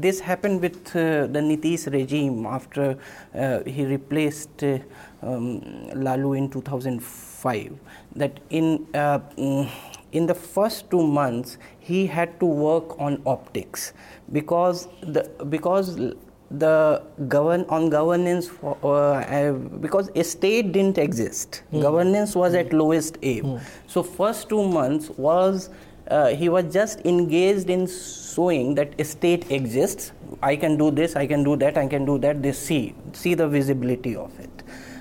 this 0.05 0.21
happened 0.21 0.61
with 0.61 0.95
uh, 0.95 1.27
the 1.35 1.41
Nitish 1.41 1.91
regime 1.93 2.47
after 2.47 2.97
uh, 3.35 3.61
he 3.65 3.85
replaced 3.87 4.63
uh, 4.63 4.79
um, 5.23 5.61
Lalu 5.95 6.33
in 6.35 6.51
2005. 6.51 7.79
That 8.17 8.41
in 8.51 8.87
mm, 8.93 9.71
in 10.13 10.27
the 10.27 10.35
first 10.35 10.91
two 10.91 11.07
months 11.07 11.59
he 11.81 12.07
had 12.07 12.39
to 12.41 12.47
work 12.47 12.99
on 12.99 13.23
optics 13.27 13.93
because 14.33 14.89
the 15.03 15.29
because 15.49 16.15
the 16.51 17.03
govern 17.29 17.67
on 17.69 17.91
governance 17.91 18.49
for, 18.49 18.77
uh, 18.83 19.21
uh, 19.21 19.53
because 19.53 20.11
a 20.15 20.25
state 20.25 20.73
didn't 20.73 20.97
exist 20.97 21.63
mm. 21.73 21.83
governance 21.83 22.35
was 22.35 22.55
mm. 22.55 22.61
at 22.61 22.73
lowest 22.73 23.19
ebb 23.23 23.45
mm. 23.45 23.61
so 23.87 24.03
first 24.03 24.49
two 24.49 24.67
months 24.67 25.11
was 25.11 25.69
uh, 26.11 26.29
he 26.29 26.49
was 26.49 26.73
just 26.73 27.05
engaged 27.05 27.69
in 27.69 27.87
showing 27.87 28.75
that 28.75 28.99
a 28.99 29.05
state 29.05 29.51
exists 29.51 30.13
i 30.43 30.57
can 30.57 30.79
do 30.79 30.91
this 30.91 31.17
i 31.17 31.27
can 31.27 31.45
do 31.45 31.55
that 31.55 31.77
i 31.77 31.87
can 31.87 32.07
do 32.07 32.19
that 32.19 32.43
they 32.43 32.53
see 32.53 32.95
see 33.13 33.35
the 33.35 33.47
visibility 33.47 34.17
of 34.17 34.41
it 34.41 34.58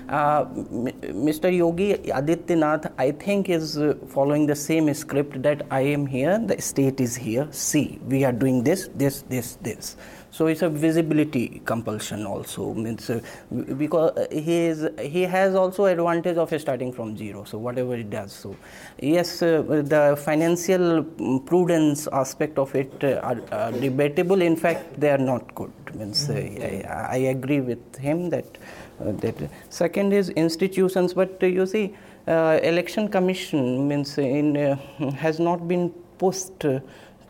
uh, 0.08 0.44
Mr. 0.46 1.54
Yogi 1.54 1.94
Adityanath, 1.94 2.92
I 2.98 3.12
think, 3.12 3.48
is 3.48 3.78
uh, 3.78 3.94
following 4.08 4.46
the 4.46 4.56
same 4.56 4.92
script 4.94 5.42
that 5.42 5.66
I 5.70 5.80
am 5.80 6.06
here, 6.06 6.38
the 6.38 6.60
state 6.60 7.00
is 7.00 7.16
here, 7.16 7.48
see, 7.50 7.98
we 8.06 8.24
are 8.24 8.32
doing 8.32 8.64
this, 8.64 8.88
this, 8.94 9.22
this, 9.22 9.56
this. 9.56 9.96
So 10.30 10.46
it's 10.46 10.62
a 10.62 10.68
visibility 10.68 11.62
compulsion 11.64 12.26
also 12.26 12.74
means 12.74 13.08
uh, 13.08 13.20
because 13.50 14.12
he 14.30 14.66
is 14.66 14.86
he 15.00 15.22
has 15.22 15.54
also 15.54 15.86
advantage 15.86 16.36
of 16.36 16.52
starting 16.60 16.92
from 16.92 17.16
zero. 17.16 17.44
So 17.44 17.56
whatever 17.56 17.96
it 17.96 18.10
does. 18.10 18.32
So 18.32 18.54
yes, 19.00 19.42
uh, 19.42 19.62
the 19.62 20.20
financial 20.22 21.02
prudence 21.46 22.08
aspect 22.12 22.58
of 22.58 22.74
it 22.74 22.92
uh, 23.02 23.20
are, 23.22 23.40
are, 23.52 23.72
debatable. 23.72 24.42
In 24.42 24.54
fact, 24.54 25.00
they 25.00 25.10
are 25.10 25.24
not 25.32 25.54
good. 25.54 25.72
Means 25.94 26.28
uh, 26.28 26.34
I, 26.34 27.08
I, 27.10 27.16
agree 27.34 27.60
with 27.60 27.96
him 27.96 28.28
that 28.28 28.44
uh, 28.44 28.77
that 29.00 29.50
second 29.70 30.12
is 30.12 30.30
institutions. 30.30 31.14
But 31.14 31.38
uh, 31.42 31.46
you 31.46 31.66
see, 31.66 31.94
election 32.26 33.08
commission 33.08 33.88
means 33.88 34.18
in 34.18 34.54
has 35.16 35.40
not 35.40 35.66
been 35.68 35.90
pushed 36.18 36.64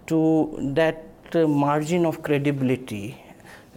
to 0.06 0.72
that 0.74 1.04
margin 1.34 2.06
of 2.06 2.22
credibility 2.22 3.16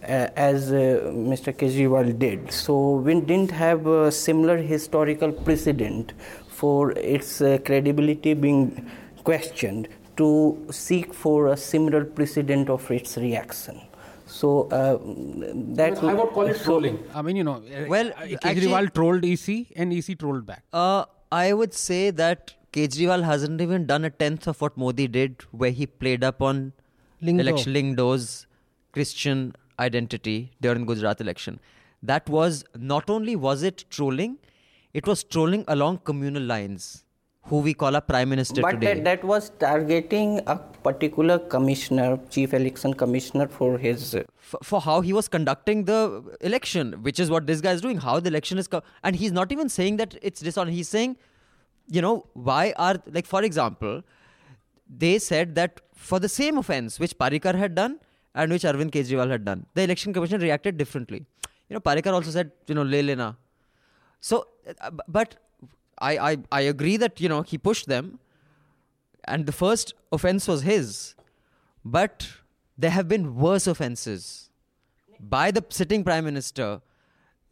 uh, 0.02 0.28
as 0.34 0.72
uh, 0.72 1.12
Mr. 1.14 1.52
Kejriwal 1.52 2.18
did. 2.18 2.50
So 2.50 2.96
we 2.96 3.20
didn't 3.20 3.50
have 3.50 3.86
a 3.86 4.10
similar 4.10 4.56
historical 4.56 5.30
precedent 5.30 6.12
for 6.48 6.92
its 6.92 7.40
uh, 7.40 7.58
credibility 7.64 8.34
being 8.34 8.90
questioned 9.22 9.88
to 10.16 10.66
seek 10.70 11.14
for 11.14 11.48
a 11.48 11.56
similar 11.56 12.04
precedent 12.04 12.68
of 12.68 12.90
its 12.90 13.16
reaction. 13.16 13.80
So 14.32 14.50
uh, 14.80 14.98
that 15.78 16.02
I 16.02 16.14
would 16.14 16.30
call 16.36 16.46
it 16.46 16.60
trolling. 16.62 16.98
I 17.14 17.22
mean, 17.22 17.36
you 17.36 17.44
know, 17.44 17.56
uh, 17.56 17.86
well, 17.88 18.10
Kejriwal 18.44 18.74
actually, 18.74 18.90
trolled 18.98 19.24
EC 19.24 19.66
and 19.76 19.92
EC 19.92 20.18
trolled 20.18 20.46
back. 20.46 20.62
Uh, 20.72 21.04
I 21.30 21.52
would 21.52 21.74
say 21.74 22.10
that 22.10 22.54
Kejriwal 22.72 23.24
hasn't 23.24 23.60
even 23.60 23.86
done 23.86 24.04
a 24.04 24.10
tenth 24.10 24.46
of 24.46 24.60
what 24.60 24.76
Modi 24.76 25.06
did, 25.06 25.42
where 25.50 25.70
he 25.70 25.86
played 25.86 26.24
up 26.24 26.40
on 26.40 26.72
Lyngdoh. 27.22 27.40
election 27.40 27.74
Lyngdoh's 27.74 28.46
Christian 28.92 29.54
identity 29.78 30.52
during 30.60 30.86
Gujarat 30.86 31.20
election. 31.20 31.60
That 32.02 32.28
was 32.28 32.64
not 32.76 33.10
only 33.10 33.36
was 33.36 33.62
it 33.62 33.84
trolling, 33.90 34.38
it 34.92 35.06
was 35.06 35.22
trolling 35.24 35.64
along 35.68 35.98
communal 35.98 36.42
lines. 36.42 37.04
Who 37.46 37.58
we 37.58 37.74
call 37.74 37.96
a 37.96 38.00
prime 38.00 38.28
minister 38.28 38.62
but 38.62 38.72
today. 38.72 38.94
That, 38.94 39.04
that 39.04 39.24
was 39.24 39.50
targeting 39.58 40.40
a 40.46 40.56
particular 40.56 41.38
commissioner, 41.38 42.18
chief 42.30 42.54
election 42.54 42.94
commissioner, 42.94 43.48
for 43.48 43.78
his 43.78 44.16
for, 44.38 44.58
for, 44.62 44.80
how 44.80 45.00
he 45.00 45.12
was 45.12 45.28
conducting 45.28 45.84
the 45.84 46.22
election, 46.40 47.02
which 47.02 47.18
is 47.18 47.30
what 47.30 47.46
this 47.46 47.60
guy 47.60 47.72
is 47.72 47.80
doing. 47.80 47.98
How 47.98 48.20
the 48.20 48.28
election 48.28 48.58
is, 48.58 48.68
co- 48.68 48.82
and 49.02 49.16
he's 49.16 49.32
not 49.32 49.50
even 49.50 49.68
saying 49.68 49.96
that 49.96 50.16
it's 50.22 50.40
dishonest. 50.40 50.74
He's 50.76 50.88
saying, 50.88 51.16
you 51.88 52.00
know, 52.00 52.26
why 52.34 52.72
are 52.76 53.02
like 53.10 53.26
for 53.26 53.42
example, 53.42 54.02
they 54.88 55.18
said 55.18 55.54
that 55.56 55.80
for 55.94 56.18
the 56.18 56.28
same 56.28 56.58
offense 56.58 56.98
which 57.00 57.16
Parrikar 57.18 57.54
had 57.54 57.74
done 57.74 57.98
and 58.34 58.50
which 58.50 58.62
Arvind 58.62 58.90
Kejriwal 58.90 59.30
had 59.30 59.44
done, 59.44 59.66
the 59.74 59.82
election 59.82 60.12
commission 60.12 60.40
reacted 60.40 60.76
differently. 60.76 61.26
You 61.68 61.74
know, 61.74 61.80
Parrikar 61.80 62.12
also 62.12 62.30
said, 62.30 62.52
you 62.66 62.74
know, 62.74 62.82
le 62.82 63.02
lena. 63.02 63.36
So, 64.20 64.48
uh, 64.80 64.90
but 65.08 65.36
I, 66.02 66.30
I, 66.30 66.36
I 66.50 66.60
agree 66.62 66.96
that, 66.98 67.20
you 67.20 67.28
know, 67.28 67.42
he 67.42 67.56
pushed 67.56 67.86
them 67.86 68.18
and 69.24 69.46
the 69.46 69.52
first 69.52 69.94
offense 70.10 70.48
was 70.48 70.62
his. 70.62 71.14
But 71.84 72.28
there 72.76 72.90
have 72.90 73.08
been 73.08 73.36
worse 73.36 73.66
offenses 73.66 74.50
by 75.20 75.50
the 75.50 75.64
sitting 75.68 76.02
prime 76.04 76.24
minister 76.24 76.80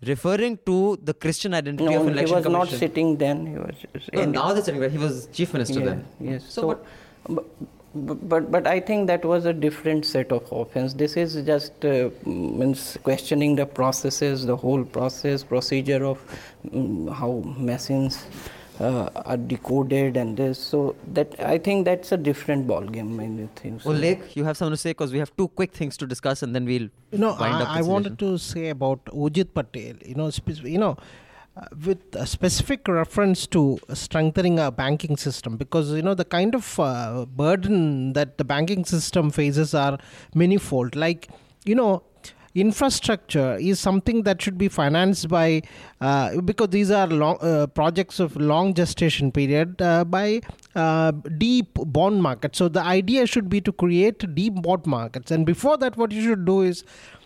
referring 0.07 0.59
to 0.67 0.99
the 1.03 1.15
Christian 1.15 1.55
identity 1.55 1.85
no, 1.85 2.01
of 2.01 2.09
election 2.09 2.27
he 2.27 2.35
was 2.35 2.45
commission. 2.45 2.53
not 2.53 2.69
sitting 2.69 3.17
then. 3.17 3.47
He 3.47 3.59
was. 3.59 3.75
No, 4.13 4.25
now 4.25 4.53
they're 4.53 4.65
sitting. 4.65 4.91
He 4.91 4.99
was 4.99 5.29
chief 5.33 5.53
minister 5.53 5.81
yeah, 5.81 5.87
then. 5.87 6.05
Yes. 6.21 6.45
So, 6.49 6.61
so 6.63 6.67
but, 6.69 6.87
but, 7.29 7.47
but 7.95 8.51
but 8.51 8.67
I 8.67 8.79
think 8.79 9.09
that 9.09 9.25
was 9.25 9.47
a 9.47 9.53
different 9.53 10.07
set 10.07 10.31
of 10.31 10.51
offense. 10.53 10.95
This 10.95 11.17
is 11.17 11.35
just 11.45 11.85
uh, 11.85 12.11
means 12.25 12.97
questioning 13.03 13.57
the 13.57 13.67
processes, 13.67 14.47
the 14.47 14.57
whole 14.57 14.85
process, 14.85 15.43
procedure 15.43 16.05
of 16.05 16.19
um, 16.73 17.09
how 17.09 17.43
machines 17.57 18.27
uh, 18.79 19.11
are 19.27 19.37
decoded 19.37 20.17
and 20.17 20.37
this. 20.37 20.59
So 20.59 20.95
that 21.15 21.35
I 21.41 21.59
think 21.59 21.85
that's 21.85 22.13
a 22.13 22.17
different 22.17 22.69
ball 22.69 22.83
game. 22.83 23.17
Many 23.17 23.49
things. 23.57 23.85
Well, 23.85 23.97
Lake, 23.97 24.37
you 24.37 24.45
have 24.45 24.57
something 24.57 24.75
to 24.75 24.77
say 24.77 24.91
because 24.91 25.13
we 25.13 25.19
have 25.19 25.37
two 25.37 25.49
quick 25.49 25.73
things 25.73 25.97
to 25.97 26.07
discuss 26.07 26.45
and 26.45 26.55
then 26.55 26.67
we'll. 26.67 26.89
You 27.11 27.19
know, 27.19 27.33
I, 27.33 27.79
I 27.79 27.83
wanted 27.83 28.21
to 28.21 28.39
say 28.39 28.69
about 28.69 29.05
Urjit 29.07 29.53
Patel. 29.53 29.97
You 30.07 30.15
know, 30.15 30.31
you 30.63 30.79
know 30.79 30.97
with 31.85 32.15
a 32.15 32.27
specific 32.27 32.87
reference 32.89 33.47
to 33.49 33.79
strengthening 33.95 34.59
our 34.59 34.73
banking 34.73 35.17
system 35.17 35.57
because 35.57 35.93
you 35.93 36.03
know 36.03 36.15
the 36.15 36.25
kind 36.25 36.55
of 36.55 36.79
uh, 36.79 37.27
burden 37.27 38.13
that 38.15 38.39
the 38.39 38.45
banking 38.45 38.85
system 38.85 39.31
faces 39.31 39.75
are 39.75 39.99
manifold. 40.35 40.97
Like 40.97 41.29
you 41.65 41.75
know 41.75 42.03
infrastructure 42.55 43.57
is 43.57 43.79
something 43.79 44.23
that 44.25 44.43
should 44.43 44.59
be 44.59 44.69
financed 44.69 45.29
by 45.29 45.63
uh, 46.01 46.41
because 46.41 46.69
these 46.69 46.91
are 46.91 47.07
long 47.07 47.39
uh, 47.41 47.67
projects 47.69 48.19
of 48.19 48.37
long 48.37 48.75
gestation 48.75 49.31
period 49.31 49.81
uh, 49.81 50.05
by 50.05 50.41
uh, 50.75 51.13
deep 51.39 51.69
bond 51.75 52.23
markets. 52.23 52.59
So 52.59 52.69
the 52.69 52.83
idea 52.83 53.27
should 53.27 53.49
be 53.49 53.61
to 53.61 53.73
create 53.73 54.35
deep 54.35 54.61
bond 54.63 54.87
markets. 54.87 55.31
And 55.31 55.47
before 55.47 55.79
that 55.79 55.97
what 55.97 56.11
you 56.11 56.23
should 56.23 56.45
do 56.45 56.63
is 56.63 56.85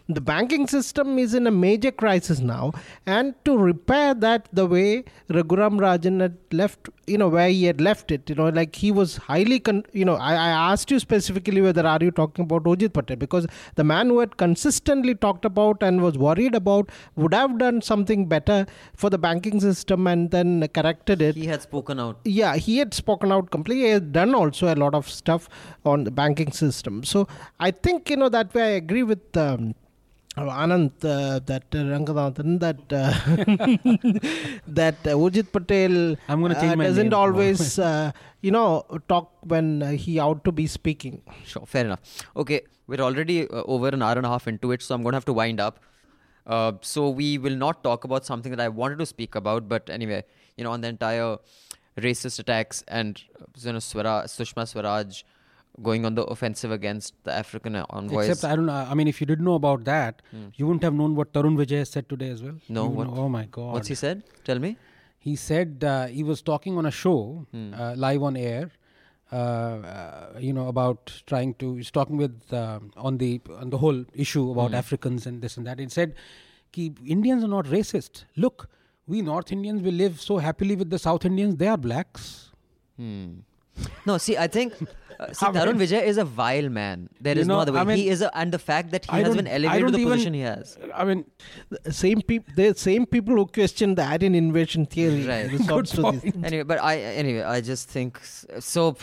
the 0.09 0.21
banking 0.21 0.67
system 0.67 1.19
is 1.19 1.33
in 1.33 1.47
a 1.47 1.51
major 1.51 1.91
crisis 1.91 2.41
now, 2.41 2.73
and 3.07 3.35
to 3.45 3.57
repair 3.57 4.13
that 4.15 4.49
the 4.53 4.67
way 4.67 5.05
Raghuram 5.31 5.79
Rajan 5.81 6.21
had 6.21 6.37
left, 6.53 6.91
you 7.07 7.17
know, 7.17 7.29
where 7.29 7.49
he 7.49 7.65
had 7.65 7.81
left 7.81 8.11
it, 8.11 8.29
you 8.29 8.35
know, 8.35 8.49
like 8.51 8.77
he 8.77 8.91
was 8.93 9.17
highly, 9.17 9.61
con- 9.61 9.85
you 9.93 10.05
know, 10.05 10.17
I, 10.17 10.35
I 10.35 10.49
asked 10.73 10.91
you 10.91 10.99
specifically 10.99 11.63
whether 11.63 11.87
are 11.87 11.99
you 12.03 12.11
talking 12.11 12.45
about 12.45 12.65
Urjit 12.65 12.93
Patel 12.93 13.17
because 13.17 13.47
the 13.77 13.85
man 13.85 14.09
who 14.09 14.19
had 14.19 14.37
consistently 14.37 15.15
talked 15.15 15.47
about 15.47 15.83
and 15.83 16.03
was 16.03 16.19
worried 16.19 16.55
about 16.55 16.91
would 17.17 17.33
have 17.33 17.59
done 17.59 17.81
something 17.81 18.27
better 18.27 18.67
for 18.95 19.09
the 19.09 19.19
banking 19.19 19.59
system 19.59 20.07
and 20.07 20.31
then 20.31 20.69
corrected 20.75 21.23
it. 21.23 21.35
He 21.35 21.47
had 21.47 21.63
spoken 21.63 21.99
out. 21.99 22.19
Yeah, 22.25 22.57
he 22.57 22.77
had 22.77 22.93
spoken 22.93 23.33
out 23.33 23.51
completely. 23.51 23.87
He 23.87 23.91
had 23.93 24.13
done 24.13 24.35
also 24.35 24.73
a 24.73 24.77
lot 24.77 24.95
of 24.95 25.09
stuff 25.09 25.49
on 25.87 26.05
the 26.05 26.11
banking 26.11 26.53
system. 26.53 27.05
So 27.05 27.27
I 27.59 27.71
think 27.71 28.11
you 28.11 28.17
know 28.17 28.29
that 28.29 28.53
way 28.53 28.63
I 28.63 28.77
agree 28.77 29.03
with. 29.03 29.35
Um, 29.37 29.75
Oh, 30.37 30.43
Anand, 30.49 30.93
uh, 31.05 31.39
that 31.47 31.63
uh, 31.73 31.79
Ranganathan, 31.93 32.59
that 32.59 32.81
uh, 32.93 33.13
that 34.67 34.97
uh, 35.07 35.11
Urjit 35.25 35.53
Patel 35.53 36.17
I'm 36.29 36.41
gonna 36.43 36.55
change 36.57 36.73
uh, 36.73 36.77
my 36.77 36.85
doesn't 36.85 37.11
name. 37.11 37.15
always, 37.15 37.79
uh, 37.91 38.11
you 38.41 38.51
know, 38.51 38.85
talk 39.09 39.31
when 39.43 39.83
uh, 39.83 39.91
he 39.93 40.19
ought 40.19 40.43
to 40.45 40.51
be 40.51 40.67
speaking. 40.67 41.23
Sure, 41.45 41.65
fair 41.65 41.85
enough. 41.85 42.01
Okay, 42.37 42.63
we're 42.89 43.01
already 43.01 43.49
uh, 43.49 43.63
over 43.67 43.89
an 43.89 44.03
hour 44.03 44.17
and 44.17 44.27
a 44.27 44.29
half 44.29 44.49
into 44.49 44.73
it, 44.73 44.83
so 44.83 44.97
I'm 44.97 45.03
going 45.03 45.13
to 45.13 45.17
have 45.17 45.25
to 45.27 45.33
wind 45.33 45.61
up. 45.61 45.79
Uh, 46.47 46.73
so 46.81 47.09
we 47.09 47.39
will 47.39 47.57
not 47.57 47.85
talk 47.85 48.03
about 48.05 48.27
something 48.27 48.51
that 48.51 48.61
I 48.61 48.69
wanted 48.69 48.99
to 48.99 49.07
speak 49.07 49.37
about, 49.37 49.69
but 49.69 49.89
anyway, 49.89 50.25
you 50.57 50.65
know, 50.65 50.73
on 50.73 50.81
the 50.81 50.89
entire 50.89 51.39
racist 51.97 52.41
attacks 52.41 52.83
and 52.89 53.23
you 53.63 53.73
know, 53.73 53.79
Swara, 53.79 54.25
Sushma 54.25 54.67
Swaraj 54.67 55.23
going 55.83 56.05
on 56.05 56.15
the 56.15 56.25
offensive 56.25 56.71
against 56.71 57.15
the 57.25 57.33
African 57.33 57.77
envoys. 57.77 58.29
Except 58.29 58.53
I 58.53 58.57
don't 58.57 58.67
know. 58.67 58.73
I 58.73 58.95
mean, 58.95 59.09
if 59.09 59.21
you 59.21 59.27
didn't 59.27 59.45
know 59.45 59.55
about 59.55 59.85
that, 59.85 60.23
hmm. 60.31 60.47
you 60.55 60.67
wouldn't 60.67 60.83
have 60.83 60.95
known 60.95 61.15
what 61.15 61.33
Tarun 61.33 61.57
Vijay 61.57 61.87
said 61.87 62.09
today 62.09 62.29
as 62.29 62.43
well. 62.43 62.55
No. 62.69 62.87
What, 62.87 63.09
oh 63.09 63.29
my 63.29 63.47
God. 63.47 63.73
What's 63.73 63.89
he 63.89 63.95
said? 63.95 64.23
Tell 64.45 64.59
me. 64.59 64.77
He 65.19 65.37
said 65.37 65.83
uh, 65.83 66.07
he 66.07 66.23
was 66.23 66.43
talking 66.43 66.79
on 66.79 66.87
a 66.87 66.91
show 66.91 67.47
hmm. 67.51 67.75
uh, 67.75 67.95
live 67.97 68.23
on 68.23 68.37
air. 68.37 68.71
Uh, 69.33 69.37
uh 69.37 70.39
you 70.39 70.53
know 70.53 70.69
about 70.69 71.23
trying 71.27 71.55
to. 71.55 71.77
He's 71.77 71.91
talking 71.91 72.17
with 72.17 72.53
uh, 72.53 72.81
on 72.97 73.19
the 73.19 73.41
on 73.57 73.71
the 73.71 73.79
whole 73.79 74.05
issue 74.15 74.51
about 74.51 74.71
hmm. 74.71 74.77
Africans 74.77 75.27
and 75.27 75.43
this 75.43 75.57
and 75.57 75.67
that. 75.67 75.79
He 75.79 75.89
said 75.89 76.15
कि 76.73 76.95
Indians 77.07 77.43
are 77.45 77.49
not 77.49 77.67
racist. 77.67 78.25
Look, 78.37 78.69
we 79.07 79.23
North 79.23 79.51
Indians 79.51 79.83
we 79.83 79.91
live 79.91 80.21
so 80.21 80.39
happily 80.39 80.77
with 80.77 80.91
the 80.91 80.99
South 80.99 81.25
Indians. 81.25 81.57
They 81.57 81.69
are 81.69 81.77
blacks. 81.77 82.51
No, 84.07 84.19
see, 84.19 84.37
I 84.37 84.47
think 84.47 84.73
uh, 85.19 85.33
see, 85.33 85.47
Tarun 85.47 85.77
Vijay 85.83 86.03
is 86.05 86.17
a 86.19 86.25
vile 86.25 86.69
man. 86.69 87.09
There 87.21 87.33
is 87.33 87.37
You 87.37 87.41
is 87.43 87.49
no 87.49 87.59
other 87.61 87.73
way. 87.73 87.81
I 87.81 87.85
mean- 87.85 87.97
he 87.97 88.09
is, 88.09 88.21
a, 88.23 88.37
and 88.37 88.53
the 88.53 88.59
fact 88.59 88.91
that 88.93 89.05
he 89.05 89.11
I 89.11 89.21
has 89.23 89.35
been 89.37 89.47
elevated 89.47 89.87
to 89.87 89.93
the 89.93 89.99
even- 89.99 90.13
position 90.13 90.35
he 90.35 90.41
has. 90.41 90.77
I 90.95 91.05
mean, 91.05 91.25
The 91.83 91.93
same 91.93 92.21
people, 92.23 92.53
the 92.57 92.75
same 92.75 93.07
people 93.07 93.35
who 93.35 93.47
question 93.47 93.95
the 93.95 94.05
Aryan 94.05 94.35
invasion 94.35 94.87
theory 94.87 95.27
Right. 95.27 95.51
resorts 95.51 95.91
to 95.93 96.03
this. 96.03 96.21
point. 96.23 96.45
anyway, 96.45 96.63
but 96.65 96.83
I 96.83 96.99
anyway, 96.99 97.43
I 97.43 97.61
just 97.61 97.89
think 97.89 98.21
so. 98.61 98.97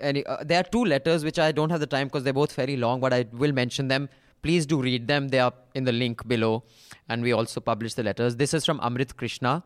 Any, 0.00 0.24
uh, 0.26 0.38
there 0.44 0.60
are 0.60 0.68
two 0.76 0.84
letters 0.84 1.24
which 1.24 1.38
I 1.38 1.52
don't 1.52 1.70
have 1.70 1.80
the 1.80 1.86
time 1.96 2.08
because 2.08 2.24
they're 2.24 2.32
both 2.42 2.52
very 2.54 2.76
long, 2.76 3.00
but 3.00 3.12
I 3.12 3.26
will 3.32 3.52
mention 3.52 3.88
them. 3.88 4.08
Please 4.42 4.66
do 4.66 4.80
read 4.80 5.08
them. 5.08 5.28
They 5.28 5.40
are 5.40 5.52
in 5.74 5.84
the 5.84 5.92
link 5.92 6.26
below, 6.28 6.62
and 7.08 7.22
we 7.22 7.32
also 7.32 7.60
publish 7.60 7.94
the 7.94 8.02
letters. 8.02 8.36
This 8.36 8.52
is 8.54 8.64
from 8.64 8.78
Amrit 8.80 9.16
Krishna. 9.16 9.62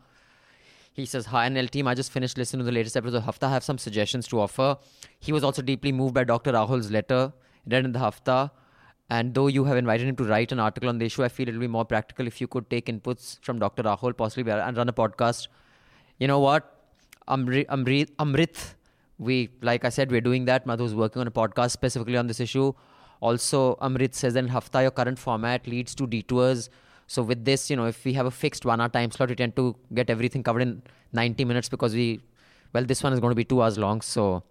He 0.92 1.06
says, 1.06 1.26
Hi, 1.26 1.48
NL 1.48 1.70
team. 1.70 1.86
I 1.88 1.94
just 1.94 2.12
finished 2.12 2.36
listening 2.36 2.60
to 2.60 2.64
the 2.64 2.72
latest 2.72 2.96
episode 2.96 3.18
of 3.18 3.24
Hafta. 3.24 3.46
I 3.46 3.50
have 3.50 3.64
some 3.64 3.78
suggestions 3.78 4.28
to 4.28 4.40
offer. 4.40 4.76
He 5.18 5.32
was 5.32 5.42
also 5.42 5.62
deeply 5.62 5.92
moved 5.92 6.14
by 6.14 6.24
Dr. 6.24 6.52
Rahul's 6.52 6.90
letter 6.90 7.32
read 7.70 7.84
in 7.84 7.92
the 7.92 7.98
Hafta. 7.98 8.50
And 9.08 9.34
though 9.34 9.46
you 9.46 9.64
have 9.64 9.76
invited 9.76 10.06
him 10.06 10.16
to 10.16 10.24
write 10.24 10.52
an 10.52 10.58
article 10.58 10.88
on 10.88 10.98
the 10.98 11.06
issue, 11.06 11.22
I 11.22 11.28
feel 11.28 11.48
it 11.48 11.52
will 11.52 11.60
be 11.60 11.66
more 11.66 11.84
practical 11.84 12.26
if 12.26 12.40
you 12.40 12.46
could 12.46 12.68
take 12.70 12.86
inputs 12.86 13.38
from 13.42 13.58
Dr. 13.58 13.82
Rahul, 13.82 14.16
possibly, 14.16 14.50
and 14.52 14.76
run 14.76 14.88
a 14.88 14.92
podcast. 14.92 15.48
You 16.18 16.28
know 16.28 16.38
what? 16.40 16.78
Amrit, 17.28 17.66
Amrit, 17.66 18.10
Amrit 18.16 18.74
we, 19.18 19.50
like 19.60 19.84
I 19.84 19.88
said, 19.88 20.10
we're 20.10 20.20
doing 20.20 20.46
that. 20.46 20.66
Madhu's 20.66 20.94
working 20.94 21.20
on 21.20 21.26
a 21.26 21.30
podcast 21.30 21.70
specifically 21.70 22.16
on 22.16 22.26
this 22.26 22.40
issue. 22.40 22.72
Also, 23.20 23.76
Amrit 23.76 24.14
says 24.14 24.34
that 24.34 24.40
in 24.40 24.48
Hafta, 24.48 24.82
your 24.82 24.90
current 24.90 25.18
format 25.18 25.66
leads 25.66 25.94
to 25.94 26.06
detours. 26.06 26.70
So 27.06 27.22
with 27.22 27.44
this, 27.44 27.70
you 27.70 27.76
know, 27.76 27.86
if 27.86 28.04
we 28.04 28.12
have 28.14 28.26
a 28.26 28.30
fixed 28.30 28.64
one 28.64 28.80
hour 28.80 28.88
time 28.88 29.10
slot, 29.10 29.28
we 29.28 29.34
tend 29.34 29.56
to 29.56 29.76
get 29.94 30.10
everything 30.10 30.42
covered 30.42 30.62
in 30.62 30.82
90 31.12 31.44
minutes 31.44 31.68
because 31.68 31.94
we, 31.94 32.20
well, 32.72 32.84
this 32.84 33.02
one 33.02 33.12
is 33.12 33.20
going 33.20 33.30
to 33.30 33.36
be 33.36 33.44
two 33.44 33.62
hours 33.62 33.78
long. 33.78 34.00
So, 34.00 34.42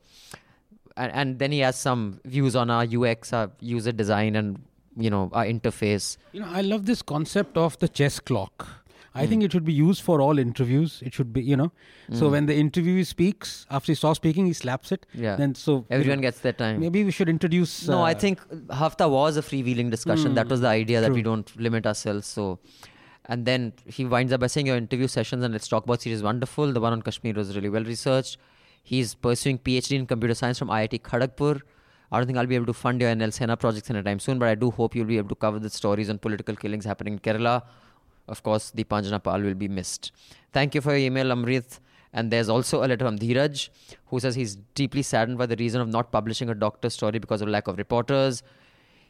and, 0.98 1.12
and 1.12 1.40
then 1.40 1.52
he 1.52 1.60
has 1.60 1.78
some 1.78 2.20
views 2.26 2.56
on 2.56 2.70
our 2.70 2.84
UX, 2.86 3.34
our 3.34 3.52
user 3.60 3.92
design, 3.92 4.36
and 4.36 4.62
you 4.98 5.10
know, 5.10 5.30
our 5.34 5.46
interface. 5.46 6.18
You 6.34 6.42
know, 6.42 6.50
I 6.50 6.62
love 6.62 6.86
this 6.86 7.02
concept 7.02 7.58
of 7.58 7.80
the 7.80 7.88
chess 7.88 8.20
clock. 8.20 8.68
Hmm. 9.14 9.20
I 9.20 9.28
think 9.28 9.44
it 9.44 9.52
should 9.52 9.66
be 9.66 9.74
used 9.74 10.02
for 10.02 10.22
all 10.22 10.40
interviews. 10.40 11.02
It 11.06 11.14
should 11.14 11.34
be, 11.34 11.42
you 11.44 11.58
know, 11.58 11.72
so 12.14 12.30
when 12.30 12.46
the 12.46 12.54
interviewee 12.54 13.06
speaks, 13.06 13.66
after 13.70 13.92
he 13.92 13.96
stops 13.96 14.18
speaking, 14.18 14.46
he 14.46 14.54
slaps 14.54 14.92
it. 14.92 15.06
Yeah. 15.14 15.36
Then 15.36 15.54
so 15.56 15.86
Everyone 15.90 16.22
gets 16.22 16.40
their 16.40 16.54
time. 16.54 16.80
Maybe 16.80 17.04
we 17.04 17.12
should 17.12 17.28
introduce. 17.28 17.88
No, 17.88 18.02
I 18.02 18.14
uh, 18.14 18.20
think 18.20 18.40
Hafta 18.70 19.10
was 19.10 19.38
a 19.38 19.42
freewheeling 19.42 19.92
discussion. 19.92 20.36
that 20.36 20.48
was 20.48 20.62
the 20.62 20.68
idea 20.68 21.02
that 21.02 21.12
we 21.12 21.22
don't 21.22 21.54
limit 21.60 21.86
ourselves. 21.86 22.26
So, 22.28 22.60
and 23.26 23.46
then 23.46 23.74
he 23.86 24.06
winds 24.06 24.32
up 24.32 24.40
by 24.40 24.48
saying 24.48 24.68
your 24.68 24.78
interview 24.78 25.08
sessions 25.08 25.44
and 25.44 25.54
let's 25.54 25.68
talk 25.68 25.84
about 25.84 26.02
series 26.02 26.24
wonderful. 26.24 26.72
The 26.72 26.80
one 26.80 26.94
on 26.94 27.02
Kashmir 27.02 27.34
was 27.34 27.56
really 27.56 27.70
well 27.70 27.84
researched. 27.84 28.38
He's 28.84 29.14
pursuing 29.14 29.60
PhD 29.60 29.98
in 29.98 30.08
computer 30.08 30.34
science 30.34 30.58
from 30.58 30.70
IIT 30.70 31.02
Kharagpur. 31.02 31.62
I 32.12 32.18
don't 32.18 32.28
think 32.28 32.38
I'll 32.38 32.48
be 32.48 32.56
able 32.56 32.66
to 32.66 32.74
fund 32.74 33.00
your 33.00 33.10
NL 33.12 33.32
Sena 33.32 33.56
projects 33.56 33.90
anytime 33.90 34.20
soon, 34.20 34.38
but 34.38 34.50
I 34.50 34.56
do 34.56 34.70
hope 34.70 34.96
you'll 34.96 35.06
be 35.06 35.18
able 35.18 35.30
to 35.30 35.36
cover 35.36 35.60
the 35.60 35.70
stories 35.70 36.10
on 36.10 36.18
political 36.18 36.56
killings 36.56 36.84
happening 36.84 37.14
in 37.14 37.20
Kerala. 37.20 37.64
Of 38.28 38.44
course, 38.44 38.72
the 38.72 38.84
Panjana 38.84 39.24
Pal 39.24 39.42
will 39.42 39.54
be 39.54 39.68
missed. 39.68 40.12
Thank 40.52 40.76
you 40.76 40.82
for 40.82 40.92
your 40.92 41.00
email, 41.00 41.28
Amrit. 41.28 41.80
And 42.14 42.30
there's 42.30 42.50
also 42.50 42.84
a 42.84 42.88
letter 42.88 43.06
from 43.06 43.18
Dheeraj, 43.18 43.70
who 44.08 44.20
says 44.20 44.36
he's 44.36 44.58
deeply 44.76 45.02
saddened 45.02 45.38
by 45.38 45.46
the 45.46 45.56
reason 45.56 45.80
of 45.80 45.88
not 45.88 46.12
publishing 46.12 46.50
a 46.50 46.56
doctor 46.56 46.90
story 46.90 47.20
because 47.20 47.42
of 47.42 47.48
lack 47.48 47.68
of 47.68 47.78
reporters. 47.78 48.44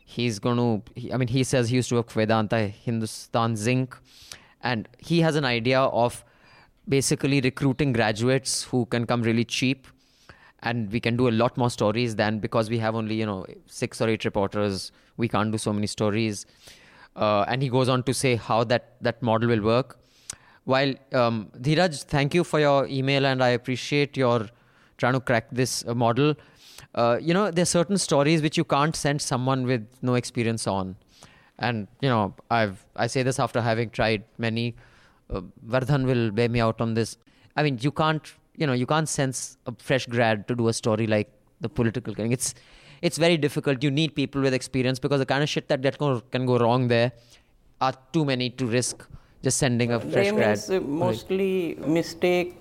He's 0.06 0.38
going 0.40 0.58
to, 0.58 0.92
he, 1.00 1.12
I 1.12 1.18
mean, 1.18 1.28
he 1.28 1.44
says 1.44 1.70
he 1.70 1.78
used 1.78 1.90
to 1.90 1.96
work 1.96 2.10
for 2.10 2.20
Vedanta, 2.20 2.68
Hindustan 2.68 3.56
Zinc, 3.56 3.98
and 4.62 4.88
he 5.00 5.22
has 5.22 5.36
an 5.36 5.46
idea 5.46 5.80
of 5.80 6.24
basically 6.88 7.42
recruiting 7.42 7.94
graduates 7.94 8.64
who 8.64 8.86
can 8.86 9.06
come 9.06 9.22
really 9.24 9.46
cheap 9.46 9.88
and 10.64 10.92
we 10.92 11.00
can 11.00 11.18
do 11.18 11.28
a 11.28 11.32
lot 11.32 11.58
more 11.58 11.70
stories 11.70 12.16
than 12.16 12.40
because 12.40 12.70
we 12.70 12.78
have 12.78 12.96
only 12.96 13.16
you 13.16 13.26
know 13.26 13.46
six 13.68 14.02
or 14.02 14.10
eight 14.10 14.26
reporters 14.26 14.92
we 15.18 15.28
can't 15.28 15.52
do 15.52 15.58
so 15.58 15.72
many 15.74 15.88
stories 15.88 16.46
uh, 17.16 17.46
and 17.48 17.62
he 17.62 17.70
goes 17.70 17.90
on 17.90 18.04
to 18.04 18.14
say 18.14 18.36
how 18.36 18.64
that 18.64 18.96
that 19.02 19.22
model 19.22 19.50
will 19.50 19.62
work 19.62 19.98
while 20.64 20.94
um, 21.14 21.52
Dheeraj, 21.60 22.04
thank 22.04 22.34
you 22.34 22.44
for 22.44 22.60
your 22.60 22.88
email 22.88 23.26
and 23.26 23.44
I 23.44 23.50
appreciate 23.50 24.16
your 24.16 24.48
trying 24.98 25.14
to 25.14 25.20
crack 25.20 25.48
this 25.52 25.84
uh, 25.88 25.96
model. 25.96 26.36
Uh, 26.94 27.18
you 27.20 27.34
know, 27.34 27.50
there 27.50 27.64
are 27.64 27.66
certain 27.66 27.98
stories 27.98 28.42
which 28.42 28.58
you 28.58 28.64
can't 28.64 28.96
send 28.96 29.22
someone 29.22 29.66
with 29.66 29.88
no 30.02 30.16
experience 30.16 30.68
on, 30.68 30.96
and 31.58 31.88
you 32.02 32.10
know, 32.10 32.36
I've 32.50 32.86
I 32.96 33.08
say 33.08 33.24
this 33.24 33.40
after 33.40 33.62
having 33.62 33.90
tried 33.90 34.24
many. 34.38 34.76
Uh, 35.30 35.42
Vardhan 35.66 36.06
will 36.06 36.32
bear 36.32 36.50
me 36.50 36.60
out 36.60 36.82
on 36.82 36.94
this. 36.94 37.18
I 37.56 37.64
mean, 37.64 37.80
you 37.82 37.92
can't, 37.92 38.22
you 38.58 38.68
know, 38.68 38.74
you 38.74 38.86
can't 38.86 39.08
sense 39.08 39.58
a 39.66 39.74
fresh 39.78 40.06
grad 40.06 40.48
to 40.50 40.56
do 40.56 40.68
a 40.68 40.74
story 40.74 41.08
like 41.08 41.32
the 41.62 41.70
political 41.70 42.14
killing. 42.14 42.34
It's 42.34 42.54
it's 43.02 43.18
very 43.18 43.38
difficult. 43.38 43.84
You 43.84 43.92
need 43.92 44.16
people 44.16 44.42
with 44.42 44.54
experience 44.54 45.00
because 45.00 45.20
the 45.20 45.26
kind 45.26 45.44
of 45.44 45.50
shit 45.50 45.68
that, 45.70 45.82
that 45.82 45.98
can 46.32 46.46
go 46.46 46.58
wrong 46.58 46.88
there 46.88 47.12
are 47.80 47.94
too 48.14 48.26
many 48.26 48.50
to 48.52 48.66
risk 48.66 49.08
just 49.44 49.58
sending 49.58 49.92
a 49.92 50.00
fresh 50.00 50.14
They 50.14 50.32
grad. 50.32 50.50
means, 50.50 50.70
uh, 50.70 50.80
mostly 50.82 51.76
mistake 51.88 52.56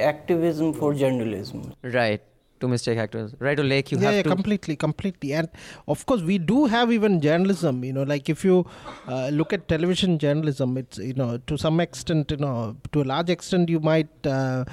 activism 0.00 0.72
for 0.72 0.94
journalism. 0.94 1.74
Right. 1.82 2.22
To 2.60 2.68
mistake 2.68 2.96
actors. 2.96 3.34
Right, 3.38 3.60
or 3.60 3.64
Lake, 3.64 3.92
you 3.92 3.98
yeah, 3.98 4.04
have 4.06 4.14
yeah, 4.14 4.22
to. 4.22 4.30
completely, 4.30 4.76
completely. 4.76 5.34
And 5.34 5.46
of 5.86 6.06
course, 6.06 6.22
we 6.22 6.38
do 6.38 6.64
have 6.64 6.90
even 6.90 7.20
journalism. 7.20 7.84
You 7.84 7.92
know, 7.92 8.02
like 8.04 8.30
if 8.30 8.46
you 8.46 8.64
uh, 9.06 9.28
look 9.28 9.52
at 9.52 9.68
television 9.68 10.18
journalism, 10.18 10.78
it's 10.78 10.96
you 10.96 11.12
know 11.12 11.36
to 11.36 11.58
some 11.58 11.80
extent, 11.80 12.30
you 12.30 12.38
know, 12.38 12.74
to 12.92 13.02
a 13.02 13.04
large 13.04 13.28
extent, 13.28 13.68
you 13.68 13.78
might. 13.80 14.08
Uh, 14.26 14.64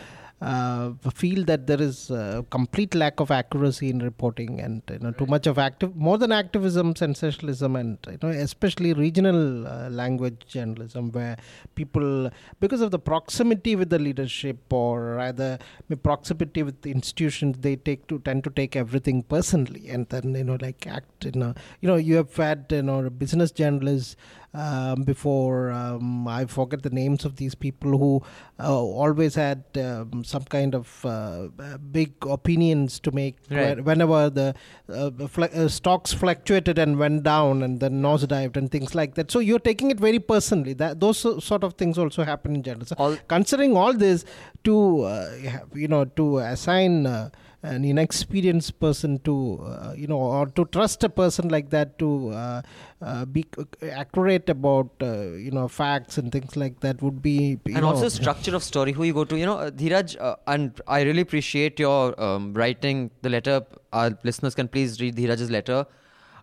feel 1.13 1.45
that 1.45 1.67
there 1.67 1.81
is 1.81 2.09
a 2.11 2.45
complete 2.49 2.93
lack 2.95 3.19
of 3.19 3.31
accuracy 3.31 3.89
in 3.89 3.99
reporting 3.99 4.59
and 4.59 4.81
you 4.91 4.99
know 4.99 5.11
too 5.11 5.25
much 5.25 5.47
of 5.47 5.57
active 5.57 5.95
more 5.95 6.17
than 6.17 6.31
activism 6.31 6.95
sensationalism 6.95 7.75
and 7.75 7.97
you 8.09 8.17
know 8.21 8.29
especially 8.29 8.93
regional 8.93 9.67
uh, 9.67 9.89
language 9.89 10.39
journalism 10.47 11.11
where 11.11 11.37
people 11.75 12.29
because 12.59 12.81
of 12.81 12.91
the 12.91 12.99
proximity 12.99 13.75
with 13.75 13.89
the 13.89 13.99
leadership 13.99 14.71
or 14.71 15.15
rather 15.15 15.57
proximity 16.01 16.63
with 16.63 16.81
the 16.81 16.91
institutions 16.91 17.57
they 17.61 17.75
take 17.75 18.07
to 18.07 18.19
tend 18.19 18.43
to 18.43 18.49
take 18.49 18.75
everything 18.75 19.23
personally 19.23 19.89
and 19.89 20.09
then 20.09 20.33
you 20.33 20.43
know 20.43 20.57
like 20.61 20.85
act 20.87 21.25
you 21.25 21.31
know 21.31 21.53
you 21.81 21.87
know 21.87 21.95
you 21.95 22.15
have 22.15 22.35
had 22.35 22.65
you 22.69 22.81
know 22.81 23.09
business 23.09 23.51
journalists 23.51 24.15
um, 24.53 25.03
before 25.03 25.71
um, 25.71 26.27
I 26.27 26.45
forget 26.45 26.84
the 26.84 26.89
names 26.91 27.25
of 27.25 27.38
these 27.38 27.55
people 27.55 27.97
who 27.97 28.21
uh, 28.59 28.71
always 28.73 29.35
had 29.35 29.63
um, 29.77 30.23
some 30.23 30.43
kind 30.43 30.75
of 30.75 31.03
uh, 31.05 31.47
big 31.91 32.13
opinions 32.21 32.99
to 33.01 33.11
make 33.11 33.38
Right. 33.49 33.84
whenever 33.84 34.30
the 34.30 34.53
uh, 34.89 35.09
fl- 35.27 35.45
uh, 35.45 35.67
stocks 35.67 36.13
fluctuated 36.13 36.77
and 36.77 36.97
went 36.99 37.23
down 37.23 37.63
and 37.63 37.80
then 37.80 38.01
nosedived 38.01 38.55
and 38.57 38.71
things 38.71 38.93
like 38.95 39.15
that. 39.15 39.31
So 39.31 39.39
you're 39.39 39.59
taking 39.59 39.89
it 39.91 39.99
very 39.99 40.19
personally. 40.19 40.73
That 40.73 40.99
those 40.99 41.17
sort 41.43 41.63
of 41.63 41.73
things 41.73 41.97
also 41.97 42.23
happen 42.23 42.55
in 42.55 42.63
journalism. 42.63 42.97
All- 42.99 43.17
Considering 43.27 43.75
all 43.75 43.93
this, 43.93 44.23
to 44.63 45.01
uh, 45.03 45.31
you 45.73 45.88
know 45.88 46.05
to 46.05 46.38
assign. 46.39 47.31
An 47.64 47.85
inexperienced 47.85 48.77
person 48.80 49.19
to 49.19 49.60
uh, 49.65 49.94
you 49.95 50.06
know 50.06 50.18
or 50.18 50.48
to 50.48 50.65
trust 50.65 51.03
a 51.06 51.10
person 51.10 51.48
like 51.48 51.69
that 51.69 51.98
to 51.99 52.30
uh, 52.30 52.61
uh, 53.02 53.23
be 53.23 53.45
accurate 53.90 54.49
about 54.49 54.90
uh, 55.02 55.31
you 55.45 55.49
know 55.49 55.69
facts 55.69 56.18
and 56.18 56.31
things 56.31 56.57
like 56.57 56.81
that 56.81 57.02
would 57.02 57.22
be 57.22 57.57
and 57.65 57.76
know, 57.76 57.88
also 57.88 58.10
structure 58.10 58.53
of 58.53 58.64
story, 58.64 58.91
who 58.91 59.03
you 59.03 59.14
go 59.14 59.23
to. 59.23 59.38
You 59.38 59.45
know, 59.45 59.57
uh, 59.57 59.72
Dheeraj, 59.72 60.19
uh, 60.19 60.35
and 60.48 60.81
I 60.88 61.03
really 61.03 61.22
appreciate 61.22 61.80
your 61.80 62.22
um, 62.22 62.53
writing 62.53 63.11
the 63.22 63.30
letter. 63.30 63.61
Our 63.94 64.18
listeners 64.23 64.56
can 64.56 64.68
please 64.68 64.99
read 64.99 65.15
Dheeraj's 65.15 65.49
letter. 65.49 65.85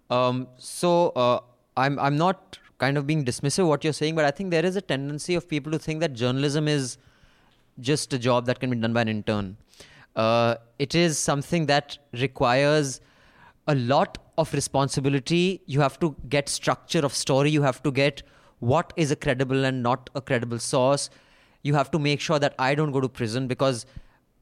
Um, 0.08 0.48
so 0.56 1.10
uh, 1.10 1.40
I'm 1.76 1.98
I'm 1.98 2.16
not 2.16 2.58
kind 2.78 2.96
of 2.96 3.06
being 3.06 3.24
dismissive 3.24 3.66
what 3.66 3.84
you're 3.84 3.92
saying, 3.92 4.14
but 4.14 4.24
I 4.24 4.30
think 4.30 4.50
there 4.50 4.64
is 4.64 4.76
a 4.76 4.80
tendency 4.80 5.34
of 5.34 5.48
people 5.48 5.70
to 5.72 5.78
think 5.78 6.00
that 6.00 6.14
journalism 6.14 6.66
is 6.66 6.96
just 7.78 8.12
a 8.12 8.18
job 8.18 8.46
that 8.46 8.58
can 8.60 8.70
be 8.70 8.76
done 8.76 8.92
by 8.92 9.02
an 9.02 9.08
intern. 9.08 9.56
Uh, 10.16 10.56
it 10.78 10.94
is 10.94 11.18
something 11.18 11.66
that 11.66 11.98
requires 12.12 13.00
a 13.66 13.74
lot 13.74 14.18
of 14.36 14.52
responsibility. 14.52 15.62
You 15.66 15.80
have 15.80 15.98
to 16.00 16.16
get 16.28 16.48
structure 16.48 17.00
of 17.00 17.14
story. 17.14 17.50
You 17.50 17.62
have 17.62 17.82
to 17.82 17.92
get 17.92 18.22
what 18.58 18.92
is 18.96 19.10
a 19.10 19.16
credible 19.16 19.64
and 19.64 19.82
not 19.82 20.10
a 20.14 20.20
credible 20.20 20.58
source. 20.58 21.10
You 21.62 21.74
have 21.74 21.90
to 21.90 21.98
make 21.98 22.20
sure 22.20 22.38
that 22.38 22.54
I 22.58 22.74
don't 22.74 22.92
go 22.92 23.00
to 23.00 23.08
prison 23.08 23.46
because 23.46 23.86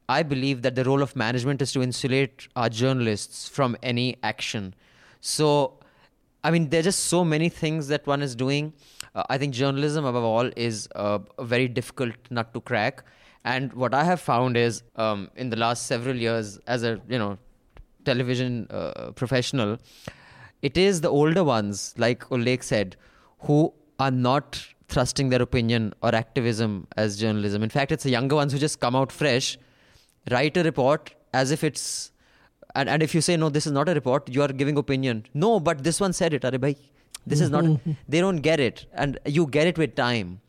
I 0.07 0.23
believe 0.23 0.61
that 0.63 0.75
the 0.75 0.83
role 0.83 1.01
of 1.01 1.15
management 1.15 1.61
is 1.61 1.71
to 1.73 1.81
insulate 1.81 2.47
our 2.55 2.69
journalists 2.69 3.47
from 3.47 3.77
any 3.83 4.17
action. 4.23 4.73
So, 5.21 5.78
I 6.43 6.51
mean, 6.51 6.69
there 6.69 6.79
are 6.79 6.83
just 6.83 7.05
so 7.05 7.25
many 7.25 7.49
things 7.49 7.87
that 7.89 8.07
one 8.07 8.21
is 8.21 8.35
doing. 8.35 8.73
Uh, 9.13 9.23
I 9.29 9.37
think 9.37 9.53
journalism, 9.53 10.05
above 10.05 10.23
all, 10.23 10.49
is 10.55 10.87
uh, 10.95 11.19
a 11.37 11.45
very 11.45 11.67
difficult 11.67 12.15
nut 12.29 12.53
to 12.53 12.61
crack. 12.61 13.03
And 13.43 13.73
what 13.73 13.93
I 13.93 14.03
have 14.03 14.21
found 14.21 14.57
is, 14.57 14.83
um, 14.95 15.29
in 15.35 15.49
the 15.49 15.57
last 15.57 15.87
several 15.87 16.15
years, 16.15 16.59
as 16.67 16.83
a 16.83 17.01
you 17.09 17.17
know 17.17 17.37
television 18.05 18.67
uh, 18.69 19.11
professional, 19.11 19.77
it 20.61 20.77
is 20.77 21.01
the 21.01 21.09
older 21.09 21.43
ones, 21.43 21.93
like 21.97 22.29
Ullekh 22.31 22.63
said, 22.63 22.95
who 23.39 23.73
are 23.99 24.11
not 24.11 24.65
thrusting 24.87 25.29
their 25.29 25.41
opinion 25.41 25.93
or 26.01 26.13
activism 26.15 26.87
as 26.97 27.19
journalism. 27.19 27.63
In 27.63 27.69
fact, 27.69 27.91
it's 27.91 28.03
the 28.03 28.09
younger 28.09 28.35
ones 28.35 28.51
who 28.53 28.59
just 28.59 28.79
come 28.79 28.95
out 28.95 29.11
fresh, 29.11 29.57
write 30.31 30.57
a 30.57 30.63
report 30.63 31.13
as 31.33 31.51
if 31.51 31.63
it's 31.63 32.11
and, 32.75 32.89
and 32.89 33.03
if 33.03 33.15
you 33.15 33.21
say 33.21 33.37
no, 33.37 33.49
this 33.49 33.65
is 33.65 33.71
not 33.71 33.89
a 33.89 33.93
report, 33.93 34.29
you 34.29 34.41
are 34.41 34.47
giving 34.47 34.77
opinion. 34.77 35.25
No, 35.33 35.59
but 35.59 35.83
this 35.83 35.99
one 35.99 36.13
said 36.13 36.33
it. 36.33 36.45
Are 36.45 36.57
bhai, 36.57 36.75
this 37.25 37.41
is 37.41 37.49
not. 37.49 37.65
they 38.07 38.19
don't 38.19 38.37
get 38.37 38.59
it, 38.59 38.85
and 38.93 39.19
you 39.25 39.47
get 39.47 39.67
it 39.67 39.77
with 39.77 39.95
time. 39.95 40.41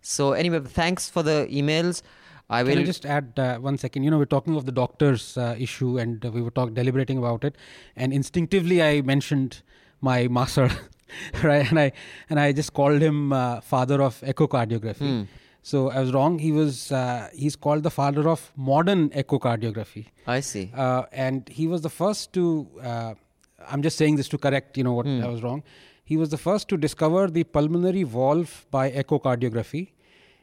So 0.00 0.32
anyway, 0.32 0.60
thanks 0.60 1.08
for 1.08 1.22
the 1.22 1.48
emails. 1.50 2.02
I 2.50 2.62
will 2.62 2.70
Can 2.70 2.78
I 2.78 2.84
just 2.84 3.04
add 3.04 3.38
uh, 3.38 3.58
one 3.58 3.76
second? 3.76 4.04
You 4.04 4.10
know, 4.10 4.18
we're 4.18 4.24
talking 4.24 4.56
of 4.56 4.64
the 4.64 4.72
doctor's 4.72 5.36
uh, 5.36 5.54
issue, 5.58 5.98
and 5.98 6.24
uh, 6.24 6.30
we 6.30 6.40
were 6.40 6.50
talk 6.50 6.72
deliberating 6.72 7.18
about 7.18 7.44
it, 7.44 7.56
and 7.94 8.12
instinctively 8.12 8.82
I 8.82 9.02
mentioned 9.02 9.62
my 10.00 10.28
master, 10.28 10.70
right? 11.42 11.68
And 11.70 11.78
I 11.78 11.92
and 12.30 12.40
I 12.40 12.52
just 12.52 12.72
called 12.72 13.02
him 13.02 13.32
uh, 13.32 13.60
father 13.60 14.02
of 14.02 14.20
echocardiography. 14.22 15.26
So 15.68 15.90
I 15.90 16.00
was 16.00 16.12
wrong. 16.14 16.38
He 16.38 16.50
was 16.50 16.76
uh, 16.98 17.28
he's 17.34 17.54
called 17.64 17.82
the 17.82 17.90
father 17.90 18.26
of 18.32 18.50
modern 18.56 19.10
echocardiography, 19.22 20.06
I 20.26 20.40
see. 20.40 20.70
uh, 20.74 21.02
and 21.12 21.48
he 21.48 21.66
was 21.72 21.82
the 21.86 21.90
first 21.90 22.32
to. 22.36 22.44
Uh, 22.82 23.14
I'm 23.70 23.82
just 23.82 23.98
saying 23.98 24.16
this 24.16 24.28
to 24.34 24.38
correct, 24.38 24.78
you 24.78 24.84
know, 24.84 24.94
what 24.98 25.06
I 25.06 25.28
was 25.28 25.42
wrong. 25.42 25.62
He 26.04 26.16
was 26.16 26.30
the 26.30 26.38
first 26.38 26.68
to 26.70 26.78
discover 26.78 27.26
the 27.28 27.44
pulmonary 27.44 28.04
valve 28.14 28.54
by 28.70 28.90
echocardiography. 29.02 29.82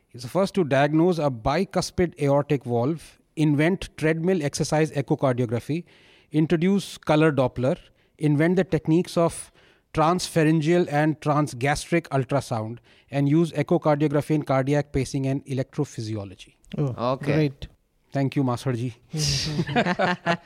He's 0.10 0.22
the 0.22 0.34
first 0.36 0.54
to 0.56 0.64
diagnose 0.64 1.18
a 1.18 1.32
bicuspid 1.48 2.14
aortic 2.22 2.64
valve, 2.64 3.08
invent 3.36 3.90
treadmill 3.98 4.44
exercise 4.44 4.92
echocardiography, 4.92 5.86
introduce 6.32 7.00
color 7.00 7.32
Doppler, 7.32 7.78
invent 8.20 8.58
the 8.58 8.64
techniques 8.64 9.18
of 9.18 9.52
transpharyngeal 10.00 10.88
and 11.02 11.20
transgastric 11.26 12.08
ultrasound, 12.20 12.80
and 13.12 13.30
use 13.30 13.52
echocardiography 13.64 14.36
in 14.40 14.44
cardiac 14.44 14.92
pacing 14.92 15.26
and 15.28 15.46
electrophysiology. 15.46 16.54
Oh, 16.78 16.94
Okay. 17.14 17.34
Great. 17.34 17.68
Thank 18.16 18.36
you, 18.38 18.44
Masarji. 18.44 18.94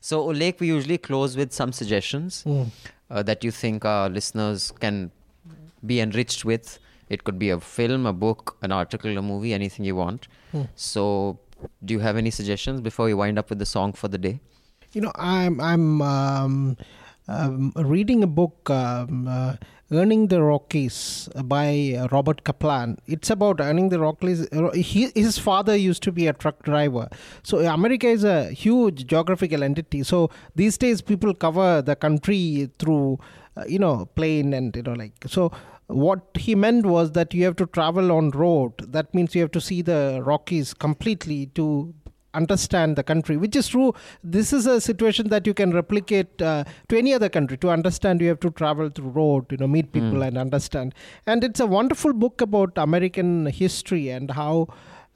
So, 0.00 0.28
Ullekh, 0.30 0.60
we 0.60 0.66
usually 0.68 0.98
close 0.98 1.36
with 1.36 1.52
some 1.52 1.72
suggestions 1.72 2.42
Hmm. 2.42 2.62
uh, 3.10 3.22
that 3.22 3.44
you 3.44 3.50
think 3.50 3.84
our 3.84 4.08
listeners 4.08 4.72
can 4.80 5.10
be 5.92 6.00
enriched 6.00 6.44
with. 6.44 6.78
It 7.08 7.24
could 7.24 7.38
be 7.38 7.50
a 7.50 7.60
film, 7.60 8.06
a 8.06 8.12
book, 8.12 8.56
an 8.62 8.72
article, 8.72 9.16
a 9.18 9.22
movie, 9.22 9.52
anything 9.54 9.84
you 9.84 9.96
want. 9.96 10.28
Hmm. 10.52 10.62
So, 10.74 11.38
do 11.84 11.94
you 11.94 12.00
have 12.00 12.16
any 12.16 12.30
suggestions 12.30 12.80
before 12.80 13.06
we 13.06 13.14
wind 13.14 13.38
up 13.38 13.50
with 13.50 13.58
the 13.58 13.66
song 13.66 13.92
for 13.92 14.08
the 14.08 14.18
day? 14.18 14.40
You 14.92 15.00
know, 15.02 15.12
I'm 15.16 15.60
I'm 15.60 16.02
um, 16.02 16.76
um, 17.28 17.72
reading 17.76 18.22
a 18.22 18.26
book, 18.26 18.68
um, 18.70 19.26
uh, 19.28 19.56
"Earning 19.90 20.28
the 20.28 20.42
Rockies" 20.42 21.28
by 21.44 22.06
Robert 22.12 22.44
Kaplan. 22.44 22.98
It's 23.06 23.30
about 23.30 23.60
earning 23.60 23.88
the 23.88 24.00
Rockies. 24.00 24.46
He, 24.74 25.10
his 25.14 25.38
father 25.38 25.76
used 25.76 26.02
to 26.04 26.12
be 26.12 26.26
a 26.26 26.32
truck 26.32 26.62
driver, 26.62 27.08
so 27.42 27.58
America 27.60 28.06
is 28.08 28.24
a 28.24 28.50
huge 28.50 29.06
geographical 29.06 29.62
entity. 29.62 30.02
So 30.02 30.30
these 30.54 30.76
days, 30.78 31.00
people 31.00 31.34
cover 31.34 31.82
the 31.82 31.96
country 31.96 32.70
through, 32.78 33.18
uh, 33.56 33.64
you 33.66 33.78
know, 33.78 34.06
plane 34.06 34.52
and 34.52 34.74
you 34.76 34.82
know, 34.82 34.92
like 34.92 35.12
so. 35.26 35.52
What 35.86 36.22
he 36.34 36.54
meant 36.54 36.86
was 36.86 37.12
that 37.12 37.34
you 37.34 37.44
have 37.44 37.56
to 37.56 37.66
travel 37.66 38.10
on 38.10 38.30
road. 38.30 38.72
That 38.90 39.14
means 39.14 39.34
you 39.34 39.42
have 39.42 39.50
to 39.50 39.60
see 39.60 39.82
the 39.82 40.22
Rockies 40.24 40.72
completely 40.72 41.46
to 41.56 41.92
understand 42.34 42.96
the 42.96 43.02
country 43.02 43.36
which 43.36 43.56
is 43.56 43.68
true. 43.68 43.92
This 44.22 44.52
is 44.52 44.66
a 44.66 44.80
situation 44.80 45.28
that 45.28 45.46
you 45.46 45.54
can 45.54 45.72
replicate 45.72 46.42
uh, 46.42 46.64
to 46.88 46.98
any 46.98 47.14
other 47.14 47.28
country. 47.28 47.56
To 47.58 47.70
understand 47.70 48.20
you 48.20 48.28
have 48.28 48.40
to 48.40 48.50
travel 48.50 48.90
through 48.90 49.10
road 49.10 49.52
you 49.52 49.58
know 49.58 49.66
meet 49.66 49.92
people 49.92 50.22
and 50.22 50.36
understand. 50.38 50.94
And 51.26 51.44
it's 51.44 51.60
a 51.60 51.66
wonderful 51.66 52.12
book 52.12 52.40
about 52.40 52.76
american 52.76 53.46
history 53.46 54.08
and 54.08 54.30
how 54.30 54.68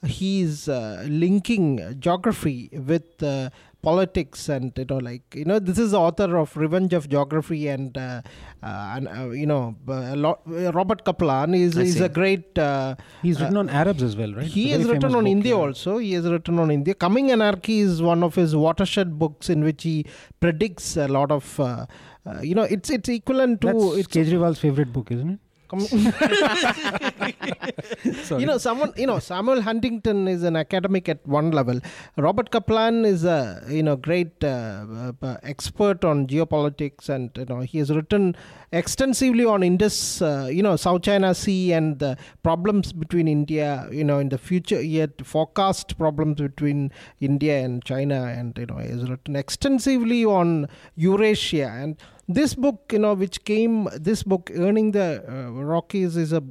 he's 0.07 0.69
uh, 0.69 1.05
linking 1.09 1.97
geography 1.99 2.71
with 2.73 3.23
uh, 3.23 3.51
politics 3.83 4.49
and 4.49 4.73
you 4.77 4.85
know 4.91 4.99
like 4.99 5.23
you 5.35 5.45
know 5.45 5.59
this 5.59 5.79
is 5.79 5.93
the 5.93 6.01
author 6.01 6.37
of 6.37 6.57
revenge 6.57 6.93
of 6.93 7.09
geography 7.09 7.69
and 7.69 7.97
uh, 7.97 8.21
uh, 8.63 8.95
and 8.97 9.09
uh, 9.09 9.29
you 9.31 9.47
know 9.47 9.77
a 9.89 10.17
lot, 10.17 10.41
robert 10.75 11.05
kaplan 11.05 11.55
is 11.55 11.77
is 11.77 12.01
a 12.01 12.09
great 12.09 12.59
uh, 12.59 12.95
He's 13.23 13.41
written 13.41 13.57
on 13.57 13.69
Arabs 13.69 14.03
as 14.03 14.17
well, 14.17 14.33
right? 14.33 14.47
he 14.47 14.71
has 14.71 14.85
written 14.85 15.15
on 15.15 15.25
book, 15.25 15.31
India 15.31 15.55
yeah. 15.55 15.61
also. 15.61 15.99
He 15.99 16.13
has 16.13 16.27
written 16.27 16.59
on 16.59 16.71
India. 16.71 16.95
Coming 16.95 17.31
Anarchy 17.31 17.81
is 17.81 18.03
one 18.03 18.23
of 18.23 18.35
his 18.35 18.55
watershed 18.55 19.19
books 19.19 19.51
in 19.51 19.65
which 19.65 19.83
he 19.83 20.07
predicts 20.41 20.97
a 20.97 21.09
lot 21.09 21.31
of, 21.31 21.59
uh, 21.61 21.87
uh, 22.27 22.41
you 22.41 22.55
know, 22.55 22.63
it's 22.63 22.91
it's 22.91 23.09
equivalent 23.09 23.61
to 23.63 23.67
That's 23.69 23.97
it's 23.99 24.09
Kejriwal's 24.09 24.59
favorite 24.59 24.93
book, 24.93 25.11
isn't 25.11 25.31
it? 25.31 25.41
you 28.39 28.47
know 28.47 28.59
someone 28.59 28.93
you 28.97 29.07
know 29.07 29.19
Samuel 29.19 29.63
Huntington 29.63 30.29
is 30.29 30.43
an 30.43 30.57
academic 30.57 31.09
at 31.09 31.27
one 31.27 31.51
level. 31.51 31.81
Robert 32.17 32.51
Kaplan 32.51 33.05
is 33.05 33.25
a 33.25 33.63
you 33.69 33.83
know 33.83 33.97
great 33.97 34.43
uh, 34.43 35.13
uh, 35.23 35.37
expert 35.43 36.05
on 36.05 36.27
geopolitics 36.27 37.09
and 37.09 37.31
you 37.37 37.45
know 37.45 37.61
he 37.61 37.79
has 37.79 37.91
written 37.91 38.37
extensively 38.73 39.45
on 39.45 39.63
Indus 39.63 40.23
uh, 40.23 40.49
you 40.51 40.63
know 40.63 40.77
South 40.77 41.03
China 41.03 41.35
Sea 41.35 41.73
and 41.73 41.99
the 41.99 42.17
problems 42.43 42.93
between 42.93 43.29
India 43.29 43.89
you 43.93 44.05
know 44.05 44.19
in 44.19 44.31
the 44.31 44.39
future 44.39 44.81
yet 44.81 45.25
forecast 45.25 45.99
problems 45.99 46.41
between 46.41 46.91
India 47.21 47.65
and 47.65 47.85
China 47.85 48.25
and 48.25 48.57
you 48.57 48.67
know 48.67 48.79
he 48.79 48.89
has 48.89 49.09
written 49.11 49.37
extensively 49.37 50.25
on 50.25 50.69
Eurasia. 50.97 51.69
And 51.69 51.97
this 52.29 52.55
book 52.55 52.91
you 52.93 52.99
know 52.99 53.15
which 53.15 53.43
came 53.45 53.89
this 53.95 54.23
book 54.23 54.51
earning 54.55 54.93
the 54.93 55.25
uh, 55.27 55.51
Rockies 55.51 56.17
is 56.17 56.33
a 56.33 56.43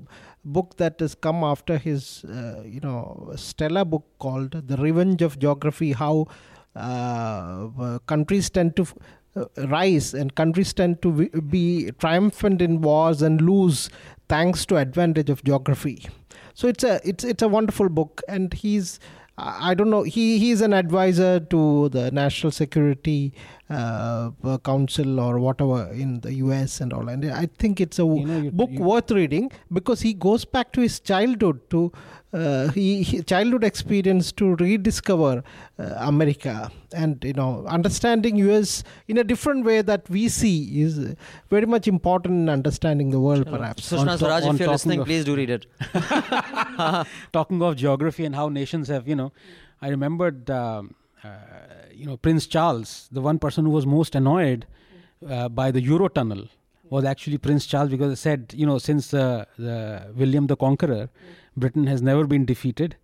book 0.43 0.77
that 0.77 0.99
has 0.99 1.13
come 1.13 1.43
after 1.43 1.77
his 1.77 2.23
uh, 2.25 2.63
you 2.65 2.79
know 2.79 3.31
stellar 3.35 3.85
book 3.85 4.05
called 4.17 4.51
the 4.51 4.77
revenge 4.77 5.21
of 5.21 5.37
geography 5.37 5.91
how 5.91 6.25
uh, 6.75 7.67
uh, 7.79 7.99
countries 8.07 8.49
tend 8.49 8.75
to 8.75 8.87
uh, 9.35 9.45
rise 9.67 10.13
and 10.13 10.33
countries 10.35 10.73
tend 10.73 11.01
to 11.03 11.29
be- 11.41 11.91
triumphant 11.99 12.61
in 12.61 12.81
wars 12.81 13.21
and 13.21 13.41
lose 13.41 13.89
thanks 14.27 14.65
to 14.65 14.77
advantage 14.77 15.29
of 15.29 15.43
geography 15.43 16.07
so 16.55 16.67
it's 16.67 16.83
a 16.83 16.99
it's 17.07 17.23
it's 17.23 17.43
a 17.43 17.47
wonderful 17.47 17.87
book 17.87 18.23
and 18.27 18.53
he's 18.53 18.99
I 19.39 19.75
don't 19.75 19.91
know. 19.91 20.01
He 20.01 20.39
he's 20.39 20.61
an 20.61 20.73
advisor 20.73 21.39
to 21.39 21.89
the 21.89 22.09
National 22.09 22.49
Security 22.49 23.33
uh, 23.69 24.57
Council 24.63 25.19
or 25.19 25.39
whatever 25.39 25.91
in 25.91 26.19
the 26.21 26.33
U.S. 26.35 26.79
and 26.81 26.93
all. 26.93 27.09
And 27.09 27.29
I 27.31 27.47
think 27.57 27.81
it's 27.81 27.99
a 27.99 28.03
You 28.03 28.25
know, 28.25 28.37
you- 28.39 28.51
book 28.51 28.69
you- 28.71 28.81
worth 28.81 29.11
reading 29.11 29.51
because 29.71 30.01
he 30.01 30.13
goes 30.13 30.45
back 30.45 30.71
to 30.73 30.81
his 30.81 30.99
childhood 30.99 31.59
to 31.71 31.91
uh, 32.33 32.67
he, 32.69 33.03
he 33.03 33.21
childhood 33.23 33.63
experience 33.63 34.31
to 34.33 34.55
rediscover 34.57 35.43
uh, 35.79 35.83
America 35.99 36.69
and 36.93 37.23
you 37.23 37.33
know 37.33 37.65
understanding 37.67 38.35
US 38.37 38.83
in 39.07 39.17
a 39.17 39.23
different 39.23 39.65
way 39.65 39.81
that 39.81 40.09
we 40.09 40.27
see 40.27 40.81
is 40.81 40.99
uh, 40.99 41.13
very 41.49 41.65
much 41.65 41.87
important 41.87 42.33
in 42.35 42.49
understanding 42.49 43.11
the 43.11 43.19
world 43.19 43.45
perhaps. 43.47 43.89
Sushma 43.91 44.11
to- 44.13 44.17
Swaraj, 44.19 44.45
if 44.45 44.59
you're 44.59 44.69
listening, 44.69 44.99
of- 44.99 45.05
please 45.07 45.23
do 45.25 45.35
read 45.35 45.49
it. 45.49 45.65
talking 47.33 47.61
of 47.61 47.75
geography 47.75 48.25
and 48.25 48.35
how 48.35 48.49
nations 48.49 48.87
have, 48.89 49.07
you 49.07 49.15
know, 49.15 49.31
I 49.81 49.89
remembered, 49.89 50.49
um, 50.49 50.95
uh, 51.23 51.29
you 51.97 52.05
know, 52.05 52.17
Prince 52.17 52.47
Charles, 52.47 53.09
the 53.11 53.21
one 53.21 53.39
person 53.39 53.65
who 53.65 53.71
was 53.71 53.85
most 53.85 54.15
annoyed 54.15 54.65
uh, 55.27 55.49
by 55.49 55.71
the 55.71 55.81
Eurotunnel 55.81 56.49
was 56.89 57.03
actually 57.03 57.37
Prince 57.37 57.65
Charles 57.65 57.89
because 57.89 58.13
it 58.13 58.17
said, 58.17 58.53
you 58.55 58.65
know, 58.65 58.77
since 58.77 59.13
uh, 59.13 59.45
the 59.57 60.11
William 60.15 60.47
the 60.47 60.55
Conqueror, 60.55 61.09
Britain 61.55 61.87
has 61.87 62.01
never 62.01 62.25
been 62.25 62.45
defeated 62.45 62.95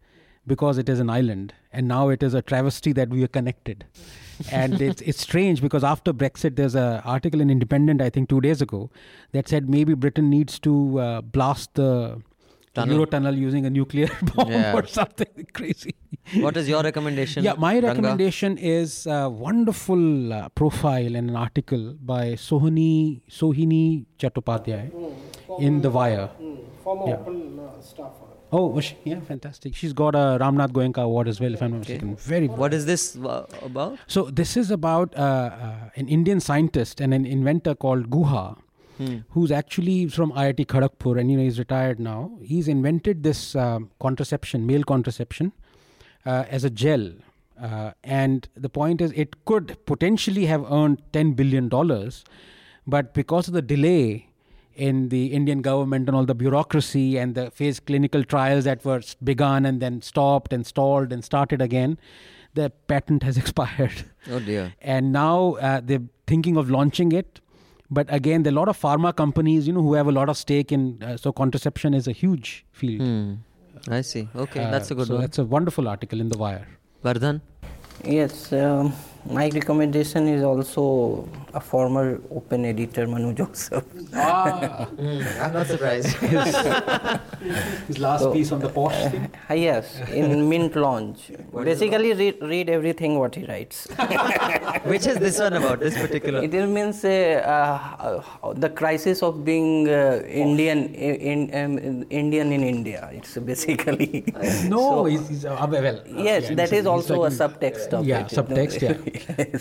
because 0.45 0.77
it 0.77 0.89
is 0.89 0.99
an 0.99 1.09
island, 1.09 1.53
and 1.71 1.87
now 1.87 2.09
it 2.09 2.21
is 2.21 2.33
a 2.33 2.41
travesty 2.41 2.91
that 2.93 3.09
we 3.09 3.23
are 3.23 3.27
connected. 3.27 3.85
and 4.51 4.81
it's 4.81 5.01
it's 5.01 5.21
strange 5.21 5.61
because 5.61 5.83
after 5.83 6.13
Brexit, 6.13 6.55
there's 6.55 6.75
an 6.75 7.01
article 7.05 7.41
in 7.41 7.49
Independent, 7.49 8.01
I 8.01 8.09
think, 8.09 8.29
two 8.29 8.41
days 8.41 8.61
ago, 8.61 8.89
that 9.31 9.47
said 9.47 9.69
maybe 9.69 9.93
Britain 9.93 10.29
needs 10.29 10.59
to 10.59 10.99
uh, 10.99 11.21
blast 11.21 11.73
the 11.75 12.21
Tunnel. 12.75 12.97
Eurotunnel 13.05 13.37
using 13.37 13.65
a 13.65 13.69
nuclear 13.69 14.09
bomb 14.33 14.51
Yeah. 14.51 14.75
or 14.75 14.85
something 14.87 15.45
crazy. 15.53 15.93
What 16.45 16.57
is 16.57 16.67
your 16.67 16.81
recommendation? 16.83 17.43
Yeah, 17.43 17.53
my 17.57 17.73
Ranga? 17.75 17.87
recommendation 17.87 18.57
is 18.57 19.05
a 19.05 19.29
wonderful 19.29 20.33
uh, 20.33 20.49
profile 20.49 21.15
and 21.15 21.29
an 21.29 21.35
article 21.35 21.95
by 22.01 22.23
Sohini 22.33 23.21
Sohini 23.29 24.05
Chattopadhyay 24.19 24.91
in 25.59 25.81
The 25.81 25.91
Wire. 25.91 26.29
Former 26.83 27.07
Yeah. 27.09 27.15
open 27.19 27.59
uh, 27.59 27.81
staffer. 27.81 28.29
Oh, 28.55 28.67
was 28.67 28.85
she? 28.85 28.95
Yeah, 29.03 29.19
fantastic. 29.21 29.75
She's 29.75 29.93
got 29.93 30.13
a 30.15 30.37
Ramnath 30.39 30.71
Goenka 30.73 31.01
award 31.03 31.27
as 31.27 31.39
well, 31.39 31.53
if 31.55 31.61
I'm 31.63 31.71
not 31.71 31.81
Okay. 31.81 31.93
mistaken. 31.93 32.15
Very 32.17 32.47
good. 32.47 32.57
What 32.57 32.73
is 32.73 32.85
this 32.85 33.15
uh, 33.15 33.45
about? 33.63 33.97
So 34.07 34.25
this 34.41 34.55
is 34.57 34.69
about 34.69 35.15
uh, 35.15 35.21
uh, 35.21 35.89
an 35.95 36.07
Indian 36.07 36.39
scientist 36.39 37.01
and 37.01 37.13
an 37.15 37.25
inventor 37.25 37.73
called 37.73 38.09
Guha, 38.11 38.57
Hmm. 39.03 39.17
who's 39.29 39.51
actually 39.51 40.07
from 40.07 40.31
IIT 40.31 40.65
Kharagpur, 40.73 41.19
and 41.19 41.31
you 41.31 41.37
know 41.37 41.43
he's 41.43 41.59
retired 41.59 41.99
now. 41.99 42.19
He's 42.43 42.67
invented 42.67 43.23
this 43.23 43.55
um, 43.55 43.89
contraception, 43.99 44.65
male 44.67 44.83
contraception, 44.83 45.51
uh, 46.25 46.43
as 46.57 46.63
a 46.63 46.69
gel, 46.69 47.07
uh, 47.61 47.91
and 48.03 48.47
the 48.55 48.69
point 48.69 49.01
is 49.01 49.11
it 49.23 49.43
could 49.45 49.75
potentially 49.85 50.45
have 50.45 50.63
earned 50.71 51.01
ten 51.11 51.33
billion 51.33 51.69
dollars, 51.69 52.23
but 52.85 53.13
because 53.13 53.47
of 53.47 53.53
the 53.53 53.61
delay 53.73 54.27
in 54.75 55.09
the 55.09 55.27
Indian 55.33 55.61
government 55.61 56.07
and 56.09 56.15
all 56.15 56.25
the 56.25 56.33
bureaucracy 56.35 57.17
and 57.17 57.35
the 57.35 57.49
phase 57.51 57.79
clinical 57.79 58.23
trials 58.23 58.63
that 58.63 58.83
were 58.83 59.01
begun 59.23 59.65
and 59.67 59.79
then 59.81 60.01
stopped 60.01 60.51
and 60.51 60.65
stalled 60.65 61.13
and 61.13 61.23
started 61.23 61.61
again, 61.61 61.99
the 62.55 62.71
patent 62.87 63.21
has 63.23 63.37
expired. 63.43 64.03
Oh 64.31 64.39
dear. 64.39 64.73
and 64.81 65.11
now 65.11 65.53
uh, 65.55 65.79
they're 65.83 66.07
thinking 66.27 66.57
of 66.57 66.69
launching 66.71 67.11
it. 67.11 67.39
But 67.89 68.07
again, 68.09 68.43
there 68.43 68.51
are 68.51 68.55
a 68.55 68.59
lot 68.59 68.69
of 68.69 68.79
pharma 68.79 69.15
companies, 69.15 69.67
you 69.67 69.73
know, 69.73 69.81
who 69.81 69.93
have 69.93 70.07
a 70.07 70.11
lot 70.11 70.29
of 70.29 70.37
stake 70.37 70.71
in. 70.71 71.01
Uh, 71.03 71.17
so 71.17 71.31
contraception 71.31 71.93
is 71.93 72.07
a 72.07 72.11
huge 72.11 72.65
field. 72.71 73.01
Hmm. 73.01 73.33
I 73.89 74.01
see. 74.01 74.29
Okay, 74.35 74.63
Uh, 74.63 74.71
that's 74.71 74.91
a 74.91 74.95
good 74.95 75.07
so 75.07 75.13
one. 75.15 75.21
That's 75.21 75.37
a 75.39 75.43
wonderful 75.43 75.87
article 75.87 76.21
in 76.21 76.29
the 76.29 76.37
Wire. 76.37 76.67
Vardhan. 77.03 77.41
Yes, 78.05 78.53
um, 78.53 78.93
my 79.25 79.49
recommendation 79.49 80.27
is 80.27 80.43
also 80.43 81.27
a 81.53 81.59
former 81.59 82.19
open 82.31 82.65
editor, 82.65 83.07
Manu 83.07 83.33
Joseph. 83.33 83.83
Ah, 84.15 84.87
I'm 85.41 85.53
not 85.53 85.67
surprised. 85.67 86.07
His 87.87 87.99
last 87.99 88.31
piece 88.33 88.51
on 88.51 88.59
the 88.59 88.69
Porsche 88.69 89.11
thing. 89.11 89.29
Ah, 89.49 89.53
yes, 89.53 89.99
in 90.11 90.49
Mint 90.49 90.75
Lounge. 90.75 91.31
Basically, 91.53 92.13
read, 92.13 92.37
read 92.41 92.69
everything 92.69 93.17
what 93.19 93.35
he 93.35 93.45
writes. 93.45 93.87
Which 94.85 95.05
is 95.07 95.17
this 95.17 95.39
one 95.39 95.53
about? 95.53 95.79
This 95.79 95.95
particular. 95.97 96.41
It 96.43 96.51
means 96.67 97.03
uh, 97.05 97.09
uh, 97.45 98.23
uh, 98.47 98.53
the 98.53 98.69
crisis 98.69 99.21
of 99.23 99.45
being 99.45 99.87
uh, 99.89 100.21
Indian 100.27 100.93
in, 100.95 101.39
um, 101.53 102.05
Indian 102.09 102.51
in 102.51 102.63
India. 102.63 103.09
It's 103.13 103.37
basically 103.37 104.23
No, 104.65 104.77
So- 104.77 105.05
he's, 105.05 105.27
he's 105.29 105.45
uh, 105.45 105.67
well. 105.69 105.85
uh, 105.97 106.01
yes, 106.23 106.49
yeah, 106.49 106.55
that 106.55 106.69
he's- 106.69 106.81
is 106.81 106.85
also 106.87 107.23
a 107.23 107.29
talking- 107.29 107.37
subtext 107.71 107.93
of 107.93 108.05
yeah, 108.05 108.21
it. 108.25 108.31
you 108.31 108.37
know. 108.37 108.43
subtext, 108.43 108.81
yeah. 108.81 109.12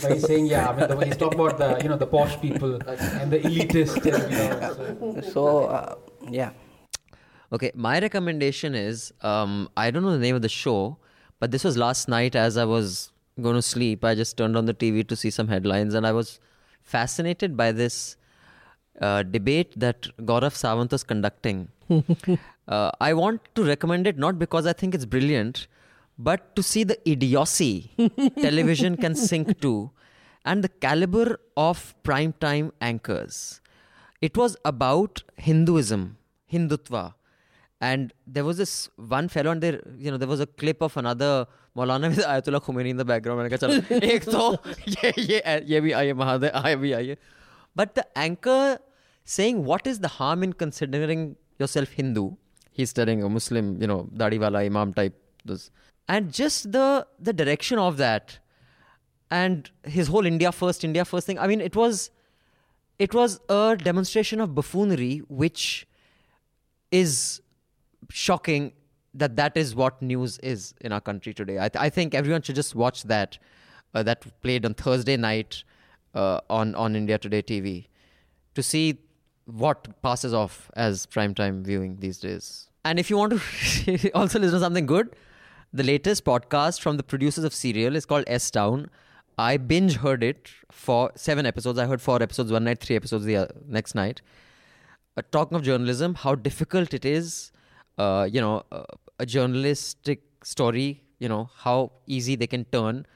But 0.03 0.13
he's 0.13 0.27
saying, 0.27 0.47
yeah, 0.47 0.69
I 0.69 0.77
mean, 0.77 0.89
the, 0.89 1.05
he's 1.07 1.17
talking 1.17 1.39
about 1.41 1.59
the, 1.59 1.79
you 1.83 1.89
know, 1.89 1.97
the 1.97 2.07
posh 2.07 2.41
people 2.41 2.75
and 2.75 3.31
the 3.33 3.41
elitist, 3.41 4.05
and, 4.13 4.33
you 4.33 4.39
know, 4.39 5.21
so- 5.23 5.31
so 5.33 5.65
uh, 5.67 5.95
yeah. 6.31 6.51
Okay, 7.53 7.71
my 7.75 7.99
recommendation 8.01 8.75
is 8.75 9.13
um, 9.21 9.69
I 9.77 9.91
don't 9.91 10.03
know 10.03 10.13
the 10.13 10.19
name 10.27 10.35
of 10.35 10.43
the 10.43 10.49
show, 10.49 10.97
but 11.39 11.51
this 11.51 11.65
was 11.65 11.77
last 11.77 12.09
night 12.09 12.35
as 12.35 12.57
I 12.57 12.65
was 12.65 13.11
going 13.41 13.57
to 13.57 13.63
sleep. 13.63 14.05
I 14.05 14.15
just 14.15 14.37
turned 14.39 14.57
on 14.57 14.65
the 14.65 14.75
TV 14.75 15.07
to 15.09 15.17
see 15.17 15.31
some 15.31 15.49
headlines, 15.49 15.95
and 15.95 16.07
I 16.07 16.13
was 16.13 16.41
fascinated 16.83 17.57
by 17.57 17.73
this 17.73 18.17
uh, 19.01 19.23
debate 19.23 19.79
that 19.79 20.03
Gaurav 20.31 20.55
Sawant 20.63 20.93
was 20.93 21.05
conducting. 21.05 21.69
uh, 22.69 22.91
I 23.01 23.13
want 23.13 23.43
to 23.57 23.65
recommend 23.65 24.07
it 24.07 24.17
not 24.19 24.39
because 24.39 24.67
I 24.67 24.73
think 24.73 24.95
it's 24.95 25.05
brilliant, 25.05 25.67
but 26.29 26.55
to 26.57 26.63
see 26.71 26.85
the 26.91 26.99
idiocy 27.13 27.73
television 28.47 28.97
can 29.05 29.15
sink 29.15 29.49
to 29.65 29.73
and 30.45 30.65
the 30.67 30.73
caliber 30.87 31.27
of 31.57 31.95
primetime 32.05 32.71
anchors. 32.81 33.61
It 34.21 34.37
was 34.37 34.57
about 34.65 35.23
Hinduism, 35.37 36.17
Hindutva. 36.53 37.15
And 37.81 38.13
there 38.27 38.45
was 38.45 38.57
this 38.57 38.89
one 38.97 39.29
fellow, 39.29 39.51
and 39.51 39.61
there, 39.61 39.81
you 39.99 40.11
know, 40.11 40.17
there 40.17 40.29
was 40.29 40.39
a 40.41 40.47
clip 40.47 40.81
of 40.83 40.97
another 40.97 41.47
Maulana 41.77 42.09
with 42.11 42.19
Ayatollah 42.19 42.63
Khomeini 42.63 42.91
in 42.91 42.97
the 42.97 43.05
background. 43.05 43.41
And 43.41 43.53
I 43.53 43.57
said, 43.57 43.87
"Ek 43.91 44.25
to 44.27 44.59
ye 44.85 45.13
ye 45.17 45.41
ye 45.73 45.81
bhi 45.87 45.93
aaye 46.01 46.15
Mahadev, 46.23 46.53
aaye 46.53 46.77
bhi 46.83 46.93
aaye." 46.99 47.17
But 47.75 47.97
the 47.97 48.07
anchor 48.17 48.79
saying, 49.25 49.65
"What 49.65 49.89
is 49.93 49.99
the 49.99 50.13
harm 50.19 50.45
in 50.45 50.53
considering 50.53 51.25
yourself 51.59 51.89
Hindu?" 52.01 52.27
He's 52.71 52.93
telling 52.93 53.25
a 53.25 53.29
Muslim, 53.39 53.81
you 53.81 53.89
know, 53.89 54.01
dadiwala 54.23 54.65
imam 54.71 54.95
type 55.01 55.19
those 55.45 55.71
and 56.09 56.33
just 56.33 56.73
the 56.73 57.07
the 57.19 57.33
direction 57.33 57.79
of 57.79 57.97
that, 57.97 58.39
and 59.31 59.71
his 59.85 60.09
whole 60.09 60.27
India 60.27 60.53
first, 60.53 60.85
India 60.85 61.05
first 61.05 61.27
thing. 61.27 61.39
I 61.39 61.47
mean, 61.47 61.61
it 61.61 61.77
was 61.77 62.11
it 62.99 63.15
was 63.15 63.41
a 63.49 63.77
demonstration 63.77 64.41
of 64.41 64.55
buffoonery, 64.55 65.19
which 65.29 65.87
is 66.91 67.41
shocking 68.11 68.73
that 69.15 69.37
that 69.37 69.57
is 69.57 69.75
what 69.75 70.01
news 70.03 70.39
is 70.39 70.75
in 70.81 70.93
our 70.93 71.01
country 71.01 71.35
today. 71.35 71.59
I, 71.59 71.69
th- 71.69 71.83
I 71.83 71.91
think 71.91 72.15
everyone 72.15 72.43
should 72.43 72.55
just 72.55 72.75
watch 72.75 73.03
that. 73.05 73.39
Uh, 73.95 74.03
that 74.03 74.25
played 74.41 74.65
on 74.65 74.73
Thursday 74.73 75.19
night 75.19 75.65
uh, 76.15 76.41
on 76.49 76.75
on 76.75 76.97
India 76.97 77.19
Today 77.19 77.43
TV 77.43 77.89
to 78.55 78.63
see 78.63 78.99
what 79.45 80.01
passes 80.03 80.33
off 80.33 80.71
as 80.75 81.07
primetime 81.07 81.63
viewing 81.63 81.97
these 81.99 82.19
days. 82.19 82.69
And 82.85 82.99
if 82.99 83.11
you 83.11 83.17
want 83.17 83.33
to 83.33 84.11
also 84.15 84.39
listen 84.39 84.55
to 84.55 84.61
something 84.61 84.87
good, 84.87 85.15
the 85.73 85.83
latest 85.83 86.25
podcast 86.25 86.81
from 86.81 86.97
the 86.97 87.03
producers 87.03 87.45
of 87.45 87.55
Serial 87.55 87.97
is 87.97 88.05
called 88.05 88.25
S 88.27 88.51
Town. 88.51 88.91
I 89.39 89.57
binge 89.57 89.97
heard 89.97 90.23
it 90.23 90.51
for 90.71 91.11
seven 91.15 91.47
episodes. 91.47 91.79
I 91.79 91.87
heard 91.87 92.03
four 92.03 92.23
episodes 92.23 92.53
one 92.53 92.65
night, 92.65 92.81
three 92.81 92.97
episodes 92.97 93.25
the 93.25 93.37
uh, 93.37 93.47
next 93.67 93.95
night. 93.95 94.21
Uh, 95.17 95.23
talking 95.31 95.57
of 95.57 95.63
journalism, 95.63 96.15
how 96.15 96.35
difficult 96.35 96.93
it 96.93 97.05
is, 97.05 97.53
uh, 97.99 98.29
you 98.31 98.41
know, 98.41 98.65
uh, 98.71 98.85
a 99.19 99.27
journalistic 99.27 100.23
story, 100.43 101.03
you 101.19 101.29
know, 101.29 101.49
how 101.57 101.93
easy 102.07 102.37
they 102.37 102.47
can 102.47 102.65
turn, 102.67 103.07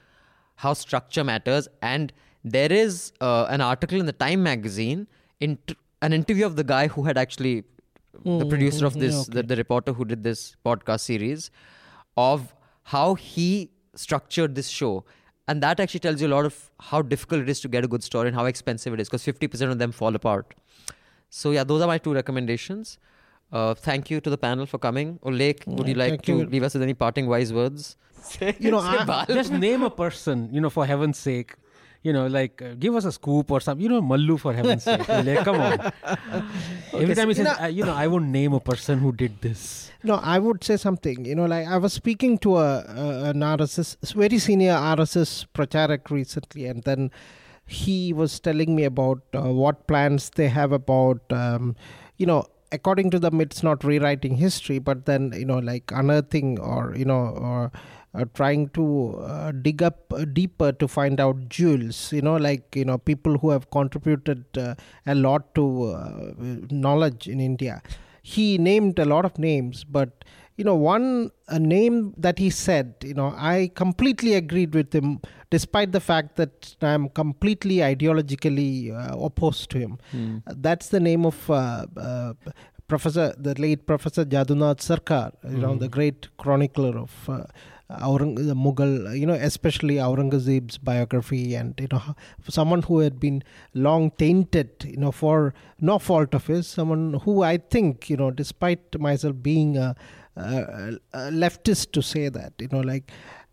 how 0.55 0.73
structure 0.73 1.23
matters. 1.23 1.67
And 1.81 2.11
there 2.43 2.71
is 2.71 3.13
uh, 3.21 3.45
an 3.49 3.61
article 3.61 3.99
in 3.99 4.05
the 4.07 4.13
Time 4.13 4.41
magazine, 4.41 5.07
in 5.39 5.59
an 6.01 6.13
interview 6.13 6.45
of 6.45 6.55
the 6.55 6.63
guy 6.63 6.87
who 6.87 7.03
had 7.03 7.17
actually, 7.17 7.63
the 8.25 8.45
producer 8.45 8.85
of 8.85 8.95
this, 8.95 9.27
the, 9.27 9.43
the 9.43 9.55
reporter 9.55 9.93
who 9.93 10.03
did 10.03 10.23
this 10.23 10.55
podcast 10.65 11.01
series, 11.01 11.51
of 12.17 12.53
how 12.83 13.15
he 13.15 13.71
structured 13.95 14.55
this 14.55 14.67
show. 14.67 15.05
And 15.47 15.63
that 15.63 15.79
actually 15.79 16.01
tells 16.01 16.21
you 16.21 16.27
a 16.27 16.33
lot 16.35 16.45
of 16.45 16.71
how 16.79 17.01
difficult 17.01 17.41
it 17.41 17.49
is 17.49 17.61
to 17.61 17.67
get 17.67 17.83
a 17.83 17.87
good 17.87 18.03
story 18.03 18.27
and 18.27 18.35
how 18.35 18.45
expensive 18.45 18.93
it 18.93 18.99
is 18.99 19.07
because 19.07 19.23
50% 19.25 19.71
of 19.71 19.79
them 19.79 19.91
fall 19.91 20.13
apart. 20.13 20.55
So, 21.29 21.51
yeah, 21.51 21.63
those 21.63 21.81
are 21.81 21.87
my 21.87 21.97
two 21.97 22.13
recommendations. 22.13 22.97
Uh, 23.51 23.73
thank 23.73 24.09
you 24.09 24.19
to 24.19 24.29
the 24.29 24.37
panel 24.37 24.65
for 24.65 24.77
coming. 24.77 25.19
Ullekh, 25.23 25.65
would 25.67 25.87
you 25.87 25.93
like 25.93 26.09
thank 26.09 26.23
to 26.23 26.37
you. 26.39 26.45
leave 26.45 26.63
us 26.63 26.73
with 26.73 26.83
any 26.83 26.93
parting 26.93 27.27
wise 27.27 27.53
words? 27.53 27.95
You 28.59 28.71
know, 28.71 28.79
I, 28.83 29.25
just 29.27 29.51
name 29.51 29.83
a 29.83 29.89
person, 29.89 30.49
you 30.51 30.59
know, 30.59 30.69
for 30.69 30.85
heaven's 30.85 31.17
sake. 31.17 31.55
You 32.03 32.13
know, 32.13 32.27
like 32.27 32.61
uh, 32.61 32.75
give 32.75 32.95
us 32.95 33.05
a 33.05 33.11
scoop 33.11 33.51
or 33.51 33.59
something. 33.59 33.83
You 33.83 33.89
know, 33.89 34.01
Mallu 34.01 34.39
for 34.39 34.53
heaven's 34.53 34.83
sake. 34.83 35.07
Like, 35.07 35.43
come 35.43 35.59
on. 35.59 35.91
Every 36.93 37.15
time 37.15 37.27
he 37.29 37.33
says, 37.33 37.47
uh, 37.61 37.65
you 37.65 37.83
know, 37.83 37.93
I 37.93 38.07
won't 38.07 38.27
name 38.27 38.53
a 38.53 38.59
person 38.59 38.99
who 38.99 39.11
did 39.11 39.41
this. 39.41 39.91
No, 40.03 40.15
I 40.15 40.39
would 40.39 40.63
say 40.63 40.77
something. 40.77 41.25
You 41.25 41.35
know, 41.35 41.45
like 41.45 41.67
I 41.67 41.77
was 41.77 41.93
speaking 41.93 42.37
to 42.39 42.57
a, 42.57 42.79
a 42.79 43.23
an 43.31 43.39
RSS, 43.39 44.13
very 44.13 44.37
senior 44.39 44.73
RSS 44.73 45.47
pracharak 45.53 46.09
recently, 46.09 46.65
and 46.65 46.83
then 46.83 47.11
he 47.65 48.13
was 48.13 48.39
telling 48.39 48.75
me 48.75 48.85
about 48.85 49.21
uh, 49.35 49.41
what 49.51 49.87
plans 49.87 50.29
they 50.35 50.47
have 50.47 50.71
about, 50.71 51.21
um, 51.31 51.75
you 52.17 52.25
know, 52.25 52.45
according 52.71 53.09
to 53.11 53.19
them, 53.19 53.41
it's 53.41 53.61
not 53.63 53.83
rewriting 53.83 54.35
history, 54.35 54.79
but 54.79 55.05
then 55.05 55.33
you 55.35 55.45
know, 55.45 55.59
like 55.59 55.91
unearthing 55.91 56.59
or 56.59 56.95
you 56.95 57.05
know, 57.05 57.27
or 57.27 57.71
uh, 58.17 58.25
trying 58.39 58.63
to 58.77 58.85
uh, 59.33 59.51
dig 59.51 59.81
up 59.89 59.99
uh, 60.13 60.25
deeper 60.39 60.71
to 60.71 60.87
find 60.87 61.19
out 61.19 61.37
jewels. 61.49 62.11
You 62.17 62.21
know, 62.27 62.35
like 62.47 62.75
you 62.75 62.85
know, 62.85 62.97
people 62.97 63.37
who 63.37 63.49
have 63.55 63.69
contributed 63.71 64.43
uh, 64.57 64.75
a 65.05 65.15
lot 65.15 65.53
to 65.55 65.65
uh, 65.85 66.33
knowledge 66.71 67.27
in 67.27 67.39
India. 67.39 67.81
He 68.21 68.57
named 68.57 68.99
a 68.99 69.05
lot 69.05 69.23
of 69.23 69.39
names 69.39 69.83
but 69.97 70.25
you 70.57 70.63
know 70.67 70.75
one 70.75 71.31
a 71.47 71.59
name 71.59 72.13
that 72.17 72.37
he 72.43 72.49
said 72.49 72.93
you 73.09 73.13
know 73.13 73.27
i 73.37 73.71
completely 73.81 74.33
agreed 74.33 74.73
with 74.79 74.91
him 74.99 75.09
despite 75.55 75.91
the 75.97 75.99
fact 76.09 76.35
that 76.41 76.75
i'm 76.81 77.05
completely 77.21 77.77
ideologically 77.93 78.91
uh, 78.91 79.17
opposed 79.27 79.69
to 79.69 79.77
him. 79.77 79.93
Uh, 80.47 80.53
that's 80.67 80.89
the 80.89 80.99
name 80.99 81.25
of 81.31 81.37
uh, 81.49 81.85
uh, 82.09 82.33
professor 82.87 83.27
the 83.47 83.53
late 83.65 83.81
professor 83.91 84.25
jadunath 84.35 84.81
sarkar 84.89 85.25
you 85.53 85.59
know 85.63 85.73
the 85.85 85.89
great 85.97 86.21
chronicler 86.43 86.93
of 87.05 87.13
uh, 87.29 87.43
Aurang- 87.89 88.35
the 88.35 88.53
Mughal, 88.53 89.17
you 89.17 89.25
know, 89.25 89.33
especially 89.33 89.95
Aurangzeb's 89.95 90.77
biography, 90.77 91.55
and 91.55 91.73
you 91.79 91.87
know, 91.91 92.15
someone 92.49 92.81
who 92.81 92.99
had 92.99 93.19
been 93.19 93.43
long 93.73 94.11
tainted, 94.11 94.69
you 94.85 94.97
know, 94.97 95.11
for 95.11 95.53
no 95.79 95.97
fault 95.97 96.33
of 96.33 96.47
his, 96.47 96.67
someone 96.67 97.13
who 97.23 97.43
I 97.43 97.57
think, 97.57 98.09
you 98.09 98.17
know, 98.17 98.29
despite 98.29 98.99
myself 98.99 99.35
being 99.41 99.77
a, 99.77 99.95
a, 100.35 100.97
a 101.13 101.19
leftist 101.31 101.93
to 101.93 102.01
say 102.01 102.27
that, 102.27 102.53
you 102.59 102.67
know, 102.71 102.81
like 102.81 103.09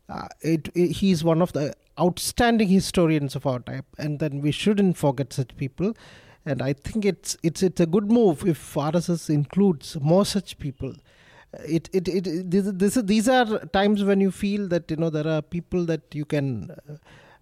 uh, 0.08 0.26
it, 0.40 0.68
it, 0.74 0.92
he's 0.92 1.22
one 1.22 1.40
of 1.40 1.52
the 1.52 1.72
outstanding 2.00 2.68
historians 2.68 3.36
of 3.36 3.46
our 3.46 3.60
time, 3.60 3.84
and 3.98 4.18
then 4.18 4.40
we 4.40 4.50
shouldn't 4.50 4.96
forget 4.96 5.32
such 5.32 5.56
people. 5.56 5.94
And 6.44 6.60
I 6.60 6.74
think 6.74 7.04
it's 7.04 7.38
it's 7.42 7.62
it's 7.62 7.80
a 7.80 7.86
good 7.86 8.10
move 8.10 8.46
if 8.46 8.74
RSS 8.74 9.30
includes 9.30 9.96
more 10.00 10.26
such 10.26 10.58
people 10.58 10.94
it 11.66 11.88
it, 11.92 12.08
it, 12.08 12.50
this, 12.50 12.70
this 12.74 12.94
these 12.94 13.28
are 13.28 13.58
times 13.66 14.04
when 14.04 14.20
you 14.20 14.30
feel 14.30 14.68
that 14.68 14.90
you 14.90 14.96
know 14.96 15.10
there 15.10 15.26
are 15.26 15.42
people 15.42 15.84
that 15.84 16.02
you 16.14 16.24
can 16.24 16.70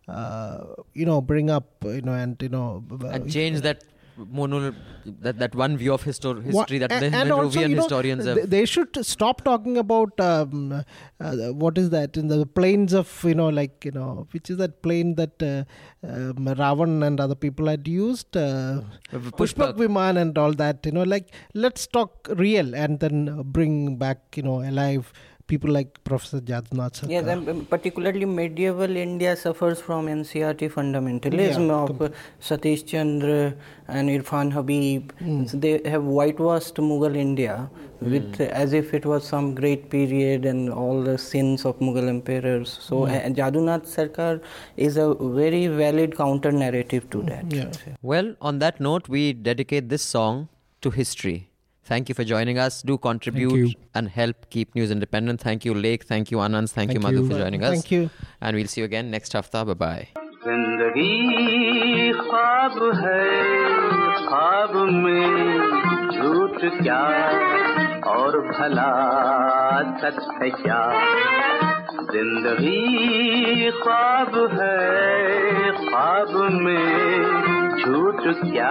uh, 0.09 0.11
uh, 0.11 0.75
you 0.95 1.07
know 1.07 1.21
bring 1.21 1.51
up 1.51 1.67
you 1.85 2.03
know 2.03 2.13
and 2.13 2.41
you 2.43 2.49
know 2.49 2.85
uh, 3.03 3.07
and 3.09 3.31
change 3.33 3.61
that 3.61 3.85
mono, 4.17 4.75
that, 5.05 5.39
that 5.39 5.55
one 5.55 5.77
view 5.77 5.93
of 5.95 6.05
histor- 6.05 6.43
history 6.43 6.79
that 6.79 6.93
a- 6.93 7.01
the 7.01 7.17
and 7.17 7.33
also, 7.33 7.61
you 7.61 7.69
know, 7.69 7.83
historians 7.83 8.25
th- 8.25 8.37
have. 8.39 8.51
They 8.51 8.65
should 8.65 9.05
stop 9.05 9.43
talking 9.45 9.77
about 9.79 10.19
um, 10.21 10.85
uh, 11.21 11.37
what 11.63 11.79
is 11.79 11.91
that 11.91 12.17
in 12.17 12.29
the 12.29 12.45
planes 12.47 12.93
of 12.93 13.09
you 13.25 13.35
know 13.35 13.49
like 13.49 13.85
you 13.85 13.91
know 13.91 14.27
which 14.33 14.51
is 14.51 14.57
that 14.59 14.83
plane 14.83 15.15
that 15.17 15.43
uh, 15.43 15.65
um, 16.07 16.47
Ravan 16.63 17.07
and 17.07 17.21
other 17.21 17.35
people 17.35 17.67
had 17.69 17.87
used. 17.89 18.37
Uh, 18.37 18.83
Pushpak 19.13 19.77
Viman 19.77 20.17
and 20.21 20.37
all 20.39 20.53
that, 20.55 20.85
you 20.85 20.93
know, 20.93 21.03
like 21.03 21.29
let's 21.55 21.87
talk 21.87 22.29
real 22.37 22.75
and 22.75 23.01
then 23.01 23.43
bring 23.45 23.97
back, 23.97 24.21
you 24.37 24.43
know, 24.43 24.63
alive 24.63 25.13
people 25.47 25.71
like 25.71 26.03
Professor 26.05 26.41
Jadunath 26.41 27.01
Sarkar. 27.01 27.11
Yes, 27.11 27.27
and 27.27 27.69
particularly 27.69 28.25
medieval 28.25 28.97
India 28.97 29.37
suffers 29.37 29.81
from 29.81 30.07
NCERT 30.07 30.71
fundamentalism 30.71 31.67
Yeah, 31.69 31.75
of 31.75 32.03
uh, 32.03 32.09
Satish 32.41 32.87
Chandra 32.87 33.55
and 33.89 34.09
Irfan 34.09 34.53
Habib. 34.53 35.13
So 35.47 35.57
they 35.59 35.81
have 35.85 36.05
whitewashed 36.05 36.75
Mughal 36.77 37.17
India 37.17 37.71
with 38.01 38.41
uh, 38.41 38.45
as 38.45 38.73
if 38.73 38.95
it 38.95 39.05
was 39.07 39.27
some 39.27 39.55
great 39.55 39.91
period 39.91 40.45
and 40.45 40.71
all 40.71 41.03
the 41.03 41.19
sins 41.19 41.65
of 41.65 41.79
Mughal 41.79 42.09
emperors. 42.09 42.79
So 42.81 43.05
uh, 43.07 43.11
Jadunath 43.29 43.87
Sarkar 43.87 44.41
is 44.77 44.97
a 44.97 45.15
very 45.15 45.67
valid 45.67 46.17
counter 46.17 46.53
narrative 46.53 47.09
to 47.11 47.23
that. 47.25 47.53
Yeah. 47.53 47.71
Well, 48.01 48.35
on 48.41 48.59
that 48.61 48.81
note, 48.81 49.09
we 49.09 49.33
dedicate 49.33 49.89
this 49.89 50.03
song 50.03 50.49
to 50.81 50.91
history. 50.91 51.49
Thank 51.85 52.09
you 52.09 52.15
for 52.15 52.25
joining 52.25 52.59
us. 52.59 52.83
Do 52.83 52.97
contribute 52.97 53.77
and 53.95 54.09
help 54.09 54.49
keep 54.51 54.75
news 54.75 54.91
independent. 54.91 55.41
Thank 55.41 55.65
you, 55.65 55.75
Ullekh. 55.75 56.05
Thank 56.05 56.31
you, 56.31 56.39
Anand. 56.39 56.71
Thank, 56.71 56.91
Thank 56.91 56.93
you, 56.93 57.01
Madhu, 57.01 57.23
you. 57.23 57.29
for 57.29 57.39
joining 57.39 57.65
us. 57.65 57.71
Thank 57.71 57.91
you. 57.91 58.11
And 58.41 58.57
we'll 58.57 58.69
see 58.69 58.83
you 58.83 58.85
again 58.85 59.11
next 59.11 59.33
hafta. 59.33 59.65
Bye 59.65 59.75
bye. 59.75 60.09
जिंदगी 72.13 73.71
ख्वाब 73.83 74.35
है 74.53 74.79
ख्वाब 75.79 76.33
में 76.65 76.83
झूठ 77.79 78.21
क्या 78.43 78.71